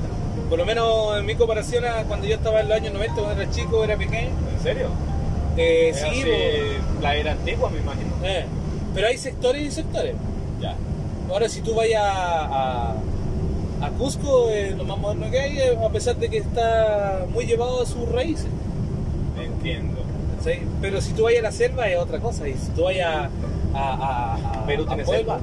Por 0.50 0.60
lo 0.60 0.66
menos 0.66 1.18
en 1.18 1.26
mi 1.26 1.36
comparación 1.36 1.86
a 1.86 2.04
cuando 2.04 2.28
yo 2.28 2.36
estaba 2.36 2.62
en 2.62 2.70
los 2.70 2.78
años 2.78 2.94
90, 2.94 3.16
cuando 3.22 3.42
era 3.42 3.52
chico, 3.52 3.84
era 3.84 3.98
pequeño. 3.98 4.30
¿En 4.56 4.64
serio? 4.64 4.88
Eh, 5.58 5.92
sí, 5.94 6.06
así, 6.06 6.24
la 7.02 7.16
era 7.16 7.32
antigua, 7.32 7.70
me 7.70 7.80
imagino. 7.80 8.10
eh, 8.24 8.46
pero 8.94 9.08
hay 9.08 9.18
sectores 9.18 9.62
y 9.64 9.72
sectores. 9.72 10.14
Ya. 10.62 10.76
Ahora, 11.30 11.50
si 11.50 11.62
tú 11.62 11.74
vayas 11.76 12.02
a, 12.04 12.92
a, 12.92 12.96
a 13.86 13.90
Cusco, 13.98 14.50
es 14.50 14.76
lo 14.78 14.84
más 14.86 14.98
moderno 15.00 15.30
que 15.32 15.40
hay, 15.40 15.58
eh, 15.60 15.78
a 15.84 15.90
pesar 15.90 16.16
de 16.18 16.30
que 16.30 16.38
está 16.38 17.26
muy 17.34 17.46
llevado 17.46 17.82
a 17.82 17.86
sus 17.86 18.08
raíces. 18.12 18.48
Entiendo. 19.42 20.02
¿sí? 20.44 20.52
Pero 20.82 21.02
si 21.02 21.14
tú 21.14 21.24
vayas 21.24 21.40
a 21.40 21.44
la 21.44 21.52
selva, 21.52 21.88
es 21.90 21.98
otra 21.98 22.20
cosa. 22.20 22.48
Y 22.48 22.54
si 22.54 22.70
tú 22.72 22.84
vayas 22.84 23.08
a. 23.16 23.30
a, 23.74 24.36
a- 24.36 24.66
¿Perú 24.66 24.86
tiene 24.86 25.06
selva? 25.06 25.40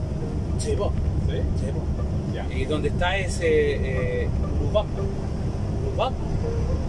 Sí, 0.59 0.73
po, 0.77 0.93
¿Sí? 1.29 1.37
sí, 1.61 1.67
po. 1.73 2.35
Ya. 2.35 2.47
Y 2.55 2.65
donde 2.65 2.89
está 2.89 3.17
ese 3.19 4.29
Lubamba, 4.73 5.03
Lubamba 5.85 6.19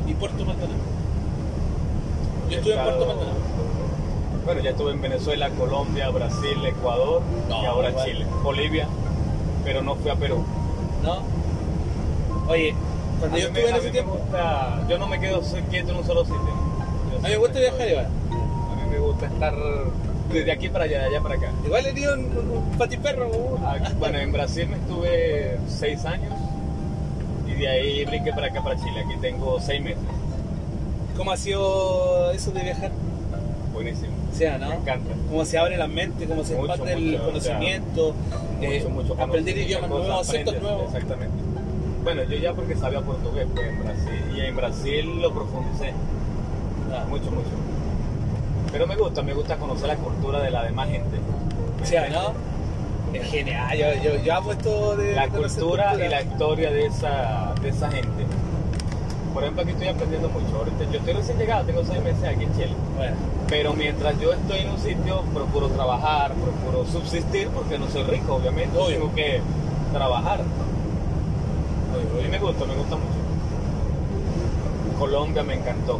y 0.07 0.13
Puerto 0.13 0.45
Maldonado. 0.45 0.79
Yo 2.49 2.57
estuve 2.57 2.73
en 2.75 2.81
Puerto 2.83 3.05
Maldonado. 3.05 3.37
Bueno, 4.45 4.61
ya 4.61 4.69
estuve 4.71 4.91
en 4.91 5.01
Venezuela, 5.01 5.49
Colombia, 5.51 6.09
Brasil, 6.09 6.65
Ecuador 6.65 7.21
No, 7.49 7.61
y 7.61 7.65
ahora 7.65 7.89
igual. 7.89 8.05
Chile. 8.05 8.25
Bolivia, 8.41 8.87
pero 9.65 9.81
no 9.81 9.95
fui 9.95 10.11
a 10.11 10.15
Perú. 10.15 10.43
¿No? 11.03 11.17
Oye, 12.49 12.73
cuando 13.19 13.37
A 13.37 13.39
yo 13.39 13.51
me- 13.51 13.59
estuve 13.59 13.69
en 13.69 13.75
ese 13.81 13.91
tiempo, 13.91 14.11
gusta- 14.17 14.85
yo 14.89 14.97
no 14.97 15.07
me 15.07 15.19
quedo 15.19 15.41
quieto 15.69 15.91
en 15.91 15.97
un 15.97 16.03
solo 16.05 16.21
sitio. 16.23 16.39
Yo 17.11 17.17
a 17.17 17.21
mí 17.21 17.29
me 17.29 17.37
gusta 17.37 17.59
viajar 17.59 17.81
estoy- 17.81 17.91
igual. 17.91 18.05
A 18.05 18.75
mí 18.75 18.89
me 18.91 18.99
gusta 18.99 19.25
estar 19.27 19.53
desde 20.31 20.51
aquí 20.51 20.69
para 20.69 20.85
allá, 20.85 20.99
de 21.01 21.05
allá 21.07 21.21
para 21.21 21.35
acá. 21.35 21.51
Igual 21.65 21.83
le 21.83 21.91
dio 21.93 22.13
un, 22.13 22.19
un, 22.19 22.57
un 22.71 22.77
patiperro. 22.77 23.29
Ah, 23.65 23.75
Bueno, 23.99 24.19
en 24.19 24.31
Brasil 24.31 24.67
me 24.69 24.75
estuve 24.77 25.57
seis 25.67 26.03
años 26.05 26.33
de 27.63 27.69
ahí 27.69 28.05
brinqué 28.05 28.31
para 28.31 28.47
acá, 28.47 28.61
para 28.63 28.75
Chile. 28.77 29.03
Aquí 29.05 29.15
tengo 29.21 29.59
seis 29.59 29.81
meses. 29.81 30.03
¿Cómo 31.17 31.31
ha 31.31 31.37
sido 31.37 32.31
eso 32.31 32.51
de 32.51 32.63
viajar? 32.63 32.91
Buenísimo. 33.73 34.11
O 34.31 34.35
sea, 34.35 34.57
¿no? 34.57 34.69
Me 34.69 34.75
encanta. 34.75 35.11
Cómo 35.29 35.45
se 35.45 35.57
abre 35.57 35.77
la 35.77 35.87
mente, 35.87 36.25
cómo 36.25 36.43
se 36.43 36.55
Mucho, 36.55 36.73
expande 36.73 36.93
el 36.93 37.11
mucho, 37.11 37.15
o 37.15 37.39
sea, 37.39 37.53
conocimiento, 37.55 38.15
eh, 38.61 38.85
mucho, 38.89 38.89
mucho 38.89 39.21
aprender 39.21 39.57
idiomas 39.57 39.89
nuevos, 39.89 40.29
acentos 40.29 40.61
nuevos. 40.61 40.93
Exactamente. 40.93 41.35
Bueno, 42.03 42.23
yo 42.23 42.37
ya 42.37 42.53
porque 42.53 42.75
sabía 42.75 43.01
portugués 43.01 43.47
pues, 43.53 43.67
en 43.67 43.83
Brasil 43.83 44.21
y 44.35 44.41
en 44.41 44.55
Brasil 44.55 45.21
lo 45.21 45.33
profundicé 45.33 45.93
Ah, 46.91 47.05
mucho, 47.09 47.31
mucho. 47.31 47.49
Pero 48.71 48.87
me 48.87 48.95
gusta, 48.95 49.21
me 49.23 49.33
gusta 49.33 49.55
conocer 49.57 49.87
la 49.87 49.95
cultura 49.95 50.41
de 50.41 50.51
la 50.51 50.63
demás 50.63 50.89
gente. 50.89 51.17
O 51.81 51.85
sea, 51.85 52.09
¿no? 52.09 52.33
Es 53.13 53.29
genial, 53.29 53.77
yo, 53.77 53.93
yo, 54.03 54.23
yo 54.23 54.35
amo 54.35 54.51
esto 54.51 54.95
de 54.97 55.13
La 55.13 55.27
conocer 55.27 55.61
cultura 55.63 55.85
y 55.85 55.89
cultura. 55.97 56.09
la 56.09 56.21
historia 56.21 56.71
de 56.71 56.85
esa, 56.87 57.53
de 57.61 57.69
esa 57.69 57.91
gente. 57.91 58.25
Por 59.33 59.43
ejemplo, 59.43 59.63
aquí 59.63 59.71
estoy 59.71 59.87
aprendiendo 59.87 60.29
mucho. 60.29 60.57
Ahorita 60.57 60.83
yo 60.91 60.99
estoy 60.99 61.13
recién 61.13 61.37
llegado, 61.37 61.65
tengo 61.65 61.83
seis 61.83 62.03
meses 62.03 62.23
aquí 62.23 62.43
en 62.43 62.53
Chile. 62.53 62.73
Bueno, 62.97 63.15
Pero 63.49 63.73
mientras 63.73 64.19
yo 64.19 64.31
estoy 64.33 64.59
en 64.59 64.69
un 64.69 64.77
sitio, 64.79 65.21
procuro 65.33 65.69
trabajar, 65.69 66.33
procuro 66.33 66.85
subsistir, 66.85 67.47
porque 67.49 67.77
no 67.79 67.87
soy 67.89 68.03
rico, 68.03 68.35
obviamente. 68.35 68.77
Obvio. 68.77 68.97
Tengo 68.97 69.15
que 69.15 69.41
trabajar. 69.91 70.39
mí 70.39 72.19
oye. 72.19 72.29
me 72.29 72.39
gusta, 72.39 72.65
me 72.65 72.75
gusta 72.75 72.95
mucho. 72.95 73.23
Colombia 74.99 75.43
me 75.43 75.55
encantó. 75.55 75.99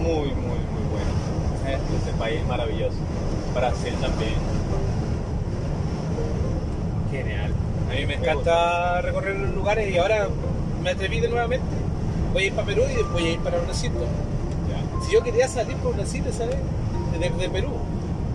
Muy, 0.00 0.28
muy, 0.34 0.58
muy 0.58 0.84
bueno. 0.90 1.10
Eh, 1.66 1.78
Ese 2.02 2.12
país 2.18 2.44
maravilloso. 2.46 2.96
Brasil 3.54 3.94
también. 4.00 4.34
Genial. 7.12 7.52
A 7.90 7.94
mí 7.94 8.06
me 8.06 8.14
encanta 8.14 9.00
recorrer 9.02 9.36
los 9.38 9.54
lugares 9.54 9.88
y 9.94 9.98
ahora 9.98 10.28
me 10.82 10.90
atreví 10.90 11.20
de 11.20 11.28
nuevamente. 11.28 11.66
Voy 12.32 12.44
a 12.44 12.46
ir 12.46 12.52
para 12.54 12.66
Perú 12.66 12.82
y 12.90 12.94
después 12.94 13.12
voy 13.12 13.26
a 13.26 13.30
ir 13.32 13.38
para 13.40 13.58
Brasil. 13.58 13.92
Ya. 14.68 15.04
Si 15.06 15.12
yo 15.12 15.22
quería 15.22 15.46
salir 15.46 15.76
por 15.76 15.94
Brasil, 15.94 16.24
¿sabes? 16.32 16.56
Desde 17.20 17.48
Perú. 17.50 17.68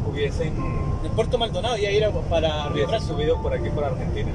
Hubiesen, 0.10 0.54
En 1.04 1.12
Puerto 1.12 1.38
Maldonado 1.38 1.78
y 1.78 1.86
a 1.86 1.92
ir 1.92 2.04
a- 2.06 2.12
para 2.12 2.70
Río 2.70 2.88
subido 3.02 3.42
por 3.42 3.54
aquí, 3.54 3.70
por 3.70 3.84
Argentina. 3.84 4.30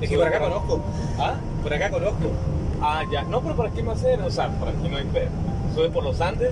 Es 0.00 0.08
que 0.08 0.16
por 0.16 0.26
acá 0.26 0.38
conozco. 0.40 0.80
¿Ah? 1.18 1.34
Por 1.62 1.74
acá 1.74 1.90
conozco. 1.90 2.30
Ah, 2.80 3.02
ya. 3.12 3.22
No, 3.24 3.40
pero 3.42 3.54
por 3.56 3.66
aquí 3.66 3.82
no 3.82 3.90
hacer. 3.92 4.20
O 4.22 4.30
sea, 4.30 4.48
por 4.48 4.68
aquí 4.68 4.88
no 4.88 4.96
hay 4.96 5.04
pe- 5.04 5.28
Sube 5.74 5.90
por 5.90 6.02
los 6.04 6.20
Andes. 6.20 6.50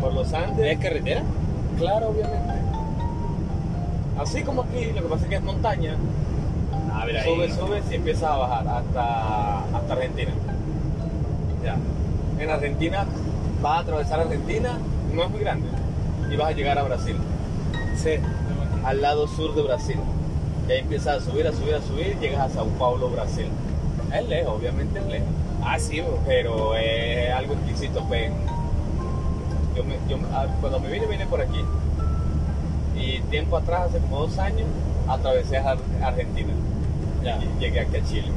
Por 0.00 0.12
los 0.12 0.32
Andes. 0.32 0.72
¿Es 0.72 0.78
carretera? 0.80 1.22
Claro, 1.78 2.08
obviamente. 2.08 2.52
Así 4.18 4.42
como 4.42 4.62
aquí, 4.62 4.86
lo 4.94 5.02
que 5.02 5.08
pasa 5.08 5.24
es 5.24 5.28
que 5.30 5.36
es 5.36 5.42
montaña. 5.42 5.96
A 6.94 7.04
ver 7.04 7.22
Sube, 7.24 7.50
sube 7.52 7.82
y 7.90 7.94
empiezas 7.94 8.24
a 8.30 8.36
bajar 8.36 8.66
hasta, 8.68 9.58
hasta 9.76 9.92
Argentina. 9.92 10.32
Ya. 11.62 11.76
En 12.42 12.50
Argentina 12.50 13.04
vas 13.62 13.72
a 13.78 13.80
atravesar 13.80 14.20
Argentina, 14.20 14.78
no 15.12 15.22
es 15.24 15.30
muy 15.30 15.40
grande, 15.40 15.68
y 16.30 16.36
vas 16.36 16.48
a 16.48 16.52
llegar 16.52 16.78
a 16.78 16.82
Brasil, 16.84 17.16
Sí. 17.96 18.10
al 18.84 19.02
lado 19.02 19.26
sur 19.26 19.54
de 19.54 19.62
Brasil. 19.62 19.96
Y 20.68 20.72
ahí 20.72 20.78
empiezas 20.80 21.22
a 21.22 21.30
subir, 21.30 21.46
a 21.46 21.52
subir, 21.52 21.74
a 21.74 21.82
subir, 21.82 22.18
llegas 22.18 22.40
a 22.50 22.54
Sao 22.54 22.66
Paulo, 22.78 23.08
Brasil. 23.10 23.46
Es 24.12 24.28
lejos, 24.28 24.54
obviamente 24.58 24.98
es 24.98 25.06
lejos, 25.06 25.28
Ah, 25.64 25.78
sí, 25.78 26.00
pero 26.26 26.76
es 26.76 27.32
algo 27.32 27.54
exquisito. 27.54 28.02
Pues. 28.04 28.30
Yo 29.74 29.84
me- 29.84 29.98
yo 30.08 30.16
ah, 30.32 30.46
cuando 30.60 30.78
me 30.80 30.88
vine, 30.90 31.06
vine 31.06 31.26
por 31.26 31.40
aquí. 31.40 31.60
Y 33.16 33.20
tiempo 33.30 33.56
atrás, 33.56 33.88
hace 33.88 33.98
como 33.98 34.20
dos 34.20 34.38
años, 34.38 34.66
atravesé 35.08 35.56
a 35.58 35.70
Ar- 35.72 35.78
Argentina. 36.02 36.52
Ya. 37.24 37.38
Y 37.42 37.60
llegué 37.60 37.80
aquí 37.80 37.96
a 37.96 38.04
Chile. 38.04 38.28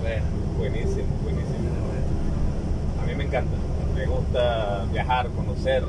Bueno. 0.00 0.22
Buenísimo, 0.58 1.04
buenísimo. 1.22 1.58
A 3.02 3.06
mí 3.06 3.14
me 3.14 3.24
encanta. 3.24 3.52
Me 3.96 4.06
gusta 4.06 4.84
viajar, 4.92 5.28
conocer. 5.30 5.82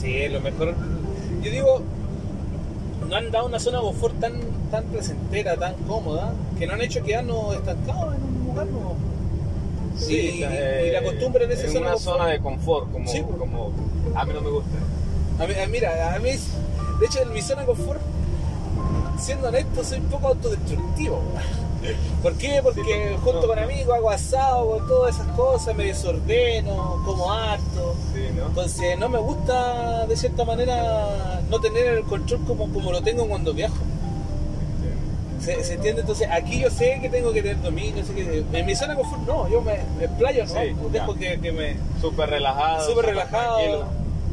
Sí, 0.00 0.28
lo 0.28 0.40
mejor. 0.40 0.74
yo 1.42 1.50
digo, 1.50 1.82
no 3.08 3.16
han 3.16 3.30
dado 3.30 3.46
una 3.46 3.58
zona 3.58 3.78
de 3.78 3.84
confort 3.84 4.18
tan, 4.20 4.32
tan 4.70 4.84
placentera, 4.84 5.56
tan 5.56 5.74
cómoda, 5.86 6.32
que 6.58 6.66
no 6.66 6.74
han 6.74 6.80
hecho 6.82 7.02
quedarnos 7.02 7.54
estancados 7.54 8.14
en 8.16 8.22
un 8.22 8.44
lugar 8.48 8.66
nuevo. 8.66 8.96
Sí, 9.96 10.14
y, 10.14 10.38
y 10.40 10.42
eh, 10.44 10.90
la 10.92 11.02
costumbre 11.02 11.44
en 11.44 11.52
esa 11.52 11.68
zona 11.68 11.80
una 11.80 11.90
de 11.92 11.98
zona 11.98 12.26
de 12.28 12.40
confort, 12.40 12.90
como, 12.90 13.06
Sí, 13.08 13.22
pues. 13.22 13.36
como 13.38 13.72
a 14.14 14.24
mí 14.24 14.32
no 14.34 14.40
me 14.40 14.50
gusta. 14.50 14.70
A 15.38 15.46
mí- 15.46 15.54
mira, 15.70 16.14
a 16.14 16.18
mí, 16.18 16.30
de 16.30 17.06
hecho, 17.06 17.20
en 17.22 17.32
mi 17.32 17.42
zona 17.42 17.62
de 17.62 17.66
confort, 17.66 18.00
siendo 19.18 19.48
honesto, 19.48 19.84
soy 19.84 19.98
un 19.98 20.06
poco 20.06 20.28
autodestructivo. 20.28 21.20
¿Por 22.22 22.34
qué? 22.34 22.60
Porque 22.62 23.16
junto 23.24 23.40
no. 23.42 23.46
con 23.48 23.58
amigos 23.58 23.96
hago 23.96 24.10
asado, 24.10 24.76
todas 24.86 25.16
esas 25.16 25.26
cosas, 25.36 25.74
me 25.74 25.86
desordeno, 25.86 27.02
como 27.04 27.32
harto. 27.32 27.96
Sí, 28.14 28.20
¿no? 28.36 28.46
Entonces 28.46 28.96
no 28.98 29.08
me 29.08 29.18
gusta 29.18 30.06
de 30.06 30.16
cierta 30.16 30.44
manera 30.44 31.40
no 31.50 31.60
tener 31.60 31.86
el 31.86 32.02
control 32.04 32.40
como, 32.46 32.72
como 32.72 32.92
lo 32.92 33.02
tengo 33.02 33.26
cuando 33.26 33.52
viajo. 33.52 33.74
¿Se, 35.40 35.64
se 35.64 35.74
entiende? 35.74 36.02
Entonces 36.02 36.28
aquí 36.30 36.60
yo 36.60 36.70
sé 36.70 37.00
que 37.02 37.08
tengo 37.08 37.32
que 37.32 37.42
tener 37.42 37.60
dominio, 37.60 38.04
sé 38.04 38.14
que 38.14 38.44
en 38.52 38.64
mi 38.66 38.76
zona 38.76 38.94
de 38.94 39.00
confort 39.00 39.22
no, 39.26 39.48
yo 39.48 39.60
me, 39.60 39.80
me 39.98 40.04
explayo, 40.04 40.44
¿no? 40.46 40.52
Sí, 40.52 40.76
dejo 40.92 41.14
que, 41.16 41.40
que 41.40 41.50
me 41.50 41.76
Súper 42.00 42.30
relajado. 42.30 42.88
súper 42.88 43.06
relajado 43.06 43.56
tranquilo. 43.56 43.86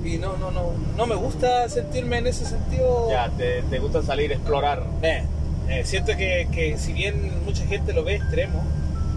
Y 0.03 0.17
no, 0.17 0.38
no, 0.38 0.51
no, 0.51 0.71
no 0.97 1.05
me 1.05 1.15
gusta 1.15 1.67
sentirme 1.69 2.19
en 2.19 2.27
ese 2.27 2.45
sentido. 2.45 3.09
Ya, 3.09 3.30
te, 3.30 3.61
te 3.63 3.80
gusta 3.80 4.01
salir, 4.01 4.31
explorar. 4.31 4.84
Eh, 5.01 5.23
eh, 5.69 5.81
siento 5.85 6.15
que, 6.15 6.47
que 6.51 6.77
si 6.77 6.93
bien 6.93 7.43
mucha 7.45 7.65
gente 7.65 7.93
lo 7.93 8.03
ve 8.03 8.15
extremo, 8.15 8.63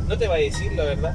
no 0.08 0.18
te 0.18 0.28
va 0.28 0.34
a 0.34 0.38
decir 0.38 0.72
la 0.72 0.84
verdad. 0.84 1.14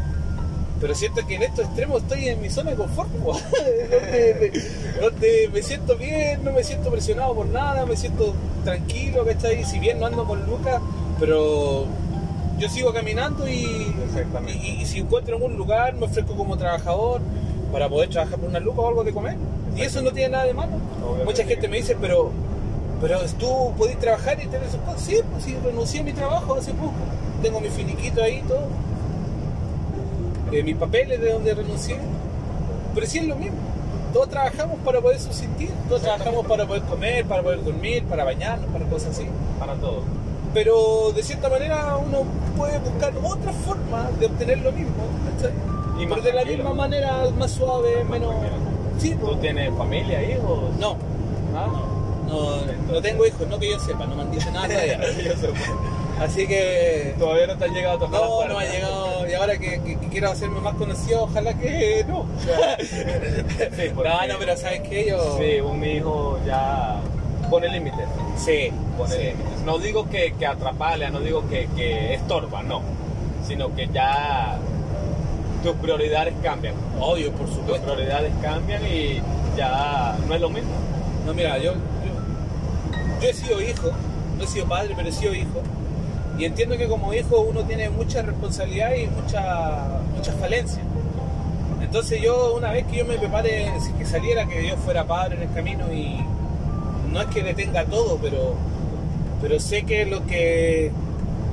Pero 0.79 0.93
siento 0.93 1.25
que 1.25 1.35
en 1.35 1.43
estos 1.43 1.65
extremos 1.65 2.03
estoy 2.03 2.27
en 2.27 2.41
mi 2.41 2.49
zona 2.49 2.71
de 2.71 2.77
confort, 2.77 3.09
donde, 3.11 4.63
donde 5.01 5.49
me 5.51 5.63
siento 5.63 5.97
bien, 5.97 6.43
no 6.43 6.51
me 6.51 6.63
siento 6.63 6.91
presionado 6.91 7.33
por 7.33 7.47
nada, 7.47 7.85
me 7.85 7.97
siento 7.97 8.33
tranquilo, 8.63 9.25
¿cachai? 9.25 9.65
Si 9.65 9.79
bien 9.79 9.99
no 9.99 10.05
ando 10.05 10.25
con 10.25 10.45
Lucas, 10.45 10.79
pero 11.19 11.87
yo 12.59 12.69
sigo 12.69 12.93
caminando 12.93 13.47
y, 13.47 13.93
y 14.81 14.85
si 14.85 14.99
encuentro 14.99 15.35
algún 15.35 15.57
lugar 15.57 15.95
me 15.95 16.05
ofrezco 16.05 16.35
como 16.35 16.57
trabajador 16.57 17.21
para 17.71 17.89
poder 17.89 18.09
trabajar 18.09 18.39
por 18.39 18.49
una 18.49 18.59
lucas 18.59 18.79
o 18.79 18.87
algo 18.87 19.03
de 19.03 19.13
comer. 19.13 19.35
Y 19.75 19.81
eso 19.81 20.01
no 20.01 20.11
tiene 20.11 20.29
nada 20.29 20.45
de 20.45 20.53
malo. 20.53 20.73
Obviamente 21.03 21.25
Mucha 21.25 21.43
gente 21.43 21.67
me 21.67 21.77
dice, 21.77 21.95
pero, 21.99 22.31
pero 22.99 23.19
tú 23.37 23.73
podés 23.77 23.99
trabajar 23.99 24.41
y 24.43 24.47
tener 24.47 24.69
sus 24.69 24.79
cosas. 24.81 25.01
Sí, 25.01 25.19
pues 25.31 25.43
sí, 25.43 25.55
renuncié 25.63 26.01
a 26.01 26.03
mi 26.03 26.13
trabajo 26.13 26.55
hace 26.55 26.73
poco. 26.73 26.93
Tengo 27.41 27.59
mi 27.61 27.69
finiquito 27.69 28.23
ahí 28.23 28.41
y 28.43 28.47
todo. 28.47 28.67
Eh, 30.51 30.63
mis 30.63 30.75
papeles 30.77 31.19
de 31.21 31.31
donde 31.31 31.53
renuncié. 31.53 31.97
Pero 32.95 33.05
sí 33.05 33.19
es 33.19 33.27
lo 33.27 33.35
mismo. 33.35 33.57
Todos 34.13 34.29
trabajamos 34.29 34.79
para 34.83 35.01
poder 35.01 35.19
subsistir. 35.19 35.69
Todos 35.87 36.01
trabajamos 36.01 36.45
para 36.47 36.65
poder 36.65 36.83
comer, 36.83 37.25
para 37.25 37.43
poder 37.43 37.63
dormir, 37.63 38.03
para 38.05 38.23
bañarnos, 38.23 38.69
para 38.71 38.85
cosas 38.85 39.11
así. 39.11 39.27
Para 39.59 39.75
todo. 39.75 40.01
Pero 40.53 41.11
de 41.13 41.21
cierta 41.21 41.49
manera 41.49 41.97
uno 41.97 42.23
puede 42.55 42.79
buscar 42.79 43.13
otra 43.21 43.53
forma 43.53 44.09
de 44.19 44.25
obtener 44.25 44.59
lo 44.59 44.71
mismo. 44.71 45.03
¿cachai? 45.35 45.76
Pero 46.05 46.21
de 46.21 46.33
la 46.33 46.45
misma 46.45 46.73
manera, 46.73 47.23
más 47.37 47.51
suave, 47.51 48.03
menos. 48.03 48.33
Sí, 48.99 49.11
¿Tú 49.15 49.25
pues. 49.27 49.41
tienes 49.41 49.73
familia, 49.77 50.21
hijos? 50.23 50.59
No, 50.79 50.95
¿Ah? 51.55 51.67
no, 52.27 52.93
no 52.93 53.01
tengo 53.01 53.25
hijos, 53.25 53.47
no 53.47 53.59
que 53.59 53.69
yo 53.71 53.79
sepa, 53.79 54.05
no 54.05 54.15
me 54.15 54.23
han 54.23 54.31
dicho 54.31 54.49
nada 54.51 54.67
todavía. 54.69 54.99
Sé. 55.01 55.49
Así 56.19 56.47
que. 56.47 57.13
Todavía 57.19 57.45
no 57.47 57.57
te 57.57 57.65
han 57.65 57.73
llegado 57.73 57.97
a 57.97 57.99
tocar 57.99 58.21
No, 58.21 58.45
no 58.47 58.57
me 58.57 58.65
ha 58.65 58.71
llegado. 58.71 59.29
Y 59.29 59.33
ahora 59.33 59.57
que, 59.57 59.81
que- 59.83 59.99
que 59.99 60.07
quiero 60.09 60.31
hacerme 60.31 60.59
más 60.61 60.73
conocido, 60.75 61.23
ojalá 61.23 61.53
que 61.53 62.03
no. 62.07 62.25
Sí, 62.79 63.89
porque- 63.93 64.09
No, 64.09 64.27
no, 64.27 64.39
pero 64.39 64.57
¿sabes 64.57 64.81
qué? 64.81 65.07
Yo. 65.09 65.37
Sí, 65.37 65.59
un 65.61 65.83
hijo 65.85 66.39
ya 66.45 66.99
pone 67.51 67.69
límites. 67.69 68.07
Sí. 68.35 68.71
Pone 68.97 69.13
sí. 69.13 69.19
límites. 69.21 69.61
No 69.63 69.77
digo 69.77 70.09
que, 70.09 70.33
que 70.39 70.45
atrapalea, 70.47 71.11
no 71.11 71.19
digo 71.19 71.47
que, 71.47 71.67
que 71.75 72.15
estorba, 72.15 72.63
no. 72.63 72.81
Sino 73.47 73.73
que 73.75 73.87
ya 73.87 74.57
tus 75.67 75.75
prioridades 75.81 76.33
cambian. 76.41 76.75
Obvio, 76.99 77.31
por 77.31 77.45
Tus 77.47 77.55
supuesto. 77.55 77.93
prioridades 77.93 78.31
cambian 78.41 78.81
y 78.85 79.21
ya 79.57 80.17
no 80.27 80.33
es 80.33 80.39
lo 80.41 80.49
mismo. 80.49 80.71
No, 81.25 81.33
mira, 81.33 81.57
yo, 81.57 81.73
yo, 81.73 83.19
yo 83.21 83.29
he 83.29 83.33
sido 83.33 83.61
hijo, 83.61 83.89
no 84.37 84.43
he 84.43 84.47
sido 84.47 84.65
padre, 84.65 84.93
pero 84.95 85.09
he 85.09 85.11
sido 85.11 85.33
hijo. 85.33 85.61
Y 86.39 86.45
entiendo 86.45 86.77
que 86.77 86.87
como 86.87 87.13
hijo 87.13 87.41
uno 87.41 87.61
tiene 87.63 87.89
mucha 87.89 88.21
responsabilidad 88.21 88.93
y 88.95 89.07
mucha, 89.07 89.99
muchas 90.15 90.35
falencias. 90.35 90.85
Entonces 91.81 92.21
yo 92.21 92.55
una 92.55 92.71
vez 92.71 92.85
que 92.87 92.97
yo 92.97 93.05
me 93.05 93.17
prepare, 93.17 93.69
si 93.81 93.91
que 93.93 94.05
saliera, 94.05 94.45
que 94.47 94.59
Dios 94.61 94.77
fuera 94.85 95.03
padre 95.05 95.35
en 95.35 95.49
el 95.49 95.53
camino 95.53 95.91
y 95.91 96.17
no 97.11 97.21
es 97.21 97.27
que 97.27 97.41
le 97.43 97.53
tenga 97.53 97.83
todo, 97.85 98.19
pero, 98.21 98.53
pero 99.41 99.59
sé 99.59 99.83
que 99.83 100.05
lo 100.05 100.25
que 100.27 100.91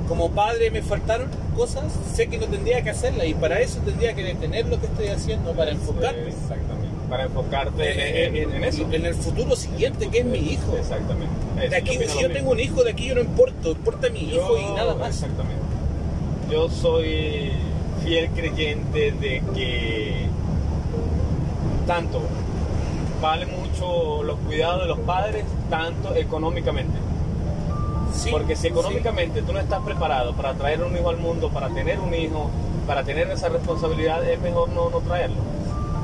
como 0.07 0.29
padre 0.31 0.71
me 0.71 0.81
faltaron 0.81 1.27
cosas, 1.55 1.85
sé 2.13 2.27
que 2.27 2.37
no 2.37 2.45
tendría 2.47 2.81
que 2.83 2.89
hacerlas 2.91 3.27
y 3.27 3.33
para 3.33 3.59
eso 3.59 3.79
tendría 3.79 4.13
que 4.13 4.23
detener 4.23 4.67
lo 4.67 4.79
que 4.79 4.85
estoy 4.87 5.07
haciendo, 5.07 5.53
para 5.53 5.71
enfocarme 5.71 6.27
Exactamente. 6.27 6.85
Para 7.09 7.23
enfocarte 7.25 8.25
en, 8.25 8.35
en- 8.35 8.51
en 8.55 8.63
eso. 8.63 8.87
en 8.91 9.05
el 9.05 9.13
futuro 9.13 9.55
siguiente 9.55 10.09
que 10.09 10.19
es 10.19 10.25
mi 10.25 10.39
hijo. 10.39 10.75
Exactamente. 10.77 11.67
De 11.69 11.75
aquí, 11.75 11.97
yo 11.99 12.09
si 12.09 12.21
yo 12.21 12.31
tengo 12.31 12.51
un 12.51 12.59
hijo, 12.59 12.83
de 12.83 12.91
aquí 12.91 13.05
yo 13.07 13.15
no 13.15 13.21
importo, 13.21 13.71
importa 13.71 14.09
mi 14.09 14.21
hijo 14.21 14.57
y 14.57 14.73
nada 14.75 14.95
más. 14.95 15.09
Exactamente. 15.09 15.61
Yo 16.51 16.67
soy 16.69 17.51
fiel 18.03 18.29
creyente 18.31 19.11
de 19.11 19.41
que 19.53 20.25
tanto 21.87 22.21
vale 23.21 23.45
mucho 23.45 24.23
los 24.23 24.37
cuidados 24.39 24.81
de 24.81 24.87
los 24.87 24.99
padres, 24.99 25.43
tanto 25.69 26.15
económicamente. 26.15 26.97
Sí, 28.15 28.31
Porque 28.31 28.55
si 28.55 28.63
sí. 28.63 28.67
económicamente 28.69 29.41
tú 29.41 29.51
no 29.53 29.59
estás 29.59 29.81
preparado 29.81 30.33
para 30.33 30.53
traer 30.53 30.81
un 30.83 30.95
hijo 30.95 31.09
al 31.09 31.17
mundo, 31.17 31.49
para 31.49 31.69
tener 31.69 31.99
un 31.99 32.13
hijo, 32.13 32.49
para 32.87 33.03
tener 33.03 33.29
esa 33.29 33.49
responsabilidad, 33.49 34.23
es 34.27 34.39
mejor 34.41 34.69
no, 34.69 34.89
no 34.89 34.99
traerlo. 34.99 35.41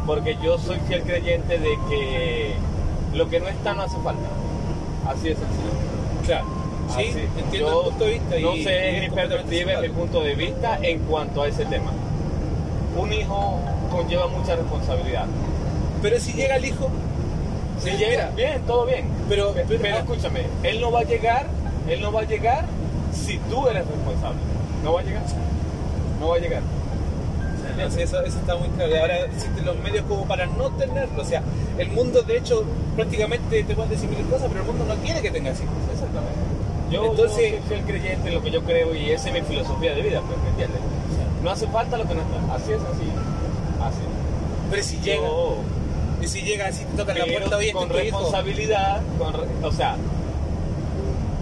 Porque 0.06 0.38
yo 0.44 0.58
soy 0.58 0.78
fiel 0.88 1.04
creyente 1.04 1.58
de 1.58 1.70
que 1.90 2.54
lo 3.14 3.30
que 3.30 3.40
no 3.40 3.48
está 3.48 3.74
no 3.74 3.84
hace 3.84 3.98
falta. 4.04 4.28
Así 5.08 5.30
de 5.30 5.36
sencillo. 5.36 5.72
Claro. 6.26 6.46
Sí, 6.96 7.10
Así. 7.10 7.20
entiendo 7.40 7.70
Yo 7.70 7.82
el 7.84 7.90
punto 7.90 8.04
de 8.06 8.12
vista. 8.12 8.38
y- 8.38 8.44
No 8.44 8.54
sé 8.56 8.96
es 8.98 9.10
mi 9.10 9.16
perspectiva, 9.16 9.82
mi 9.82 9.90
punto 9.90 10.22
de 10.22 10.36
vista 10.36 10.80
en 10.82 11.00
cuanto 11.00 11.42
a 11.44 11.48
ese 11.48 11.66
tema. 11.66 11.92
Un 12.98 13.14
hijo 13.14 13.60
conlleva 13.90 14.28
mucha 14.28 14.56
responsabilidad. 14.58 15.26
Pero 16.02 16.20
si 16.20 16.34
llega 16.34 16.58
el 16.58 16.66
hijo, 16.66 16.90
Si 17.80 17.90
Sí, 17.90 17.98
llega, 17.98 18.30
bien, 18.36 18.62
todo 18.68 18.86
bien. 18.86 19.10
Pero- 19.28 19.54
Pe- 19.54 19.66
pero- 19.68 19.82
pero, 19.82 19.98
escúchame, 19.98 20.42
él 20.62 20.80
no 20.82 20.92
va 20.92 21.00
a 21.00 21.04
llegar, 21.04 21.48
él 21.94 22.02
no 22.02 22.12
va 22.12 22.22
a 22.22 22.26
llegar 22.26 22.66
si 23.14 23.38
tú 23.50 23.68
eres 23.68 23.86
responsable. 23.88 24.40
No 24.84 24.94
va 24.94 25.02
a 25.02 25.04
llegar. 25.04 25.24
No 26.20 26.30
va 26.30 26.36
a 26.36 26.40
llegar. 26.40 26.62
entonces 27.72 28.04
eso, 28.04 28.22
eso 28.22 28.38
está 28.40 28.56
muy 28.56 28.70
claro. 28.70 28.92
Y 28.96 28.98
ahora 28.98 29.18
existen 29.26 29.66
los 29.66 29.78
medios 29.80 30.06
como 30.06 30.26
para 30.26 30.46
no 30.46 30.70
tenerlo. 30.72 31.22
O 31.22 31.26
sea, 31.26 31.42
el 31.78 31.90
mundo, 31.90 32.22
de 32.22 32.38
hecho, 32.38 32.64
prácticamente 32.96 33.64
te 33.64 33.76
pueden 33.76 33.92
decir 33.92 34.10
mil 34.10 34.26
cosas, 34.28 34.48
pero 34.50 34.62
el 34.62 34.68
mundo 34.68 34.86
no 34.88 34.96
quiere 35.02 35.22
que 35.22 35.32
tengas 35.32 35.58
hijos. 35.60 35.74
Exactamente. 35.92 36.40
Yo, 36.92 37.06
Entonces- 37.12 37.52
yo 37.54 37.58
soy 37.60 37.68
fiel 37.70 37.82
creyente 37.86 38.28
en 38.30 38.36
lo 38.36 38.42
que 38.42 38.52
yo 38.52 38.62
creo 38.64 38.94
y 38.96 39.12
esa 39.12 39.30
es 39.30 39.34
mi 39.34 39.42
filosofía 39.42 39.94
de 39.96 40.02
vida, 40.02 40.22
pues, 40.28 40.38
¿me 40.44 40.50
entiendes? 40.50 40.82
No 41.44 41.50
hace 41.50 41.66
falta 41.68 41.98
lo 41.98 42.08
que 42.08 42.14
no 42.16 42.22
está. 42.22 42.56
Así 42.56 42.72
es 42.74 42.82
sencillo. 42.82 43.20
Así. 43.82 44.02
Pero 44.70 44.84
si 44.84 44.98
llega, 45.00 45.28
Yo- 45.28 45.58
y 46.22 46.28
si 46.28 46.42
llega 46.42 46.68
así, 46.68 46.84
te 46.86 46.98
tocan 46.98 47.18
la 47.18 47.26
puerta, 47.26 47.58
oye, 47.58 47.72
con 47.72 47.90
responsabilidad, 47.90 49.02
con 49.18 49.34
o 49.64 49.72
sea, 49.72 49.96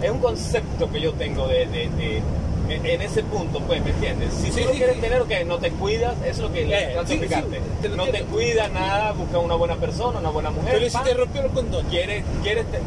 es 0.02 0.10
un 0.10 0.18
concepto 0.18 0.90
que 0.90 1.00
yo 1.00 1.12
tengo 1.12 1.46
de, 1.48 1.66
de- 1.66 1.88
de- 1.96 2.22
en 2.70 3.02
ese 3.02 3.24
punto, 3.24 3.58
pues, 3.60 3.82
¿me 3.84 3.90
entiendes? 3.90 4.32
Si 4.32 4.52
Sí, 4.52 4.62
tú 4.62 4.68
sí, 4.70 4.76
quieres 4.76 4.94
sí. 4.94 5.00
tener, 5.00 5.22
que 5.24 5.44
no 5.44 5.58
te 5.58 5.70
cuidas, 5.72 6.14
es 6.24 6.38
lo 6.38 6.52
que 6.52 6.62
Eh, 6.62 6.66
le 6.66 6.94
explicarte. 7.00 7.60
te 7.82 7.88
no 7.88 8.04
te 8.06 8.22
cuidas 8.22 8.70
nada, 8.70 9.10
busca 9.10 9.38
una 9.38 9.56
buena 9.56 9.74
persona, 9.74 10.20
una 10.20 10.30
buena 10.30 10.50
mujer. 10.50 10.74
Pero 10.74 10.86
¿y 10.86 10.90
si 10.90 10.98
te 11.02 11.14
rompió 11.14 11.42
el 11.42 11.50
condón? 11.50 11.84
quieres, 11.86 12.22
quieres 12.44 12.66
te- 12.70 12.78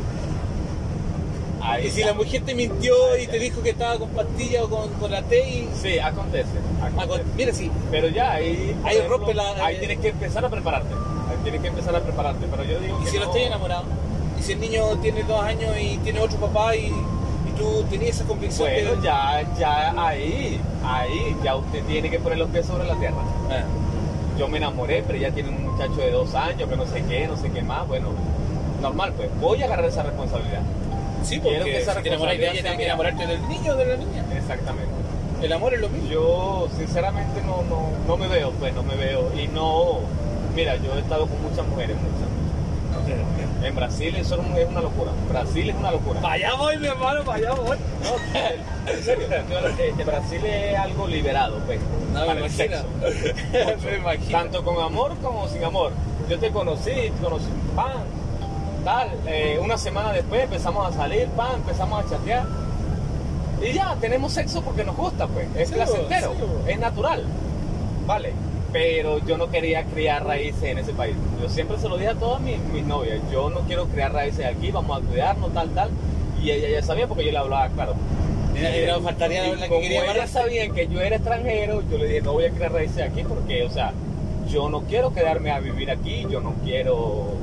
Ahí 1.65 1.87
Y 1.87 1.91
si 1.91 2.03
la 2.03 2.13
mujer 2.13 2.41
te 2.45 2.55
mintió 2.55 2.93
y 3.17 3.25
te 3.27 3.39
dijo 3.39 3.61
que 3.61 3.69
estaba 3.69 3.97
con 3.97 4.09
pastillas 4.09 4.63
o 4.63 4.69
con, 4.69 4.89
con 4.95 5.09
la 5.11 5.21
T 5.21 5.47
y... 5.49 5.69
Sí, 5.81 5.97
acontece. 5.97 6.49
Ah, 6.81 6.89
con- 6.93 7.03
acontece. 7.03 7.29
mira, 7.37 7.53
sí, 7.53 7.71
Pero 7.89 8.09
ya, 8.09 8.33
ahí, 8.33 8.75
Ahí 8.83 8.97
rompe 9.07 9.33
la- 9.33 9.65
ahí 9.65 9.77
tienes 9.79 9.99
que 9.99 10.09
empezar 10.09 10.43
a 10.43 10.49
prepararte. 10.49 10.93
Ahí 11.29 11.37
tienes 11.43 11.61
que 11.61 11.67
empezar 11.69 11.95
a 11.95 12.01
prepararte. 12.01 12.45
Pero 12.51 12.63
yo 12.65 12.79
digo 12.79 12.99
y 13.01 13.05
que 13.05 13.11
si 13.11 13.17
no 13.17 13.23
estoy 13.23 13.43
enamorado, 13.43 13.83
si 14.43 14.51
el 14.53 14.59
niño 14.59 14.97
tiene 15.01 15.23
dos 15.23 15.41
años 15.41 15.71
y 15.79 15.97
tiene 15.99 16.19
otro 16.19 16.37
papá 16.37 16.75
y, 16.75 16.87
y 16.87 17.51
tú 17.57 17.83
tenías 17.89 18.17
esa 18.17 18.25
convicción 18.25 18.69
Bueno, 18.69 18.95
que... 19.01 19.05
ya, 19.07 19.43
ya 19.57 20.05
ahí, 20.07 20.59
ahí, 20.85 21.35
ya 21.43 21.55
usted 21.55 21.83
tiene 21.85 22.09
que 22.09 22.19
poner 22.19 22.37
los 22.37 22.49
pies 22.49 22.65
sobre 22.65 22.85
la 22.85 22.95
tierra. 22.95 23.17
Ah, 23.49 23.63
Yo 24.37 24.47
me 24.47 24.57
enamoré, 24.57 25.03
pero 25.05 25.17
ya 25.17 25.31
tiene 25.31 25.49
un 25.49 25.63
muchacho 25.71 25.95
de 25.95 26.11
dos 26.11 26.33
años, 26.35 26.69
que 26.69 26.75
no 26.75 26.85
sé 26.85 27.03
qué, 27.07 27.27
no 27.27 27.37
sé 27.37 27.49
qué 27.51 27.61
más. 27.61 27.87
Bueno, 27.87 28.09
normal, 28.81 29.13
pues 29.15 29.29
voy 29.39 29.61
a 29.61 29.65
agarrar 29.65 29.85
esa 29.85 30.03
responsabilidad. 30.03 30.61
sí, 31.23 31.39
quiero 31.39 31.59
porque 31.59 31.71
que 31.71 31.77
esa 31.81 31.93
si 31.95 32.01
te 32.03 32.09
enamoras 32.09 32.37
de 32.37 32.43
ella, 32.43 32.51
responsabilidad 32.51 32.61
tienes 32.61 32.77
que 32.77 32.85
enamorarte 32.85 33.27
del 33.27 33.47
niño 33.49 33.73
o 33.73 33.75
de 33.77 33.85
la 33.85 33.95
niña. 33.95 34.25
Exactamente. 34.35 34.91
El 35.41 35.53
amor 35.53 35.73
es 35.73 35.81
lo 35.81 35.89
mismo. 35.89 36.09
Yo, 36.09 36.67
sinceramente, 36.77 37.41
no, 37.45 37.63
no, 37.69 37.89
no 38.07 38.17
me 38.17 38.27
veo, 38.27 38.51
pues 38.51 38.73
no 38.73 38.83
me 38.83 38.95
veo. 38.95 39.31
Y 39.41 39.47
no, 39.47 39.99
mira, 40.55 40.75
yo 40.77 40.95
he 40.95 40.99
estado 40.99 41.27
con 41.27 41.41
muchas 41.41 41.65
mujeres, 41.67 41.95
muchas. 41.97 42.32
En 43.63 43.75
Brasil 43.75 44.15
eso 44.15 44.35
es 44.57 44.67
una 44.67 44.81
locura. 44.81 45.11
Brasil 45.29 45.69
es 45.69 45.75
una 45.75 45.91
locura. 45.91 46.19
Vaya 46.19 46.53
voy, 46.55 46.77
mi 46.77 46.87
hermano, 46.87 47.23
vaya 47.23 47.53
voy. 47.53 47.77
No, 47.77 48.89
en 48.91 49.03
serio. 49.03 49.27
Este, 49.79 50.03
Brasil 50.03 50.45
es 50.45 50.77
algo 50.77 51.07
liberado, 51.07 51.59
pues. 51.65 51.79
No, 52.13 52.19
me 52.21 52.25
para 52.27 52.45
el 52.45 52.51
sexo. 52.51 52.83
me 53.85 53.97
imagino. 53.97 54.37
Tanto 54.37 54.63
con 54.65 54.83
amor 54.83 55.15
como 55.21 55.47
sin 55.47 55.63
amor. 55.63 55.91
Yo 56.29 56.37
te 56.39 56.51
conocí, 56.51 56.91
te 56.91 57.11
conocí, 57.21 57.47
pan, 57.75 58.03
tal. 58.83 59.09
eh, 59.27 59.59
una 59.61 59.77
semana 59.77 60.11
después 60.11 60.43
empezamos 60.43 60.87
a 60.87 60.97
salir, 60.97 61.27
pan, 61.29 61.55
empezamos 61.55 62.05
a 62.05 62.09
chatear. 62.09 62.45
Y 63.61 63.73
ya, 63.73 63.95
tenemos 64.01 64.33
sexo 64.33 64.61
porque 64.61 64.83
nos 64.83 64.95
gusta, 64.97 65.25
pues. 65.27 65.47
Es 65.55 65.69
Sí, 65.69 65.75
placentero, 65.75 66.33
sí. 66.33 66.71
es 66.71 66.79
natural. 66.79 67.23
Vale. 68.05 68.33
Pero 68.73 69.19
yo 69.19 69.37
no 69.37 69.49
quería 69.51 69.83
criar 69.83 70.25
raíces 70.25 70.63
en 70.63 70.79
ese 70.79 70.93
país. 70.93 71.15
Yo 71.41 71.47
siempre 71.47 71.77
se 71.77 71.87
lo 71.87 71.95
dije 71.95 72.09
a 72.09 72.15
todas 72.15 72.41
mis, 72.41 72.57
mis 72.73 72.83
novias. 72.83 73.19
Yo 73.31 73.49
no 73.51 73.61
quiero 73.61 73.85
criar 73.85 74.11
raíces 74.11 74.45
aquí, 74.45 74.71
vamos 74.71 74.97
a 74.97 75.05
cuidarnos, 75.05 75.53
tal, 75.53 75.69
tal. 75.69 75.91
Y 76.41 76.49
ella 76.51 76.67
ya 76.69 76.81
sabía 76.81 77.07
porque 77.07 77.23
yo 77.25 77.31
le 77.31 77.37
hablaba 77.37 77.69
claro. 77.69 77.93
Y 78.55 78.87
no 78.87 79.01
faltaría 79.01 79.47
Y 79.47 79.55
la 79.55 79.67
que 79.67 79.69
como 79.69 80.01
amarrarse. 80.01 80.33
sabían 80.33 80.73
que 80.73 80.87
yo 80.87 81.01
era 81.01 81.15
extranjero, 81.15 81.81
yo 81.89 81.97
le 81.97 82.07
dije, 82.07 82.21
no 82.21 82.33
voy 82.33 82.45
a 82.45 82.49
crear 82.51 82.71
raíces 82.71 83.01
aquí 83.09 83.23
porque, 83.23 83.63
o 83.63 83.69
sea, 83.69 83.93
yo 84.49 84.69
no 84.69 84.81
quiero 84.81 85.13
quedarme 85.13 85.51
a 85.51 85.59
vivir 85.59 85.89
aquí, 85.91 86.25
yo 86.29 86.41
no 86.41 86.53
quiero... 86.63 87.33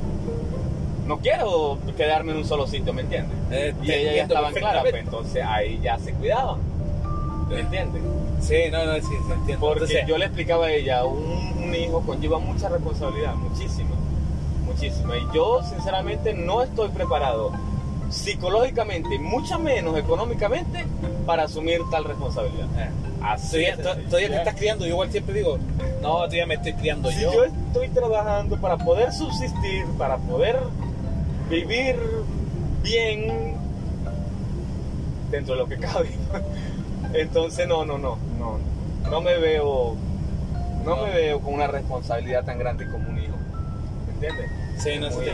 No 1.07 1.17
quiero 1.17 1.77
quedarme 1.97 2.31
en 2.31 2.37
un 2.37 2.45
solo 2.45 2.67
sitio, 2.67 2.93
¿me 2.93 3.01
entiendes? 3.01 3.37
Eh, 3.51 3.73
y 3.81 3.87
te 3.87 4.01
ellas 4.01 4.15
ya 4.15 4.23
estaban 4.23 4.53
claras, 4.53 4.81
pues 4.83 4.95
entonces 4.95 5.43
ahí 5.45 5.79
ya 5.83 5.97
se 5.99 6.13
cuidaban, 6.13 6.59
¿me 7.49 7.59
entiendes? 7.59 8.01
Sí, 8.41 8.55
no, 8.71 8.85
no, 8.85 8.95
sí, 8.95 9.01
se 9.01 9.33
entiende. 9.33 9.57
Porque 9.59 9.79
Entonces, 9.83 10.07
yo 10.07 10.17
le 10.17 10.25
explicaba 10.25 10.65
a 10.65 10.71
ella, 10.71 11.05
un, 11.05 11.53
un 11.63 11.75
hijo 11.75 12.01
conlleva 12.01 12.39
mucha 12.39 12.69
responsabilidad, 12.69 13.35
muchísima, 13.35 13.91
muchísima. 14.65 15.17
Y 15.17 15.27
yo 15.33 15.61
sinceramente 15.63 16.33
no 16.33 16.63
estoy 16.63 16.89
preparado 16.89 17.51
psicológicamente, 18.09 19.17
mucho 19.19 19.57
menos 19.59 19.95
económicamente, 19.97 20.85
para 21.25 21.43
asumir 21.43 21.79
tal 21.91 22.03
responsabilidad. 22.03 22.65
eh, 22.77 22.89
Así 23.23 23.63
es 23.63 23.77
todavía 23.79 24.29
te 24.29 24.35
estás 24.37 24.55
criando, 24.55 24.85
yo 24.85 24.93
igual 24.93 25.11
siempre 25.11 25.35
digo, 25.35 25.57
no, 26.01 26.09
todavía 26.15 26.45
me 26.47 26.55
estoy 26.55 26.73
criando 26.73 27.11
Si 27.11 27.21
yo. 27.21 27.31
yo 27.31 27.43
estoy 27.45 27.87
trabajando 27.89 28.57
para 28.57 28.77
poder 28.77 29.13
subsistir, 29.13 29.85
para 29.97 30.17
poder 30.17 30.57
vivir 31.49 31.95
bien 32.81 33.55
dentro 35.29 35.53
de 35.53 35.59
lo 35.61 35.67
que 35.67 35.77
cabe, 35.77 36.09
entonces 37.13 37.67
no, 37.67 37.85
no, 37.85 37.97
no, 37.97 38.17
no, 38.39 38.57
no 39.09 39.21
me 39.21 39.37
veo, 39.37 39.95
no, 40.85 40.95
No. 40.95 41.03
me 41.03 41.11
veo 41.13 41.39
con 41.39 41.53
una 41.53 41.67
responsabilidad 41.67 42.43
tan 42.45 42.57
grande 42.59 42.85
como 42.89 43.09
un 43.09 43.17
hijo, 43.17 43.35
¿me 44.07 44.13
entiendes? 44.13 44.49
Sí, 44.81 44.97
no, 44.99 45.09
muy, 45.11 45.25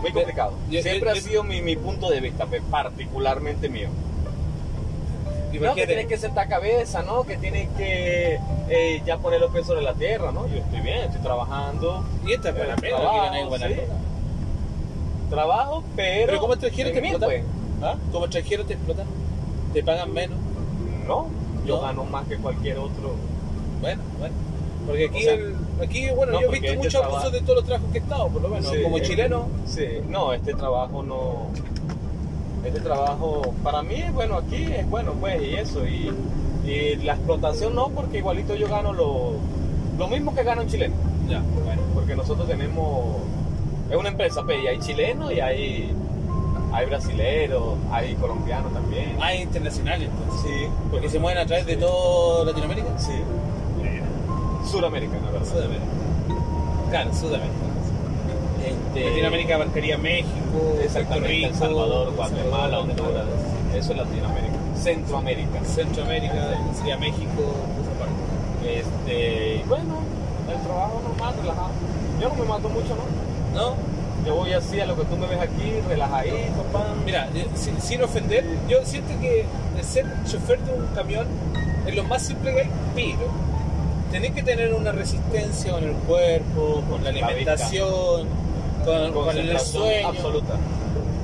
muy 0.00 0.12
complicado. 0.12 0.52
Yo- 0.70 0.82
Siempre 0.82 1.10
yo- 1.10 1.16
ha 1.16 1.20
sido 1.20 1.44
mi, 1.44 1.60
mi 1.62 1.76
punto 1.76 2.10
de 2.10 2.20
vista, 2.20 2.46
particularmente 2.70 3.68
mío. 3.68 3.88
No, 5.60 5.74
que 5.74 5.86
tienes 5.86 6.06
que 6.06 6.16
sentar 6.16 6.48
cabeza, 6.48 7.02
¿no? 7.02 7.24
Que 7.24 7.36
tienes 7.36 7.68
que 7.76 8.38
eh, 8.70 9.02
ya 9.04 9.18
poner 9.18 9.38
los 9.38 9.52
pies 9.52 9.66
sobre 9.66 9.82
la 9.82 9.92
tierra, 9.92 10.32
¿no? 10.32 10.46
Yo 10.48 10.56
estoy 10.56 10.80
bien, 10.80 10.96
estoy 11.02 11.20
trabajando, 11.20 12.02
y 12.26 12.32
esta 12.32 12.48
es 12.48 12.56
buena 12.56 12.76
pena, 12.76 12.96
Trabajo, 12.96 13.56
sí. 13.58 13.74
trabajo, 15.30 15.84
pero... 15.96 16.26
Pero 16.26 16.40
como 16.40 16.52
extranjero 16.54 16.90
te 16.92 16.98
explotan. 16.98 17.28
pues. 17.28 17.44
¿Ah? 17.82 17.96
Como 18.12 18.24
extranjero 18.26 18.64
te 18.64 18.74
explotan, 18.74 19.06
te 19.74 19.82
pagan 19.82 20.12
menos. 20.12 20.38
No, 21.06 21.26
yo 21.66 21.76
No. 21.76 21.82
gano 21.82 22.04
más 22.04 22.26
que 22.26 22.36
cualquier 22.36 22.78
otro. 22.78 23.14
Bueno, 23.80 24.02
bueno. 24.18 24.34
Porque 24.86 25.04
aquí, 25.06 25.18
O 25.18 25.22
sea, 25.22 25.34
el- 25.34 25.56
aquí 25.82 26.10
bueno, 26.10 26.32
no, 26.32 26.40
yo 26.40 26.48
he 26.48 26.50
visto 26.50 26.66
este 26.66 26.76
muchos 26.78 26.92
trabajo- 26.92 27.14
abusos 27.16 27.32
de 27.32 27.40
todos 27.42 27.54
los 27.56 27.64
trabajos 27.64 27.92
que 27.92 27.98
he 27.98 28.00
estado, 28.00 28.28
por 28.28 28.42
lo 28.42 28.48
menos. 28.48 28.70
Sí, 28.70 28.82
como 28.82 28.98
eh, 28.98 29.02
chileno, 29.02 29.46
Sí, 29.66 29.86
no, 30.08 30.32
este 30.32 30.54
trabajo 30.54 31.02
no... 31.02 31.46
Este 32.64 32.80
trabajo, 32.80 33.54
para 33.64 33.82
mí, 33.82 34.02
bueno, 34.12 34.36
aquí 34.36 34.64
es 34.64 34.88
bueno, 34.88 35.12
pues, 35.20 35.42
y 35.42 35.54
eso, 35.54 35.84
y, 35.86 36.12
y 36.68 36.96
la 37.04 37.14
explotación 37.14 37.74
no, 37.74 37.88
porque 37.88 38.18
igualito 38.18 38.54
yo 38.54 38.68
gano 38.68 38.92
lo, 38.92 39.32
lo 39.98 40.08
mismo 40.08 40.32
que 40.34 40.44
gano 40.44 40.62
en 40.62 40.68
chileno. 40.68 40.94
ya, 41.28 41.42
bueno. 41.64 41.82
porque 41.94 42.14
nosotros 42.14 42.46
tenemos 42.46 43.16
es 43.90 43.96
una 43.96 44.08
empresa 44.10 44.42
pues, 44.44 44.62
y 44.62 44.66
hay 44.68 44.78
chilenos 44.78 45.32
y 45.32 45.40
hay 45.40 45.90
hay 46.72 46.86
brasileros 46.86 47.74
hay 47.90 48.14
colombianos 48.14 48.72
también 48.72 49.16
Ah, 49.20 49.32
es 49.34 49.42
internacional 49.42 50.02
entonces. 50.02 50.40
sí 50.42 50.66
Porque 50.90 51.08
se 51.08 51.18
mueven 51.18 51.42
a 51.42 51.46
través 51.46 51.66
de 51.66 51.76
toda 51.76 52.44
Latinoamérica. 52.46 52.88
sí 52.98 53.12
Suramérica 54.70 55.14
la 55.24 55.30
verdad 55.32 55.46
Sudamérica. 55.46 55.84
Claro, 56.90 57.12
Sudamérica. 57.14 57.56
Este, 58.64 59.08
Latinoamérica 59.10 59.54
abarcaría 59.56 59.98
México, 59.98 60.76
Puerto 60.92 61.20
Rico, 61.20 61.48
El 61.48 61.54
Salvador 61.54 62.14
Guatemala 62.14 62.78
Honduras 62.80 63.24
eso 63.74 63.92
es 63.92 63.98
Latinoamérica 63.98 64.54
Centroamérica 64.76 65.64
Centroamérica, 65.64 66.34
sería 66.76 66.96
México, 66.98 67.42
esa 67.82 67.98
parte. 67.98 68.78
este 68.78 69.56
y 69.56 69.62
bueno 69.68 69.94
el 70.48 70.60
trabajo 70.62 71.00
normal 71.08 71.34
relajado 71.40 71.70
yo 72.20 72.28
no 72.28 72.34
me 72.36 72.44
mato 72.44 72.68
mucho 72.68 72.94
no 72.94 73.60
¿No? 73.60 73.74
Yo 74.24 74.34
voy 74.36 74.52
así 74.52 74.80
a 74.80 74.86
lo 74.86 74.96
que 74.96 75.04
tú 75.04 75.16
me 75.16 75.26
ves 75.26 75.40
aquí 75.40 75.80
relajadito 75.88 76.62
pan. 76.72 77.04
Mira, 77.04 77.28
eh, 77.34 77.46
sin, 77.54 77.80
sin 77.80 78.02
ofender, 78.02 78.44
yo 78.68 78.84
siento 78.84 79.18
que 79.20 79.44
ser 79.82 80.06
chofer 80.26 80.60
de 80.60 80.72
un 80.74 80.86
camión 80.94 81.26
es 81.86 81.94
lo 81.94 82.04
más 82.04 82.22
simple 82.22 82.52
que 82.52 82.60
hay, 82.60 82.70
pero 82.94 83.30
tenés 84.12 84.32
que 84.32 84.42
tener 84.42 84.72
una 84.74 84.92
resistencia 84.92 85.72
con 85.72 85.84
el 85.84 85.92
cuerpo, 85.92 86.82
con 86.88 87.02
la 87.02 87.10
alimentación, 87.10 88.28
con, 88.84 89.12
con 89.12 89.36
el 89.36 89.58
sueño. 89.58 90.08
absoluta. 90.08 90.54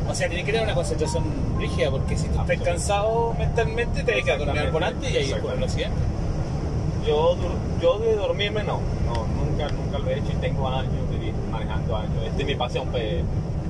O 0.09 0.15
sea, 0.15 0.29
tenés 0.29 0.45
que 0.45 0.53
tener 0.53 0.66
una 0.66 0.75
concentración 0.75 1.25
rígida, 1.59 1.91
porque 1.91 2.16
si 2.16 2.29
tú 2.29 2.41
estás 2.41 2.61
cansado 2.62 3.35
mentalmente, 3.39 4.03
te 4.03 4.15
hay 4.15 4.23
que 4.23 4.37
dormir 4.37 4.59
al 4.61 4.70
volante 4.70 5.11
y 5.11 5.16
ahí 5.16 5.35
por 5.41 5.55
el 5.55 5.62
accidente. 5.62 5.97
Yo, 7.07 7.37
yo 7.81 7.99
de 7.99 8.16
dormirme 8.16 8.65
no, 8.65 8.81
no, 9.07 9.27
nunca, 9.27 9.69
nunca 9.69 9.99
lo 9.99 10.11
he 10.11 10.19
hecho 10.19 10.33
y 10.33 10.37
tengo 10.37 10.69
años 10.69 11.08
años. 11.97 12.23
Esta 12.27 12.40
es 12.40 12.47
mi 12.47 12.55
pasión, 12.55 12.86
pues, 12.89 13.23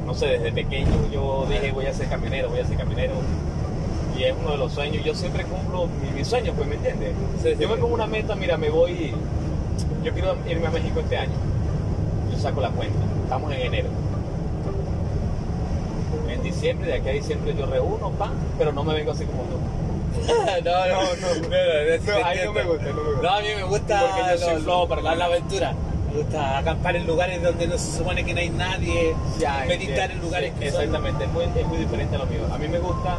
no 0.06 0.14
sé, 0.14 0.26
desde 0.26 0.52
pequeño 0.52 0.88
yo 1.12 1.46
dije 1.48 1.70
voy 1.72 1.86
a 1.86 1.92
ser 1.94 2.08
camionero, 2.08 2.48
voy 2.50 2.60
a 2.60 2.66
ser 2.66 2.76
camionero. 2.76 3.14
Y 4.16 4.24
es 4.24 4.34
uno 4.40 4.50
de 4.52 4.56
los 4.58 4.72
sueños, 4.72 5.04
yo 5.04 5.14
siempre 5.14 5.44
cumplo 5.44 5.86
mi- 5.86 6.10
mis 6.10 6.26
sueños, 6.26 6.54
pues, 6.56 6.68
¿me 6.68 6.74
entiendes? 6.76 7.12
Sí, 7.42 7.50
sí, 7.50 7.56
yo 7.60 7.68
me 7.68 7.76
pongo 7.76 7.94
una 7.94 8.06
meta, 8.06 8.34
mira, 8.34 8.56
me 8.56 8.68
voy, 8.70 9.12
yo 10.02 10.12
quiero 10.12 10.34
irme 10.48 10.66
a 10.66 10.70
México 10.70 11.00
este 11.00 11.18
año. 11.18 11.32
Yo 12.32 12.38
saco 12.38 12.60
la 12.60 12.70
cuenta, 12.70 12.98
estamos 13.24 13.52
en 13.52 13.60
enero. 13.60 13.88
En 16.28 16.42
diciembre, 16.42 16.88
de 16.88 16.94
aquí 16.94 17.08
a 17.08 17.12
diciembre 17.12 17.54
yo 17.58 17.66
reúno, 17.66 18.10
pan, 18.12 18.32
pero 18.58 18.72
no 18.72 18.82
me 18.84 18.94
vengo 18.94 19.12
así 19.12 19.24
como 19.24 19.42
tú. 19.44 19.58
no, 20.28 20.34
no, 20.34 20.86
no, 20.86 22.18
No, 22.20 22.26
ahí 22.26 22.38
no 22.44 22.52
me 22.52 22.62
gusta, 22.64 22.84
no 22.88 22.94
me 22.94 23.02
gusta. 23.12 23.22
No, 23.22 23.28
a 23.30 23.40
mí 23.40 23.46
me 23.56 23.62
gusta 23.64 24.00
Porque 24.00 24.32
yo 24.32 24.38
soy 24.38 24.54
lo- 24.56 24.60
flojo 24.62 24.88
para 24.88 25.14
la 25.14 25.24
aventura. 25.26 25.74
Me 26.09 26.14
gusta 26.22 26.59
acampar 26.59 26.97
en 26.97 27.06
lugares 27.06 27.43
donde 27.43 27.66
no 27.66 27.76
se 27.78 27.98
supone 27.98 28.24
que 28.24 28.32
no 28.35 28.40
hay 28.40 28.51
nadie, 28.51 29.14
Ya, 29.39 29.64
meditar 29.68 30.10
en 30.10 30.20
lugares 30.20 30.52
Sí, 30.55 30.60
que 30.60 30.70
son- 30.70 30.82
Exactamente, 30.82 31.24
es 31.24 31.30
muy, 31.32 31.44
es 31.44 31.66
muy 31.66 31.78
diferente 31.78 32.16
a 32.16 32.18
lo 32.18 32.26
mío. 32.26 32.40
A 32.52 32.59
mí 32.59 32.66
me 32.68 32.78
gusta 32.78 33.16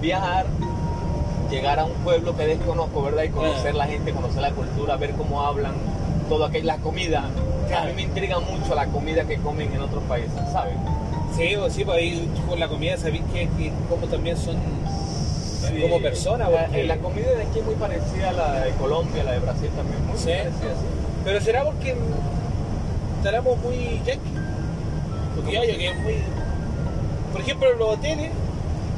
viajar, 0.00 0.46
llegar 1.50 1.78
a 1.80 1.84
un 1.84 1.92
pueblo 2.04 2.36
que 2.36 2.46
desconozco, 2.46 3.02
¿verdad? 3.02 3.22
Y 3.24 3.28
conocer 3.30 3.72
Ah. 3.74 3.78
la 3.78 3.86
gente, 3.86 4.12
conocer 4.12 4.42
la 4.42 4.50
cultura, 4.50 4.96
ver 4.96 5.12
cómo 5.12 5.40
hablan, 5.42 5.72
todo 6.28 6.44
aquello, 6.44 6.66
la 6.66 6.76
comida. 6.76 7.24
A 7.76 7.84
mí 7.86 7.92
me 7.94 8.02
intriga 8.02 8.38
mucho 8.40 8.74
la 8.74 8.86
comida 8.86 9.24
que 9.24 9.36
comen 9.38 9.72
en 9.72 9.80
otros 9.80 10.02
países, 10.04 10.32
¿sabes? 10.52 10.74
Sí, 11.36 11.54
o 11.56 11.70
sí, 11.70 11.84
pues 11.84 11.98
ahí 11.98 12.28
con 12.48 12.58
la 12.60 12.68
comida 12.68 12.96
sabéis 12.96 13.22
que, 13.32 13.48
que 13.56 13.72
como 13.88 14.06
también 14.06 14.36
son 14.36 14.56
Sí. 15.68 15.80
como 15.82 16.00
personas. 16.00 16.50
La, 16.50 16.66
la 16.84 16.96
comida 16.98 17.28
de 17.30 17.42
aquí 17.44 17.58
es 17.60 17.64
muy 17.64 17.74
parecida 17.76 18.30
a 18.30 18.32
la 18.32 18.52
de 18.64 18.70
Colombia, 18.72 19.22
la 19.24 19.32
de 19.32 19.38
Brasil 19.38 19.70
también, 19.76 20.04
muy 20.06 20.18
Sí. 20.18 20.24
parecida, 20.28 20.50
sí. 20.52 20.99
Pero 21.24 21.40
será 21.40 21.64
porque 21.64 21.94
estaremos 23.18 23.58
muy 23.58 24.00
yankee. 24.04 24.34
Porque 25.36 25.52
ya 25.52 25.64
yo 25.64 25.76
que 25.78 25.88
es 25.88 25.98
muy. 26.00 26.14
Por 27.32 27.40
ejemplo, 27.42 27.72
los 27.74 27.90
hoteles, 27.90 28.30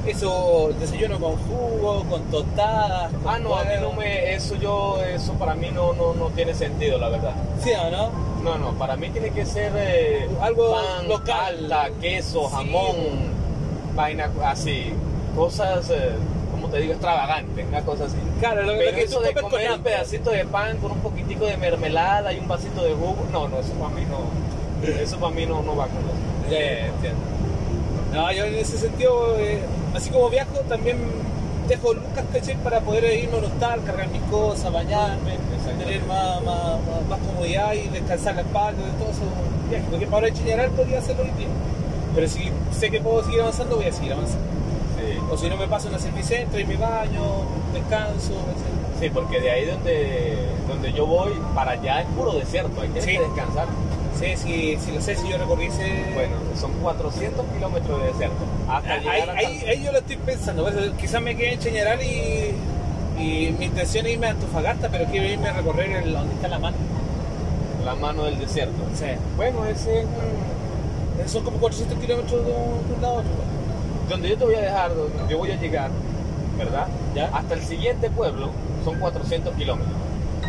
eso, 0.07 0.71
desayuno 0.81 1.19
con 1.19 1.37
jugo, 1.37 2.05
con 2.09 2.23
tostadas. 2.31 3.13
con 3.13 3.35
Ah, 3.35 3.39
no, 3.39 3.57
a 3.57 3.65
mí 3.65 3.71
no 3.81 3.93
me, 3.93 4.35
eso 4.35 4.57
yo, 4.57 4.99
eso 5.03 5.33
para 5.35 5.55
mí 5.55 5.69
no, 5.73 5.93
no, 5.93 6.15
no 6.15 6.27
tiene 6.29 6.55
sentido, 6.55 6.99
la 6.99 7.09
verdad. 7.09 7.35
¿Sí 7.63 7.71
o 7.73 7.91
no? 7.91 8.11
No, 8.43 8.59
no, 8.59 8.73
para 8.79 8.97
mí 8.97 9.11
tiene 9.11 9.31
que 9.31 9.45
ser 9.47 9.73
eh, 9.77 10.29
Algo 10.41 10.73
pan, 10.73 11.09
local. 11.09 11.67
palta, 11.69 11.91
queso, 12.01 12.49
Sí. 12.49 12.55
jamón, 12.57 12.97
vaina 13.95 14.31
así, 14.45 14.93
cosas, 15.37 15.89
eh, 15.91 16.11
como 16.51 16.69
te 16.69 16.79
digo, 16.79 16.93
extravagantes, 16.95 17.67
una 17.69 17.83
cosa 17.83 18.05
así. 18.07 18.17
Claro, 18.43 18.63
lo, 18.65 18.77
Pero 18.77 18.97
que 18.97 19.03
eso 19.03 19.21
de 19.21 19.29
comes 19.29 19.43
con 19.43 19.51
comer 19.53 19.71
un 19.71 19.83
pedacito 19.85 20.31
de 20.31 20.45
pan 20.45 20.77
con 20.79 20.91
un 20.91 20.99
poquitico 20.99 21.47
de 21.47 21.57
mermelada 21.57 22.33
y 22.33 22.41
un 22.41 22.49
vasito 22.49 22.83
de 22.83 22.93
jugo, 22.93 23.25
no, 23.31 23.47
no, 23.47 23.61
eso 23.61 23.73
para 23.75 23.95
mí 23.95 24.03
no, 24.05 24.91
eso 25.01 25.17
para 25.19 25.33
mí 25.33 25.47
no, 25.47 25.63
no 25.63 25.77
va 25.77 25.87
con 25.87 25.99
eso. 25.99 26.51
Ya, 26.51 26.87
entiendo. 26.87 27.21
No, 28.13 28.33
yo 28.33 28.45
en 28.45 28.57
ese 28.57 28.79
sentido, 28.79 29.37
eh, 29.39 29.61
así 29.95 30.11
como 30.11 30.29
viajo, 30.29 30.59
también 30.69 30.99
dejo 31.69 31.95
lucas, 31.95 32.25
¿cachai? 32.33 32.57
Para 32.57 32.81
poder 32.81 33.17
irme 33.17 33.37
a 33.37 33.39
un 33.39 33.45
hostal, 33.45 33.85
cargar 33.85 34.09
mis 34.09 34.23
cosas, 34.23 34.73
bañarme, 34.73 35.37
tener 35.79 36.03
más, 36.07 36.43
más, 36.43 36.81
más, 36.85 37.07
más 37.09 37.21
comodidad 37.21 37.75
y 37.75 37.91
descansar 37.91 38.35
la 38.35 38.41
espalda 38.41 38.83
de 38.83 38.91
todo 38.99 39.09
eso 39.09 39.23
viaje. 39.71 39.85
Porque 39.89 40.07
para 40.07 40.27
ahora 40.27 40.35
Chañaral 40.35 40.71
podría 40.73 40.99
hacerlo 40.99 41.23
hoy 41.23 41.31
día. 41.39 41.49
Pero 42.13 42.27
si 42.27 42.51
sé 42.77 42.91
que 42.91 43.01
puedo 43.01 43.23
seguir 43.23 43.43
avanzando, 43.43 43.77
voy 43.77 43.87
a 43.87 43.93
seguir 43.93 44.15
avanzando. 44.15 44.62
Sí. 45.33 45.35
O 45.35 45.39
si 45.39 45.49
no 45.51 45.57
me 45.57 45.67
paso 45.67 45.89
en 45.89 45.95
el 45.95 46.01
servicentro 46.01 46.59
y 46.61 46.65
me 46.65 46.77
baño, 46.77 47.23
descanso, 47.73 48.33
etc. 48.33 49.01
Sí, 49.01 49.11
porque 49.11 49.41
de 49.41 49.51
ahí 49.51 49.65
donde, 49.67 50.47
donde 50.69 50.93
yo 50.93 51.07
voy, 51.07 51.33
para 51.55 51.73
allá 51.73 52.03
es 52.03 52.07
puro 52.09 52.33
desierto, 52.33 52.81
hay 52.81 52.89
que 52.91 53.03
Sí. 53.03 53.17
descansar. 53.19 53.67
Sí, 54.19 54.37
si, 54.37 54.77
si 54.79 54.93
lo 54.93 55.01
sé, 55.01 55.17
si 55.17 55.29
yo 55.29 55.39
recorrí 55.39 55.67
ese... 55.67 56.05
Bueno, 56.15 56.37
son 56.61 56.71
400 56.83 57.45
kilómetros 57.55 58.01
de 58.01 58.07
desierto. 58.09 58.37
Hasta 58.69 58.93
ahí, 58.95 59.01
llegar 59.01 59.31
a 59.31 59.33
ahí, 59.33 59.65
ahí 59.69 59.83
yo 59.85 59.91
lo 59.91 59.99
estoy 59.99 60.17
pensando. 60.17 60.63
Por 60.65 60.73
eso 60.73 60.93
quizás 60.97 61.21
me 61.23 61.35
quede 61.35 61.55
en 61.55 62.01
y, 62.03 63.23
y 63.23 63.53
mi 63.59 63.65
intención 63.65 64.07
es 64.07 64.13
irme 64.13 64.27
a 64.29 64.31
Antofagasta, 64.31 64.89
pero 64.91 65.07
quiero 65.07 65.27
irme 65.27 65.49
a 65.49 65.53
recorrer 65.55 65.91
el, 65.91 66.13
donde 66.13 66.35
está 66.35 66.47
la 66.49 66.59
mano. 66.59 66.77
la 67.85 67.95
mano 67.97 68.25
del 68.25 68.39
desierto. 68.39 68.75
Sí. 68.95 69.07
Bueno, 69.37 69.65
ese 69.65 70.01
es 70.01 70.05
un- 70.07 71.29
Son 71.29 71.43
como 71.45 71.57
400 71.59 71.99
kilómetros 71.99 72.45
de 72.47 72.53
un, 72.53 72.89
de 72.89 72.95
un 72.95 73.03
lado 73.03 73.15
a 73.15 73.19
otro. 73.19 73.31
Donde 74.13 74.29
yo 74.31 74.37
te 74.39 74.45
voy 74.45 74.55
a 74.55 74.61
dejar, 74.61 74.95
donde 74.95 75.13
yo 75.33 75.39
voy 75.39 75.51
a 75.51 75.57
llegar, 75.61 75.91
¿verdad? 76.59 76.87
¿Ya? 77.15 77.27
Hasta 77.35 77.55
el 77.55 77.63
siguiente 77.63 78.11
pueblo 78.11 78.51
son 78.85 78.99
400 78.99 79.55
kilómetros. 79.55 79.95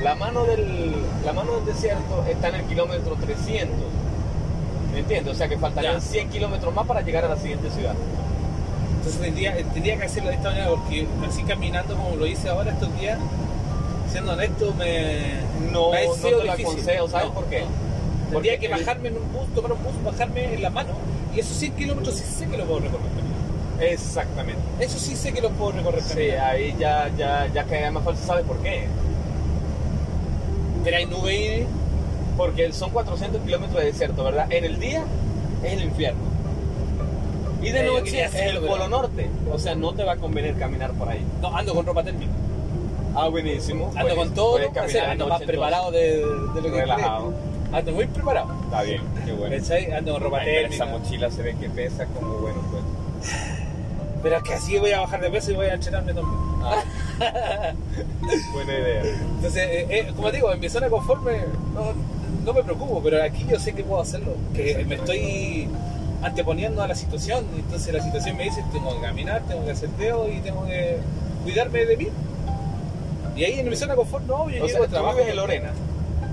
La 0.04 0.16
mano, 0.16 0.44
del, 0.46 0.94
la 1.26 1.34
mano 1.34 1.54
del 1.58 1.66
desierto 1.66 2.24
está 2.30 2.50
en 2.50 2.56
el 2.56 2.64
kilómetro 2.66 3.16
300. 3.16 3.76
¿Me 4.94 5.00
entiendes? 5.00 5.34
O 5.34 5.38
sea 5.38 5.48
que 5.48 5.58
faltarían 5.58 5.96
Ya. 5.96 6.02
100 6.02 6.30
kilómetros 6.30 6.74
más 6.74 6.86
para 6.86 7.02
llegar 7.02 7.26
a 7.26 7.30
la 7.30 7.38
siguiente 7.38 7.70
ciudad. 7.72 7.96
Entonces 8.98 9.22
tendría, 9.22 9.56
tendría 9.74 9.98
que 9.98 10.04
hacerlo 10.06 10.30
de 10.30 10.36
esta 10.36 10.50
manera 10.50 10.70
porque 10.70 11.08
así 11.28 11.44
caminando 11.44 11.96
como 11.96 12.16
lo 12.16 12.26
hice 12.28 12.50
ahora 12.50 12.72
estos 12.72 12.90
días, 13.00 13.18
siendo 14.12 14.34
honesto, 14.34 14.74
me. 14.78 15.42
No, 15.72 15.92
me 15.92 16.06
no 16.06 16.14
te 16.14 16.32
lo 16.32 16.42
difícil. 16.44 16.66
aconsejo, 16.66 17.08
¿sabes 17.08 17.28
No, 17.28 17.34
por 17.34 17.46
qué? 17.46 17.62
no. 17.62 17.68
Porque 18.32 18.50
Tendría 18.50 18.58
que 18.60 18.66
el- 18.68 18.72
bajarme 18.86 19.08
en 19.10 19.18
un 19.18 19.34
bus, 19.34 19.48
tomar 19.56 19.72
un 19.74 19.84
bus, 19.84 19.94
bajarme 20.04 20.54
en 20.54 20.62
la 20.62 20.70
mano 20.70 20.90
y 21.36 21.40
esos 21.40 21.58
100 21.58 21.74
kilómetros 21.74 22.16
sí 22.16 22.24
sé 22.24 22.46
que 22.48 22.58
los 22.58 22.66
puedo 22.68 22.80
recorrer. 22.82 23.23
Exactamente. 23.80 24.62
Eso 24.80 24.98
sí 25.00 25.16
sé 25.16 25.34
que 25.34 25.42
los 25.42 25.52
puedo 25.54 25.72
recorrer. 25.74 26.02
Sí, 26.02 26.14
caminando. 26.14 26.46
ahí 26.46 26.76
ya, 26.80 27.10
ya, 27.18 27.48
ya 27.54 27.64
queda 27.66 27.92
más 27.92 28.04
fácil, 28.04 28.26
¿sabes 28.26 28.46
por 28.46 28.58
qué? 28.60 28.86
Pero 30.84 30.98
hay 30.98 31.06
nube. 31.06 31.68
Porque 32.38 32.74
son 32.74 32.90
400 32.90 33.42
kilómetros 33.44 33.80
de 33.80 33.86
desierto, 33.92 34.24
¿verdad? 34.24 34.52
En 34.52 34.66
el 34.66 34.80
día 34.80 35.04
es 35.64 35.74
el 35.74 35.84
infierno. 35.84 36.20
Y 37.62 37.70
de 37.70 37.82
Eh, 37.82 37.86
noche 37.86 38.24
es 38.24 38.34
el 38.34 38.58
polo 38.60 38.88
norte. 38.88 39.30
O 39.52 39.60
sea, 39.60 39.76
no 39.76 39.94
te 39.94 40.04
va 40.04 40.14
a 40.14 40.18
convenir 40.18 40.56
caminar 40.58 40.92
por 40.94 41.10
ahí. 41.10 41.24
No, 41.42 41.56
ando 41.56 41.76
con 41.76 41.86
ropa 41.86 42.04
térmica. 42.04 42.32
Ah, 43.16 43.28
buenísimo. 43.28 43.86
Ando 43.90 44.02
Puedes- 44.02 44.16
con 44.18 44.34
todo, 44.34 44.58
hacer, 44.84 45.06
ando 45.06 45.28
más 45.28 45.44
preparado 45.44 45.92
de, 45.92 46.00
de 46.18 46.62
lo 46.62 46.64
que 46.64 46.72
Relajado. 46.72 47.28
cree. 47.70 47.80
Ando 47.80 47.92
muy 47.92 48.08
preparado. 48.08 48.48
Está 48.64 48.82
bien, 48.82 49.02
qué 49.26 49.32
bueno. 49.32 49.56
Ando 49.96 50.14
con 50.14 50.22
ropa 50.24 50.38
Ay, 50.40 50.46
pero 50.46 50.68
esa 50.74 50.86
térmica. 50.86 51.00
mochila 51.00 51.32
se 51.32 51.42
ve 51.44 51.56
que 51.62 51.70
pesa 51.70 52.06
como 52.08 52.34
bueno, 52.40 52.62
pues. 52.72 52.84
Pero 54.24 54.38
es 54.38 54.44
que 54.44 54.54
así 54.54 54.78
voy 54.80 54.92
a 54.92 55.02
bajar 55.02 55.22
de 55.22 55.30
peso 55.30 55.52
y 55.52 55.56
voy 55.56 55.66
a 55.68 55.74
entrenarme 55.74 56.14
también. 56.14 56.38
Ah. 56.64 56.82
Buena 58.54 58.74
idea. 58.74 59.04
Entonces, 59.36 59.64
eh, 59.70 59.88
eh, 59.90 60.12
como 60.16 60.32
digo, 60.32 60.52
en 60.52 60.60
mi 60.60 60.70
zona 60.70 60.86
de 60.88 60.92
confort 60.92 61.22
me- 61.24 61.40
no, 61.74 61.94
no 62.46 62.54
me 62.54 62.64
preocupo, 62.64 63.02
pero 63.04 63.22
aquí 63.22 63.46
yo 63.50 63.60
sé 63.60 63.74
que 63.74 63.84
puedo 63.84 64.02
hacerlo. 64.02 64.34
Que 64.54 64.86
me 64.88 64.96
estoy 64.96 65.68
anteponiendo 66.22 66.82
a 66.82 66.88
la 66.88 66.96
situación. 66.96 67.46
Entonces 67.56 67.94
la 67.94 68.02
situación 68.02 68.38
me 68.38 68.44
dice, 68.46 68.64
tengo 68.72 68.96
que 68.96 69.02
caminar, 69.06 69.42
tengo 69.48 69.66
que 69.66 69.72
hacer 69.72 69.90
dedo 70.00 70.28
y 70.32 70.40
tengo 70.40 70.66
que 70.66 70.98
cuidarme 71.44 71.86
de 71.86 71.98
mí. 71.98 72.08
Y 73.36 73.44
ahí 73.44 73.60
en 73.60 73.70
mi 73.70 73.76
zona 73.76 73.96
confort 73.96 74.26
no, 74.26 74.50
yo 74.50 74.64
O 74.64 74.68
sea, 74.70 74.80
a 74.80 74.84
tú 74.86 74.90
trabajo. 74.92 75.16
vives 75.18 75.30
en 75.32 75.36
Lorena. 75.36 75.72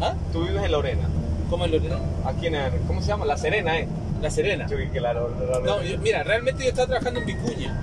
¿Ah? 0.01 0.15
Tú 0.33 0.45
vives 0.45 0.63
en 0.63 0.71
Lorena. 0.73 1.09
¿Cómo 1.49 1.65
en 1.65 1.73
Lorena? 1.73 1.97
Aquí 2.25 2.47
en, 2.47 2.55
el- 2.55 2.73
¿cómo 2.87 3.01
se 3.03 3.09
llama? 3.09 3.25
La 3.25 3.37
Serena, 3.37 3.79
¿eh? 3.79 3.89
La 4.21 4.31
Serena. 4.31 4.67
Yo 4.67 4.77
que 4.77 5.01
la, 5.01 5.13
la- 5.15 5.21
la- 5.21 5.61
No, 5.61 5.83
yo- 5.83 5.99
mira, 5.99 6.23
realmente 6.23 6.63
yo 6.65 6.69
estaba 6.71 6.87
trabajando 6.89 7.21
en 7.21 7.27
Vicuña. 7.27 7.79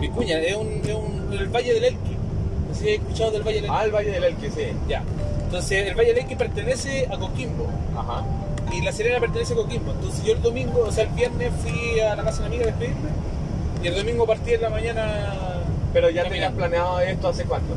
Vicuña, 0.00 0.38
es 0.40 0.56
un, 0.56 0.68
es 0.84 0.94
un- 0.94 1.32
el 1.32 1.48
Valle 1.48 1.74
del 1.74 1.84
Elqui. 1.84 2.16
No 2.68 2.74
sé 2.74 2.80
si 2.80 2.88
has 2.90 2.94
escuchado 3.00 3.30
del 3.32 3.42
Valle 3.42 3.54
del 3.56 3.64
Elqui. 3.64 3.76
Ah, 3.78 3.84
el 3.84 3.90
Valle 3.92 4.10
del 4.10 4.24
Elqui, 4.24 4.50
sí. 4.50 4.66
Ya. 4.88 5.02
Entonces, 5.44 5.86
el 5.88 5.94
Valle 5.94 6.08
del 6.08 6.18
Elqui 6.18 6.34
pertenece 6.36 7.06
a 7.10 7.16
Coquimbo. 7.18 7.66
Ajá. 7.96 8.24
Y 8.72 8.82
La 8.82 8.92
Serena 8.92 9.18
pertenece 9.20 9.54
a 9.54 9.56
Coquimbo. 9.56 9.92
Entonces, 9.92 10.24
yo 10.24 10.32
el 10.34 10.42
domingo, 10.42 10.80
o 10.86 10.92
sea, 10.92 11.04
el 11.04 11.10
viernes 11.10 11.52
fui 11.62 12.00
a 12.00 12.14
la 12.16 12.22
casa 12.22 12.38
de 12.38 12.38
una 12.40 12.46
amiga 12.48 12.62
a 12.64 12.66
despedirme. 12.66 13.08
Y 13.82 13.86
el 13.86 13.94
domingo 13.96 14.26
partí 14.26 14.52
en 14.54 14.62
la 14.62 14.70
mañana. 14.70 15.34
Pero 15.92 16.10
ya 16.10 16.24
tenías 16.28 16.52
planeado 16.52 17.00
esto 17.00 17.28
hace 17.28 17.44
cuánto? 17.44 17.74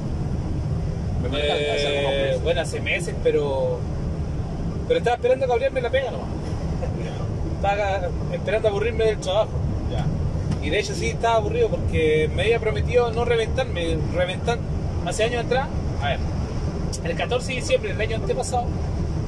Me 1.22 1.38
hace 1.38 1.48
Eh, 1.48 2.24
meses. 2.26 2.44
bueno, 2.44 2.62
hace 2.62 2.82
meses, 2.82 3.16
pero. 3.24 3.80
Pero 4.88 4.98
estaba 4.98 5.16
esperando 5.16 5.46
a 5.46 5.48
que 5.48 5.54
abrieran 5.54 5.84
la 5.84 5.90
pega 5.90 6.12
nomás. 6.12 6.28
Estaba 7.62 8.10
esperando 8.34 8.68
a 8.68 8.72
aburrirme 8.72 9.06
del 9.06 9.18
trabajo. 9.20 9.50
Ya. 9.92 10.06
Y 10.66 10.70
de 10.72 10.80
hecho 10.80 10.94
sí 10.96 11.08
estaba 11.10 11.36
aburrido 11.36 11.70
porque 11.70 12.30
me 12.36 12.44
había 12.44 12.60
prometido 12.60 13.12
no 13.12 13.24
reventarme, 13.26 13.98
reventar 14.16 14.58
hace 15.06 15.24
años 15.26 15.46
atrás. 15.46 15.68
A 16.02 16.08
ver, 16.10 16.20
el 17.04 17.16
14 17.16 17.48
de 17.50 17.56
diciembre 17.60 17.92
del 17.94 18.02
año 18.02 18.16
antepasado, 18.18 18.66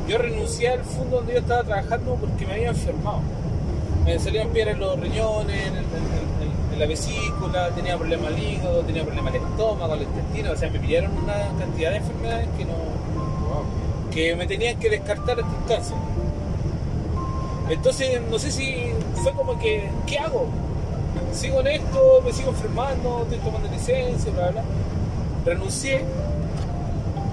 yo 0.08 0.18
renuncié 0.18 0.70
al 0.70 0.84
fondo 0.84 1.18
donde 1.18 1.34
yo 1.34 1.40
estaba 1.40 1.64
trabajando 1.64 2.16
porque 2.16 2.46
me 2.46 2.54
había 2.54 2.70
enfermado. 2.70 3.20
Me 4.04 4.18
salían 4.20 4.50
piedras 4.50 4.76
en 4.76 4.82
los 4.82 5.00
riñones, 5.00 5.68
en, 5.68 5.74
el- 5.76 5.84
en- 5.84 6.44
en- 6.44 6.74
en 6.74 6.80
la 6.80 6.86
vesícula, 6.88 7.70
tenía 7.70 7.98
problemas 7.98 8.28
al 8.34 8.40
hígado, 8.40 8.82
tenía 8.82 9.04
problemas 9.04 9.34
al 9.36 9.42
estómago, 9.42 9.94
al 9.94 10.02
intestino, 10.02 10.52
o 10.52 10.56
sea, 10.56 10.70
me 10.72 10.80
pillaron 10.80 11.12
una 11.18 11.36
cantidad 11.60 11.92
de 11.92 11.98
enfermedades 11.98 12.48
que 12.58 12.66
no, 12.66 12.74
que 14.12 14.36
me 14.36 14.46
tenían 14.48 14.78
que 14.80 14.90
descartar 14.90 15.40
hasta 15.40 15.56
el 15.58 15.66
cáncer. 15.68 15.96
Entonces, 17.70 18.22
no 18.30 18.38
sé 18.40 18.52
si 18.52 18.92
fue 19.24 19.32
como 19.34 19.58
que, 19.58 19.90
¿qué 20.06 20.20
hago? 20.20 20.48
¿Sigo 21.34 21.62
en 21.62 21.68
esto? 21.68 22.22
¿Me 22.26 22.32
sigo 22.34 22.50
enfermando? 22.50 23.22
¿Estoy 23.24 23.40
tomando 23.40 23.70
licencia? 23.70 24.32
Bla, 24.32 24.50
bla. 24.52 24.64
Renuncié 25.46 26.04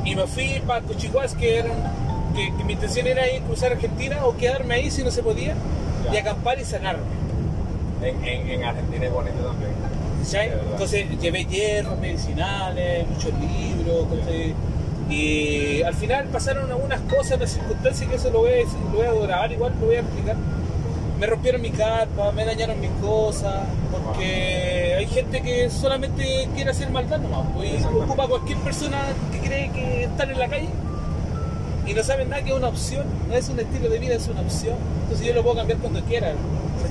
y 0.04 0.14
me 0.14 0.26
fui 0.26 0.62
para 0.66 0.80
Cochihuas, 0.82 1.34
que, 1.34 1.58
era 1.58 1.70
que, 2.34 2.56
que 2.56 2.64
mi 2.64 2.72
intención 2.74 3.06
era 3.06 3.30
ir 3.30 3.42
a 3.42 3.46
cruzar 3.46 3.72
Argentina 3.72 4.24
o 4.24 4.36
quedarme 4.36 4.74
ahí 4.74 4.90
si 4.90 5.02
no 5.04 5.10
se 5.10 5.22
podía 5.22 5.54
Ya. 6.06 6.14
y 6.14 6.16
acampar 6.18 6.58
y 6.58 6.64
sanarme. 6.64 7.02
En, 8.02 8.24
en, 8.24 8.48
en 8.50 8.64
Argentina 8.64 9.06
es 9.06 9.12
bonito 9.12 9.36
también. 9.44 9.72
Entonces 10.72 11.06
llevé 11.20 11.44
hierbas 11.44 11.98
medicinales, 11.98 13.06
muchos 13.08 13.32
libros, 13.40 14.06
¿cachai? 14.18 14.54
Y 15.10 15.82
al 15.82 15.94
final 15.94 16.26
pasaron 16.26 16.70
algunas 16.70 17.00
cosas, 17.02 17.36
unas 17.36 17.50
circunstancias 17.50 18.08
que 18.08 18.16
eso 18.16 18.30
lo 18.30 18.38
voy 18.40 18.50
a, 18.50 18.56
decir- 18.56 18.78
lo 18.92 18.98
voy 18.98 19.06
a 19.06 19.12
grabar 19.26 19.52
igual, 19.52 19.72
lo 19.80 19.86
voy 19.86 19.96
a 19.96 20.00
explicar. 20.00 20.36
Me 21.18 21.26
rompieron 21.26 21.60
mi 21.60 21.70
carpa, 21.70 22.32
me 22.32 22.44
dañaron 22.46 22.80
mis 22.80 22.90
cosas, 23.02 23.64
porque 23.90 24.94
hay 24.98 25.06
gente 25.06 25.42
que 25.42 25.68
solamente 25.68 26.48
quiere 26.54 26.70
hacer 26.70 26.90
maldad 26.90 27.18
nomás, 27.18 27.46
pues, 27.54 27.84
ocupa 27.84 28.24
a 28.24 28.28
cualquier 28.28 28.58
persona 28.58 28.98
que 29.32 29.38
cree 29.46 29.70
que 29.70 30.04
están 30.04 30.30
en 30.30 30.38
la 30.38 30.48
calle 30.48 30.68
y 31.86 31.92
no 31.92 32.02
saben 32.04 32.30
nada 32.30 32.42
que 32.42 32.50
es 32.50 32.56
una 32.56 32.68
opción, 32.68 33.04
no 33.28 33.34
es 33.34 33.48
un 33.50 33.58
estilo 33.60 33.88
de 33.90 33.98
vida, 33.98 34.14
es 34.14 34.28
una 34.28 34.40
opción. 34.42 34.76
Entonces 35.02 35.26
yo 35.26 35.34
lo 35.34 35.42
puedo 35.42 35.56
cambiar 35.56 35.78
cuando 35.80 36.00
quiera. 36.02 36.32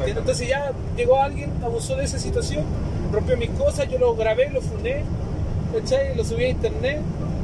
Entonces 0.06 0.48
ya 0.48 0.72
llegó 0.96 1.20
alguien, 1.22 1.52
abusó 1.64 1.96
de 1.96 2.04
esa 2.06 2.20
situación, 2.20 2.66
rompió 3.12 3.36
mis 3.38 3.50
cosas, 3.52 3.88
yo 3.90 3.98
lo 3.98 4.14
grabé, 4.16 4.50
lo 4.52 4.62
funé, 4.62 5.04
¿cachai? 5.74 6.16
lo 6.16 6.24
subí 6.24 6.44
a 6.44 6.50
internet. 6.50 7.00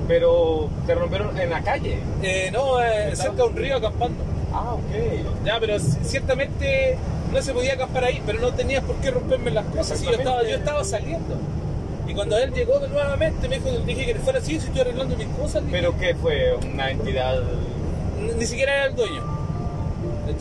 Pero 0.07 0.69
te 0.85 0.93
rompieron 0.95 1.37
en 1.39 1.49
la 1.49 1.61
calle. 1.61 1.99
Eh, 2.21 2.49
no, 2.53 2.81
eh, 2.81 3.15
cerca 3.15 3.37
de 3.37 3.43
un 3.43 3.55
río 3.55 3.77
acampando. 3.77 4.23
Ah, 4.53 4.73
ok. 4.75 5.45
Ya, 5.45 5.59
pero 5.59 5.77
ciertamente 5.79 6.97
no 7.33 7.41
se 7.41 7.53
podía 7.53 7.73
acampar 7.73 8.03
ahí, 8.05 8.21
pero 8.25 8.39
no 8.39 8.51
tenías 8.53 8.83
por 8.83 8.95
qué 8.97 9.11
romperme 9.11 9.51
las 9.51 9.65
cosas. 9.65 10.01
Y 10.01 10.05
yo 10.05 10.11
estaba, 10.11 10.43
yo 10.43 10.55
estaba 10.55 10.83
saliendo. 10.83 11.35
Y 12.07 12.13
cuando 12.13 12.37
él 12.37 12.53
llegó 12.53 12.79
nuevamente, 12.87 13.47
me 13.49 13.57
dijo, 13.59 13.69
dije 13.79 14.05
que 14.05 14.15
fuera 14.15 14.37
así, 14.39 14.59
si 14.59 14.67
estoy 14.67 14.81
arreglando 14.81 15.15
mis 15.17 15.27
cosas. 15.27 15.65
dije, 15.65 15.75
¿Pero 15.77 15.97
qué 15.97 16.13
fue? 16.15 16.55
¿Una 16.71 16.91
entidad? 16.91 17.41
Ni- 18.21 18.33
ni 18.33 18.45
siquiera 18.45 18.75
era 18.75 18.85
el 18.85 18.95
dueño. 18.95 19.21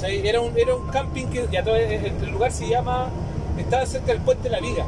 Era 0.06 0.40
un, 0.40 0.58
era 0.58 0.74
un 0.74 0.86
camping 0.88 1.26
que 1.26 1.46
ya 1.50 1.62
todo- 1.64 1.76
el, 1.76 2.30
lugar 2.30 2.52
se 2.52 2.68
llama, 2.68 3.08
estaba 3.58 3.86
cerca 3.86 4.08
del 4.08 4.20
puente 4.20 4.44
de 4.44 4.50
la 4.50 4.60
Viga. 4.60 4.84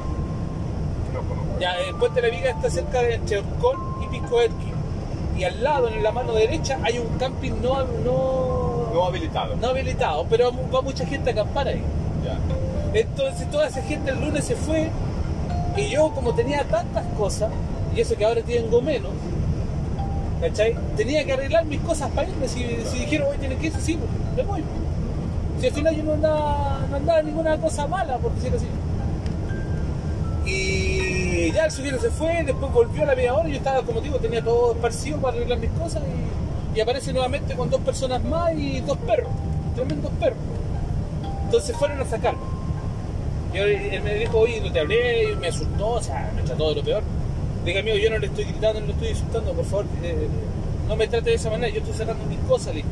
No 1.14 1.20
conozco. 1.22 1.58
Ya, 1.60 1.76
el 1.80 1.94
puente 1.94 2.20
de 2.20 2.28
la 2.28 2.36
Viga 2.36 2.50
está 2.50 2.68
cerca 2.70 3.02
de 3.02 3.14
entre 3.14 3.42
Pisco 4.06 4.40
Erqui. 4.40 4.72
Y 5.38 5.44
al 5.44 5.62
lado, 5.62 5.88
en 5.88 6.02
la 6.02 6.12
mano 6.12 6.32
derecha, 6.32 6.78
hay 6.82 6.98
un 6.98 7.18
camping 7.18 7.52
no, 7.62 7.84
no, 8.04 8.90
No 8.94 9.04
habilitado. 9.04 9.56
no 9.56 9.68
habilitado, 9.68 10.26
pero 10.30 10.50
va 10.74 10.80
mucha 10.80 11.04
gente 11.06 11.30
a 11.30 11.32
acampar 11.34 11.68
ahí. 11.68 11.82
Ya. 12.24 12.38
Entonces 12.98 13.50
toda 13.50 13.66
esa 13.66 13.82
gente 13.82 14.10
el 14.12 14.20
lunes 14.20 14.44
se 14.46 14.56
fue 14.56 14.90
y 15.76 15.90
yo 15.90 16.10
como 16.14 16.34
tenía 16.34 16.64
tantas 16.64 17.04
cosas, 17.18 17.50
y 17.94 18.00
eso 18.00 18.16
que 18.16 18.24
ahora 18.24 18.40
tengo 18.40 18.80
menos, 18.80 19.10
¿cachai? 20.40 20.74
Tenía 20.96 21.24
que 21.26 21.34
arreglar 21.34 21.66
mis 21.66 21.80
cosas 21.80 22.10
para 22.12 22.28
irme. 22.28 22.48
Si, 22.48 22.64
si 22.90 23.00
dijeron 23.00 23.28
hoy 23.30 23.36
tienen 23.36 23.58
que 23.58 23.66
irse, 23.66 23.80
sí, 23.82 23.98
pues, 23.98 24.10
me 24.36 24.42
voy. 24.50 24.64
Si 25.60 25.66
al 25.66 25.72
final 25.74 25.94
yo 25.96 26.02
no 26.02 26.12
andaba, 26.14 26.80
no 26.90 26.96
andaba 26.96 27.22
ninguna 27.22 27.58
cosa 27.58 27.86
mala, 27.86 28.16
por 28.16 28.32
decirlo 28.34 28.56
así. 28.56 28.66
Y 30.50 30.95
ya 31.52 31.64
el 31.66 31.70
sujeto 31.70 32.00
se 32.00 32.10
fue, 32.10 32.42
después 32.44 32.72
volvió 32.72 33.02
a 33.02 33.06
la 33.06 33.14
media 33.14 33.34
hora 33.34 33.48
yo 33.48 33.56
estaba, 33.56 33.82
como 33.82 34.00
digo, 34.00 34.18
tenía 34.18 34.42
todo 34.42 34.72
esparcido 34.72 35.18
para 35.18 35.36
arreglar 35.36 35.58
mis 35.58 35.70
cosas 35.70 36.02
y, 36.74 36.80
aparece 36.80 37.10
nuevamente 37.10 37.54
con 37.54 37.70
dos 37.70 37.80
personas 37.80 38.22
más 38.22 38.52
y 38.52 38.80
dos 38.80 38.98
perros, 38.98 39.30
tremendos 39.74 40.10
perros. 40.20 40.38
Entonces 41.46 41.74
fueron 41.74 41.98
a 42.02 42.04
sacarlo. 42.04 42.40
Y 43.54 43.56
él 43.56 44.02
me 44.02 44.14
dijo, 44.14 44.38
oye, 44.38 44.60
no 44.60 44.70
te 44.70 44.80
hablé, 44.80 45.32
y 45.32 45.36
me 45.36 45.48
asustó, 45.48 45.88
o 45.92 46.02
sea, 46.02 46.30
me 46.36 46.42
trató 46.42 46.68
de 46.68 46.74
lo 46.74 46.84
peor. 46.84 47.02
Dije, 47.64 47.78
amigo, 47.78 47.96
yo 47.96 48.10
no 48.10 48.18
le 48.18 48.26
estoy 48.26 48.44
gritando, 48.44 48.80
no 48.80 48.86
le 48.88 48.92
estoy 48.92 49.08
insultando, 49.08 49.52
por 49.54 49.64
favor, 49.64 49.86
eh, 50.02 50.28
no 50.86 50.96
me 50.96 51.08
trate 51.08 51.30
de 51.30 51.36
esa 51.36 51.48
manera, 51.48 51.72
yo 51.72 51.80
estoy 51.80 51.94
sacando 51.94 52.24
mis 52.26 52.38
cosas, 52.40 52.74
le. 52.74 52.84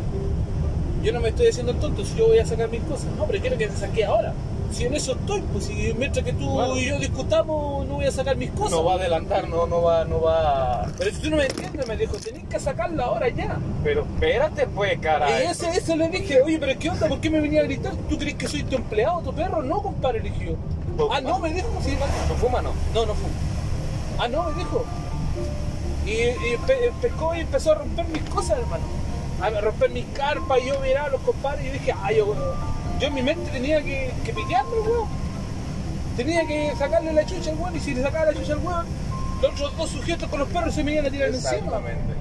Yo 1.02 1.12
no 1.12 1.20
me 1.20 1.28
estoy 1.28 1.48
haciendo 1.48 1.72
el 1.72 1.78
tonto, 1.78 2.02
si 2.06 2.16
yo 2.16 2.28
voy 2.28 2.38
a 2.38 2.46
sacar 2.46 2.70
mis 2.70 2.80
cosas. 2.82 3.06
No, 3.18 3.26
pero 3.26 3.38
quiero 3.38 3.58
que 3.58 3.68
te 3.68 3.76
saque 3.76 4.06
ahora. 4.06 4.32
Si 4.73 4.85
en 4.85 4.95
eso 4.95 5.12
estoy, 5.12 5.41
pues 5.53 5.66
si 5.66 5.95
mientras 5.97 6.24
que 6.24 6.32
tú 6.32 6.61
y 6.74 6.86
yo 6.86 6.99
discutamos, 6.99 7.86
no 7.86 7.95
voy 7.95 8.07
a 8.07 8.11
sacar 8.11 8.36
mis 8.36 8.51
cosas. 8.51 8.73
No 8.73 8.85
va 8.85 8.93
a 8.93 8.97
adelantar, 8.97 9.49
no, 9.49 9.66
no 9.66 9.82
va, 9.82 10.05
no 10.05 10.20
va. 10.20 10.86
Pero 10.99 11.11
si 11.12 11.23
tú 11.23 11.31
no 11.31 11.36
me 11.36 11.45
entiendes, 11.47 11.86
me 11.86 11.97
dijo, 11.97 12.16
tenés 12.16 12.45
que 12.49 12.59
sacarla 12.59 13.05
ahora 13.05 13.28
ya. 13.28 13.57
Pero 13.85 14.03
espérate 14.03 14.66
pues, 14.66 14.99
caray. 15.01 15.45
Y 15.45 15.51
ese, 15.51 15.69
eso 15.70 15.95
le 15.95 16.09
dije, 16.09 16.43
oye, 16.43 16.59
pero 16.59 16.77
¿qué 16.78 16.91
onda? 16.91 17.07
¿Por 17.09 17.20
qué 17.20 17.31
me 17.31 17.41
venía 17.41 17.61
a 17.61 17.65
gritar? 17.65 17.93
¿Tú 18.09 18.19
crees 18.19 18.35
que 18.35 18.49
soy 18.49 18.65
tu 18.65 18.74
empleado, 18.77 19.20
tu 19.20 19.32
perro? 19.32 19.62
No, 19.62 19.81
compadre, 19.82 20.20
le 20.23 20.31
dije 20.31 20.47
yo. 20.99 21.09
Ah, 21.12 21.20
no, 21.20 21.39
me 21.39 21.53
dijo, 21.53 21.69
sí, 21.85 21.97
vale. 22.01 22.12
¿No 22.28 22.35
fuma 22.35 22.61
no? 22.62 22.70
No, 22.95 23.07
no 23.07 23.15
fue. 23.15 23.28
Ah, 24.19 24.27
no, 24.28 24.43
me 24.51 24.55
dijo. 24.59 24.85
Y, 26.07 26.11
y 26.11 26.57
pe- 26.66 26.93
pescó 27.01 27.35
y 27.35 27.41
empezó 27.41 27.73
a 27.73 27.74
romper 27.77 28.07
mis 28.09 28.23
cosas, 28.24 28.59
hermano. 28.59 28.85
A 29.41 29.51
romper 29.61 29.91
mis 29.91 30.05
carpas 30.15 30.59
y 30.62 30.69
yo 30.69 30.78
miraba 30.81 31.07
a 31.07 31.11
los 31.11 31.20
compadres 31.23 31.66
y 31.66 31.70
dije, 31.70 31.95
ay, 32.03 32.16
yo, 32.19 32.35
yo 33.00 33.08
en 33.08 33.14
mi 33.14 33.22
mente 33.22 33.50
tenía 33.50 33.82
que, 33.82 34.12
que 34.24 34.32
pitearme, 34.32 34.70
weón. 34.86 35.08
Tenía 36.16 36.46
que 36.46 36.72
sacarle 36.78 37.12
la 37.12 37.26
chucha 37.26 37.50
al 37.50 37.58
weón 37.58 37.76
y 37.76 37.80
si 37.80 37.94
le 37.94 38.02
sacaba 38.02 38.26
la 38.26 38.34
chucha 38.34 38.52
al 38.52 38.58
weón, 38.60 38.86
los 39.42 39.52
otros 39.52 39.76
dos 39.76 39.90
sujetos 39.90 40.28
con 40.28 40.38
los 40.40 40.48
perros 40.48 40.74
se 40.74 40.84
me 40.84 40.92
iban 40.92 41.06
a 41.06 41.10
tirar 41.10 41.28
encima. 41.28 41.50
Exactamente. 41.52 42.14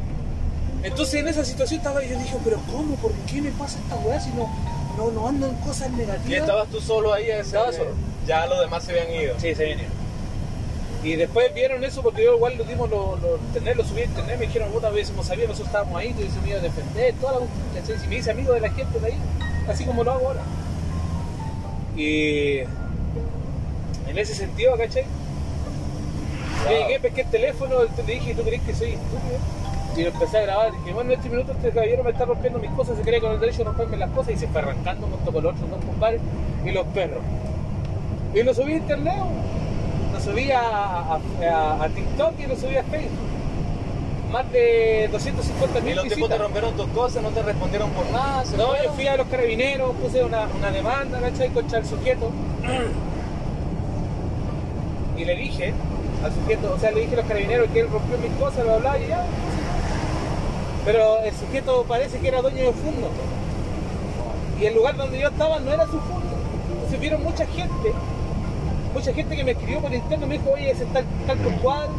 Entonces 0.83 1.13
en 1.21 1.27
esa 1.27 1.45
situación 1.45 1.77
estaba 1.79 2.03
yo 2.03 2.17
dije, 2.17 2.35
pero 2.43 2.57
¿cómo? 2.71 2.95
¿Por 2.95 3.11
qué 3.13 3.41
me 3.41 3.51
pasa 3.51 3.79
esta 3.79 3.95
weá 3.97 4.19
si 4.19 4.29
no, 4.31 4.49
no, 4.97 5.11
no 5.11 5.27
ando 5.27 5.47
en 5.47 5.55
cosas 5.55 5.89
negativas? 5.91 6.27
¿Y 6.29 6.33
estabas 6.35 6.67
tú 6.69 6.81
solo 6.81 7.13
ahí? 7.13 7.29
a 7.29 7.37
ese- 7.39 7.47
Estaba 7.55 7.71
solo. 7.71 7.91
Ya 8.27 8.45
los 8.47 8.59
demás 8.59 8.83
se 8.83 8.91
habían 8.91 9.11
ido. 9.23 9.35
Sí, 9.39 9.53
se 9.55 9.63
vinieron. 9.65 9.93
Y 11.03 11.15
después 11.17 11.53
vieron 11.53 11.83
eso 11.83 12.01
porque 12.01 12.23
yo 12.23 12.35
igual 12.35 12.57
lo 12.57 12.63
dimos, 12.63 12.89
lo, 12.89 13.17
lo, 13.17 13.35
internet, 13.37 13.75
lo 13.75 13.83
subí 13.85 14.01
a 14.01 14.05
internet, 14.05 14.37
me 14.39 14.45
dijeron, 14.47 14.71
puta, 14.71 14.89
hubiésemos 14.89 15.25
sabido, 15.27 15.49
nosotros 15.49 15.67
estábamos 15.67 15.99
ahí, 15.99 16.13
te 16.13 16.21
hubiésemos 16.21 16.47
ido 16.47 16.59
a 16.59 16.61
defender, 16.61 17.13
toda 17.15 17.33
la 17.33 17.39
cuestión. 17.73 17.99
Si 17.99 18.07
me 18.07 18.15
hice 18.17 18.31
amigo 18.31 18.53
de 18.53 18.61
la 18.61 18.69
gente 18.69 18.99
de 18.99 19.07
ahí, 19.07 19.17
así 19.69 19.83
como 19.85 20.03
lo 20.03 20.11
hago 20.13 20.27
ahora. 20.29 20.41
Y 21.95 22.60
en 22.60 24.18
ese 24.18 24.34
sentido, 24.36 24.76
¿cachai? 24.78 25.03
Yo 26.65 26.70
llegué, 26.88 26.99
pesqué 26.99 27.22
el 27.22 27.28
teléfono, 27.30 27.76
le 28.06 28.14
dije, 28.14 28.34
¿tú 28.36 28.44
crees 28.44 28.61
que 28.64 28.74
soy 28.74 28.90
estúpido? 28.91 29.38
Y 29.98 30.02
lo 30.02 30.10
empecé 30.10 30.38
a 30.40 30.41
grabar, 30.41 30.74
y 30.74 30.78
dije, 30.80 30.94
bueno, 30.94 31.11
en 31.11 31.18
este 31.20 31.30
minuto 31.30 31.52
este 31.52 31.70
caballero 31.70 32.03
me 32.03 32.11
está 32.11 32.26
rompiendo 32.26 32.57
mis 32.60 32.72
cosas, 32.72 32.98
se 32.98 33.03
cree 33.03 33.20
con 33.22 33.32
el 33.32 33.40
derecho 33.40 33.60
de 33.60 33.64
romperme 33.65 33.98
las 33.98 34.10
cosas, 34.11 34.34
y 34.34 34.38
se 34.38 34.48
fue 34.48 34.61
arrancando 34.61 35.07
junto 35.07 35.32
con 35.32 35.44
los 35.44 35.53
otros 35.53 35.70
dos 35.70 35.86
compadres 35.86 36.22
y 36.65 36.72
los 36.72 36.88
perros. 36.88 37.20
Y 38.34 38.41
lo 38.41 38.53
subí 38.56 38.74
a 38.74 38.78
internet, 38.78 39.15
lo 40.14 40.20
subí 40.20 40.49
a, 40.52 40.61
a- 40.61 41.20
a- 41.52 41.84
a 41.84 41.90
TikTok 41.90 42.40
y 42.40 42.48
lo 42.48 42.56
subí 42.56 42.76
a 42.78 42.84
Facebook. 42.86 43.30
Más 44.34 44.51
de 44.51 45.10
250 45.11 45.77
Y 45.77 45.81
mil 45.84 45.95
los 45.95 46.07
tipos 46.07 46.27
te 46.27 46.39
rompieron 46.39 46.76
tus 46.76 46.88
cosas, 46.88 47.22
no 47.22 47.30
te 47.30 47.43
respondieron 47.43 47.91
por 47.91 48.10
nada. 48.10 48.43
No, 48.57 48.73
yo 48.84 48.91
fui 48.93 49.05
a 49.05 49.15
los 49.15 49.27
carabineros, 49.27 49.95
puse 49.97 50.23
una, 50.23 50.47
una 50.57 50.72
demanda, 50.72 51.19
¿cachai? 51.19 51.49
Contra 51.49 51.77
el 51.77 51.85
sujeto. 51.85 52.31
Y 55.15 55.26
le 55.26 55.35
dije 55.35 55.76
al 56.23 56.34
sujeto, 56.34 56.73
o 56.76 56.80
sea, 56.80 56.89
le 56.89 57.01
dije 57.01 57.14
a 57.14 57.18
los 57.18 57.27
carabineros 57.27 57.69
que 57.69 57.81
él 57.81 57.88
rompió 57.91 58.18
mis 58.18 58.31
cosas, 58.31 58.64
bla, 58.64 58.77
bla, 58.77 58.97
y 58.97 59.10
ya. 59.10 59.23
Pero 60.84 61.19
el 61.19 61.34
sujeto 61.35 61.85
parece 61.88 62.18
que 62.18 62.30
era 62.30 62.41
dueño 62.41 62.64
de 62.64 62.73
fondo. 62.73 63.11
Y 64.60 64.65
el 64.65 64.73
lugar 64.73 64.97
donde 64.97 65.19
yo 65.19 65.27
estaba 65.27 65.60
no 65.60 65.72
era 65.72 65.85
su 65.85 65.99
fondo. 65.99 66.35
Entonces 66.73 66.99
vieron 66.99 67.22
mucha 67.22 67.45
gente, 67.45 67.93
mucha 68.95 69.14
gente 69.14 69.35
que 69.35 69.43
me 69.43 69.51
escribió 69.51 69.80
por 69.80 69.93
interno, 69.93 70.26
me 70.26 70.39
dijo, 70.39 70.49
oye, 70.51 70.72
ese 70.72 70.85
tal, 70.85 71.05
tal 71.27 71.38
cual, 71.61 71.89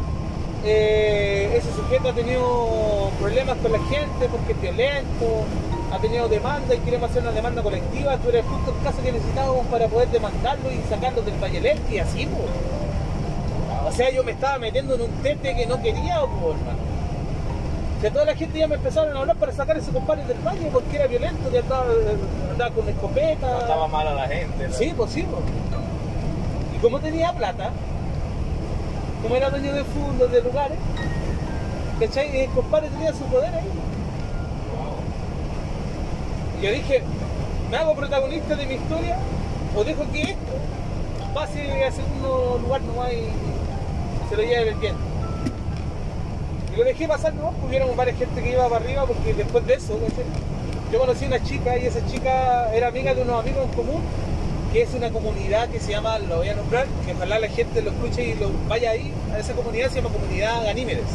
eh, 0.65 1.55
ese 1.55 1.71
sujeto 1.73 2.09
ha 2.09 2.13
tenido 2.13 3.11
problemas 3.19 3.57
con 3.57 3.71
la 3.71 3.79
gente 3.79 4.27
porque 4.29 4.53
es 4.53 4.61
violento, 4.61 5.45
ha 5.91 5.99
tenido 5.99 6.27
demanda 6.27 6.73
y 6.73 6.79
queremos 6.79 7.09
hacer 7.09 7.21
una 7.21 7.31
demanda 7.31 7.61
colectiva, 7.61 8.17
tú 8.17 8.29
eres 8.29 8.45
justo 8.45 8.73
el 8.75 8.83
caso 8.83 9.01
que 9.03 9.11
necesitábamos 9.11 9.65
para 9.67 9.87
poder 9.87 10.09
demandarlo 10.09 10.71
y 10.71 10.81
sacarlo 10.89 11.21
del 11.21 11.35
Valle 11.35 11.75
y 11.91 11.97
así, 11.99 12.25
pues. 12.25 12.49
O 13.87 13.91
sea, 13.91 14.09
yo 14.09 14.23
me 14.23 14.31
estaba 14.31 14.57
metiendo 14.57 14.95
en 14.95 15.01
un 15.01 15.11
tete 15.21 15.55
que 15.55 15.67
no 15.67 15.79
quería, 15.81 16.19
pues, 16.21 16.57
hermano. 16.57 16.79
O 17.97 18.01
sea, 18.01 18.11
toda 18.11 18.25
la 18.25 18.35
gente 18.35 18.59
ya 18.59 18.67
me 18.67 18.75
empezaron 18.75 19.15
a 19.15 19.19
hablar 19.19 19.35
para 19.37 19.51
sacar 19.51 19.75
a 19.75 19.79
ese 19.79 19.91
compadre 19.91 20.25
del 20.25 20.39
valle 20.39 20.69
porque 20.73 20.95
era 20.97 21.07
violento, 21.07 21.49
que 21.51 21.59
andaba, 21.59 21.85
andaba 22.51 22.71
con 22.73 22.89
escopeta. 22.89 23.57
Trataba 23.59 23.87
mal 23.87 24.07
a 24.07 24.13
la 24.15 24.27
gente. 24.27 24.67
¿no? 24.67 24.73
Sí, 24.73 24.93
pues 24.97 25.11
sí, 25.11 25.21
pues. 25.29 25.43
Y 26.75 26.79
como 26.79 26.99
tenía 26.99 27.31
plata, 27.33 27.71
como 29.25 29.37
era 29.37 29.49
dueño 29.49 29.73
de 29.73 29.83
fondos, 29.83 30.31
de 30.31 30.39
lugares, 30.39 30.77
¿cachai? 31.99 32.41
El 32.41 32.49
compadre 32.51 32.89
tenía 32.89 33.11
su 33.11 33.23
poder 33.23 33.55
ahí. 33.55 33.65
Y 36.59 36.63
yo 36.63 36.71
dije, 36.71 37.01
¿me 37.71 37.77
hago 37.77 37.95
protagonista 37.95 38.55
de 38.55 38.67
mi 38.67 38.75
historia 38.75 39.17
o 39.75 39.83
dejo 39.83 40.03
que 40.11 40.21
esto 40.21 40.53
pase 41.33 41.83
a 41.83 41.91
segundo 41.91 42.59
lugar 42.61 42.83
nomás 42.83 43.13
y 43.13 44.29
se 44.29 44.35
lo 44.37 44.43
lleve 44.43 44.69
el? 44.69 44.95
Y 46.71 46.77
lo 46.77 46.83
dejé 46.83 47.07
pasar, 47.07 47.33
¿no? 47.33 47.45
Porque 47.45 47.65
hubiéramos 47.65 47.95
varias 47.95 48.19
gente 48.19 48.43
que 48.43 48.51
iba 48.51 48.69
para 48.69 48.85
arriba 48.85 49.07
porque 49.07 49.33
después 49.33 49.65
de 49.65 49.73
eso, 49.73 49.97
¿cachai? 50.07 50.25
yo 50.91 50.99
conocí 50.99 51.25
una 51.25 51.41
chica 51.41 51.75
y 51.79 51.87
esa 51.87 52.05
chica 52.05 52.71
era 52.75 52.89
amiga 52.89 53.15
de 53.15 53.23
unos 53.23 53.39
amigos 53.39 53.65
en 53.65 53.73
común, 53.73 54.01
que 54.75 54.81
es 54.81 54.93
una 54.93 55.09
comunidad 55.09 55.69
que 55.69 55.79
se 55.79 55.91
llama, 55.91 56.19
lo 56.19 56.35
voy 56.35 56.49
a 56.49 56.53
nombrar, 56.55 56.85
que 57.05 57.13
ojalá 57.13 57.39
la 57.39 57.47
gente 57.47 57.81
lo 57.81 57.91
escuche 57.91 58.25
y 58.25 58.33
lo 58.33 58.51
vaya 58.67 58.89
ahí, 58.89 59.09
a 59.33 59.39
esa 59.39 59.53
comunidad 59.53 59.87
se 59.89 60.01
llama 60.01 60.09
Comunidad 60.09 60.65
Ganímedes. 60.65 61.05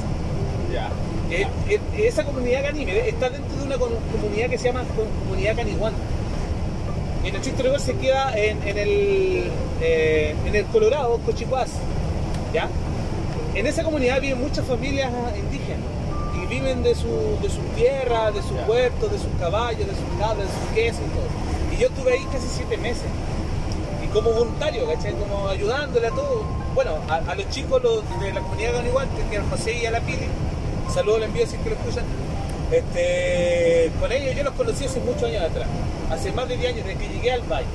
Ya. 0.72 0.88
Eh, 1.30 1.46
eh, 1.68 1.78
esa 2.06 2.24
comunidad 2.24 2.62
Ganímedes 2.62 3.08
está 3.08 3.28
dentro 3.28 3.54
de 3.58 3.62
una 3.64 3.76
co- 3.76 3.90
comunidad 4.18 4.48
que 4.48 4.56
se 4.56 4.64
llama 4.64 4.80
Co- 4.96 5.04
Comunidad 5.26 5.56
Caniguán. 5.56 5.92
Y 7.22 7.28
en 7.28 7.34
el 7.34 7.42
Chiste 7.42 7.62
Rigor 7.62 7.80
se 7.80 7.96
queda 7.98 8.32
en, 8.34 8.66
en 8.66 8.78
el, 8.78 9.50
eh, 9.82 10.34
en 10.46 10.54
el 10.56 10.64
Colorado, 10.64 11.18
Cochicuás. 11.26 11.68
¿Ya? 12.54 12.66
En 13.54 13.66
esa 13.66 13.84
comunidad 13.84 14.22
viven 14.22 14.40
muchas 14.40 14.64
familias 14.64 15.12
indígenas 15.38 15.84
y 16.42 16.46
viven 16.46 16.82
de 16.82 16.94
su, 16.94 17.08
de 17.42 17.50
su 17.50 17.60
tierra, 17.76 18.30
de 18.30 18.40
sus 18.40 18.56
Ya. 18.56 18.64
huertos, 18.66 19.12
de 19.12 19.18
sus 19.18 19.28
caballos, 19.38 19.86
de 19.86 19.92
sus 19.92 20.18
cabras, 20.18 20.46
de 20.46 20.54
sus 20.64 20.74
quesos 20.74 21.00
y 21.06 21.10
todo. 21.10 21.76
Y 21.76 21.76
yo 21.78 21.88
estuve 21.88 22.14
ahí 22.14 22.24
casi 22.32 22.48
siete 22.48 22.78
meses. 22.78 23.04
Como 24.12 24.32
voluntario, 24.32 24.86
¿cachai? 24.86 25.14
Como 25.14 25.48
ayudándole 25.48 26.06
a 26.06 26.10
todo. 26.10 26.44
Bueno, 26.74 26.92
a, 27.08 27.16
a 27.16 27.34
los 27.34 27.48
chicos 27.50 27.82
los 27.82 28.02
de 28.20 28.32
la 28.32 28.40
comunidad 28.40 28.82
de 28.82 28.88
igual, 28.88 29.08
que 29.30 29.36
al 29.36 29.48
José 29.48 29.78
y 29.78 29.86
a 29.86 29.90
la 29.90 30.00
Pili, 30.00 30.26
saludos 30.92 31.20
les 31.20 31.28
envío 31.28 31.46
si 31.46 31.56
es 31.56 31.62
que 31.62 31.70
lo 31.70 31.76
escuchan. 31.76 32.04
Este, 32.70 33.90
con 34.00 34.12
ellos 34.12 34.34
yo 34.36 34.44
los 34.44 34.54
conocí 34.54 34.84
hace 34.84 35.00
muchos 35.00 35.24
años 35.24 35.42
atrás, 35.42 35.66
hace 36.10 36.30
más 36.32 36.48
de 36.48 36.56
10 36.56 36.72
años, 36.72 36.86
desde 36.86 37.00
que 37.00 37.08
llegué 37.12 37.32
al 37.32 37.42
valle. 37.42 37.66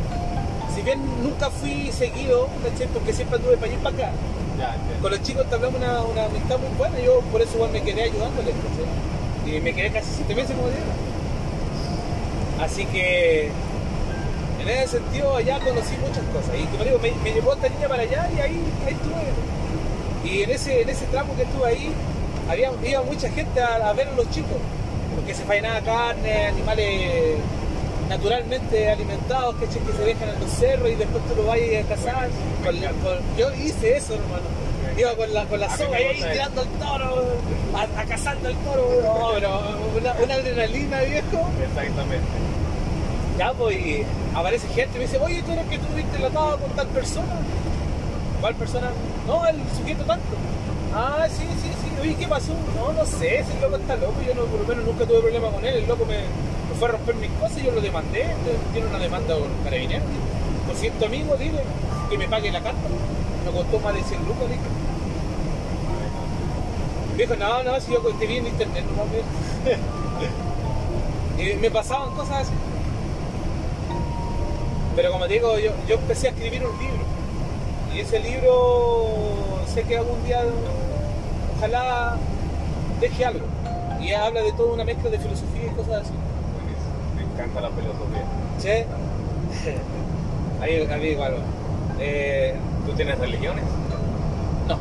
Si 0.74 0.82
bien 0.82 1.00
nunca 1.24 1.50
fui 1.50 1.92
seguido, 1.92 2.48
¿cachai? 2.64 2.88
Porque 2.88 3.14
siempre 3.14 3.38
anduve 3.38 3.58
para 3.58 3.68
allá 3.72 3.80
y 3.80 3.84
para 3.84 3.96
acá. 3.96 4.12
Ya. 4.58 4.76
Con 5.02 5.12
los 5.12 5.22
chicos 5.22 5.44
entablamos 5.44 5.80
una, 5.82 6.02
una 6.02 6.26
amistad 6.26 6.58
muy 6.60 6.70
buena, 6.78 7.00
yo 7.00 7.20
por 7.32 7.42
eso 7.42 7.56
igual 7.56 7.72
me 7.72 7.82
quedé 7.82 8.04
ayudándoles, 8.04 8.56
¿cachai? 8.56 9.56
Y 9.58 9.62
me 9.62 9.74
quedé 9.74 9.92
casi 9.92 10.08
siete 10.16 10.34
meses 10.34 10.56
como 10.56 10.70
digo. 10.70 10.82
Así 12.62 12.86
que 12.86 13.52
en 14.66 14.78
ese 14.80 14.98
sentido 15.00 15.36
allá 15.36 15.60
conocí 15.60 15.96
muchas 15.98 16.24
cosas. 16.34 16.56
Y 16.60 16.66
como 16.66 16.84
digo, 16.84 17.00
me, 17.00 17.12
me 17.24 17.32
llevó 17.34 17.54
esta 17.54 17.70
niña 17.70 17.88
para 17.88 18.04
allá 18.04 18.30
y 18.36 18.40
ahí, 18.40 18.62
ahí 18.88 18.94
estuve. 18.94 20.32
Y 20.32 20.44
en 20.44 20.50
ese, 20.52 20.82
en 20.82 20.90
ese 20.90 21.06
tramo 21.06 21.36
que 21.36 21.44
estuve 21.44 21.68
ahí, 21.68 21.92
había, 22.50 22.72
iba 22.84 23.02
mucha 23.04 23.30
gente 23.30 23.62
a, 23.62 23.90
a 23.90 23.94
ver 23.94 24.08
a 24.08 24.12
los 24.14 24.30
chicos, 24.32 24.58
porque 25.16 25.34
se 25.34 25.44
faenaba 25.44 25.80
carne, 25.82 26.48
animales 26.48 27.38
naturalmente 28.10 28.90
alimentados, 28.92 29.56
que, 29.56 29.66
que 29.66 29.92
se 29.98 30.04
dejan 30.04 30.30
en 30.30 30.40
los 30.40 30.50
cerros 30.52 30.90
y 30.90 30.96
después 30.96 31.24
tú 31.28 31.36
lo 31.42 31.48
vayas 31.48 31.86
a 31.86 31.88
cazar. 31.90 32.30
Con 32.64 32.80
la- 32.82 32.90
con- 32.92 33.20
yo 33.38 33.52
hice 33.54 33.98
eso, 33.98 34.14
hermano. 34.14 34.44
Iba 34.98 35.14
con 35.16 35.34
la, 35.34 35.46
con 35.46 35.60
la 35.60 35.66
A 35.66 35.70
mí 35.78 35.84
soga 35.84 35.98
ahí 35.98 36.24
tirando 36.32 36.62
al 36.62 36.68
toro, 36.68 37.26
a, 37.76 38.02
a 38.02 38.06
cazando 38.06 38.48
al 38.48 38.56
toro. 38.58 39.02
No, 39.04 39.30
pero 39.34 39.50
una, 39.98 40.14
una 40.24 40.34
adrenalina, 40.36 41.02
viejo. 41.02 41.50
Exactamente. 41.68 42.26
Ya, 43.38 43.52
pues, 43.52 43.76
y 43.76 44.06
aparece 44.34 44.68
gente 44.70 44.92
y 44.96 45.00
me 45.00 45.06
dice, 45.06 45.18
oye, 45.18 45.44
tú 45.44 45.52
eres 45.52 45.66
que 45.68 45.78
tuviste 45.78 46.20
la 46.20 46.28
atado 46.28 46.58
con 46.58 46.70
tal 46.72 46.88
persona. 46.88 47.36
¿Cuál 48.40 48.56
persona? 48.56 48.92
No, 49.28 49.46
el 49.46 49.58
sujeto 49.78 50.06
tanto. 50.06 50.36
Ah, 50.94 51.28
sí, 51.30 51.44
sí, 51.62 51.70
sí. 51.82 52.02
Oye, 52.02 52.16
¿qué 52.16 52.28
pasó? 52.28 52.54
No, 52.78 52.94
no 52.94 53.06
sé, 53.06 53.40
ese 53.40 53.60
loco 53.60 53.76
está 53.76 53.98
loco. 53.98 54.14
Yo 54.26 54.34
por 54.46 54.62
lo 54.62 54.68
menos 54.68 54.86
nunca 54.86 55.06
tuve 55.06 55.20
problema 55.20 55.50
con 55.50 55.66
él. 55.66 55.76
El 55.76 55.88
loco 55.88 56.06
me, 56.06 56.20
fue 56.80 56.88
a 56.88 56.92
romper 56.94 57.16
mis 57.16 57.32
cosas 57.32 57.58
y 57.58 57.66
yo 57.66 57.72
lo 57.72 57.82
demandé. 57.82 58.26
Tiene 58.72 58.88
una 58.88 59.00
demanda 59.00 59.36
con 59.36 59.50
carabineros. 59.66 60.08
Por 60.68 60.76
cierto, 60.78 61.06
amigo, 61.06 61.36
dile 61.36 61.62
que 62.10 62.18
me 62.18 62.30
pague 62.30 62.52
la 62.52 62.62
carta. 62.62 62.88
Me 63.46 63.52
costó 63.52 63.80
más 63.80 63.96
de 63.96 64.04
100 64.04 64.26
lucas, 64.26 64.48
dije. 64.48 64.62
Me 67.12 67.24
dijo, 67.24 67.36
no, 67.36 67.64
no, 67.64 67.82
si 67.82 67.92
yo 67.92 68.00
te 68.00 68.28
vi 68.28 68.38
en 68.38 68.48
internet, 68.48 68.86
no. 68.96 69.04
Y 71.38 71.54
me 71.56 71.70
pasaban 71.70 72.16
cosas 72.16 72.44
así. 72.44 72.54
Pero 74.96 75.12
como 75.12 75.28
te 75.28 75.34
digo, 75.34 75.58
yo, 75.60 75.72
yo 75.88 75.96
empecé 75.96 76.28
a 76.28 76.32
escribir 76.32 76.66
un 76.66 76.78
libro. 76.80 77.04
Y 77.94 78.00
ese 78.00 78.20
libro 78.20 79.62
sé 79.74 79.84
que 79.84 79.98
algún 79.98 80.24
día 80.26 80.42
ojalá 81.58 82.18
deje 83.00 83.26
algo. 83.26 83.46
Y 84.02 84.12
habla 84.12 84.42
de 84.42 84.52
toda 84.54 84.74
una 84.74 84.84
mezcla 84.84 85.10
de 85.10 85.20
filosofía 85.20 85.66
y 85.66 85.76
cosas 85.76 86.04
así. 86.04 86.14
Me 87.16 87.24
encanta 87.24 87.62
la 87.62 87.70
filosofía. 87.70 88.26
¿Sí? 88.58 89.70
Ahí, 90.62 90.88
ahí 90.90 91.08
igual. 91.08 91.36
Eh, 92.00 92.56
¿Tú 92.86 92.94
tienes 92.94 93.20
religiones? 93.20 93.64
no. 94.68 94.80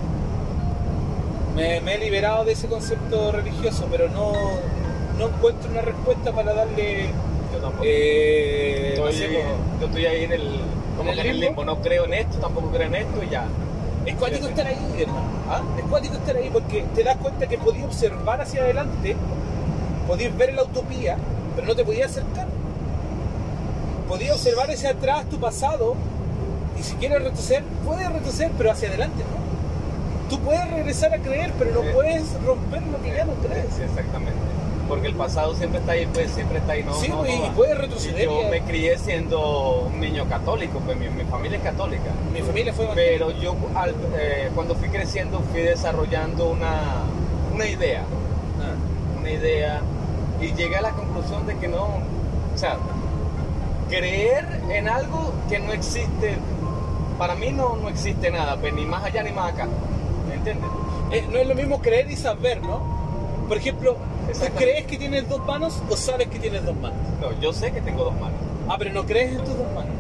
Me, 1.55 1.81
me 1.81 1.95
he 1.95 1.99
liberado 1.99 2.45
de 2.45 2.53
ese 2.53 2.69
concepto 2.69 3.33
religioso, 3.33 3.87
pero 3.91 4.09
no, 4.09 4.33
no 5.19 5.27
encuentro 5.29 5.71
una 5.71 5.83
respuesta 5.83 6.33
para 6.33 6.55
darle. 6.55 7.11
Tampoco. 7.65 7.85
eh, 7.87 8.95
no 8.99 9.09
Estoy- 9.09 9.29
sé, 9.29 9.35
como- 9.35 9.81
yo 9.81 9.87
estoy 9.87 10.07
ahí 10.07 10.25
en 10.25 10.33
el, 10.33 10.61
como 10.97 11.11
¿En 11.11 11.19
el 11.19 11.23
que 11.23 11.29
en 11.31 11.35
el 11.35 11.41
limbo? 11.41 11.65
No 11.65 11.77
creo 11.81 12.05
en 12.05 12.15
esto, 12.15 12.39
tampoco 12.39 12.69
creo 12.71 12.87
en 12.89 12.95
esto 12.95 13.23
y 13.23 13.29
ya. 13.31 13.47
Es 14.07 14.15
cuático 14.17 14.47
estar 14.49 14.67
ahí, 14.67 14.77
hermano. 15.01 15.21
¿ah? 15.49 15.63
Es 15.79 15.85
cuático 15.85 16.15
estar 16.15 16.37
ahí 16.37 16.51
porque 16.53 16.85
te 16.95 17.03
das 17.03 17.17
cuenta 17.17 17.47
que 17.47 17.57
podías 17.59 17.87
observar 17.87 18.41
hacia 18.41 18.63
adelante, 18.63 19.17
podías 20.07 20.37
ver 20.37 20.53
la 20.55 20.63
utopía, 20.65 21.17
pero 21.57 21.67
no 21.69 21.75
te 21.75 21.85
podías 21.85 22.11
acercar. 22.11 22.47
Podías 24.09 24.33
observar 24.37 24.71
hacia 24.71 24.91
atrás 24.91 25.25
tu 25.31 25.39
pasado 25.41 25.95
y 26.79 26.83
si 26.83 26.95
quieres 26.97 27.23
retroceder, 27.23 27.65
puedes 27.85 28.13
retroceder, 28.13 28.51
pero 28.59 28.71
hacia 28.71 28.89
adelante 28.89 29.23
no. 29.23 30.29
Tú 30.29 30.39
puedes 30.41 30.71
regresar 30.71 31.15
a 31.15 31.19
creer, 31.19 31.53
pero 31.59 31.73
no 31.73 31.81
puedes 31.93 32.25
romper 32.45 32.83
lo 32.83 33.01
que 33.03 33.15
ya 33.15 33.25
no 33.25 33.33
crees. 33.35 33.67
Sí, 33.75 33.83
exactamente. 33.83 34.33
Porque 34.89 35.07
el 35.09 35.15
pasado 35.15 35.55
siempre 35.55 35.81
está 35.81 35.93
ahí, 35.93 36.07
pues 36.13 36.31
siempre 36.31 36.59
está 36.59 36.73
ahí, 36.75 36.83
¿no? 36.83 36.93
Sí, 36.95 37.09
no, 37.09 37.23
no 37.23 37.27
y 37.29 37.39
va. 37.41 37.53
puedes 37.53 37.79
retroceder 37.79 38.25
yo 38.25 38.49
me 38.51 38.61
crié 38.63 38.99
siendo 38.99 39.89
un 39.93 39.99
niño 40.01 40.27
católico, 40.29 40.79
pues 40.85 40.97
mi, 40.99 41.09
mi 41.09 41.25
familia 41.25 41.57
es 41.59 41.65
católica. 41.65 42.11
Mi 42.33 42.43
familia 42.43 42.73
fue. 42.75 42.89
Pero 42.95 43.31
yo 43.31 43.55
al- 43.75 43.95
eh, 44.19 44.51
cuando 44.55 44.75
fui 44.75 44.89
creciendo 44.91 45.41
fui 45.53 45.63
desarrollando 45.63 46.49
una, 46.49 47.03
una 47.55 47.67
idea, 47.67 48.03
Ah. 48.61 49.19
una 49.21 49.31
idea 49.31 49.81
y 50.41 50.53
llegué 50.53 50.77
a 50.77 50.83
la 50.83 50.91
conclusión 50.91 51.47
de 51.47 51.57
que 51.57 51.69
no, 51.69 51.85
o 51.85 52.57
sea, 52.59 52.77
creer 53.89 54.47
en 54.71 54.89
algo 54.89 55.33
que 55.49 55.59
no 55.59 55.73
existe, 55.73 56.37
para 57.19 57.35
mí 57.35 57.53
no, 57.53 57.77
no 57.77 57.89
existe 57.89 58.31
nada, 58.31 58.57
pues 58.57 58.73
ni 58.75 58.85
más 58.85 59.05
allá 59.05 59.23
ni 59.23 59.31
más 59.33 59.53
acá, 59.53 59.67
¿me 60.29 60.35
entiendes? 60.35 60.69
Eh, 61.13 61.25
no 61.31 61.39
es 61.39 61.47
lo 61.47 61.55
mismo 61.55 61.81
creer 61.81 62.11
y 62.11 62.17
saber, 62.17 62.63
¿no? 62.63 62.83
Por 63.49 63.57
ejemplo, 63.59 63.93
¿tú 63.93 63.99
Exactamente. 63.99 64.14
Crees 64.57 64.87
que 64.87 64.97
tienes 64.99 65.29
dos 65.29 65.45
manos 65.47 65.83
o 65.89 65.97
sabes 65.97 66.29
que 66.29 66.39
tienes 66.39 66.65
dos 66.65 66.77
manos? 66.77 66.99
No, 67.21 67.39
yo 67.41 67.53
sé 67.53 67.71
que 67.73 67.81
tengo 67.81 68.05
dos 68.05 68.15
manos. 68.15 68.39
Ah, 68.69 68.77
pero 68.79 68.93
no 68.93 69.05
crees 69.05 69.33
en 69.33 69.39
tus 69.39 69.57
dos 69.57 69.67
manos. 69.75 69.93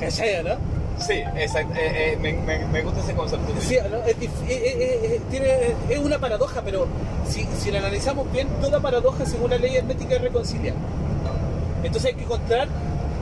¿Cachai, 0.00 0.42
no? 0.44 0.54
Sí, 0.98 1.12
exacto, 1.36 1.74
eh, 1.74 2.12
eh, 2.14 2.18
me, 2.18 2.32
me- 2.32 2.64
me 2.66 2.82
gusta 2.82 3.00
ese 3.00 3.14
concepto. 3.14 3.52
Sí, 3.60 3.76
¿no? 3.90 3.98
Es, 4.04 4.16
eh, 4.16 4.28
eh, 4.48 5.00
eh, 5.02 5.20
tiene- 5.30 5.74
es 5.90 5.98
una 5.98 6.18
paradoja, 6.18 6.62
pero 6.64 6.86
si, 7.28 7.44
si 7.58 7.70
la 7.70 7.80
analizamos 7.80 8.30
bien, 8.32 8.48
toda 8.62 8.80
paradoja 8.80 9.26
según 9.26 9.50
la 9.50 9.58
ley 9.58 9.76
hermética 9.76 10.16
es 10.16 10.22
reconciliable. 10.22 10.80
Entonces 11.84 12.10
hay 12.10 12.16
que 12.16 12.24
encontrar 12.24 12.68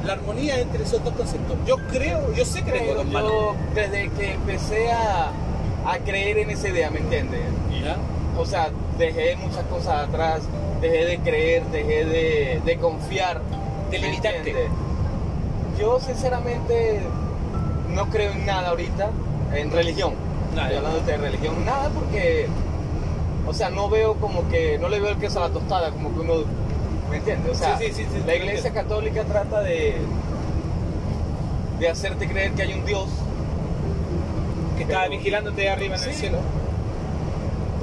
la 0.05 0.13
armonía 0.13 0.61
entre 0.61 0.85
esos 0.85 1.03
dos 1.03 1.15
conceptos. 1.15 1.57
Yo 1.67 1.77
creo, 1.91 2.33
yo 2.35 2.45
sé 2.45 2.63
que 2.63 2.71
tengo 2.73 2.95
dos 2.95 3.07
manos. 3.07 3.31
yo 3.31 3.55
desde 3.75 4.09
que 4.11 4.33
empecé 4.35 4.93
a, 4.93 5.33
a 5.87 5.99
creer 5.99 6.39
en 6.39 6.51
esa 6.51 6.69
idea, 6.69 6.91
¿me 6.91 7.01
entiendes? 7.01 7.41
¿Ya? 7.83 7.97
O 8.39 8.45
sea, 8.47 8.71
dejé 8.99 9.37
muchas 9.37 9.65
cosas 9.65 10.09
atrás, 10.09 10.43
dejé 10.81 11.05
de 11.05 11.19
creer, 11.19 11.65
dejé 11.67 12.05
de, 12.05 12.61
de 12.65 12.77
confiar. 12.79 13.41
De 13.91 13.99
¿me 13.99 14.07
limitarte. 14.07 14.55
Yo 15.79 16.01
sinceramente 16.01 17.01
no 17.95 18.07
creo 18.11 18.33
en 18.33 18.47
nada 18.47 18.71
ahorita, 18.71 19.11
en 19.55 19.71
religión. 19.71 20.15
Estoy 20.55 20.77
hablando 20.77 21.01
de 21.01 21.17
religión, 21.17 21.65
nada 21.65 21.91
porque, 21.91 22.47
o 23.47 23.53
sea, 23.53 23.71
no 23.71 23.89
veo 23.89 24.15
como 24.15 24.49
que, 24.49 24.79
no 24.79 24.89
le 24.89 25.01
veo 25.01 25.11
el 25.11 25.19
queso 25.19 25.43
a 25.43 25.49
la 25.49 25.53
tostada, 25.55 25.91
como 25.91 26.13
que 26.15 26.21
uno, 26.21 26.35
¿me 27.11 27.17
entiendes? 27.17 27.53
O 27.53 27.55
sea, 27.57 27.77
Sí, 27.77 27.87
sí, 27.89 27.93
sí, 28.05 28.07
sí, 28.13 28.23
la 28.25 28.37
iglesia 28.37 28.73
católica 28.73 29.25
trata 29.25 29.61
de, 29.63 29.97
de 31.81 31.89
hacerte 31.89 32.29
creer 32.29 32.53
que 32.53 32.63
hay 32.63 32.73
un 32.73 32.85
Dios, 32.87 33.09
Que 34.79 34.87
Pero- 34.87 35.11
vigilándote 35.11 35.69
arriba 35.71 35.97
en 35.97 36.05
el 36.05 36.15
cielo. 36.15 36.39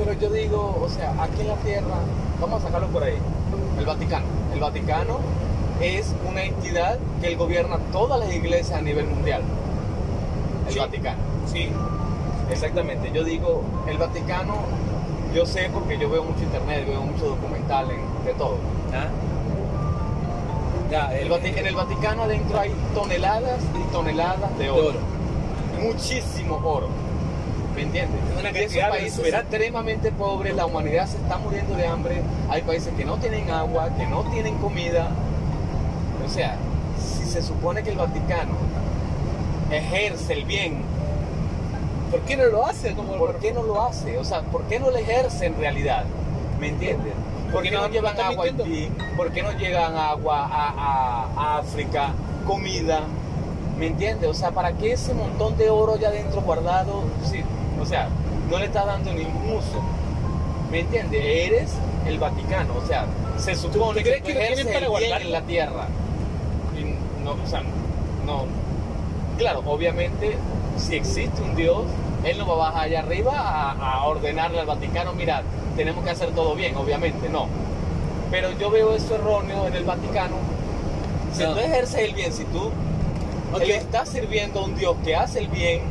Pero 0.04 0.14
yo 0.20 0.30
digo, 0.32 0.80
o 0.84 0.90
sea, 0.90 1.12
aquí 1.22 1.42
en 1.42 1.48
la 1.50 1.56
Tierra, 1.58 1.96
vamos 2.40 2.62
a 2.64 2.66
sacarlo 2.68 2.88
por 2.88 3.04
ahí, 3.04 3.18
el 3.78 3.86
Vaticano. 3.86 4.26
El 4.54 4.60
Vaticano 4.60 5.20
es 5.80 6.14
una 6.28 6.44
entidad 6.44 6.98
que 7.22 7.36
gobierna 7.36 7.78
todas 7.92 8.20
las 8.20 8.34
iglesias 8.34 8.80
a 8.80 8.82
nivel 8.82 9.06
mundial. 9.08 9.42
El 10.68 10.74
Sí. 10.74 10.80
Vaticano. 10.80 11.18
Sí. 11.46 11.70
Exactamente. 12.50 13.12
Yo 13.14 13.24
digo, 13.24 13.62
el 13.88 13.98
Vaticano, 13.98 14.56
yo 15.36 15.46
sé 15.46 15.70
porque 15.72 15.98
yo 16.00 16.10
veo 16.10 16.24
mucho 16.24 16.42
internet, 16.44 16.86
veo 16.88 17.02
mucho 17.02 17.28
documental 17.28 17.90
en- 17.92 18.26
de 18.26 18.34
todo. 18.34 18.56
¿Ah? 18.94 19.08
Ya, 20.90 21.14
El 21.18 21.32
en 21.32 21.68
el 21.68 21.76
Vaticano 21.76 22.24
adentro 22.24 22.60
hay 22.60 22.72
toneladas 22.94 23.60
y 23.80 23.92
toneladas 23.94 24.58
de 24.58 24.64
de 24.66 24.72
oro. 24.72 24.88
oro. 24.90 25.00
Muchísimo 25.80 26.60
oro. 26.64 26.88
¿Me 27.76 27.84
entiendes? 27.84 28.20
Una 28.42 28.52
cantidad 28.60 28.90
países 28.90 29.10
exuberante. 29.14 29.56
extremadamente 29.56 30.12
pobres, 30.12 30.56
la 30.56 30.66
humanidad 30.66 31.08
se 31.08 31.18
está 31.18 31.38
muriendo 31.38 31.76
de 31.76 31.88
hambre. 31.88 32.22
Hay 32.50 32.62
países 32.64 32.94
que 32.96 33.06
no 33.06 33.18
tienen 33.18 33.50
agua, 33.50 33.90
que 33.98 34.06
no 34.08 34.24
tienen 34.32 34.56
comida. 34.58 35.10
O 36.26 36.30
sea, 36.30 36.58
si 37.00 37.26
se 37.26 37.42
supone 37.42 37.82
que 37.84 37.92
el 37.92 37.98
Vaticano 37.98 38.54
ejerce 39.72 40.34
el 40.34 40.46
bien, 40.46 40.84
¿Por 42.12 42.20
qué 42.24 42.36
no 42.36 42.44
lo 42.48 42.66
hace? 42.66 42.94
Como 42.94 43.14
¿por 43.14 43.38
qué 43.38 43.54
no 43.54 43.64
lo 43.64 43.82
hace? 43.82 44.18
O 44.18 44.26
sea, 44.26 44.42
¿por 44.42 44.64
qué 44.64 44.82
no 44.82 44.92
lo 44.92 44.98
ejerce 44.98 45.46
en 45.46 45.58
realidad? 45.58 46.04
¿Me 46.60 46.68
entiendes? 46.68 47.14
¿Por 47.54 47.64
qué 47.64 47.72
no, 47.72 47.88
llevan 47.88 48.20
agua 48.20 48.44
a. 48.44 48.48
Haití? 48.48 48.92
¿Por 49.16 49.32
qué 49.32 49.42
no 49.42 49.52
llegan 49.54 49.96
agua 49.96 50.46
a, 50.46 50.68
a- 50.72 51.28
a 51.38 51.58
África? 51.60 52.10
Comida. 52.46 53.04
¿Me 53.80 53.88
entiendes? 53.88 54.30
O 54.30 54.34
sea, 54.34 54.52
¿para 54.52 54.74
qué 54.74 54.92
ese 54.92 55.14
montón 55.14 55.56
de 55.58 55.70
oro 55.70 55.94
allá 55.94 56.10
adentro 56.10 56.42
guardado? 56.42 57.04
Sí, 57.24 57.44
o 57.82 57.86
sea, 57.86 58.10
no 58.52 58.60
le 58.60 58.66
está 58.66 58.86
dando 58.86 59.14
ningún 59.14 59.50
uso. 59.58 59.82
¿Me 60.70 60.82
entiendes? 60.82 61.22
Eres 61.24 61.72
el 62.06 62.20
Vaticano. 62.20 62.76
O 62.76 62.86
sea, 62.86 63.06
se 63.38 63.56
supone 63.56 64.04
que, 64.04 64.22
que 64.22 64.34
tienen 64.34 64.68
para 64.74 64.88
guardarlo? 64.88 65.26
en 65.26 65.32
la 65.32 65.42
tierra. 65.42 65.88
Y 66.78 67.24
no, 67.24 67.32
o 67.32 67.48
sea, 67.48 67.62
no. 68.26 68.46
Claro, 69.38 69.64
obviamente, 69.66 70.38
si 70.78 70.96
existe 70.96 71.42
un 71.42 71.56
Dios, 71.56 71.84
Él 72.24 72.38
no 72.38 72.46
va 72.48 72.54
a 72.54 72.70
bajar 72.72 72.84
allá 72.86 73.00
arriba 73.00 73.32
a, 73.40 73.72
a 73.72 74.04
ordenarle 74.06 74.60
al 74.60 74.66
Vaticano, 74.68 75.14
mira, 75.14 75.42
tenemos 75.76 76.04
que 76.04 76.12
hacer 76.12 76.30
todo 76.32 76.54
bien, 76.56 76.76
obviamente, 76.76 77.28
no. 77.30 77.48
Pero 78.30 78.52
yo 78.60 78.70
veo 78.70 78.94
eso 78.94 79.16
erróneo 79.16 79.68
en 79.68 79.76
el 79.76 79.84
Vaticano. 79.84 80.36
Si 81.34 81.44
No. 81.44 81.54
tú 81.54 81.60
ejerces 81.60 82.00
el 82.02 82.14
bien, 82.14 82.32
si 82.34 82.44
tú 82.46 82.72
le 83.58 83.76
estás 83.76 84.10
sirviendo 84.10 84.60
a 84.62 84.66
un 84.66 84.76
Dios 84.76 84.96
que 85.04 85.16
hace 85.16 85.40
el 85.40 85.48
bien, 85.48 85.82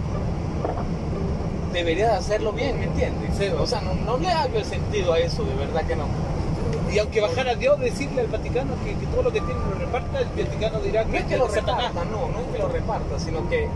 deberías 1.73 2.13
hacerlo 2.13 2.53
bien, 2.53 2.79
¿me 2.79 2.85
entiendes? 2.87 3.37
Sí, 3.37 3.47
o 3.49 3.67
sea, 3.67 3.81
no, 3.81 3.95
no 3.95 4.19
le 4.19 4.29
hallo 4.29 4.59
el 4.59 4.65
sentido 4.65 5.13
a 5.13 5.19
eso, 5.19 5.45
de 5.45 5.55
verdad 5.55 5.83
que 5.85 5.97
no. 5.97 6.05
Y 6.93 6.99
aunque 6.99 7.21
bajara 7.21 7.55
Dios 7.55 7.79
decirle 7.79 8.23
al 8.23 8.27
Vaticano 8.27 8.73
que, 8.85 8.95
que 8.95 9.07
todo 9.07 9.23
lo 9.23 9.33
que 9.33 9.41
tiene 9.41 9.61
lo 9.61 9.79
reparta, 9.79 10.21
el 10.21 10.45
Vaticano 10.45 10.81
dirá 10.81 11.05
No 11.05 11.13
que 11.13 11.19
es 11.19 11.25
que 11.25 11.37
lo 11.37 11.49
Satanás. 11.49 11.89
reparta, 11.89 12.05
no, 12.11 12.29
no 12.29 12.41
es 12.41 12.47
que 12.53 12.59
lo 12.59 12.69
reparta, 12.69 13.19
sino 13.19 13.49
que 13.49 13.69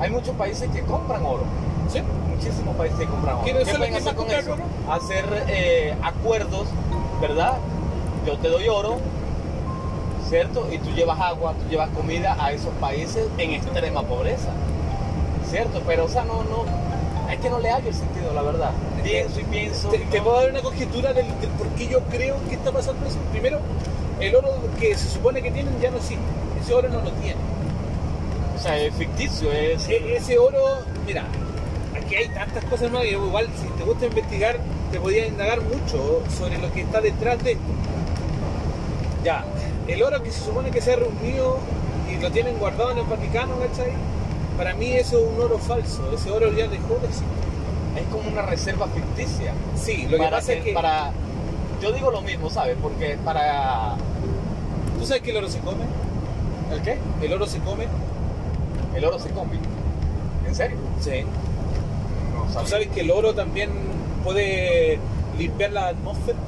hay 0.00 0.10
muchos 0.10 0.36
países 0.36 0.68
que 0.70 0.82
compran 0.82 1.24
oro. 1.24 1.44
¿Sí? 1.90 2.00
Muchísimos 2.28 2.76
países 2.76 2.98
que 2.98 3.06
compran 3.06 3.36
oro. 3.36 3.44
¿Quiénes 3.44 3.64
¿Qué 3.64 3.74
pueden 3.74 3.92
que 3.92 3.98
hacer 3.98 4.14
con 4.14 4.30
eso? 4.30 4.56
Hacer 4.90 5.24
eh, 5.48 5.94
acuerdos, 6.02 6.66
¿verdad? 7.20 7.54
Yo 8.26 8.36
te 8.38 8.48
doy 8.48 8.68
oro, 8.68 8.98
¿cierto? 10.28 10.66
Y 10.70 10.78
tú 10.78 10.90
llevas 10.90 11.20
agua, 11.20 11.54
tú 11.54 11.68
llevas 11.70 11.88
comida 11.90 12.36
a 12.38 12.52
esos 12.52 12.72
países 12.80 13.26
en 13.38 13.50
extrema 13.52 14.02
pobreza, 14.02 14.50
¿cierto? 15.50 15.80
Pero, 15.86 16.04
o 16.04 16.08
sea, 16.08 16.24
no, 16.24 16.42
no, 16.44 16.64
es 17.32 17.40
que 17.40 17.50
no 17.50 17.58
le 17.58 17.70
hallo 17.70 17.88
el 17.88 17.94
sentido, 17.94 18.32
la 18.34 18.42
verdad. 18.42 18.72
Pienso 19.02 19.40
y 19.40 19.44
pienso. 19.44 19.88
Te, 19.88 19.98
puedo 20.20 20.40
dar 20.40 20.50
una 20.50 20.62
conjetura 20.62 21.12
del, 21.12 21.26
del 21.40 21.50
por 21.50 21.68
qué 21.70 21.88
yo 21.88 22.00
creo 22.10 22.36
que 22.48 22.54
está 22.54 22.70
pasando 22.72 23.06
eso. 23.06 23.18
Primero, 23.32 23.60
el 24.20 24.34
oro 24.34 24.50
que 24.78 24.94
se 24.94 25.08
supone 25.08 25.42
que 25.42 25.50
tienen 25.50 25.78
ya 25.80 25.90
no 25.90 25.96
existe. 25.98 26.22
Ese 26.60 26.74
oro 26.74 26.88
no 26.88 27.00
lo 27.00 27.10
tiene. 27.12 27.40
O 28.56 28.58
sea, 28.62 28.78
es 28.78 28.94
ficticio, 28.94 29.52
es... 29.52 29.88
E- 29.88 30.16
ese 30.16 30.38
oro, 30.38 30.78
mira, 31.06 31.24
aquí 31.96 32.14
hay 32.14 32.28
tantas 32.28 32.64
cosas 32.64 32.90
más. 32.90 33.04
y 33.04 33.08
Igual, 33.08 33.48
si 33.60 33.66
te 33.76 33.84
gusta 33.84 34.06
investigar, 34.06 34.56
te 34.90 35.00
podía 35.00 35.26
indagar 35.26 35.60
mucho 35.60 36.22
sobre 36.38 36.58
lo 36.58 36.72
que 36.72 36.82
está 36.82 37.00
detrás 37.00 37.42
de 37.42 37.52
esto. 37.52 37.64
Ya, 39.24 39.44
el 39.88 40.02
oro 40.02 40.22
que 40.22 40.30
se 40.30 40.44
supone 40.44 40.70
que 40.70 40.80
se 40.80 40.92
ha 40.92 40.96
reunido 40.96 41.58
y 42.10 42.20
lo 42.20 42.30
tienen 42.30 42.58
guardado 42.58 42.92
en 42.92 42.98
el 42.98 43.04
Vaticano, 43.04 43.54
¿cachai? 43.58 43.92
Para 44.56 44.74
mí 44.74 44.92
eso 44.92 45.18
es 45.18 45.24
un 45.36 45.40
oro 45.42 45.58
falso. 45.58 46.10
Ese 46.14 46.30
oro 46.30 46.52
ya 46.52 46.68
dejó 46.68 46.94
de 47.00 47.06
existir. 47.08 47.26
es 47.96 48.06
como 48.12 48.28
una 48.30 48.42
reserva 48.42 48.86
ficticia. 48.88 49.52
Sí, 49.76 50.06
lo 50.08 50.18
que 50.18 50.28
pasa 50.28 50.52
es 50.52 50.64
que. 50.64 50.72
para 50.72 51.10
yo 51.80 51.92
digo 51.92 52.10
lo 52.10 52.22
mismo, 52.22 52.48
¿sabes? 52.48 52.76
Porque 52.80 53.18
para 53.24 53.96
¿Tú 54.98 55.04
sabes 55.04 55.22
que 55.22 55.32
el 55.32 55.36
oro 55.38 55.48
se 55.48 55.58
come? 55.58 55.84
¿El 56.72 56.80
qué? 56.82 56.98
El 57.20 57.32
oro 57.32 57.46
se 57.46 57.58
come. 57.58 57.86
El 58.94 59.04
oro 59.04 59.18
se 59.18 59.28
come. 59.30 59.58
¿En 60.46 60.54
serio? 60.54 60.78
Sí. 61.00 61.24
No 62.34 62.44
¿Tú 62.44 62.52
sabía. 62.54 62.68
sabes 62.68 62.88
que 62.88 63.00
el 63.00 63.10
oro 63.10 63.34
también 63.34 63.70
puede 64.22 64.98
limpiar 65.36 65.72
la 65.72 65.88
atmósfera? 65.88 66.38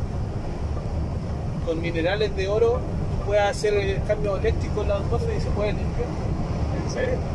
Con 1.66 1.80
minerales 1.82 2.34
de 2.36 2.48
oro 2.48 2.80
puede 3.26 3.40
hacer 3.40 3.74
el 3.74 4.02
cambio 4.04 4.36
eléctrico 4.36 4.82
en 4.82 4.88
la 4.88 4.96
atmósfera 4.96 5.36
y 5.36 5.40
se 5.40 5.50
puede 5.50 5.72
limpiar. 5.72 6.06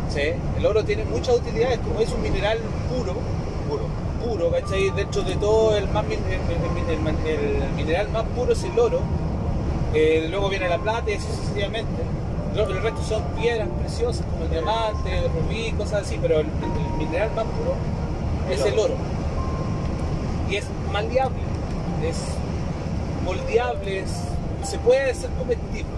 Sí. 0.09 0.21
El 0.57 0.65
oro 0.65 0.83
tiene 0.83 1.05
muchas 1.05 1.35
utilidades, 1.37 1.79
como 1.79 1.99
es 1.99 2.11
un 2.11 2.21
mineral 2.21 2.57
puro, 2.89 3.13
Puro. 3.69 3.85
puro, 4.23 4.51
¿cachai? 4.51 4.89
Dentro 4.91 5.21
de 5.23 5.35
todo 5.35 5.75
el, 5.77 5.87
más, 5.89 6.03
el, 6.05 6.13
el- 6.13 7.71
mineral 7.75 8.09
más 8.09 8.23
puro 8.35 8.53
es 8.53 8.63
el 8.63 8.77
oro. 8.79 8.99
Eh, 9.93 10.27
luego 10.29 10.49
viene 10.49 10.67
la 10.69 10.77
plata 10.77 11.09
y 11.09 11.13
así 11.15 11.27
sucesivamente. 11.27 12.01
El 12.55 12.81
resto 12.81 13.01
son 13.03 13.23
piedras 13.39 13.69
preciosas 13.79 14.25
como 14.25 14.43
el 14.43 14.51
diamante, 14.51 15.17
el 15.17 15.23
rubí, 15.31 15.71
cosas 15.71 16.01
así, 16.05 16.17
pero 16.21 16.39
el, 16.41 16.47
el 16.47 16.97
mineral 16.97 17.31
más 17.35 17.45
puro 17.45 17.75
es 18.49 18.65
el 18.65 18.77
oro. 18.77 18.95
Y 20.49 20.55
es 20.57 20.65
maleable, 20.91 21.39
es 22.03 22.17
moldeable, 23.23 23.99
es- 23.99 24.23
se 24.69 24.77
puede 24.79 25.11
hacer 25.11 25.29
comestible. 25.39 25.89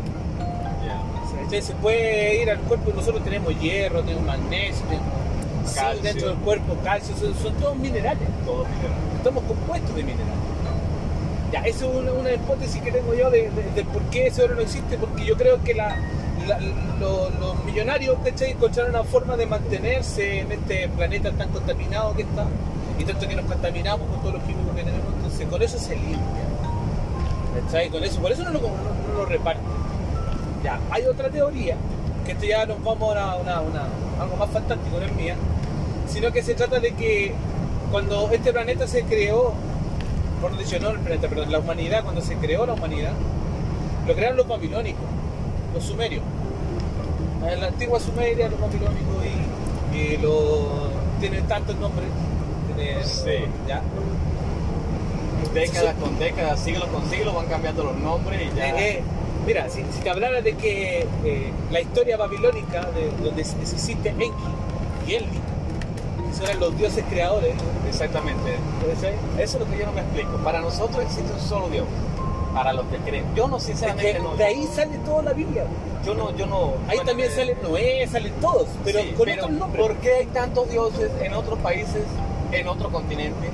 Se 1.62 1.74
puede 1.76 2.42
ir 2.42 2.50
al 2.50 2.60
cuerpo, 2.60 2.92
nosotros 2.96 3.24
tenemos 3.24 3.58
hierro, 3.60 4.02
tenemos 4.02 4.26
magnesio, 4.26 4.84
tenemos 4.88 5.74
Calcio. 5.76 6.04
dentro 6.04 6.28
del 6.30 6.38
cuerpo, 6.40 6.76
calcio, 6.84 7.16
son, 7.18 7.34
son 7.42 7.54
todos 7.56 7.76
minerales, 7.78 8.28
Todo 8.46 8.66
mineral. 8.66 8.98
estamos 9.18 9.44
compuestos 9.44 9.96
de 9.96 10.04
minerales. 10.04 10.34
Ya, 11.52 11.62
eso 11.62 11.90
es 11.92 11.96
una, 12.00 12.12
una 12.14 12.32
hipótesis 12.34 12.82
que 12.82 12.92
tengo 12.92 13.14
yo 13.14 13.30
de, 13.30 13.50
de- 13.52 13.72
de 13.76 13.84
por 13.86 14.02
qué 14.10 14.28
ese 14.28 14.44
oro 14.44 14.56
no 14.56 14.62
existe, 14.62 14.98
porque 14.98 15.24
yo 15.24 15.38
creo 15.38 15.64
que 15.64 15.74
la, 15.76 15.96
la- 16.48 16.60
lo- 17.00 17.30
los 17.30 17.64
millonarios 17.64 18.18
¿cachai? 18.26 18.52
encontraron 18.52 18.90
una 18.96 19.04
forma 19.04 19.38
de 19.38 19.46
mantenerse 19.46 20.40
en 20.40 20.52
este 20.52 20.90
planeta 20.90 21.32
tan 21.32 21.50
contaminado 21.50 22.14
que 22.16 22.24
está, 22.24 22.46
y 23.00 23.04
tanto 23.06 23.28
que 23.28 23.36
nos 23.36 23.46
contaminamos 23.46 24.10
con 24.10 24.20
todos 24.22 24.34
los 24.34 24.44
químicos 24.44 24.76
que 24.76 24.84
tenemos, 24.84 25.14
entonces 25.16 25.48
con 25.48 25.62
eso 25.62 25.78
se 25.78 25.96
limpia. 25.96 26.44
¿cachai? 27.66 27.90
Con 27.90 28.04
eso, 28.04 28.20
por 28.20 28.32
eso 28.32 28.44
no 28.44 28.50
lo, 28.50 28.60
no, 28.60 28.68
no 28.68 29.20
lo 29.20 29.26
reparten. 29.26 29.63
Ya, 30.64 30.80
hay 30.92 31.04
otra 31.06 31.30
teoría, 31.30 31.76
que 32.26 32.32
esto 32.32 32.46
ya 32.46 32.66
nos 32.66 32.82
vamos 32.84 33.16
a 33.18 33.36
una, 33.36 33.62
una- 33.62 33.88
algo 34.22 34.36
más 34.38 34.50
fantástico, 34.50 34.98
no 34.98 35.06
es 35.06 35.14
mía, 35.16 35.36
sino 36.08 36.32
que 36.32 36.42
se 36.42 36.54
trata 36.54 36.80
de 36.80 36.94
que 36.94 37.34
cuando 37.92 38.30
este 38.32 38.54
planeta 38.54 38.88
se 38.88 39.04
creó, 39.04 39.54
por 40.42 40.52
no 40.52 40.58
dicho 40.58 40.80
no 40.80 40.90
el 40.90 41.00
planeta, 41.00 41.28
perdón, 41.28 41.52
la 41.52 41.60
humanidad, 41.60 42.04
cuando 42.04 42.22
se 42.22 42.36
creó 42.36 42.66
la 42.66 42.74
humanidad, 42.74 43.12
lo 44.08 44.14
crearon 44.16 44.38
los 44.38 44.48
babilónicos, 44.48 45.04
los 45.74 45.84
sumerios. 45.84 46.24
En 47.50 47.60
la 47.60 47.68
antigua 47.68 48.00
Sumeria, 48.00 48.48
los 48.48 48.60
babilónicos, 48.60 49.26
y, 49.94 49.98
y 49.98 50.18
lo, 50.18 50.90
tienen 51.20 51.46
tantos 51.46 51.76
nombres. 51.76 52.08
Sí. 53.04 53.32
¿ya? 53.68 53.82
Décadas 55.54 55.96
con 55.96 56.18
décadas, 56.18 56.60
siglos 56.60 56.86
con 56.88 57.08
siglos 57.10 57.36
van 57.36 57.46
cambiando 57.48 57.84
los 57.84 57.98
nombres 57.98 58.42
y 58.42 58.58
ya. 58.58 58.70
Eh, 58.70 58.74
eh, 58.80 59.04
mira, 59.46 59.70
si, 59.70 59.84
si 59.92 60.00
te 60.02 60.10
hablara 60.10 60.42
de 60.42 60.54
que 60.54 61.08
eh, 61.24 61.52
la 61.72 61.82
historia 61.82 62.18
babilónica, 62.18 62.90
de, 62.92 63.10
donde 63.24 63.42
existe 63.42 64.10
Enki 64.10 64.32
y 65.08 65.16
Enlil, 65.16 65.42
que 66.38 66.44
eran 66.46 66.60
los 66.60 66.78
dioses 66.78 67.04
creadores, 67.10 67.54
Exactamente. 67.94 68.56
Eso 69.38 69.58
es 69.58 69.60
lo 69.60 69.70
que 69.70 69.78
yo 69.78 69.86
no 69.86 69.92
me 69.92 70.02
explico. 70.02 70.32
Para 70.44 70.62
nosotros 70.62 71.04
existe 71.04 71.32
un 71.32 71.40
solo 71.40 71.70
Dios. 71.70 71.86
Para 72.54 72.74
los 72.74 72.86
que 72.88 72.98
creen. 72.98 73.26
Yo 73.36 73.48
no, 73.48 73.58
Es 73.58 73.64
sinceramente 73.64 74.14
que 74.14 74.20
no. 74.20 74.36
de 74.36 74.44
ahí 74.44 74.68
sale 74.74 74.98
toda 75.06 75.22
la 75.24 75.34
Biblia. 75.34 75.66
Yo 76.04 76.16
no, 76.16 76.36
yo 76.36 76.48
no. 76.48 76.74
Ahí 76.88 76.98
bueno, 76.98 77.04
también 77.06 77.30
eh, 77.30 77.36
sale 77.36 77.58
Noé, 77.62 78.08
salen 78.08 78.34
todos, 78.42 78.68
pero 78.84 79.02
sí, 79.02 79.12
con 79.12 79.26
pero 79.26 79.44
otros 79.44 79.58
nombres. 79.60 79.86
¿Por 79.86 79.96
qué 79.98 80.14
hay 80.16 80.26
tantos 80.28 80.70
dioses 80.70 81.12
en 81.22 81.34
otros 81.34 81.60
países, 81.60 82.04
en 82.52 82.68
otro 82.68 82.92
continente? 82.92 83.50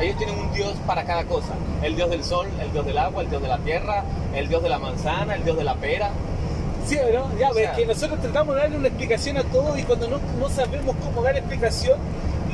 Ellos 0.00 0.16
tienen 0.18 0.38
un 0.38 0.52
dios 0.52 0.72
para 0.86 1.04
cada 1.04 1.24
cosa. 1.24 1.54
El 1.82 1.94
dios 1.96 2.10
del 2.10 2.24
sol, 2.24 2.46
el 2.60 2.72
dios 2.72 2.86
del 2.86 2.98
agua, 2.98 3.22
el 3.22 3.30
dios 3.30 3.42
de 3.42 3.48
la 3.48 3.58
tierra, 3.58 4.04
el 4.34 4.48
dios 4.48 4.62
de 4.62 4.68
la 4.68 4.78
manzana, 4.78 5.34
el 5.34 5.44
dios 5.44 5.56
de 5.56 5.64
la 5.64 5.74
pera. 5.74 6.10
Sí, 6.86 6.98
¿no? 7.12 7.30
Ya, 7.38 7.50
O 7.50 7.76
que 7.76 7.86
nosotros 7.86 8.20
tratamos 8.20 8.54
de 8.56 8.62
darle 8.62 8.76
una 8.78 8.88
explicación 8.88 9.36
a 9.36 9.44
todo 9.44 9.76
y 9.78 9.82
cuando 9.82 10.08
no, 10.08 10.18
no 10.38 10.48
sabemos 10.48 10.96
cómo 11.04 11.22
dar 11.22 11.36
explicación, 11.36 11.98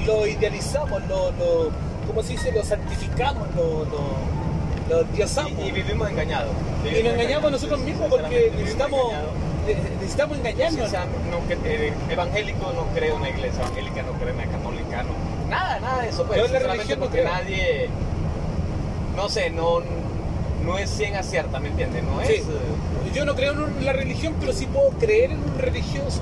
lo 0.05 0.27
idealizamos, 0.27 1.01
lo, 1.09 1.31
lo 1.33 1.71
¿cómo 2.07 2.23
se 2.23 2.33
dice? 2.33 2.53
Lo 2.53 2.63
santificamos, 2.65 3.49
lo, 3.55 3.85
lo, 3.85 4.97
lo 4.97 5.05
diosamos. 5.05 5.53
Y, 5.65 5.69
y 5.69 5.73
vivimos 5.73 6.11
engañados. 6.11 6.51
Y 6.85 7.03
nos 7.03 7.13
engañamos 7.15 7.51
nosotros 7.53 7.81
mismos 7.81 8.09
porque 8.11 8.53
necesitamos, 8.57 9.01
necesitamos 10.01 10.39
engañarnos. 10.39 10.87
O 10.87 10.91
sea, 10.91 11.05
no, 11.31 11.47
que- 11.49 11.87
eh, 11.89 11.93
evangélico 12.11 12.73
no 12.73 12.87
creo 12.95 13.15
en 13.15 13.21
una 13.21 13.31
iglesia 13.31 13.61
evangélica, 13.63 14.03
no 14.03 14.13
creo 14.13 14.29
en 14.31 14.35
una 14.37 14.47
católica, 14.47 15.03
no. 15.05 15.36
Nada, 15.51 15.81
nada 15.81 16.03
de 16.03 16.09
eso, 16.09 16.25
pues. 16.25 16.39
Yo 16.39 16.47
en 16.47 16.53
la 16.53 16.59
sinceramente, 16.59 16.73
religión 16.95 16.99
no 17.01 17.05
porque 17.07 17.21
creo. 17.23 17.33
nadie, 17.33 17.89
no 19.17 19.29
sé, 19.29 19.51
no, 19.51 19.81
no 20.65 20.79
es 20.79 20.91
100 20.91 21.17
acierta, 21.17 21.61
¿me 21.61 21.69
entiendes? 21.69 22.03
No 22.05 22.21
es. 22.21 22.29
Sí. 22.29 22.35
eh, 22.37 23.11
Yo 23.15 23.25
no 23.25 23.35
creo 23.35 23.53
en 23.53 23.85
la 23.85 23.93
religión, 23.93 24.35
pero 24.41 24.53
sí 24.53 24.67
puedo 24.67 24.91
creer 24.91 25.31
en 25.33 25.39
un 25.43 25.59
religioso. 25.59 26.21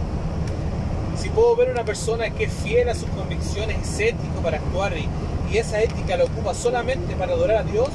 Si 1.20 1.28
puedo 1.30 1.56
ver 1.56 1.70
una 1.70 1.84
persona 1.84 2.30
que 2.30 2.44
es 2.44 2.52
fiel 2.52 2.88
a 2.88 2.94
sus 2.94 3.09
convicciones, 3.10 3.78
es 3.88 4.01
ético 4.01 4.40
para 4.42 4.59
actuar 4.59 4.92
y, 4.96 5.09
y 5.51 5.59
esa 5.59 5.80
ética 5.80 6.16
la 6.16 6.24
ocupa 6.24 6.52
solamente 6.55 7.14
para 7.14 7.32
adorar 7.32 7.59
a 7.59 7.62
Dios, 7.62 7.88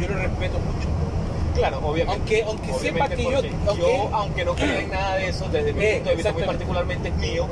yo 0.00 0.08
lo 0.08 0.14
respeto 0.14 0.58
mucho. 0.58 0.88
Claro, 1.54 1.80
obviamente. 1.84 2.12
Aunque- 2.20 2.42
aunque 2.44 2.72
sepa 2.78 3.04
Obviamente 3.06 3.16
que 3.16 3.22
yo- 3.24 3.36
aunque- 3.68 3.82
yo, 3.82 4.08
aunque 4.16 4.44
no 4.44 4.54
crea 4.54 4.80
en 4.80 4.90
nada 4.90 5.16
de 5.16 5.28
eso, 5.28 5.46
desde 5.52 5.72
mi 5.74 5.84
Eh, 5.84 5.94
punto 5.96 6.10
de 6.10 6.16
vista 6.16 6.32
muy 6.32 6.42
particularmente 6.44 7.10
mío, 7.10 7.46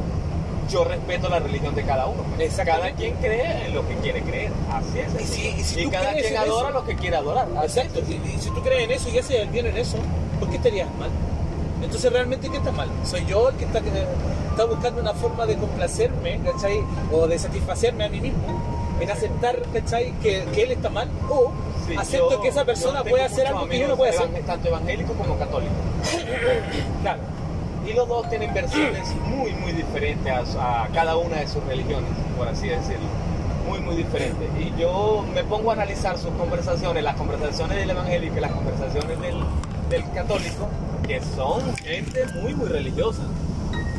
yo 0.68 0.84
respeto 0.84 1.28
la 1.28 1.38
religión 1.38 1.74
de 1.74 1.82
cada 1.84 2.06
uno. 2.06 2.22
pues. 2.36 2.54
Cada 2.56 2.90
quien 2.92 3.14
cree 3.16 3.66
en 3.66 3.74
lo 3.74 3.86
que 3.88 3.94
quiere 3.96 4.22
creer. 4.22 4.52
Así 4.72 4.98
es. 5.00 5.22
Y 5.22 5.24
si- 5.26 5.48
y 5.48 5.64
si 5.64 5.84
tú 5.84 5.90
cada 5.90 6.12
quien 6.12 6.26
en 6.26 6.36
adora 6.36 6.68
eso- 6.68 6.78
lo 6.78 6.84
que 6.86 6.96
quiere 6.96 7.16
adorar. 7.16 7.48
Exacto, 7.62 8.00
y, 8.08 8.12
y 8.14 8.38
si 8.38 8.50
tú 8.50 8.62
crees 8.62 8.84
en 8.84 8.90
eso 8.92 9.08
y 9.08 9.18
haces 9.18 9.40
el 9.40 9.48
bien 9.48 9.66
en 9.66 9.76
eso, 9.76 9.96
¿por 10.38 10.48
qué 10.50 10.56
estarías 10.56 10.88
mal? 10.98 11.10
Entonces 11.82 12.12
realmente 12.12 12.48
¿qué 12.50 12.56
está 12.56 12.72
mal? 12.72 12.88
¿Soy 13.04 13.24
yo 13.26 13.48
el 13.50 13.56
que 13.56 13.64
está, 13.64 13.80
que 13.80 13.88
está 14.50 14.64
buscando 14.64 15.00
una 15.00 15.14
forma 15.14 15.46
de 15.46 15.56
complacerme, 15.56 16.40
¿cachai? 16.44 16.80
O 17.12 17.26
de 17.28 17.38
satisfacerme 17.38 18.04
a 18.04 18.08
mí 18.08 18.20
mismo, 18.20 18.60
en 19.00 19.10
aceptar, 19.10 19.62
¿cachai? 19.72 20.12
Que, 20.20 20.44
que 20.52 20.62
él 20.64 20.72
está 20.72 20.90
mal, 20.90 21.08
o 21.30 21.52
Sí, 21.86 21.94
acepto 21.96 22.30
yo- 22.32 22.40
que 22.42 22.48
esa 22.48 22.64
persona 22.64 23.02
puede 23.04 23.24
hacer 23.24 23.46
algo 23.46 23.68
que 23.68 23.78
yo 23.78 23.88
no 23.88 23.96
puedo 23.96 24.10
hacer. 24.10 24.28
Tanto 24.44 24.68
evangélicos 24.68 25.16
como 25.16 25.38
católicos. 25.38 25.76
Claro. 27.02 27.20
Y 27.88 27.94
los 27.94 28.06
dos 28.06 28.28
tienen 28.28 28.52
versiones 28.52 29.08
muy, 29.26 29.52
muy 29.52 29.72
diferentes 29.72 30.30
a, 30.56 30.88
cada 30.92 31.16
una 31.16 31.36
de 31.36 31.48
sus 31.48 31.64
religiones, 31.64 32.10
por 32.36 32.46
así 32.46 32.68
decirlo. 32.68 33.06
Muy, 33.66 33.80
muy 33.80 33.96
diferentes. 33.96 34.48
Y 34.58 34.78
yo 34.80 35.24
me 35.34 35.42
pongo 35.44 35.70
a 35.70 35.74
analizar 35.74 36.18
sus 36.18 36.30
conversaciones, 36.32 37.02
las 37.02 37.16
conversaciones 37.16 37.78
del 37.78 37.90
evangélico 37.90 38.36
y 38.36 38.40
las 38.40 38.52
conversaciones 38.52 39.20
del, 39.20 39.36
del 39.88 40.10
católico, 40.12 40.68
que 41.06 41.20
son 41.34 41.76
gente 41.76 42.26
muy, 42.42 42.54
muy 42.54 42.68
religiosa. 42.68 43.22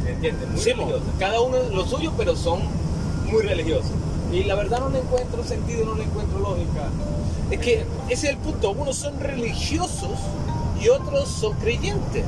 ¿Me 0.04 0.12
entiendes? 0.12 0.50
Muy 0.50 0.60
Sí, 0.60 0.72
religiosa. 0.74 1.06
Cada 1.18 1.42
uno 1.42 1.58
lo 1.72 1.86
suyo, 1.86 2.14
pero 2.18 2.36
son 2.36 2.62
muy 3.26 3.42
religiosos. 3.44 3.92
Y 4.32 4.44
la 4.44 4.56
verdad 4.56 4.82
no 4.82 4.90
le 4.90 5.00
encuentro 5.00 5.44
sentido, 5.44 5.86
no 5.86 5.96
le 5.96 6.04
encuentro 6.04 6.40
lógica. 6.40 6.90
Es 7.50 7.60
que 7.60 7.86
ese 8.10 8.28
es 8.28 8.34
el 8.34 8.38
punto. 8.38 8.72
Unos 8.72 8.98
son 8.98 9.20
religiosos 9.20 10.20
y 10.80 10.90
otros 10.90 11.28
son 11.28 11.54
creyentes. 11.54 12.26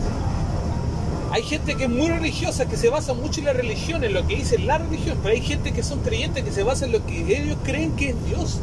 Hay 1.31 1.43
gente 1.43 1.75
que 1.75 1.85
es 1.85 1.89
muy 1.89 2.07
religiosa, 2.09 2.67
que 2.67 2.75
se 2.75 2.89
basa 2.89 3.13
mucho 3.13 3.39
en 3.39 3.45
la 3.45 3.53
religión, 3.53 4.03
en 4.03 4.13
lo 4.13 4.27
que 4.27 4.35
dice 4.35 4.59
la 4.59 4.77
religión, 4.79 5.17
pero 5.23 5.33
hay 5.33 5.41
gente 5.41 5.71
que 5.71 5.81
son 5.81 5.99
creyentes, 5.99 6.43
que 6.43 6.51
se 6.51 6.63
basa 6.63 6.85
en 6.85 6.91
lo 6.91 7.05
que 7.05 7.19
ellos 7.37 7.57
creen 7.63 7.93
que 7.93 8.09
es 8.09 8.25
Dios. 8.25 8.59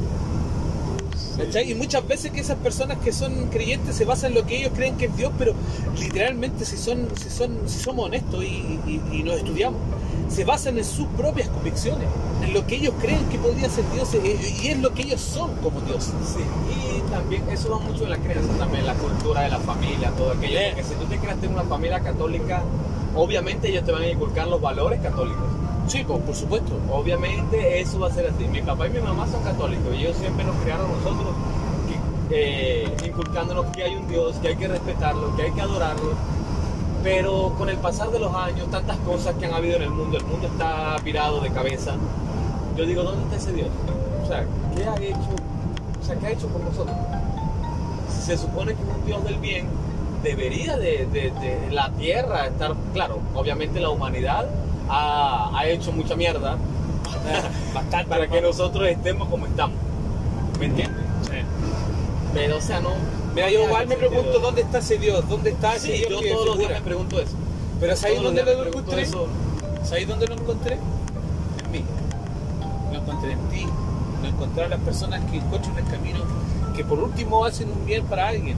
¿Cachai? 1.39 1.71
Y 1.71 1.75
muchas 1.77 2.07
veces 2.07 2.31
que 2.33 2.41
esas 2.41 2.57
personas 2.59 2.99
que 2.99 3.13
son 3.13 3.47
creyentes 3.47 3.95
se 3.97 4.05
basan 4.05 4.33
en 4.33 4.39
lo 4.39 4.47
que 4.47 4.59
ellos 4.59 4.73
creen 4.75 4.97
que 4.97 5.07
es 5.07 5.17
Dios, 5.17 5.33
pero 5.39 5.55
literalmente 5.99 6.65
si 6.65 6.77
son, 6.77 7.09
si 7.17 7.31
son, 7.31 7.57
si 7.67 7.79
somos 7.79 8.07
honestos 8.07 8.43
y, 8.45 8.47
y- 8.87 9.01
y 9.13 9.23
nos 9.23 9.37
estudiamos, 9.37 9.81
se 10.29 10.45
basan 10.45 10.79
en 10.79 10.85
sus 10.85 11.07
propias 11.09 11.49
convicciones, 11.49 12.09
en 12.43 12.55
lo 12.55 12.67
que 12.67 12.77
ellos 12.77 12.95
creen 13.01 13.25
que 13.29 13.39
podría 13.39 13.69
ser 13.69 13.85
Dios 13.93 14.15
y 14.15 14.69
es 14.69 14.79
lo 14.79 14.93
que 14.93 15.03
ellos 15.03 15.21
son 15.21 15.55
como 15.57 15.81
Dios. 15.81 16.05
Sí, 16.05 16.41
y 16.71 17.01
también 17.11 17.49
eso 17.51 17.71
va 17.71 17.79
mucho 17.79 18.05
en 18.05 18.11
la 18.11 18.19
crianza 18.19 18.53
también, 18.59 18.87
la 18.87 18.95
cultura 18.95 19.43
de 19.43 19.51
la 19.51 19.59
familia, 19.59 20.11
todo 20.13 20.33
aquello. 20.33 20.59
Porque 20.71 20.85
si 20.85 20.95
tú 20.95 21.05
te 21.07 21.19
creaste 21.19 21.47
en 21.47 21.53
una 21.53 21.65
familia 21.65 22.01
católica, 22.01 22.63
obviamente 23.15 23.69
ellos 23.69 23.85
te 23.85 23.93
van 23.93 24.03
a 24.03 24.09
inculcar 24.09 24.49
los 24.49 24.61
valores 24.61 25.01
católicos. 25.01 25.45
Sí, 25.87 26.05
pues, 26.07 26.21
por 26.21 26.35
supuesto. 26.35 26.73
Obviamente 26.93 27.81
eso 27.81 27.99
va 27.99 28.09
a 28.09 28.13
ser 28.13 28.27
así. 28.27 28.47
Mi 28.47 28.61
papá 28.61 28.87
y 28.87 28.91
mi 28.91 29.01
mamá 29.01 29.27
son 29.27 29.43
católicos 29.43 29.87
y 29.95 30.03
ellos 30.03 30.17
siempre 30.19 30.45
nos 30.45 30.57
crearon 30.57 30.91
nosotros 30.93 31.35
eh, 32.31 32.95
inculcándonos 33.07 33.67
que 33.75 33.85
hay 33.85 33.95
un 33.95 34.07
Dios, 34.07 34.37
que 34.37 34.49
hay 34.49 34.57
que 34.57 34.69
respetarlo, 34.69 35.35
que 35.37 35.45
hay 35.45 35.53
que 35.53 35.61
adorarlo. 35.61 36.13
Pero 37.11 37.55
con 37.57 37.71
el 37.71 37.79
pasar 37.79 38.11
de 38.11 38.19
los 38.19 38.35
años, 38.35 38.71
tantas 38.71 38.99
cosas 38.99 39.35
que 39.37 39.47
han 39.47 39.55
habido 39.55 39.77
en 39.77 39.83
el 39.85 39.91
mundo, 39.91 40.19
el 40.19 40.25
mundo 40.25 40.47
está 40.47 40.99
virado 41.03 41.41
de 41.41 41.49
cabeza. 41.51 41.95
Yo 42.77 42.85
digo, 42.85 43.03
¿dónde 43.03 43.23
está 43.25 43.37
ese 43.37 43.53
Dios? 43.55 43.69
O 44.23 44.27
sea, 44.27 44.45
¿qué 44.77 44.85
ha 44.85 44.95
hecho? 44.97 45.19
O 46.03 46.05
sea, 46.05 46.17
¿qué 46.17 46.27
ha 46.27 46.31
hecho 46.33 46.49
por 46.49 46.61
nosotros? 46.63 46.95
se 48.25 48.37
supone 48.37 48.75
que 48.75 48.83
un 48.83 49.07
Dios 49.07 49.25
del 49.25 49.37
bien 49.37 49.67
debería 50.23 50.77
de, 50.77 51.07
de- 51.11 51.31
de 51.31 51.69
la 51.71 51.91
tierra 51.93 52.47
estar, 52.47 52.75
claro, 52.93 53.21
obviamente 53.35 53.81
la 53.81 53.89
humanidad 53.89 54.47
ha, 54.91 55.51
ha 55.59 55.67
hecho 55.67 55.93
mucha 55.93 56.15
mierda 56.15 56.57
Bastante. 57.75 58.07
para 58.11 58.27
que 58.29 58.43
nosotros 58.43 58.87
estemos 58.87 59.29
como 59.29 59.47
estamos. 59.47 59.77
¿Me 60.61 60.67
entiendes? 60.67 61.05
Pero, 62.35 62.59
o 62.59 62.61
sea, 62.61 62.81
no. 62.81 62.91
Mira, 63.39 63.51
yo 63.51 63.61
no 63.61 63.67
igual 63.67 63.87
me 63.87 63.97
pregunto 63.97 64.39
dónde 64.41 64.63
está 64.63 64.79
ese 64.79 64.99
Dios, 64.99 65.29
dónde 65.29 65.51
está 65.51 65.77
ese 65.77 65.87
Sí, 65.87 65.93
Dios 65.99 66.11
yo 66.11 66.21
que 66.21 66.31
todos 66.31 66.47
los 66.47 66.59
días 66.59 66.71
me 66.73 66.81
pregunto 66.81 67.21
eso. 67.21 67.37
Pero 67.79 67.95
¿sabéis 67.95 68.21
dónde 68.21 68.43
lo 68.43 68.67
encontré? 68.67 69.07
¿Sabéis 69.85 70.09
dónde 70.09 70.27
lo 70.27 70.35
encontré? 70.35 70.75
En 70.75 71.71
mí. 71.71 71.85
Lo 72.93 72.99
encontré 72.99 73.33
en 73.33 73.49
ti. 73.49 73.67
Lo 74.23 74.29
encontré 74.29 74.65
en 74.65 74.71
las 74.71 74.81
personas 74.81 75.25
que 75.31 75.37
encuentran 75.37 75.79
el 75.79 75.85
camino, 75.85 76.19
que 76.75 76.85
por 76.85 76.99
último 76.99 77.45
hacen 77.45 77.71
un 77.71 77.87
bien 77.87 78.05
para 78.07 78.27
alguien, 78.27 78.57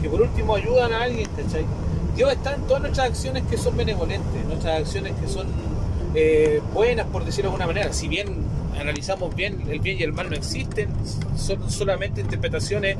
que 0.00 0.08
por 0.08 0.22
último 0.22 0.54
ayudan 0.54 0.92
a 0.92 1.02
alguien, 1.02 1.28
¿cachai? 1.36 1.66
Dios 2.14 2.30
está 2.30 2.54
en 2.54 2.62
todas 2.62 2.82
nuestras 2.82 3.08
acciones 3.08 3.42
que 3.50 3.56
son 3.56 3.76
benevolentes, 3.76 4.46
nuestras 4.46 4.82
acciones 4.82 5.14
que 5.20 5.26
son 5.26 5.48
eh, 6.14 6.62
buenas, 6.72 7.06
por 7.06 7.24
decirlo 7.24 7.50
de 7.50 7.56
alguna 7.56 7.66
manera. 7.66 7.92
Si 7.92 8.06
bien 8.06 8.41
analizamos 8.78 9.34
bien, 9.34 9.62
el 9.70 9.80
bien 9.80 9.98
y 9.98 10.02
el 10.02 10.12
mal 10.12 10.28
no 10.30 10.36
existen, 10.36 10.88
son 11.36 11.70
solamente 11.70 12.20
interpretaciones 12.20 12.96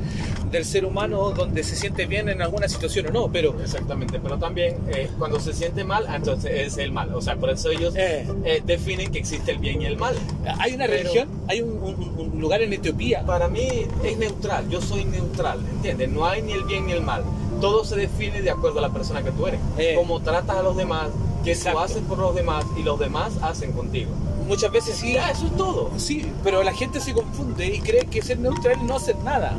del 0.51 0.65
ser 0.65 0.85
humano 0.85 1.31
donde 1.31 1.63
se 1.63 1.75
siente 1.75 2.05
bien 2.05 2.29
en 2.29 2.41
alguna 2.41 2.67
situación 2.67 3.07
o 3.07 3.11
no, 3.11 3.31
pero 3.31 3.55
Exactamente, 3.61 4.19
pero 4.19 4.37
también 4.37 4.77
eh, 4.93 5.09
cuando 5.17 5.39
se 5.39 5.53
siente 5.53 5.83
mal, 5.83 6.05
entonces 6.13 6.51
es 6.67 6.77
el 6.77 6.91
mal. 6.91 7.13
O 7.13 7.21
sea, 7.21 7.35
por 7.35 7.49
eso 7.49 7.69
ellos 7.69 7.95
Eh. 7.95 8.27
eh, 8.45 8.61
definen 8.65 9.11
que 9.11 9.19
existe 9.19 9.51
el 9.51 9.57
bien 9.59 9.81
y 9.81 9.85
el 9.85 9.97
mal. 9.97 10.15
hay 10.59 10.73
una 10.73 10.85
Pero- 10.85 10.97
religión, 11.03 11.29
hay 11.47 11.61
un, 11.61 11.71
un- 11.81 12.13
un 12.33 12.39
lugar 12.41 12.61
en 12.61 12.73
Etiopía 12.73 13.23
Para 13.25 13.47
mí 13.47 13.67
es 14.03 14.17
neutral, 14.17 14.67
yo 14.69 14.81
soy 14.81 15.05
neutral, 15.05 15.59
¿entiendes? 15.75 16.09
No 16.09 16.25
hay 16.25 16.41
ni 16.41 16.51
el 16.53 16.63
bien 16.65 16.85
ni 16.85 16.91
el 16.91 17.01
mal. 17.01 17.23
Todo 17.61 17.85
se 17.85 17.95
define 17.95 18.41
de 18.41 18.49
acuerdo 18.49 18.79
a 18.79 18.81
la 18.81 18.89
persona 18.89 19.23
que 19.23 19.31
tú 19.31 19.47
eres. 19.47 19.59
Eh. 19.77 19.93
Cómo 19.97 20.19
tratas 20.21 20.57
a 20.57 20.63
los 20.63 20.75
demás, 20.75 21.09
qué 21.43 21.55
tú 21.55 21.79
haces 21.79 22.01
por 22.07 22.17
los 22.17 22.35
demás 22.35 22.65
y 22.77 22.83
los 22.83 22.99
demás 22.99 23.33
hacen 23.41 23.71
contigo. 23.71 24.11
Muchas 24.47 24.71
veces 24.71 24.95
sí, 24.97 25.13
Ya, 25.13 25.31
eso 25.31 25.45
es 25.47 25.55
todo. 25.55 25.91
sí, 25.97 26.31
pero 26.43 26.63
la 26.63 26.73
gente 26.73 26.99
se 26.99 27.13
confunde 27.13 27.65
y 27.67 27.79
cree 27.79 28.05
que 28.05 28.21
ser 28.21 28.39
neutral 28.39 28.75
es 28.77 28.81
no 28.83 28.95
hacer 28.97 29.15
nada. 29.23 29.53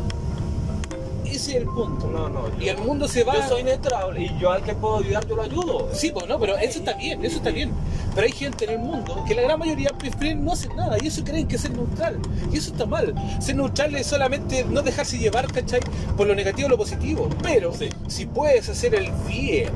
Ese 1.24 1.52
es 1.52 1.56
el 1.56 1.65
punto. 1.65 2.06
No, 2.09 2.28
no. 2.28 2.43
Y 2.61 2.69
el 2.69 2.78
mundo 2.78 3.09
se 3.09 3.24
va. 3.24 3.35
Yo 3.35 3.48
soy 3.48 3.65
neutral 3.65 4.16
y 4.23 4.31
yo 4.39 4.52
al 4.52 4.62
que 4.62 4.73
puedo 4.74 4.98
ayudar, 4.98 5.27
yo 5.27 5.35
lo 5.35 5.43
ayudo. 5.43 5.89
Sí, 5.93 6.11
pues 6.12 6.28
no, 6.28 6.39
pero 6.39 6.56
eso 6.59 6.78
está 6.78 6.93
bien, 6.93 7.24
eso 7.24 7.39
está 7.39 7.51
bien. 7.51 7.73
Pero 8.15 8.24
hay 8.27 8.32
gente 8.32 8.66
en 8.66 8.70
el 8.73 8.78
mundo 8.78 9.24
que 9.27 9.35
la 9.35 9.43
gran 9.43 9.59
mayoría 9.59 9.90
prefieren 9.98 10.44
no 10.44 10.52
hacer 10.52 10.73
nada 10.77 10.97
y 11.02 11.09
eso 11.09 11.24
creen 11.24 11.48
que 11.48 11.56
es 11.56 11.62
ser 11.62 11.73
neutral. 11.73 12.20
Y 12.52 12.59
eso 12.59 12.70
está 12.70 12.86
mal. 12.86 13.12
Ser 13.40 13.56
neutral 13.56 13.97
es 13.97 14.06
solamente 14.06 14.65
no 14.65 14.82
dejarse 14.82 15.19
llevar, 15.19 15.51
¿cachai? 15.51 15.81
Por 16.16 16.28
lo 16.28 16.36
negativo 16.36 16.66
o 16.66 16.70
lo 16.70 16.77
positivo. 16.78 17.28
Pero 17.43 17.73
Sí. 17.74 17.89
si 18.06 18.27
puedes 18.27 18.69
hacer 18.69 18.94
el 18.94 19.11
bien, 19.27 19.70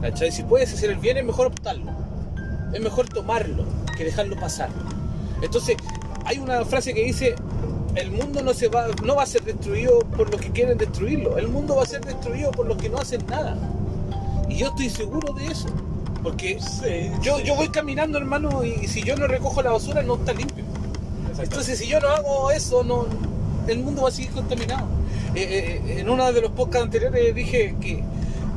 ¿cachai? 0.00 0.32
Si 0.32 0.42
puedes 0.42 0.72
hacer 0.72 0.90
el 0.90 0.96
bien 0.98 1.18
es 1.18 1.24
mejor 1.24 1.48
optarlo. 1.48 1.92
Es 2.72 2.80
mejor 2.80 3.08
tomarlo 3.10 3.64
que 3.94 4.04
dejarlo 4.04 4.36
pasar. 4.36 4.70
Entonces, 5.42 5.76
hay 6.24 6.38
una 6.38 6.64
frase 6.64 6.94
que 6.94 7.04
dice, 7.04 7.34
el 7.94 8.10
mundo 8.10 8.42
no, 8.42 8.54
se 8.54 8.68
va, 8.68 8.86
no 9.04 9.16
va 9.16 9.22
a 9.22 9.26
ser 9.26 9.42
destruido 9.42 10.00
por 10.16 10.30
los 10.30 10.40
que 10.40 10.50
quieren 10.50 10.78
destruirlo. 10.78 11.38
El 11.38 11.48
mundo 11.48 11.76
va 11.76 11.82
a 11.82 11.86
ser 11.86 12.04
destruido 12.04 12.50
por 12.50 12.66
los 12.66 12.76
que 12.76 12.88
no 12.88 12.98
hacen 12.98 13.24
nada. 13.26 13.56
Y 14.48 14.56
yo 14.56 14.68
estoy 14.68 14.90
seguro 14.90 15.32
de 15.32 15.46
eso. 15.46 15.68
Porque 16.22 16.58
Sí, 16.60 17.10
yo, 17.20 17.36
sí. 17.36 17.44
yo 17.44 17.54
voy 17.54 17.68
caminando, 17.68 18.16
hermano, 18.18 18.64
y 18.64 18.88
si 18.88 19.02
yo 19.02 19.14
no 19.16 19.26
recojo 19.26 19.62
la 19.62 19.72
basura, 19.72 20.02
no 20.02 20.14
está 20.14 20.32
limpio. 20.32 20.64
Entonces, 21.38 21.78
si 21.78 21.86
yo 21.86 22.00
no 22.00 22.08
hago 22.08 22.50
eso, 22.50 22.82
no, 22.82 23.06
el 23.66 23.78
mundo 23.80 24.02
va 24.02 24.08
a 24.08 24.12
seguir 24.12 24.30
contaminado. 24.30 24.86
Eh, 25.34 25.82
eh, 25.86 26.00
en 26.00 26.08
uno 26.08 26.32
de 26.32 26.40
los 26.40 26.52
podcasts 26.52 26.84
anteriores 26.84 27.34
dije 27.34 27.74
que, 27.80 28.02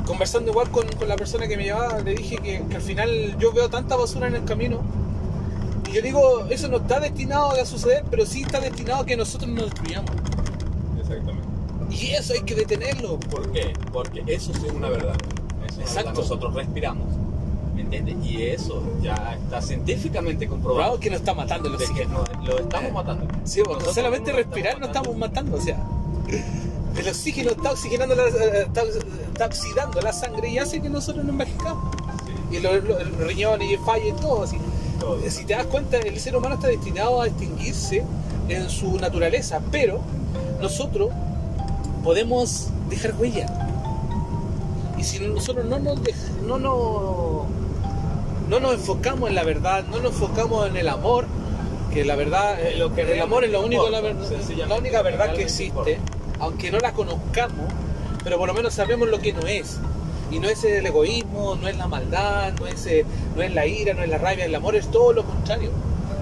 conversando 0.06 0.52
igual 0.52 0.70
con, 0.70 0.88
con 0.88 1.08
la 1.08 1.16
persona 1.16 1.48
que 1.48 1.58
me 1.58 1.64
llevaba, 1.66 2.00
le 2.00 2.16
dije 2.16 2.38
que, 2.38 2.64
que 2.70 2.76
al 2.76 2.82
final 2.82 3.36
yo 3.40 3.52
veo 3.52 3.70
tanta 3.70 3.96
basura 3.96 4.28
en 4.28 4.36
el 4.36 4.46
camino. 4.46 4.82
Y 5.88 5.94
yo 5.94 6.02
digo, 6.02 6.46
eso 6.50 6.68
no 6.68 6.78
está 6.78 7.00
destinado 7.00 7.52
a 7.52 7.66
suceder, 7.66 8.04
pero 8.10 8.26
sí 8.26 8.44
está 8.44 8.60
destinado 8.60 9.02
a 9.02 9.06
que 9.06 9.16
nosotros 9.16 9.50
nos 9.50 9.66
destruyamos. 9.66 10.12
Exactamente. 11.00 11.48
Y 11.90 12.08
eso 12.12 12.34
hay 12.34 12.42
que 12.42 12.56
detenerlo. 12.56 13.20
¿Por 13.20 13.52
qué? 13.52 13.74
Porque 13.94 14.24
eso 14.28 14.54
sí 14.54 14.66
es 14.68 14.74
una 14.74 14.90
verdad. 14.90 15.16
Es 15.68 15.78
Exacto. 15.78 16.10
verdad. 16.10 16.14
Nosotros 16.22 16.54
respiramos. 16.54 17.08
¿Me 17.76 17.82
entiendes? 17.84 18.16
Y 18.26 18.42
eso 18.44 18.84
ya 19.02 19.38
está 19.42 19.62
científicamente 19.62 20.48
Probado 20.48 20.64
comprobado. 20.64 21.00
que 21.00 21.10
nos 21.12 21.20
está 21.20 21.34
matando 21.34 21.70
el 21.70 21.78
que 21.78 21.84
oxígeno. 21.86 22.24
nos- 22.34 22.48
lo 22.48 22.60
estamos 22.60 22.92
matando. 22.92 23.28
Sí, 23.46 23.62
porque 23.64 23.86
solamente 23.94 24.32
respirar 24.34 24.80
nos 24.80 24.90
estamos 24.90 25.16
matando. 25.16 25.58
o 25.58 25.62
sea. 25.62 25.78
El 26.98 27.08
oxígeno 27.08 27.52
está 27.52 27.72
oxigenando, 27.72 28.16
la, 28.16 28.24
eh, 28.24 28.64
está, 28.66 28.82
está 28.84 29.46
oxidando 29.46 30.02
la 30.02 30.12
sangre 30.12 30.50
y 30.50 30.58
hace 30.58 30.82
que 30.82 30.90
nosotros 30.90 31.24
nos 31.24 31.34
envejezcamos. 31.34 31.96
Sí, 32.26 32.58
Y 32.58 32.60
los, 32.60 32.84
los- 32.84 33.08
los 33.08 33.28
riñones 33.28 33.70
y 33.70 33.74
el 33.76 33.80
fallo 33.82 34.08
y 34.08 34.12
todo 34.14 34.44
así. 34.44 34.58
Si 35.30 35.46
te 35.46 35.54
das 35.54 35.66
cuenta, 35.66 35.98
el 35.98 36.20
ser 36.20 36.36
humano 36.36 36.56
está 36.56 36.68
destinado 36.68 37.22
a 37.22 37.28
extinguirse 37.28 38.04
en 38.50 38.70
su 38.70 38.98
naturaleza, 38.98 39.62
pero 39.72 40.00
nosotros 40.62 41.12
podemos 42.04 42.68
dejar 42.90 43.16
huella. 43.20 43.46
Y 44.98 45.04
si 45.04 45.20
nosotros 45.20 45.66
no 45.66 45.80
nos, 45.80 46.00
no 46.46 46.58
nos, 46.58 47.46
no 48.50 48.60
nos 48.60 48.74
enfocamos 48.74 49.30
en 49.30 49.36
la 49.36 49.44
verdad, 49.44 49.86
no 49.90 50.00
nos 50.00 50.14
enfocamos 50.14 50.68
en 50.68 50.78
el 50.78 50.88
amor, 50.88 51.26
que 51.94 52.04
la 52.04 52.16
verdad, 52.16 52.60
En 52.60 52.80
lo 52.80 52.94
que 52.94 53.02
el 53.02 53.22
amor 53.22 53.44
es 53.44 53.52
lo 53.52 53.62
único, 53.62 53.90
la, 53.90 54.00
única 54.78 55.02
verdad 55.02 55.34
que 55.34 55.44
existe, 55.44 56.00
aunque 56.40 56.72
no 56.72 56.80
la 56.80 56.94
conozcamos, 56.94 57.66
pero 58.24 58.38
por 58.38 58.48
lo 58.48 58.54
menos 58.54 58.74
sabemos 58.74 59.08
lo 59.10 59.20
que 59.20 59.34
no 59.34 59.42
es. 59.42 59.80
Y 60.32 60.40
no 60.40 60.50
es 60.50 60.64
el 60.64 60.86
egoísmo, 60.86 61.56
no 61.56 61.68
es 61.68 61.78
la 61.78 61.88
maldad, 61.88 62.54
no 62.60 62.68
es, 62.68 62.86
eh, 62.86 63.06
no 63.36 63.42
es 63.42 63.54
la 63.54 63.66
ira, 63.66 63.94
no 63.94 64.04
es 64.04 64.10
la 64.10 64.18
rabia, 64.18 64.46
el 64.46 64.56
amor 64.56 64.76
es 64.76 64.88
todo 64.92 65.14
lo 65.14 65.24
contrario. 65.24 65.70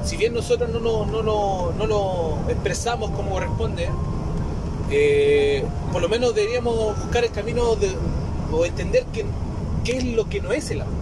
Si 0.04 0.16
bien 0.18 0.34
nosotros 0.34 0.70
no 0.70 0.80
lo, 0.80 1.06
no 1.08 1.22
lo, 1.24 1.74
no 1.78 1.88
lo 1.88 2.38
expresamos 2.50 3.10
como 3.12 3.32
corresponde, 3.32 3.90
eh, 4.92 5.64
por 5.92 6.02
lo 6.02 6.10
menos 6.10 6.36
deberíamos 6.36 6.98
buscar 7.00 7.24
el 7.24 7.32
camino 7.32 7.76
de, 7.76 7.90
o 8.52 8.66
entender 8.66 9.06
que- 9.08 9.26
qué 9.84 9.98
es 9.98 10.04
lo 10.04 10.30
que 10.30 10.42
no 10.42 10.52
es 10.52 10.70
el 10.70 10.82
amor. 10.82 10.94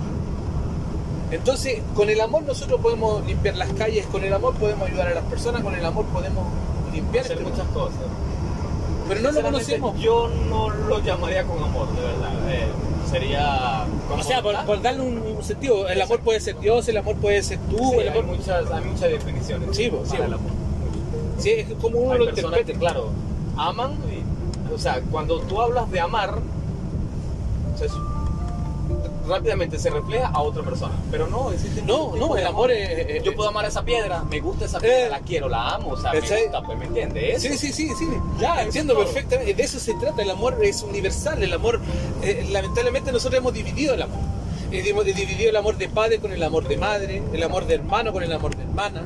Entonces, 1.31 1.81
con 1.95 2.09
el 2.09 2.21
amor 2.21 2.43
nosotros 2.43 2.79
podemos 2.79 3.25
limpiar 3.25 3.55
las 3.57 3.73
calles, 3.73 4.05
con 4.05 4.23
el 4.23 4.31
amor 4.33 4.53
podemos 4.55 4.87
ayudar 4.87 5.07
a 5.07 5.13
las 5.15 5.23
personas, 5.25 5.61
con 5.63 5.73
el 5.73 5.83
amor 5.83 6.05
podemos 6.05 6.45
limpiar 6.93 7.25
hacer 7.25 7.37
este 7.39 7.49
muchas 7.49 7.67
cosas. 7.69 7.97
Pero 9.09 9.19
no 9.21 9.31
lo 9.31 9.41
conocemos. 9.41 9.99
Yo 9.99 10.29
no 10.49 10.69
lo 10.69 10.99
llamaría 11.03 11.43
con 11.43 11.61
amor, 11.61 11.87
de 11.95 12.01
verdad. 12.01 12.31
Eh, 12.49 12.67
sería. 13.13 13.85
O 14.11 14.23
sea, 14.23 14.41
por, 14.41 14.81
darle 14.81 15.01
un, 15.01 15.43
sentido, 15.43 15.87
el 15.87 16.01
amor 16.01 16.19
puede 16.19 16.39
ser 16.39 16.59
Dios, 16.59 16.87
el 16.87 16.97
amor 16.97 17.15
puede 17.17 17.41
ser 17.43 17.59
tú, 17.69 17.77
Sí, 17.77 17.97
el 17.99 18.09
hay, 18.09 18.23
muchas, 18.23 18.71
hay 18.71 18.83
muchas 18.85 19.09
definiciones 19.09 19.75
Sí, 19.75 19.89
pues, 19.89 20.09
sí, 20.09 20.17
el 20.17 20.33
amor. 20.33 20.51
Sí, 21.37 21.49
es 21.51 21.67
como 21.81 21.99
uno 21.99 22.13
Hay 22.13 22.19
lo 22.19 22.25
personas 22.25 22.53
que, 22.55 22.61
interpreta. 22.61 22.93
claro, 22.93 23.09
aman. 23.57 23.91
y- 24.11 24.73
o 24.73 24.77
sea, 24.77 25.01
cuando 25.11 25.39
tú 25.41 25.61
hablas 25.61 25.89
de 25.91 25.99
amar, 25.99 26.39
o 27.73 27.77
sea, 27.77 27.87
rápidamente 29.27 29.79
se 29.79 29.89
refleja 29.89 30.27
a 30.27 30.41
otra 30.41 30.63
persona. 30.63 30.93
Pero 31.11 31.27
no, 31.27 31.51
existe 31.51 31.81
No, 31.81 32.15
no, 32.15 32.35
el 32.37 32.45
amor 32.45 32.71
es... 32.71 32.89
es- 33.17 33.23
Yo 33.23 33.33
puedo 33.35 33.49
amar 33.49 33.65
esa 33.65 33.83
piedra, 33.83 34.23
me 34.23 34.39
gusta 34.39 34.65
esa 34.65 34.79
piedra, 34.79 35.07
Eh. 35.07 35.09
la 35.09 35.19
quiero, 35.19 35.49
la 35.49 35.69
amo, 35.75 35.89
o 35.91 35.97
sea, 36.01 36.11
me 36.13 36.19
gusta, 36.19 36.61
pues, 36.63 36.77
¿me 36.77 36.85
entiendes? 36.85 37.41
Sí, 37.41 37.57
sí, 37.57 37.71
sí, 37.71 37.89
sí. 37.97 38.07
Ya, 38.39 38.61
entiendo 38.63 38.93
todo. 38.93 39.03
perfectamente. 39.05 39.53
De 39.53 39.63
eso 39.63 39.79
se 39.79 39.93
trata. 39.95 40.21
El 40.21 40.29
amor 40.31 40.57
es 40.63 40.81
universal. 40.83 41.41
El 41.41 41.53
amor, 41.53 41.79
eh, 42.21 42.47
lamentablemente, 42.51 43.11
nosotros 43.11 43.37
hemos 43.39 43.53
dividido 43.53 43.93
el 43.93 44.01
amor. 44.03 44.19
Eh, 44.71 44.83
Hemos 44.87 45.05
dividido 45.05 45.49
el 45.51 45.55
amor 45.55 45.77
de 45.77 45.87
padre 45.87 46.19
con 46.19 46.31
el 46.31 46.41
amor 46.41 46.67
de 46.67 46.77
madre, 46.77 47.21
el 47.31 47.43
amor 47.43 47.65
de 47.67 47.75
hermano 47.75 48.11
con 48.11 48.23
el 48.23 48.31
amor 48.33 48.55
de 48.55 48.63
hermana, 48.63 49.03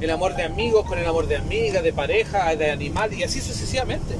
el 0.00 0.10
amor 0.10 0.36
de 0.36 0.44
amigos 0.44 0.86
con 0.86 0.96
el 0.98 1.06
amor 1.06 1.26
de 1.26 1.36
amiga, 1.36 1.82
de 1.82 1.92
pareja, 1.92 2.54
de 2.54 2.70
animal 2.70 3.12
y 3.12 3.24
así 3.24 3.40
sucesivamente. 3.40 4.14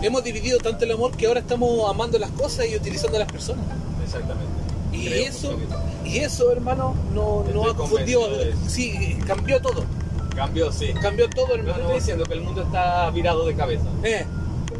Hemos 0.00 0.22
dividido 0.22 0.58
tanto 0.58 0.84
el 0.84 0.92
amor 0.92 1.16
que 1.16 1.26
ahora 1.26 1.40
estamos 1.40 1.90
amando 1.90 2.18
las 2.20 2.30
cosas 2.30 2.66
y 2.68 2.76
utilizando 2.76 3.16
a 3.16 3.20
las 3.20 3.32
personas. 3.32 3.64
Exactamente. 4.04 4.53
Y 4.94 5.06
Creo 5.08 5.26
eso, 5.28 5.58
y 6.04 6.18
eso, 6.18 6.52
hermano, 6.52 6.94
no, 7.14 7.44
no 7.52 7.68
ha 7.70 7.74
confundido. 7.76 8.28
Sí, 8.68 9.18
cambió 9.26 9.60
todo. 9.60 9.84
Cambio, 10.36 10.72
sí. 10.72 10.92
Cambió 11.00 11.28
todo, 11.30 11.48
No 11.48 11.54
te 11.54 11.60
hermano. 11.60 11.80
estoy 11.82 11.94
diciendo 11.96 12.24
que 12.24 12.34
el 12.34 12.40
mundo 12.42 12.62
está 12.62 13.10
virado 13.10 13.44
de 13.46 13.54
cabeza. 13.54 13.84
Eh, 14.02 14.24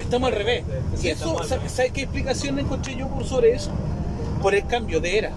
estamos 0.00 0.30
al 0.30 0.36
revés. 0.36 0.64
Sí, 0.96 1.06
y 1.08 1.10
eso, 1.10 1.34
¿sabes 1.38 1.50
revés. 1.50 1.72
¿sabes 1.72 1.92
qué 1.92 2.02
explicación 2.02 2.58
encontré 2.58 2.96
yo 2.96 3.08
por 3.08 3.24
sobre 3.24 3.54
eso? 3.54 3.70
Por 4.42 4.54
el 4.54 4.66
cambio 4.66 5.00
de 5.00 5.18
era. 5.18 5.32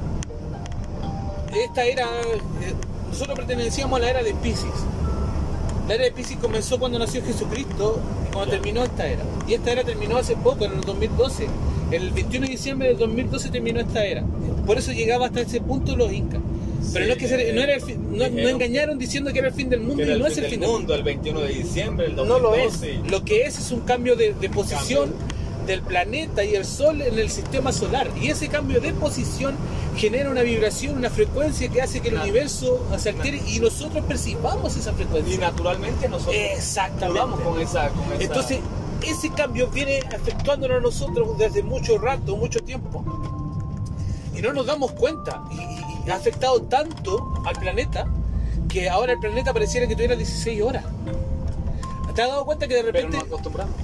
Esta 1.53 1.83
era, 1.85 2.05
eh, 2.05 2.73
nosotros 3.09 3.37
pertenecíamos 3.37 3.97
a 3.99 4.03
la 4.03 4.09
era 4.09 4.23
de 4.23 4.33
Pisces. 4.35 4.65
La 5.87 5.95
era 5.95 6.03
de 6.03 6.11
Pisces 6.11 6.37
comenzó 6.37 6.77
cuando 6.77 6.99
nació 6.99 7.23
Jesucristo 7.23 7.99
y 8.27 8.33
cuando 8.33 8.51
Ya. 8.53 8.59
terminó 8.61 8.83
esta 8.83 9.07
era. 9.07 9.23
Y 9.47 9.53
esta 9.53 9.71
era 9.71 9.83
terminó 9.83 10.17
hace 10.17 10.35
poco, 10.35 10.65
en 10.65 10.73
el 10.73 10.81
2012. 10.81 11.47
El 11.91 12.11
21 12.11 12.45
de 12.45 12.51
diciembre 12.51 12.87
del 12.89 12.97
2012 12.97 13.49
terminó 13.49 13.79
esta 13.79 14.03
era. 14.05 14.23
Por 14.65 14.77
eso 14.77 14.91
llegaba 14.91 15.27
hasta 15.27 15.41
ese 15.41 15.61
punto 15.61 15.95
los 15.95 16.11
incas. 16.11 16.41
Pero 16.93 17.05
Sí, 17.05 17.07
no 17.09 17.13
es 17.13 17.19
que 17.19 17.27
se- 17.27 17.53
no 17.53 17.61
era 17.61 17.73
el 17.75 17.81
fin- 17.81 18.01
no, 18.11 18.17
no 18.17 18.23
dijeron 18.29 18.49
engañaron 18.61 18.97
diciendo 18.97 19.31
que 19.33 19.39
era 19.39 19.47
el 19.49 19.53
fin 19.53 19.69
del 19.69 19.81
mundo 19.81 20.03
y 20.03 20.19
no 20.19 20.27
es 20.27 20.37
el 20.37 20.45
fin 20.45 20.51
del 20.51 20.59
del 20.61 20.69
mundo, 20.69 20.93
el 20.95 21.03
21 21.03 21.39
de 21.41 21.49
diciembre, 21.53 22.05
el 22.07 22.15
no 22.15 22.25
2012. 22.25 22.93
lo 22.95 23.03
es. 23.05 23.11
Lo 23.11 23.23
que 23.25 23.41
es 23.43 23.57
es 23.59 23.71
un 23.71 23.81
cambio 23.81 24.15
de, 24.15 24.33
de 24.33 24.49
posición 24.49 25.13
del 25.65 25.81
planeta 25.81 26.45
y 26.45 26.55
el 26.55 26.63
Sol 26.63 27.01
en 27.01 27.19
el 27.19 27.29
sistema 27.29 27.73
solar. 27.73 28.09
Y 28.21 28.29
ese 28.29 28.47
cambio 28.47 28.79
de 28.79 28.93
posición 28.93 29.55
genera 29.97 30.29
una 30.29 30.41
vibración, 30.43 30.97
una 30.97 31.09
frecuencia 31.09 31.67
que 31.67 31.81
hace 31.81 31.99
que 31.99 32.07
el 32.09 32.13
Claro. 32.13 32.29
universo 32.29 32.85
se 32.97 33.09
altere 33.09 33.41
y 33.47 33.59
nosotros 33.59 34.05
percibamos 34.05 34.77
esa 34.77 34.91
Y 34.91 34.95
frecuencia. 34.95 35.39
naturalmente 35.39 36.07
nosotros 36.07 36.35
Exactamente. 36.37 37.43
con 37.43 37.59
esa, 37.59 37.89
con 37.89 38.05
esa- 38.13 38.23
Entonces, 38.23 38.59
ese 39.09 39.29
cambio 39.31 39.67
viene 39.67 39.99
afectándonos 40.15 40.77
a 40.77 40.81
nosotros 40.81 41.37
desde 41.37 41.63
mucho 41.63 41.97
rato, 41.97 42.35
mucho 42.37 42.59
tiempo. 42.59 43.03
Y 44.35 44.41
no 44.41 44.53
nos 44.53 44.65
damos 44.65 44.91
cuenta. 44.93 45.43
Y, 45.51 45.55
y- 45.55 46.09
ha 46.09 46.15
afectado 46.15 46.61
tanto 46.63 47.33
al 47.45 47.55
planeta 47.59 48.07
que 48.69 48.89
ahora 48.89 49.13
el 49.13 49.19
planeta 49.19 49.51
pareciera 49.53 49.87
que 49.87 49.93
tuviera 49.95 50.15
16 50.15 50.61
horas. 50.61 50.85
¿Te 52.15 52.21
has 52.21 52.29
dado 52.29 52.45
cuenta 52.45 52.67
que 52.67 52.75
de 52.75 52.81
pero 52.81 52.93
repente... 52.93 53.17
nos 53.17 53.27
acostumbramos. 53.27 53.75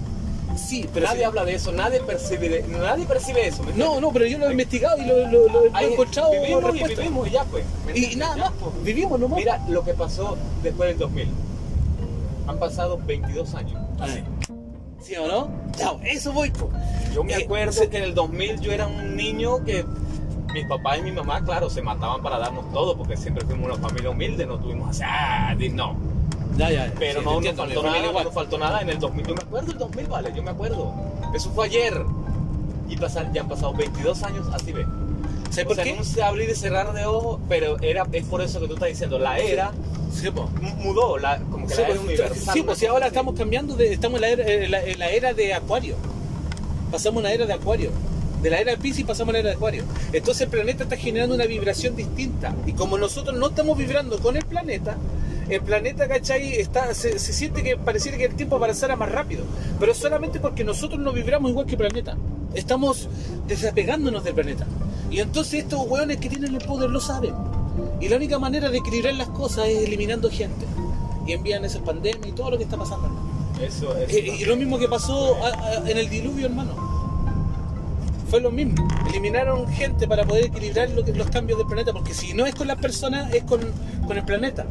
sí, 0.55 0.89
pero 0.93 1.05
nadie 1.05 1.19
sí- 1.19 1.23
habla 1.25 1.43
de 1.45 1.53
eso, 1.55 1.71
nadie 1.71 1.99
percibe, 1.99 2.47
de- 2.49 2.63
nadie 2.67 3.05
percibe 3.05 3.45
eso. 3.47 3.61
¿me 3.63 3.73
No, 3.73 3.99
no, 3.99 4.11
pero 4.13 4.25
yo 4.25 4.37
lo 4.39 4.47
he 4.47 4.51
investigado 4.51 4.97
y 4.97 5.05
lo, 5.05 5.17
lo- 5.27 5.47
lo- 5.49 5.65
lo 5.69 5.79
he 5.79 5.91
encontrado 5.93 6.31
vivimos 6.31 6.75
y 6.75 6.83
vivimos 6.95 7.27
y 7.27 7.31
ya 7.31 7.43
pues. 7.43 7.63
¿me 7.85 7.97
Y, 7.97 8.15
nada 8.15 8.35
Ya, 8.37 8.43
más, 8.45 8.53
pues. 8.59 8.83
vivimos 8.83 9.19
nomás. 9.19 9.37
Mira 9.39 9.59
lo 9.67 9.83
que 9.83 9.93
pasó 9.93 10.37
después 10.63 10.89
del 10.89 10.97
2000. 10.97 11.27
Han 12.47 12.57
pasado 12.59 12.99
22 13.05 13.53
años. 13.55 13.81
Así. 13.99 14.23
¿Sí 15.03 15.15
o 15.17 15.27
no? 15.27 15.49
Ya, 15.77 15.91
eso 16.09 16.31
voy, 16.31 16.49
po. 16.51 16.69
Yo 17.13 17.23
me 17.23 17.33
Eh, 17.33 17.43
acuerdo 17.43 17.71
se- 17.73 17.89
que 17.89 17.97
en 17.97 18.03
el 18.05 18.15
2000 18.15 18.59
yo 18.61 18.71
era 18.71 18.87
un 18.87 19.15
niño 19.15 19.63
que 19.63 19.85
mis 20.53 20.65
papás 20.67 20.99
y 20.99 21.01
mi 21.01 21.11
mamá, 21.11 21.43
claro, 21.43 21.69
se 21.69 21.81
mataban 21.81 22.21
para 22.21 22.37
darnos 22.37 22.71
todo 22.71 22.95
porque 22.95 23.17
siempre 23.17 23.43
fuimos 23.45 23.65
una 23.77 23.77
familia 23.87 24.11
humilde, 24.11 24.45
no 24.45 24.57
tuvimos 24.59 24.89
así, 24.91 25.01
ah, 25.05 25.55
no. 25.73 25.95
Ya, 26.57 26.69
ya, 26.69 26.85
ya. 26.87 26.93
Pero 26.99 27.19
Sí, 27.21 27.25
no 27.25 27.41
nos 27.41 27.55
faltó 27.55 27.83
nada, 27.83 27.99
no 28.01 28.09
igual. 28.09 28.31
faltó 28.31 28.57
nada 28.59 28.81
en 28.81 28.89
el 28.89 28.99
2000. 28.99 29.25
Yo 29.25 29.33
me 29.35 29.41
acuerdo 29.41 29.67
del 29.69 29.77
2000, 29.79 30.05
vale, 30.07 30.31
yo 30.35 30.43
me 30.43 30.51
acuerdo. 30.51 30.93
Eso 31.35 31.49
fue 31.51 31.65
ayer. 31.65 31.99
Y 32.87 32.95
pasar, 32.97 33.31
ya 33.33 33.41
han 33.41 33.47
pasado 33.49 33.73
22 33.73 34.21
años, 34.23 34.45
así 34.53 34.71
ve. 34.71 34.85
¿Sabes 35.53 35.65
O 35.65 35.67
por 35.67 35.75
sea, 35.75 35.83
qué? 35.85 35.93
no 35.95 36.03
se 36.03 36.21
abrir 36.23 36.49
y 36.49 36.55
cerrar 36.55 36.93
de 36.93 37.05
ojos, 37.05 37.39
pero 37.47 37.79
era, 37.81 38.07
es 38.11 38.23
por 38.25 38.41
eso 38.41 38.59
que 38.59 38.67
tú 38.67 38.73
estás 38.73 38.89
diciendo, 38.89 39.19
la 39.19 39.37
era 39.39 39.71
Sí, 40.11 40.27
mudó, 40.83 41.17
la, 41.17 41.37
como 41.51 41.67
que 41.67 41.73
Sí, 41.75 41.81
la 41.81 41.87
era 41.89 41.99
universal. 41.99 42.53
sí, 42.53 42.61
pues 42.63 42.77
si 42.77 42.85
ahora 42.85 43.07
estamos 43.07 43.35
cambiando, 43.37 43.75
de, 43.75 43.93
estamos 43.93 44.15
en 44.17 44.21
la, 44.21 44.29
era, 44.29 44.47
en 44.51 44.71
la- 44.71 44.83
en 44.83 44.99
la 44.99 45.09
era 45.09 45.33
de 45.33 45.53
Acuario. 45.53 45.95
Pasamos 46.91 47.17
a 47.17 47.19
una 47.21 47.33
era 47.33 47.45
de 47.45 47.53
Acuario. 47.53 47.91
De 48.41 48.49
la 48.49 48.59
era 48.59 48.71
de 48.71 48.77
Pisces 48.77 49.05
pasamos 49.05 49.29
a 49.29 49.33
la 49.33 49.39
era 49.39 49.49
de 49.49 49.55
Acuario. 49.55 49.83
Entonces 50.11 50.41
el 50.41 50.49
planeta 50.49 50.83
está 50.83 50.97
generando 50.97 51.33
una 51.33 51.45
vibración 51.45 51.95
distinta. 51.95 52.53
Y 52.67 52.73
como 52.73 52.97
nosotros 52.97 53.35
no 53.37 53.47
estamos 53.47 53.77
vibrando 53.77 54.19
con 54.19 54.35
el 54.37 54.45
planeta, 54.45 54.97
el 55.49 55.61
planeta, 55.61 56.07
¿cachai? 56.07 56.53
Está, 56.59 56.93
se, 56.93 57.17
se 57.19 57.33
siente 57.33 57.63
que 57.63 57.77
pareciera 57.77 58.17
que 58.17 58.25
el 58.25 58.35
tiempo 58.35 58.55
avanzara 58.57 58.95
más 58.95 59.11
rápido. 59.11 59.45
Pero 59.79 59.93
solamente 59.95 60.39
porque 60.39 60.63
nosotros 60.63 60.99
no 60.99 61.11
vibramos 61.13 61.49
igual 61.51 61.65
que 61.65 61.71
el 61.73 61.77
planeta. 61.79 62.15
Estamos 62.53 63.07
desapegándonos 63.47 64.23
del 64.23 64.35
planeta. 64.35 64.65
Y 65.13 65.19
entonces 65.19 65.63
estos 65.63 65.85
hueones 65.87 66.17
que 66.17 66.27
tienen 66.27 66.55
el 66.55 66.65
poder 66.65 66.89
lo 66.89 66.99
saben. 66.99 67.35
Y 68.01 68.09
la 68.09 68.15
única 68.17 68.39
manera 68.39 68.69
de 68.71 68.79
equilibrar 68.79 69.13
las 69.13 69.27
cosas 69.29 69.67
es 69.67 69.83
eliminando 69.83 70.29
gente. 70.29 70.65
Y 71.27 71.33
envían 71.33 71.63
esas 71.63 71.81
pandemias 71.83 72.27
y 72.27 72.31
todo 72.31 72.49
lo 72.49 72.57
que 72.57 72.63
está 72.63 72.77
pasando. 72.77 73.07
Eso, 73.61 73.95
eso. 73.95 74.17
Eh, 74.17 74.37
Y 74.39 74.45
lo 74.45 74.55
mismo 74.57 74.79
que 74.79 74.87
pasó 74.87 75.35
a- 75.43 75.49
a- 75.83 75.89
en 75.89 75.97
el 75.99 76.09
diluvio, 76.09 76.47
hermano. 76.47 76.71
Fue 78.29 78.41
lo 78.41 78.49
mismo. 78.51 78.87
Eliminaron 79.07 79.67
gente 79.67 80.07
para 80.07 80.25
poder 80.25 80.45
equilibrar 80.45 80.89
lo 80.89 81.05
que- 81.05 81.13
los 81.13 81.29
cambios 81.29 81.59
del 81.59 81.67
planeta. 81.67 81.93
Porque 81.93 82.15
si 82.15 82.33
no 82.33 82.47
es 82.47 82.55
con 82.55 82.67
las 82.67 82.79
personas, 82.79 83.31
es 83.33 83.43
con, 83.43 83.61
con 84.07 84.17
el 84.17 84.25
planeta. 84.25 84.65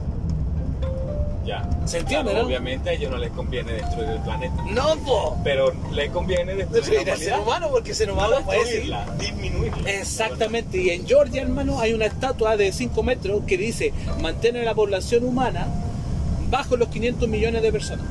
Ya. 1.45 1.69
¿Se 1.85 1.99
entiende, 1.99 2.31
Claro, 2.31 2.43
no? 2.43 2.49
Obviamente 2.49 2.91
a 2.91 2.93
ellos 2.93 3.11
no 3.11 3.19
les 3.19 3.31
conviene 3.33 3.73
destruir 3.73 4.09
el 4.11 4.21
planeta. 4.21 4.63
No, 4.71 4.97
po. 5.05 5.39
Pero 5.45 5.73
les 5.93 6.11
conviene 6.11 6.55
destruir 6.55 7.11
al 7.11 7.19
ser 7.19 7.39
humano 7.39 7.69
porque 7.71 7.91
el 7.91 7.97
ser 7.97 8.09
No 8.09 8.15
humano 8.15 8.37
puede 8.45 8.65
seguir. 8.65 8.91
destruirla, 8.95 9.15
disminuirla. 9.19 9.91
Exactamente, 9.91 10.79
y 10.79 10.91
en 10.91 11.07
Georgia, 11.07 11.43
hermano, 11.43 11.81
hay 11.81 11.93
una 11.93 12.07
estatua 12.07 12.57
de 12.57 12.73
5 12.73 13.03
metros 13.03 13.43
que 13.47 13.57
dice 13.57 13.93
mantener 14.21 14.65
la 14.65 14.75
población 14.75 15.25
humana 15.25 15.67
bajo 16.51 16.77
los 16.77 16.89
500 16.89 17.29
millones 17.29 17.63
de 17.63 17.73
personas. 17.73 18.05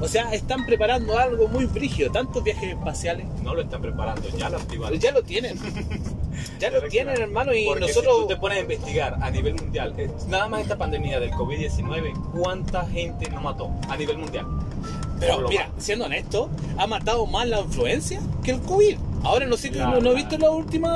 O 0.00 0.06
sea, 0.06 0.32
están 0.32 0.64
preparando 0.64 1.18
algo 1.18 1.48
muy 1.48 1.66
brígido, 1.66 2.10
tantos 2.12 2.44
viajes 2.44 2.70
espaciales. 2.70 3.26
No 3.42 3.54
lo 3.54 3.62
están 3.62 3.82
preparando, 3.82 4.28
ya 4.36 4.48
lo 4.48 4.58
activaron. 4.58 4.98
Ya 5.00 5.10
lo 5.12 5.22
tienen. 5.22 5.58
Ya 6.58 6.70
lo 6.70 6.82
tienen, 6.82 7.20
hermano, 7.20 7.54
y 7.54 7.66
Porque 7.66 7.80
nosotros... 7.86 8.14
si 8.16 8.20
tú 8.22 8.26
te 8.28 8.36
pones 8.36 8.58
a 8.58 8.60
investigar 8.62 9.16
a 9.20 9.30
nivel 9.30 9.54
mundial, 9.54 9.94
nada 10.28 10.48
más 10.48 10.62
esta 10.62 10.76
pandemia 10.76 11.20
del 11.20 11.30
COVID-19, 11.32 12.30
¿cuánta 12.32 12.84
gente 12.86 13.30
no 13.30 13.40
mató 13.40 13.70
a 13.88 13.96
nivel 13.96 14.18
mundial? 14.18 14.46
Pero 15.20 15.48
mira, 15.48 15.70
siendo 15.78 16.04
honesto, 16.06 16.48
ha 16.76 16.86
matado 16.86 17.26
más 17.26 17.48
la 17.48 17.60
influencia 17.60 18.20
que 18.44 18.52
el 18.52 18.60
COVID. 18.60 18.96
Ahora 19.24 19.46
no 19.46 19.56
sé, 19.56 19.70
no, 19.72 20.00
no 20.00 20.12
he 20.12 20.14
visto 20.14 20.38
la 20.38 20.50
última, 20.50 20.88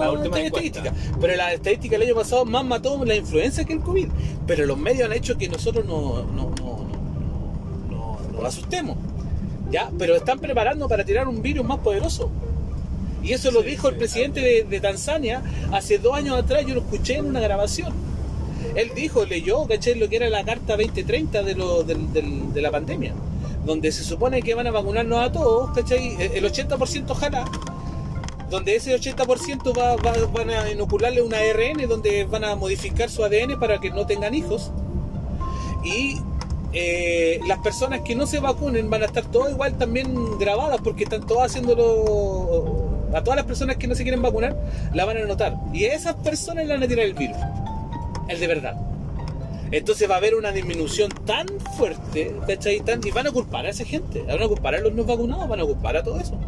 la 0.00 0.10
última 0.12 0.38
estadística, 0.40 0.88
encuesta. 0.88 1.16
pero 1.20 1.36
la 1.36 1.52
estadística 1.54 1.96
del 1.98 2.08
año 2.08 2.14
pasado 2.14 2.44
más 2.44 2.64
mató 2.66 3.02
la 3.04 3.14
influencia 3.14 3.64
que 3.64 3.72
el 3.72 3.80
COVID. 3.80 4.08
Pero 4.46 4.66
los 4.66 4.76
medios 4.76 5.06
han 5.06 5.14
hecho 5.14 5.38
que 5.38 5.48
nosotros 5.48 5.86
no, 5.86 6.22
no, 6.22 6.50
no, 6.50 6.50
no, 6.60 6.86
no- 7.90 8.18
no 8.30 8.38
nos 8.42 8.44
asustemos. 8.44 8.96
¿ya? 9.70 9.90
Pero 9.98 10.14
están 10.16 10.38
preparando 10.38 10.86
para 10.86 11.02
tirar 11.02 11.26
un 11.28 11.40
virus 11.40 11.64
más 11.64 11.78
poderoso. 11.78 12.30
Y 13.22 13.32
eso 13.32 13.50
lo 13.50 13.62
dijo 13.62 13.88
el 13.88 13.96
presidente 13.96 14.64
de, 14.68 14.80
Tanzania 14.80 15.42
hace 15.72 15.98
dos 15.98 16.14
años 16.16 16.36
atrás, 16.38 16.64
yo 16.66 16.74
lo 16.74 16.80
escuché 16.80 17.16
en 17.16 17.26
una 17.26 17.40
grabación. 17.40 17.92
Él 18.74 18.90
dijo, 18.94 19.24
leyó, 19.24 19.66
¿cachai? 19.66 19.94
Lo 19.94 20.08
que 20.08 20.16
era 20.16 20.28
la 20.30 20.44
carta 20.44 20.76
2030 20.76 21.42
de, 21.42 21.54
lo, 21.54 21.84
de 21.84 22.60
la 22.62 22.70
pandemia, 22.70 23.12
donde 23.64 23.92
se 23.92 24.02
supone 24.02 24.42
que 24.42 24.54
van 24.54 24.66
a 24.66 24.70
vacunarnos 24.70 25.18
a 25.20 25.30
todos, 25.30 25.70
¿cachai? 25.72 26.16
El 26.20 26.44
el 26.44 26.52
80% 26.52 27.04
ojalá, 27.10 27.44
donde 28.50 28.76
ese 28.76 28.94
80% 28.94 29.78
va, 29.78 29.96
va- 29.96 30.26
van 30.32 30.50
a 30.50 30.70
inocularle 30.70 31.22
un 31.22 31.32
ARN, 31.32 31.88
donde 31.88 32.24
van 32.24 32.44
a 32.44 32.56
modificar 32.56 33.08
su 33.08 33.24
ADN 33.24 33.58
para 33.58 33.78
que 33.80 33.90
no 33.90 34.04
tengan 34.06 34.34
hijos. 34.34 34.70
Y 35.84 36.16
eh, 36.72 37.40
las 37.46 37.58
personas 37.58 38.00
que 38.00 38.14
no 38.14 38.26
se 38.26 38.40
vacunen 38.40 38.88
van 38.90 39.02
a 39.02 39.06
estar 39.06 39.24
todas 39.24 39.52
igual 39.52 39.76
también 39.78 40.38
grabadas, 40.38 40.80
porque 40.82 41.04
están 41.04 41.26
todas 41.26 41.50
haciéndolo... 41.50 42.81
A 43.14 43.22
todas 43.22 43.36
las 43.36 43.46
personas 43.46 43.76
que 43.76 43.86
no 43.86 43.94
se 43.94 44.02
quieren 44.02 44.22
vacunar, 44.22 44.56
la 44.94 45.04
van 45.04 45.16
a 45.18 45.24
notar. 45.24 45.56
Y 45.72 45.84
a 45.84 45.94
esas 45.94 46.14
personas 46.16 46.66
le 46.66 46.72
van 46.74 46.82
a 46.82 46.88
tirar 46.88 47.04
el 47.06 47.14
virus. 47.14 47.36
El 48.28 48.40
de 48.40 48.46
verdad. 48.46 48.76
Entonces 49.70 50.08
va 50.08 50.14
a 50.14 50.18
haber 50.18 50.34
una 50.34 50.52
disminución 50.52 51.10
tan 51.26 51.46
fuerte, 51.78 52.34
¿cachai? 52.46 52.80
Tan- 52.80 53.00
y 53.06 53.10
van 53.10 53.26
a 53.26 53.30
culpar 53.32 53.64
a 53.66 53.70
esa 53.70 53.84
gente, 53.84 54.22
van 54.22 54.42
a 54.42 54.46
culpar 54.48 54.74
a 54.74 54.80
los 54.80 54.92
no 54.92 55.04
vacunados, 55.04 55.48
van 55.48 55.60
a 55.60 55.64
culpar 55.64 55.96
a 55.96 56.02
todo 56.02 56.20
eso. 56.20 56.38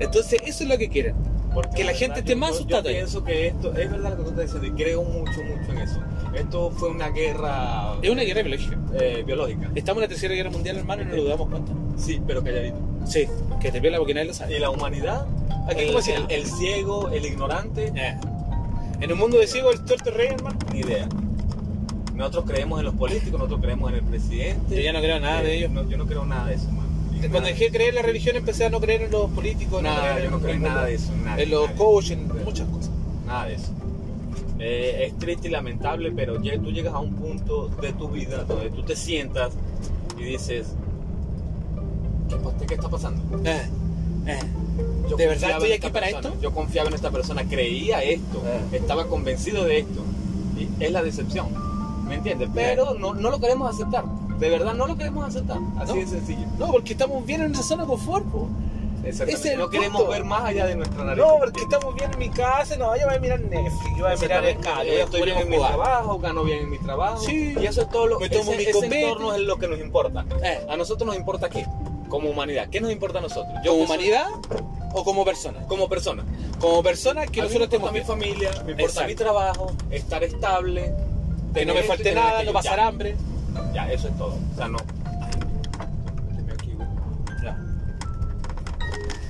Entonces 0.00 0.40
eso 0.46 0.64
es 0.64 0.68
lo 0.70 0.78
que 0.78 0.88
quieren. 0.88 1.14
Porque 1.54 1.76
que 1.76 1.84
la 1.84 1.92
gente 1.92 2.20
esté 2.20 2.34
más 2.34 2.52
asustada. 2.52 2.84
Yo 2.90 2.96
pienso 2.96 3.22
que 3.24 3.48
esto, 3.48 3.76
es 3.76 3.90
verdad 3.90 4.10
lo 4.10 4.16
que 4.16 4.22
tú 4.22 4.28
estás 4.30 4.44
diciendo, 4.54 4.66
y 4.68 4.82
creo 4.82 5.02
mucho, 5.02 5.42
mucho 5.44 5.72
en 5.72 5.78
eso. 5.78 6.00
Esto 6.34 6.70
fue 6.70 6.88
una 6.88 7.10
guerra 7.10 7.94
Es 8.00 8.08
una 8.08 8.22
guerra 8.22 8.40
biológica. 8.42 8.78
eh, 8.98 9.22
biológica. 9.26 9.70
Estamos 9.74 9.98
en 10.02 10.04
la 10.04 10.08
tercera 10.08 10.34
guerra 10.34 10.50
mundial, 10.50 10.78
hermano, 10.78 11.02
y 11.02 11.04
no 11.04 11.16
nos 11.16 11.28
damos 11.28 11.48
cuenta. 11.50 11.72
Sí, 11.98 12.22
pero 12.26 12.42
calladito. 12.42 12.78
Sí, 13.06 13.26
que 13.60 13.70
te 13.72 13.80
viola 13.80 13.98
porque 13.98 14.14
nadie 14.14 14.28
lo 14.28 14.34
sabe. 14.34 14.56
Y 14.56 14.60
la 14.60 14.70
humanidad, 14.70 15.26
Aquí 15.68 15.80
el, 15.82 15.96
el- 15.96 16.30
el 16.30 16.46
ciego, 16.46 17.08
el 17.10 17.24
ignorante, 17.26 17.92
Eh. 17.94 18.16
En 19.00 19.12
un 19.12 19.18
mundo 19.18 19.38
de 19.38 19.46
ciego, 19.48 19.70
el 19.72 19.84
torto 19.84 20.10
rey, 20.12 20.28
hermano. 20.28 20.56
ni 20.72 20.80
idea. 20.80 21.08
Nosotros 22.14 22.44
creemos 22.46 22.78
en 22.78 22.84
los 22.86 22.94
políticos, 22.94 23.32
nosotros 23.32 23.60
creemos 23.60 23.90
en 23.90 23.96
el 23.96 24.02
presidente. 24.04 24.76
Yo 24.76 24.80
ya 24.82 24.92
no 24.92 25.00
creo 25.00 25.16
en 25.16 25.22
nada 25.22 25.42
de 25.42 25.52
Eh, 25.54 25.58
ellos. 25.58 25.70
no, 25.72 25.88
yo 25.88 25.96
no 25.96 26.06
creo 26.06 26.24
nada 26.24 26.46
de 26.48 26.54
eso, 26.54 26.70
man. 26.70 26.86
Cuando 27.30 27.48
dejé 27.48 27.64
de 27.66 27.70
creer 27.70 27.88
en 27.90 27.94
la 27.96 28.02
religión, 28.02 28.36
empecé 28.36 28.64
a 28.64 28.70
no 28.70 28.80
creer 28.80 29.02
en 29.02 29.10
los 29.12 29.30
políticos, 29.30 29.82
no 29.82 29.88
Nada, 29.88 30.12
creer 30.14 30.24
yo 30.24 30.30
no 30.30 30.40
creo 30.40 30.54
en 30.54 30.62
nada 30.62 30.84
de 30.86 30.94
eso. 30.94 31.12
nada, 31.24 31.40
En 31.40 31.50
los 31.50 31.70
coaches, 31.70 32.12
en 32.12 32.44
muchas 32.44 32.66
cosas. 32.68 32.90
Nada 33.26 33.46
de 33.46 33.54
eso. 33.54 33.68
Eh, 34.58 35.06
es 35.06 35.18
triste 35.18 35.48
y 35.48 35.50
lamentable, 35.50 36.12
pero 36.12 36.40
ya 36.42 36.56
tú 36.58 36.70
llegas 36.70 36.94
a 36.94 36.98
un 37.00 37.14
punto 37.14 37.68
de 37.80 37.92
tu 37.92 38.08
vida 38.08 38.44
donde 38.44 38.70
tú 38.70 38.82
te 38.82 38.94
sientas 38.96 39.52
y 40.18 40.22
dices, 40.24 40.74
¿qué, 42.66 42.74
está 42.74 42.88
pasando? 42.88 43.22
Eh, 43.48 43.62
eh. 44.26 44.38
Yo 45.08 45.16
¿De 45.16 45.26
verdad 45.26 45.50
estoy 45.50 45.72
aquí 45.72 45.88
para 45.90 46.06
persona, 46.06 46.28
esto? 46.28 46.40
Yo 46.40 46.52
confiaba 46.52 46.88
en 46.88 46.94
esta 46.94 47.10
persona, 47.10 47.44
creía 47.44 48.02
esto, 48.02 48.42
Eh. 48.46 48.76
estaba 48.78 49.06
convencido 49.06 49.64
de 49.64 49.80
esto. 49.80 50.02
Y 50.56 50.68
es 50.82 50.92
la 50.92 51.02
decepción, 51.02 51.48
¿me 52.06 52.14
entiendes? 52.16 52.48
Pero 52.54 52.94
no, 52.94 53.14
no 53.14 53.30
lo 53.30 53.40
queremos 53.40 53.72
aceptar. 53.74 54.04
De 54.38 54.50
verdad 54.50 54.74
no 54.74 54.86
lo 54.86 54.96
queremos 54.96 55.26
aceptar. 55.26 55.58
Así 55.78 55.92
No. 55.94 56.00
de 56.00 56.06
sencillo. 56.06 56.46
No, 56.58 56.68
porque 56.70 56.92
estamos 56.92 57.24
bien 57.26 57.42
en 57.42 57.52
esa 57.52 57.62
zona 57.62 57.82
de 57.82 57.88
confort, 57.88 58.24
po. 58.26 58.48
Ese 59.04 59.24
es 59.24 59.44
el 59.46 59.58
no 59.58 59.68
queremos 59.68 60.02
punto. 60.02 60.12
ver 60.12 60.24
más 60.24 60.44
allá 60.44 60.64
de 60.66 60.76
nuestra 60.76 61.02
nariz. 61.02 61.18
No, 61.24 61.34
¿me 61.34 61.38
porque 61.40 61.62
estamos 61.62 61.92
bien 61.96 62.12
en 62.12 62.18
mi 62.20 62.28
casa, 62.30 62.76
no, 62.76 62.96
yo 62.96 63.06
voy 63.06 63.16
a 63.16 63.18
mirar 63.18 63.40
Netflix, 63.40 63.96
yo 63.98 64.04
voy 64.04 64.12
a 64.12 64.16
mirar 64.16 64.44
Exactamente. 64.44 64.62
Sky, 64.62 64.88
Eh, 64.88 65.02
estoy 65.02 65.22
bien 65.22 65.38
en 65.38 65.48
mi 65.48 65.56
trabajo, 65.56 66.18
gano 66.20 66.44
bien 66.44 66.58
en 66.60 66.70
mi 66.70 66.78
trabajo. 66.78 67.18
Sí. 67.20 67.54
Y 67.60 67.66
eso 67.66 67.82
es 67.82 67.90
todo 67.90 68.06
lo 68.06 68.20
Me 68.20 68.26
ese, 68.26 68.44
mi 68.56 68.62
ese 68.62 68.86
entorno 68.86 69.34
es 69.34 69.40
lo 69.40 69.56
que 69.58 69.66
nos 69.66 69.80
importa. 69.80 70.24
Eh. 70.44 70.64
A 70.68 70.76
nosotros 70.76 71.04
nos 71.04 71.16
importa 71.16 71.48
qué? 71.48 71.66
Como 72.12 72.28
humanidad. 72.28 72.68
¿Qué 72.68 72.78
nos 72.78 72.92
importa 72.92 73.20
a 73.20 73.22
nosotros? 73.22 73.46
¿Como 73.46 73.62
que 73.62 73.68
soy- 73.70 73.80
humanidad 73.86 74.26
o 74.92 75.02
como 75.02 75.24
persona? 75.24 75.60
como 75.66 75.88
persona. 75.88 76.22
Como 76.60 76.82
persona 76.82 77.26
que 77.26 77.40
a 77.40 77.44
mí 77.44 77.48
nosotros 77.54 77.80
me 77.80 77.86
importa 77.86 77.96
estemos 77.98 78.18
mi 78.18 78.28
bien. 78.34 78.50
familia, 78.50 78.50
me 78.66 78.72
importa 78.72 78.82
Exacto. 78.84 79.08
mi 79.08 79.14
trabajo, 79.14 79.72
estar 79.90 80.22
estable. 80.22 80.94
Que 81.54 81.64
no 81.64 81.72
me 81.72 81.82
falte 81.84 82.04
tener 82.04 82.22
nada, 82.22 82.42
no 82.42 82.52
pasar 82.52 82.76
Ya, 82.76 82.86
hambre. 82.86 83.16
Ya, 83.72 83.90
eso 83.90 84.08
es 84.08 84.18
todo. 84.18 84.34
O 84.52 84.56
sea, 84.56 84.68
no. 84.68 84.76
Ya. 87.42 87.56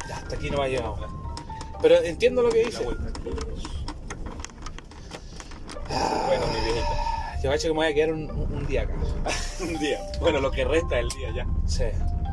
Ya. 0.09 0.25
aquí 0.37 0.51
no 0.51 0.59
me 0.59 0.65
ha 0.65 0.69
llegado. 0.69 0.97
Pero 1.81 2.03
entiendo 2.03 2.43
lo 2.43 2.51
que 2.51 2.65
dice. 2.65 2.83
Bueno, 2.85 3.01
mi 6.49 6.61
viejita. 6.65 7.41
Yo 7.45 7.51
cacho 7.51 7.63
que 7.63 7.69
me 7.69 7.75
voy 7.75 7.87
a 7.87 7.95
quedar 7.95 8.13
un 8.13 8.67
día 8.67 8.83
acá. 8.83 8.95
Un 9.61 9.79
día. 9.79 10.01
Bueno, 10.21 10.41
lo 10.41 10.51
que 10.51 10.65
resta 10.65 10.97
del 10.97 11.09
día 11.11 11.31
ya. 11.37 11.47
Sí. 11.67 11.85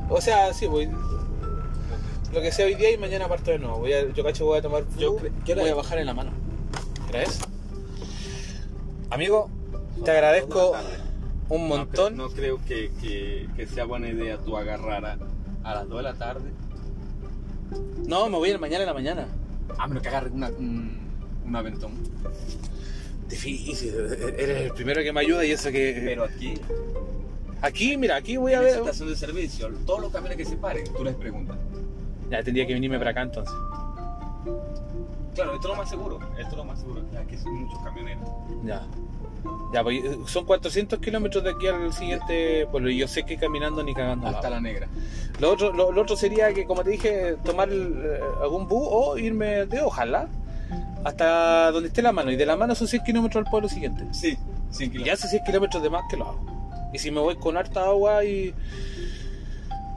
O 0.10 0.22
sea, 0.22 0.54
sí, 0.54 0.68
voy. 0.68 0.90
Lo 2.34 2.42
que 2.42 2.52
sea 2.52 2.66
hoy 2.66 2.76
día 2.76 2.92
y 2.92 2.98
mañana 2.98 3.28
parto 3.28 3.52
de 3.52 3.60
nuevo. 3.60 3.80
Voy 3.80 3.94
a, 3.94 4.08
yo 4.12 4.24
cacho 4.24 4.46
voy 4.46 4.60
a 4.60 4.62
tomar. 4.62 4.84
Yo 4.98 5.18
Yo 5.46 5.56
cre- 5.56 5.60
voy 5.62 5.70
a 5.70 5.76
bajar 5.76 5.98
en 6.00 6.06
la 6.06 6.14
mano. 6.14 6.32
¿Crees? 7.10 7.40
Amigo, 9.10 9.50
te 10.06 10.12
agradezco 10.12 10.74
un 11.50 11.68
montón. 11.68 12.16
No, 12.18 12.28
cre- 12.28 12.30
no 12.30 12.36
creo 12.36 12.60
que, 12.66 12.92
que- 13.02 13.48
que 13.56 13.68
sea 13.68 13.86
buena 13.86 14.10
idea 14.10 14.38
tú 14.38 14.58
agarrar 14.58 15.06
a, 15.06 15.18
a 15.64 15.76
las 15.76 15.88
2 15.90 15.98
de 15.98 16.04
la 16.04 16.14
tarde. 16.14 16.50
No, 18.06 18.30
me 18.30 18.38
voy 18.38 18.50
el 18.50 18.60
mañana 18.60 18.82
en 18.84 18.88
la 18.88 18.94
mañana. 18.94 19.28
Ah, 19.78 19.88
menos 19.88 20.02
que 20.04 20.10
agarre 20.10 20.30
una, 20.30 20.50
un, 20.50 20.98
un 21.46 21.56
aventón. 21.56 21.92
Difícil, 23.28 23.94
eres 24.38 24.62
el 24.64 24.72
primero 24.74 25.04
que 25.04 25.14
me 25.14 25.20
ayuda 25.22 25.46
y 25.46 25.52
eso 25.52 25.72
que. 25.72 26.02
Pero 26.04 26.24
aquí, 26.24 26.56
Aquí, 27.62 27.98
mira, 27.98 28.16
aquí 28.16 28.38
voy 28.38 28.54
a 28.54 28.58
en 28.58 28.64
ver. 28.64 28.72
esa 28.72 28.80
estación 28.80 29.10
de 29.10 29.16
servicio, 29.16 29.70
todos 29.86 30.00
los 30.02 30.12
camiones 30.12 30.38
que 30.38 30.46
se 30.46 30.56
paren, 30.56 30.86
tú 30.96 31.04
les 31.04 31.16
preguntas. 31.16 31.58
Ya 32.30 32.42
tendría 32.44 32.66
que 32.66 32.74
venirme 32.74 32.98
para 33.00 33.12
acá 33.12 33.22
entonces. 33.24 33.54
Claro, 35.36 35.54
esto 35.56 35.68
es 35.68 35.74
lo 35.74 35.76
más 35.76 35.90
seguro. 35.90 36.20
Esto 36.38 36.52
es 36.52 36.58
lo 36.58 36.66
más 36.66 36.80
seguro. 36.80 37.02
Aquí 37.22 37.38
son 37.38 37.54
muchos 37.64 37.80
camioneros. 37.84 38.28
Ya. 38.66 38.86
Ya, 39.74 39.84
pues 39.84 40.02
son 40.26 40.46
400 40.46 41.00
kilómetros 41.00 41.44
de 41.44 41.52
aquí 41.52 41.68
al 41.68 41.94
siguiente 41.94 42.68
pueblo 42.72 42.90
y 42.90 42.98
yo 42.98 43.08
sé 43.08 43.24
que 43.24 43.38
caminando 43.38 43.82
ni 43.84 43.94
cagando. 43.94 44.28
Hasta 44.28 44.50
la 44.50 44.60
negra. 44.60 44.88
Lo 45.40 45.52
otro, 45.52 45.72
lo, 45.72 45.92
lo 45.92 46.02
otro 46.02 46.18
sería 46.18 46.54
que, 46.54 46.66
como 46.66 46.84
te 46.84 46.90
dije, 46.92 47.38
tomar 47.46 47.70
eh, 47.72 48.20
algún 48.42 48.68
bus 48.68 48.88
o 48.92 49.18
irme 49.18 49.66
de 49.66 49.82
ojalá 49.82 50.28
hasta 51.06 51.72
donde 51.72 51.88
esté 51.88 52.02
la 52.02 52.12
mano. 52.12 52.32
Y 52.32 52.36
de 52.36 52.46
la 52.46 52.58
mano 52.58 52.76
son 52.76 52.88
100 52.88 53.04
kilómetros 53.04 53.46
al 53.46 53.50
pueblo 53.50 53.70
siguiente. 53.70 54.04
Sí, 54.12 54.38
100 54.72 54.90
Y 54.90 54.92
kilómetros. 54.92 55.06
ya 55.06 55.14
hace 55.14 55.28
100 55.30 55.44
kilómetros 55.46 55.84
de 55.84 55.90
más 55.90 56.04
que 56.10 56.18
lo 56.18 56.26
hago. 56.26 56.59
Y 56.94 57.00
si 57.00 57.12
me 57.12 57.20
voy 57.20 57.36
con 57.36 57.58
harta 57.58 57.86
agua 57.86 58.24
y. 58.26 58.54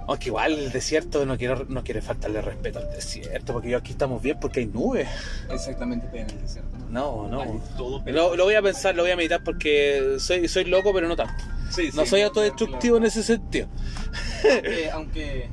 Aunque 0.08 0.26
igual 0.30 0.52
el 0.54 0.72
desierto 0.72 1.24
no 1.24 1.38
quiero 1.38 1.64
no 1.68 1.84
quiere 1.84 2.02
faltarle 2.02 2.42
respeto 2.42 2.80
al 2.80 2.90
desierto, 2.90 3.52
porque 3.52 3.70
yo 3.70 3.78
aquí 3.78 3.92
estamos 3.92 4.20
bien 4.20 4.38
porque 4.40 4.60
hay 4.60 4.66
nubes. 4.66 5.08
Exactamente, 5.48 6.06
en 6.12 6.28
el 6.28 6.40
desierto. 6.40 6.70
No, 6.90 7.28
no. 7.28 7.62
Todo 7.78 8.02
Lo, 8.06 8.34
lo 8.36 8.44
voy 8.44 8.54
a 8.54 8.62
pensar, 8.62 8.94
lo 8.96 9.02
voy 9.02 9.12
a 9.12 9.16
meditar 9.16 9.42
porque 9.44 10.16
soy, 10.18 10.48
soy 10.48 10.64
loco, 10.64 10.92
pero 10.92 11.06
no 11.08 11.14
tanto. 11.16 11.42
Sí, 11.70 11.90
No 11.94 12.02
sí, 12.02 12.08
soy 12.10 12.20
autodestructivo 12.22 12.96
en 12.98 13.04
ese 13.04 13.22
sentido. 13.22 13.68
Aunque, 14.44 14.90
aunque, 14.92 15.48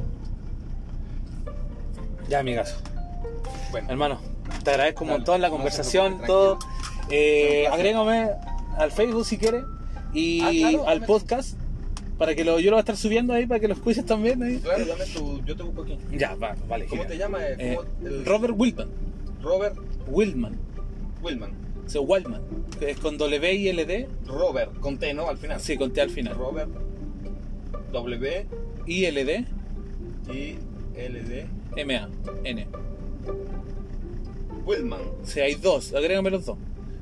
Ya, 2.28 2.40
amigazo. 2.40 2.76
bueno, 3.72 3.90
Hermano, 3.90 4.20
te 4.64 4.72
agradezco 4.72 5.04
un 5.04 5.12
montón 5.12 5.42
la 5.42 5.48
no 5.50 5.56
conversación, 5.56 6.18
preocupe, 6.18 6.28
todo. 6.28 6.60
Eh, 7.10 7.68
agrégame 7.72 8.32
al 8.78 8.92
Facebook 8.92 9.26
si 9.26 9.38
quieres 9.38 9.64
y 10.14 10.42
Ah, 10.42 10.52
claro, 10.72 10.88
al 10.88 11.06
podcast 11.06 11.58
para 12.18 12.36
que 12.36 12.44
lo, 12.44 12.60
yo 12.60 12.66
lo 12.72 12.76
voy 12.76 12.80
a 12.80 12.82
estar 12.82 12.98
subiendo 12.98 13.34
ahí 13.34 13.46
para 13.48 13.60
que 13.60 13.68
lo 13.68 13.74
escuches 13.76 14.06
también 14.06 14.42
ahí. 14.44 14.58
claro, 14.60 14.86
dame 14.86 15.06
tu, 15.06 15.42
yo 15.46 15.56
te 15.56 15.64
busco 15.64 15.84
aquí. 15.84 15.98
Ya, 16.18 16.36
va, 16.36 16.56
vale. 16.68 16.86
¿Cómo 16.88 17.04
genial. 17.04 17.08
te 17.08 17.18
llamas? 17.18 17.42
Eh, 17.58 17.78
¿Cómo- 17.78 18.10
el- 18.10 18.26
Robert 18.26 18.54
Wilman. 18.58 18.90
Robert 19.42 19.78
Wilman. 20.08 20.58
Willman. 21.22 21.52
O 21.86 21.90
sea, 21.90 22.02
Wildman. 22.02 22.42
Que 22.80 22.92
es 22.92 23.00
con 23.00 23.18
W 23.18 23.54
I 23.54 23.70
L 23.70 23.86
D. 23.86 24.08
Robert, 24.28 24.78
con 24.80 24.98
T, 25.00 25.12
¿no? 25.14 25.28
Al 25.28 25.38
final. 25.38 25.60
Sí, 25.60 25.76
con 25.78 25.92
T 25.92 26.02
al 26.02 26.10
final. 26.12 26.36
Robert, 26.36 26.70
W, 27.92 28.46
I 28.86 29.06
L 29.06 29.26
D 29.26 29.46
I, 30.32 30.56
L, 30.96 31.24
D, 31.24 31.48
M 31.78 31.96
A 31.98 32.10
N. 32.44 32.68
Willman. 34.66 35.02
O 35.24 35.26
sea, 35.26 35.46
hay 35.46 35.56
dos. 35.56 35.94
Agrégame 35.94 36.30
los 36.30 36.46
dos. 36.46 36.58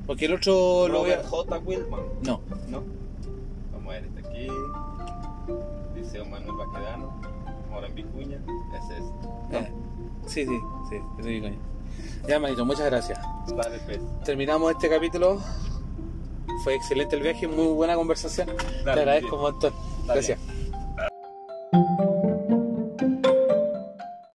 Porque 0.08 0.26
el 0.26 0.34
otro 0.36 0.88
lo 0.88 1.00
voy 1.00 1.12
a... 1.12 1.22
J. 1.22 1.58
Willman. 1.60 2.02
No. 2.24 2.42
¿No? 2.70 2.84
Vamos 3.74 3.88
a 3.88 4.00
ver, 4.00 4.06
este 4.06 4.20
aquí. 4.22 4.48
Liceo 5.96 6.26
Manuel 6.26 6.56
Baquedano. 6.56 7.14
Mora 7.70 7.88
en 7.88 7.96
Vicuña. 7.96 8.40
Ese 8.74 8.98
es. 8.98 9.04
¿no? 9.52 9.58
Eh, 9.60 9.72
sí, 10.26 10.46
sí, 10.46 10.60
sí. 10.90 10.96
es 11.20 11.26
mi 11.26 11.42
coño. 11.42 11.58
Ya, 12.28 12.40
manito, 12.40 12.66
muchas 12.66 12.86
gracias. 12.86 13.20
Dale, 13.48 13.80
pues. 13.86 14.00
terminamos 14.24 14.72
este 14.72 14.90
capítulo. 14.90 15.42
Fue 16.64 16.76
excelente 16.76 17.18
el 17.18 17.22
viaje, 17.22 17.48
muy 17.48 17.68
buena 17.68 17.96
conversación. 17.96 18.48
Te 18.84 18.90
agradezco 18.90 19.30
bien. 19.32 19.36
un 19.36 19.42
montón. 19.42 19.74
Dale. 20.08 20.14
Gracias. 20.14 20.40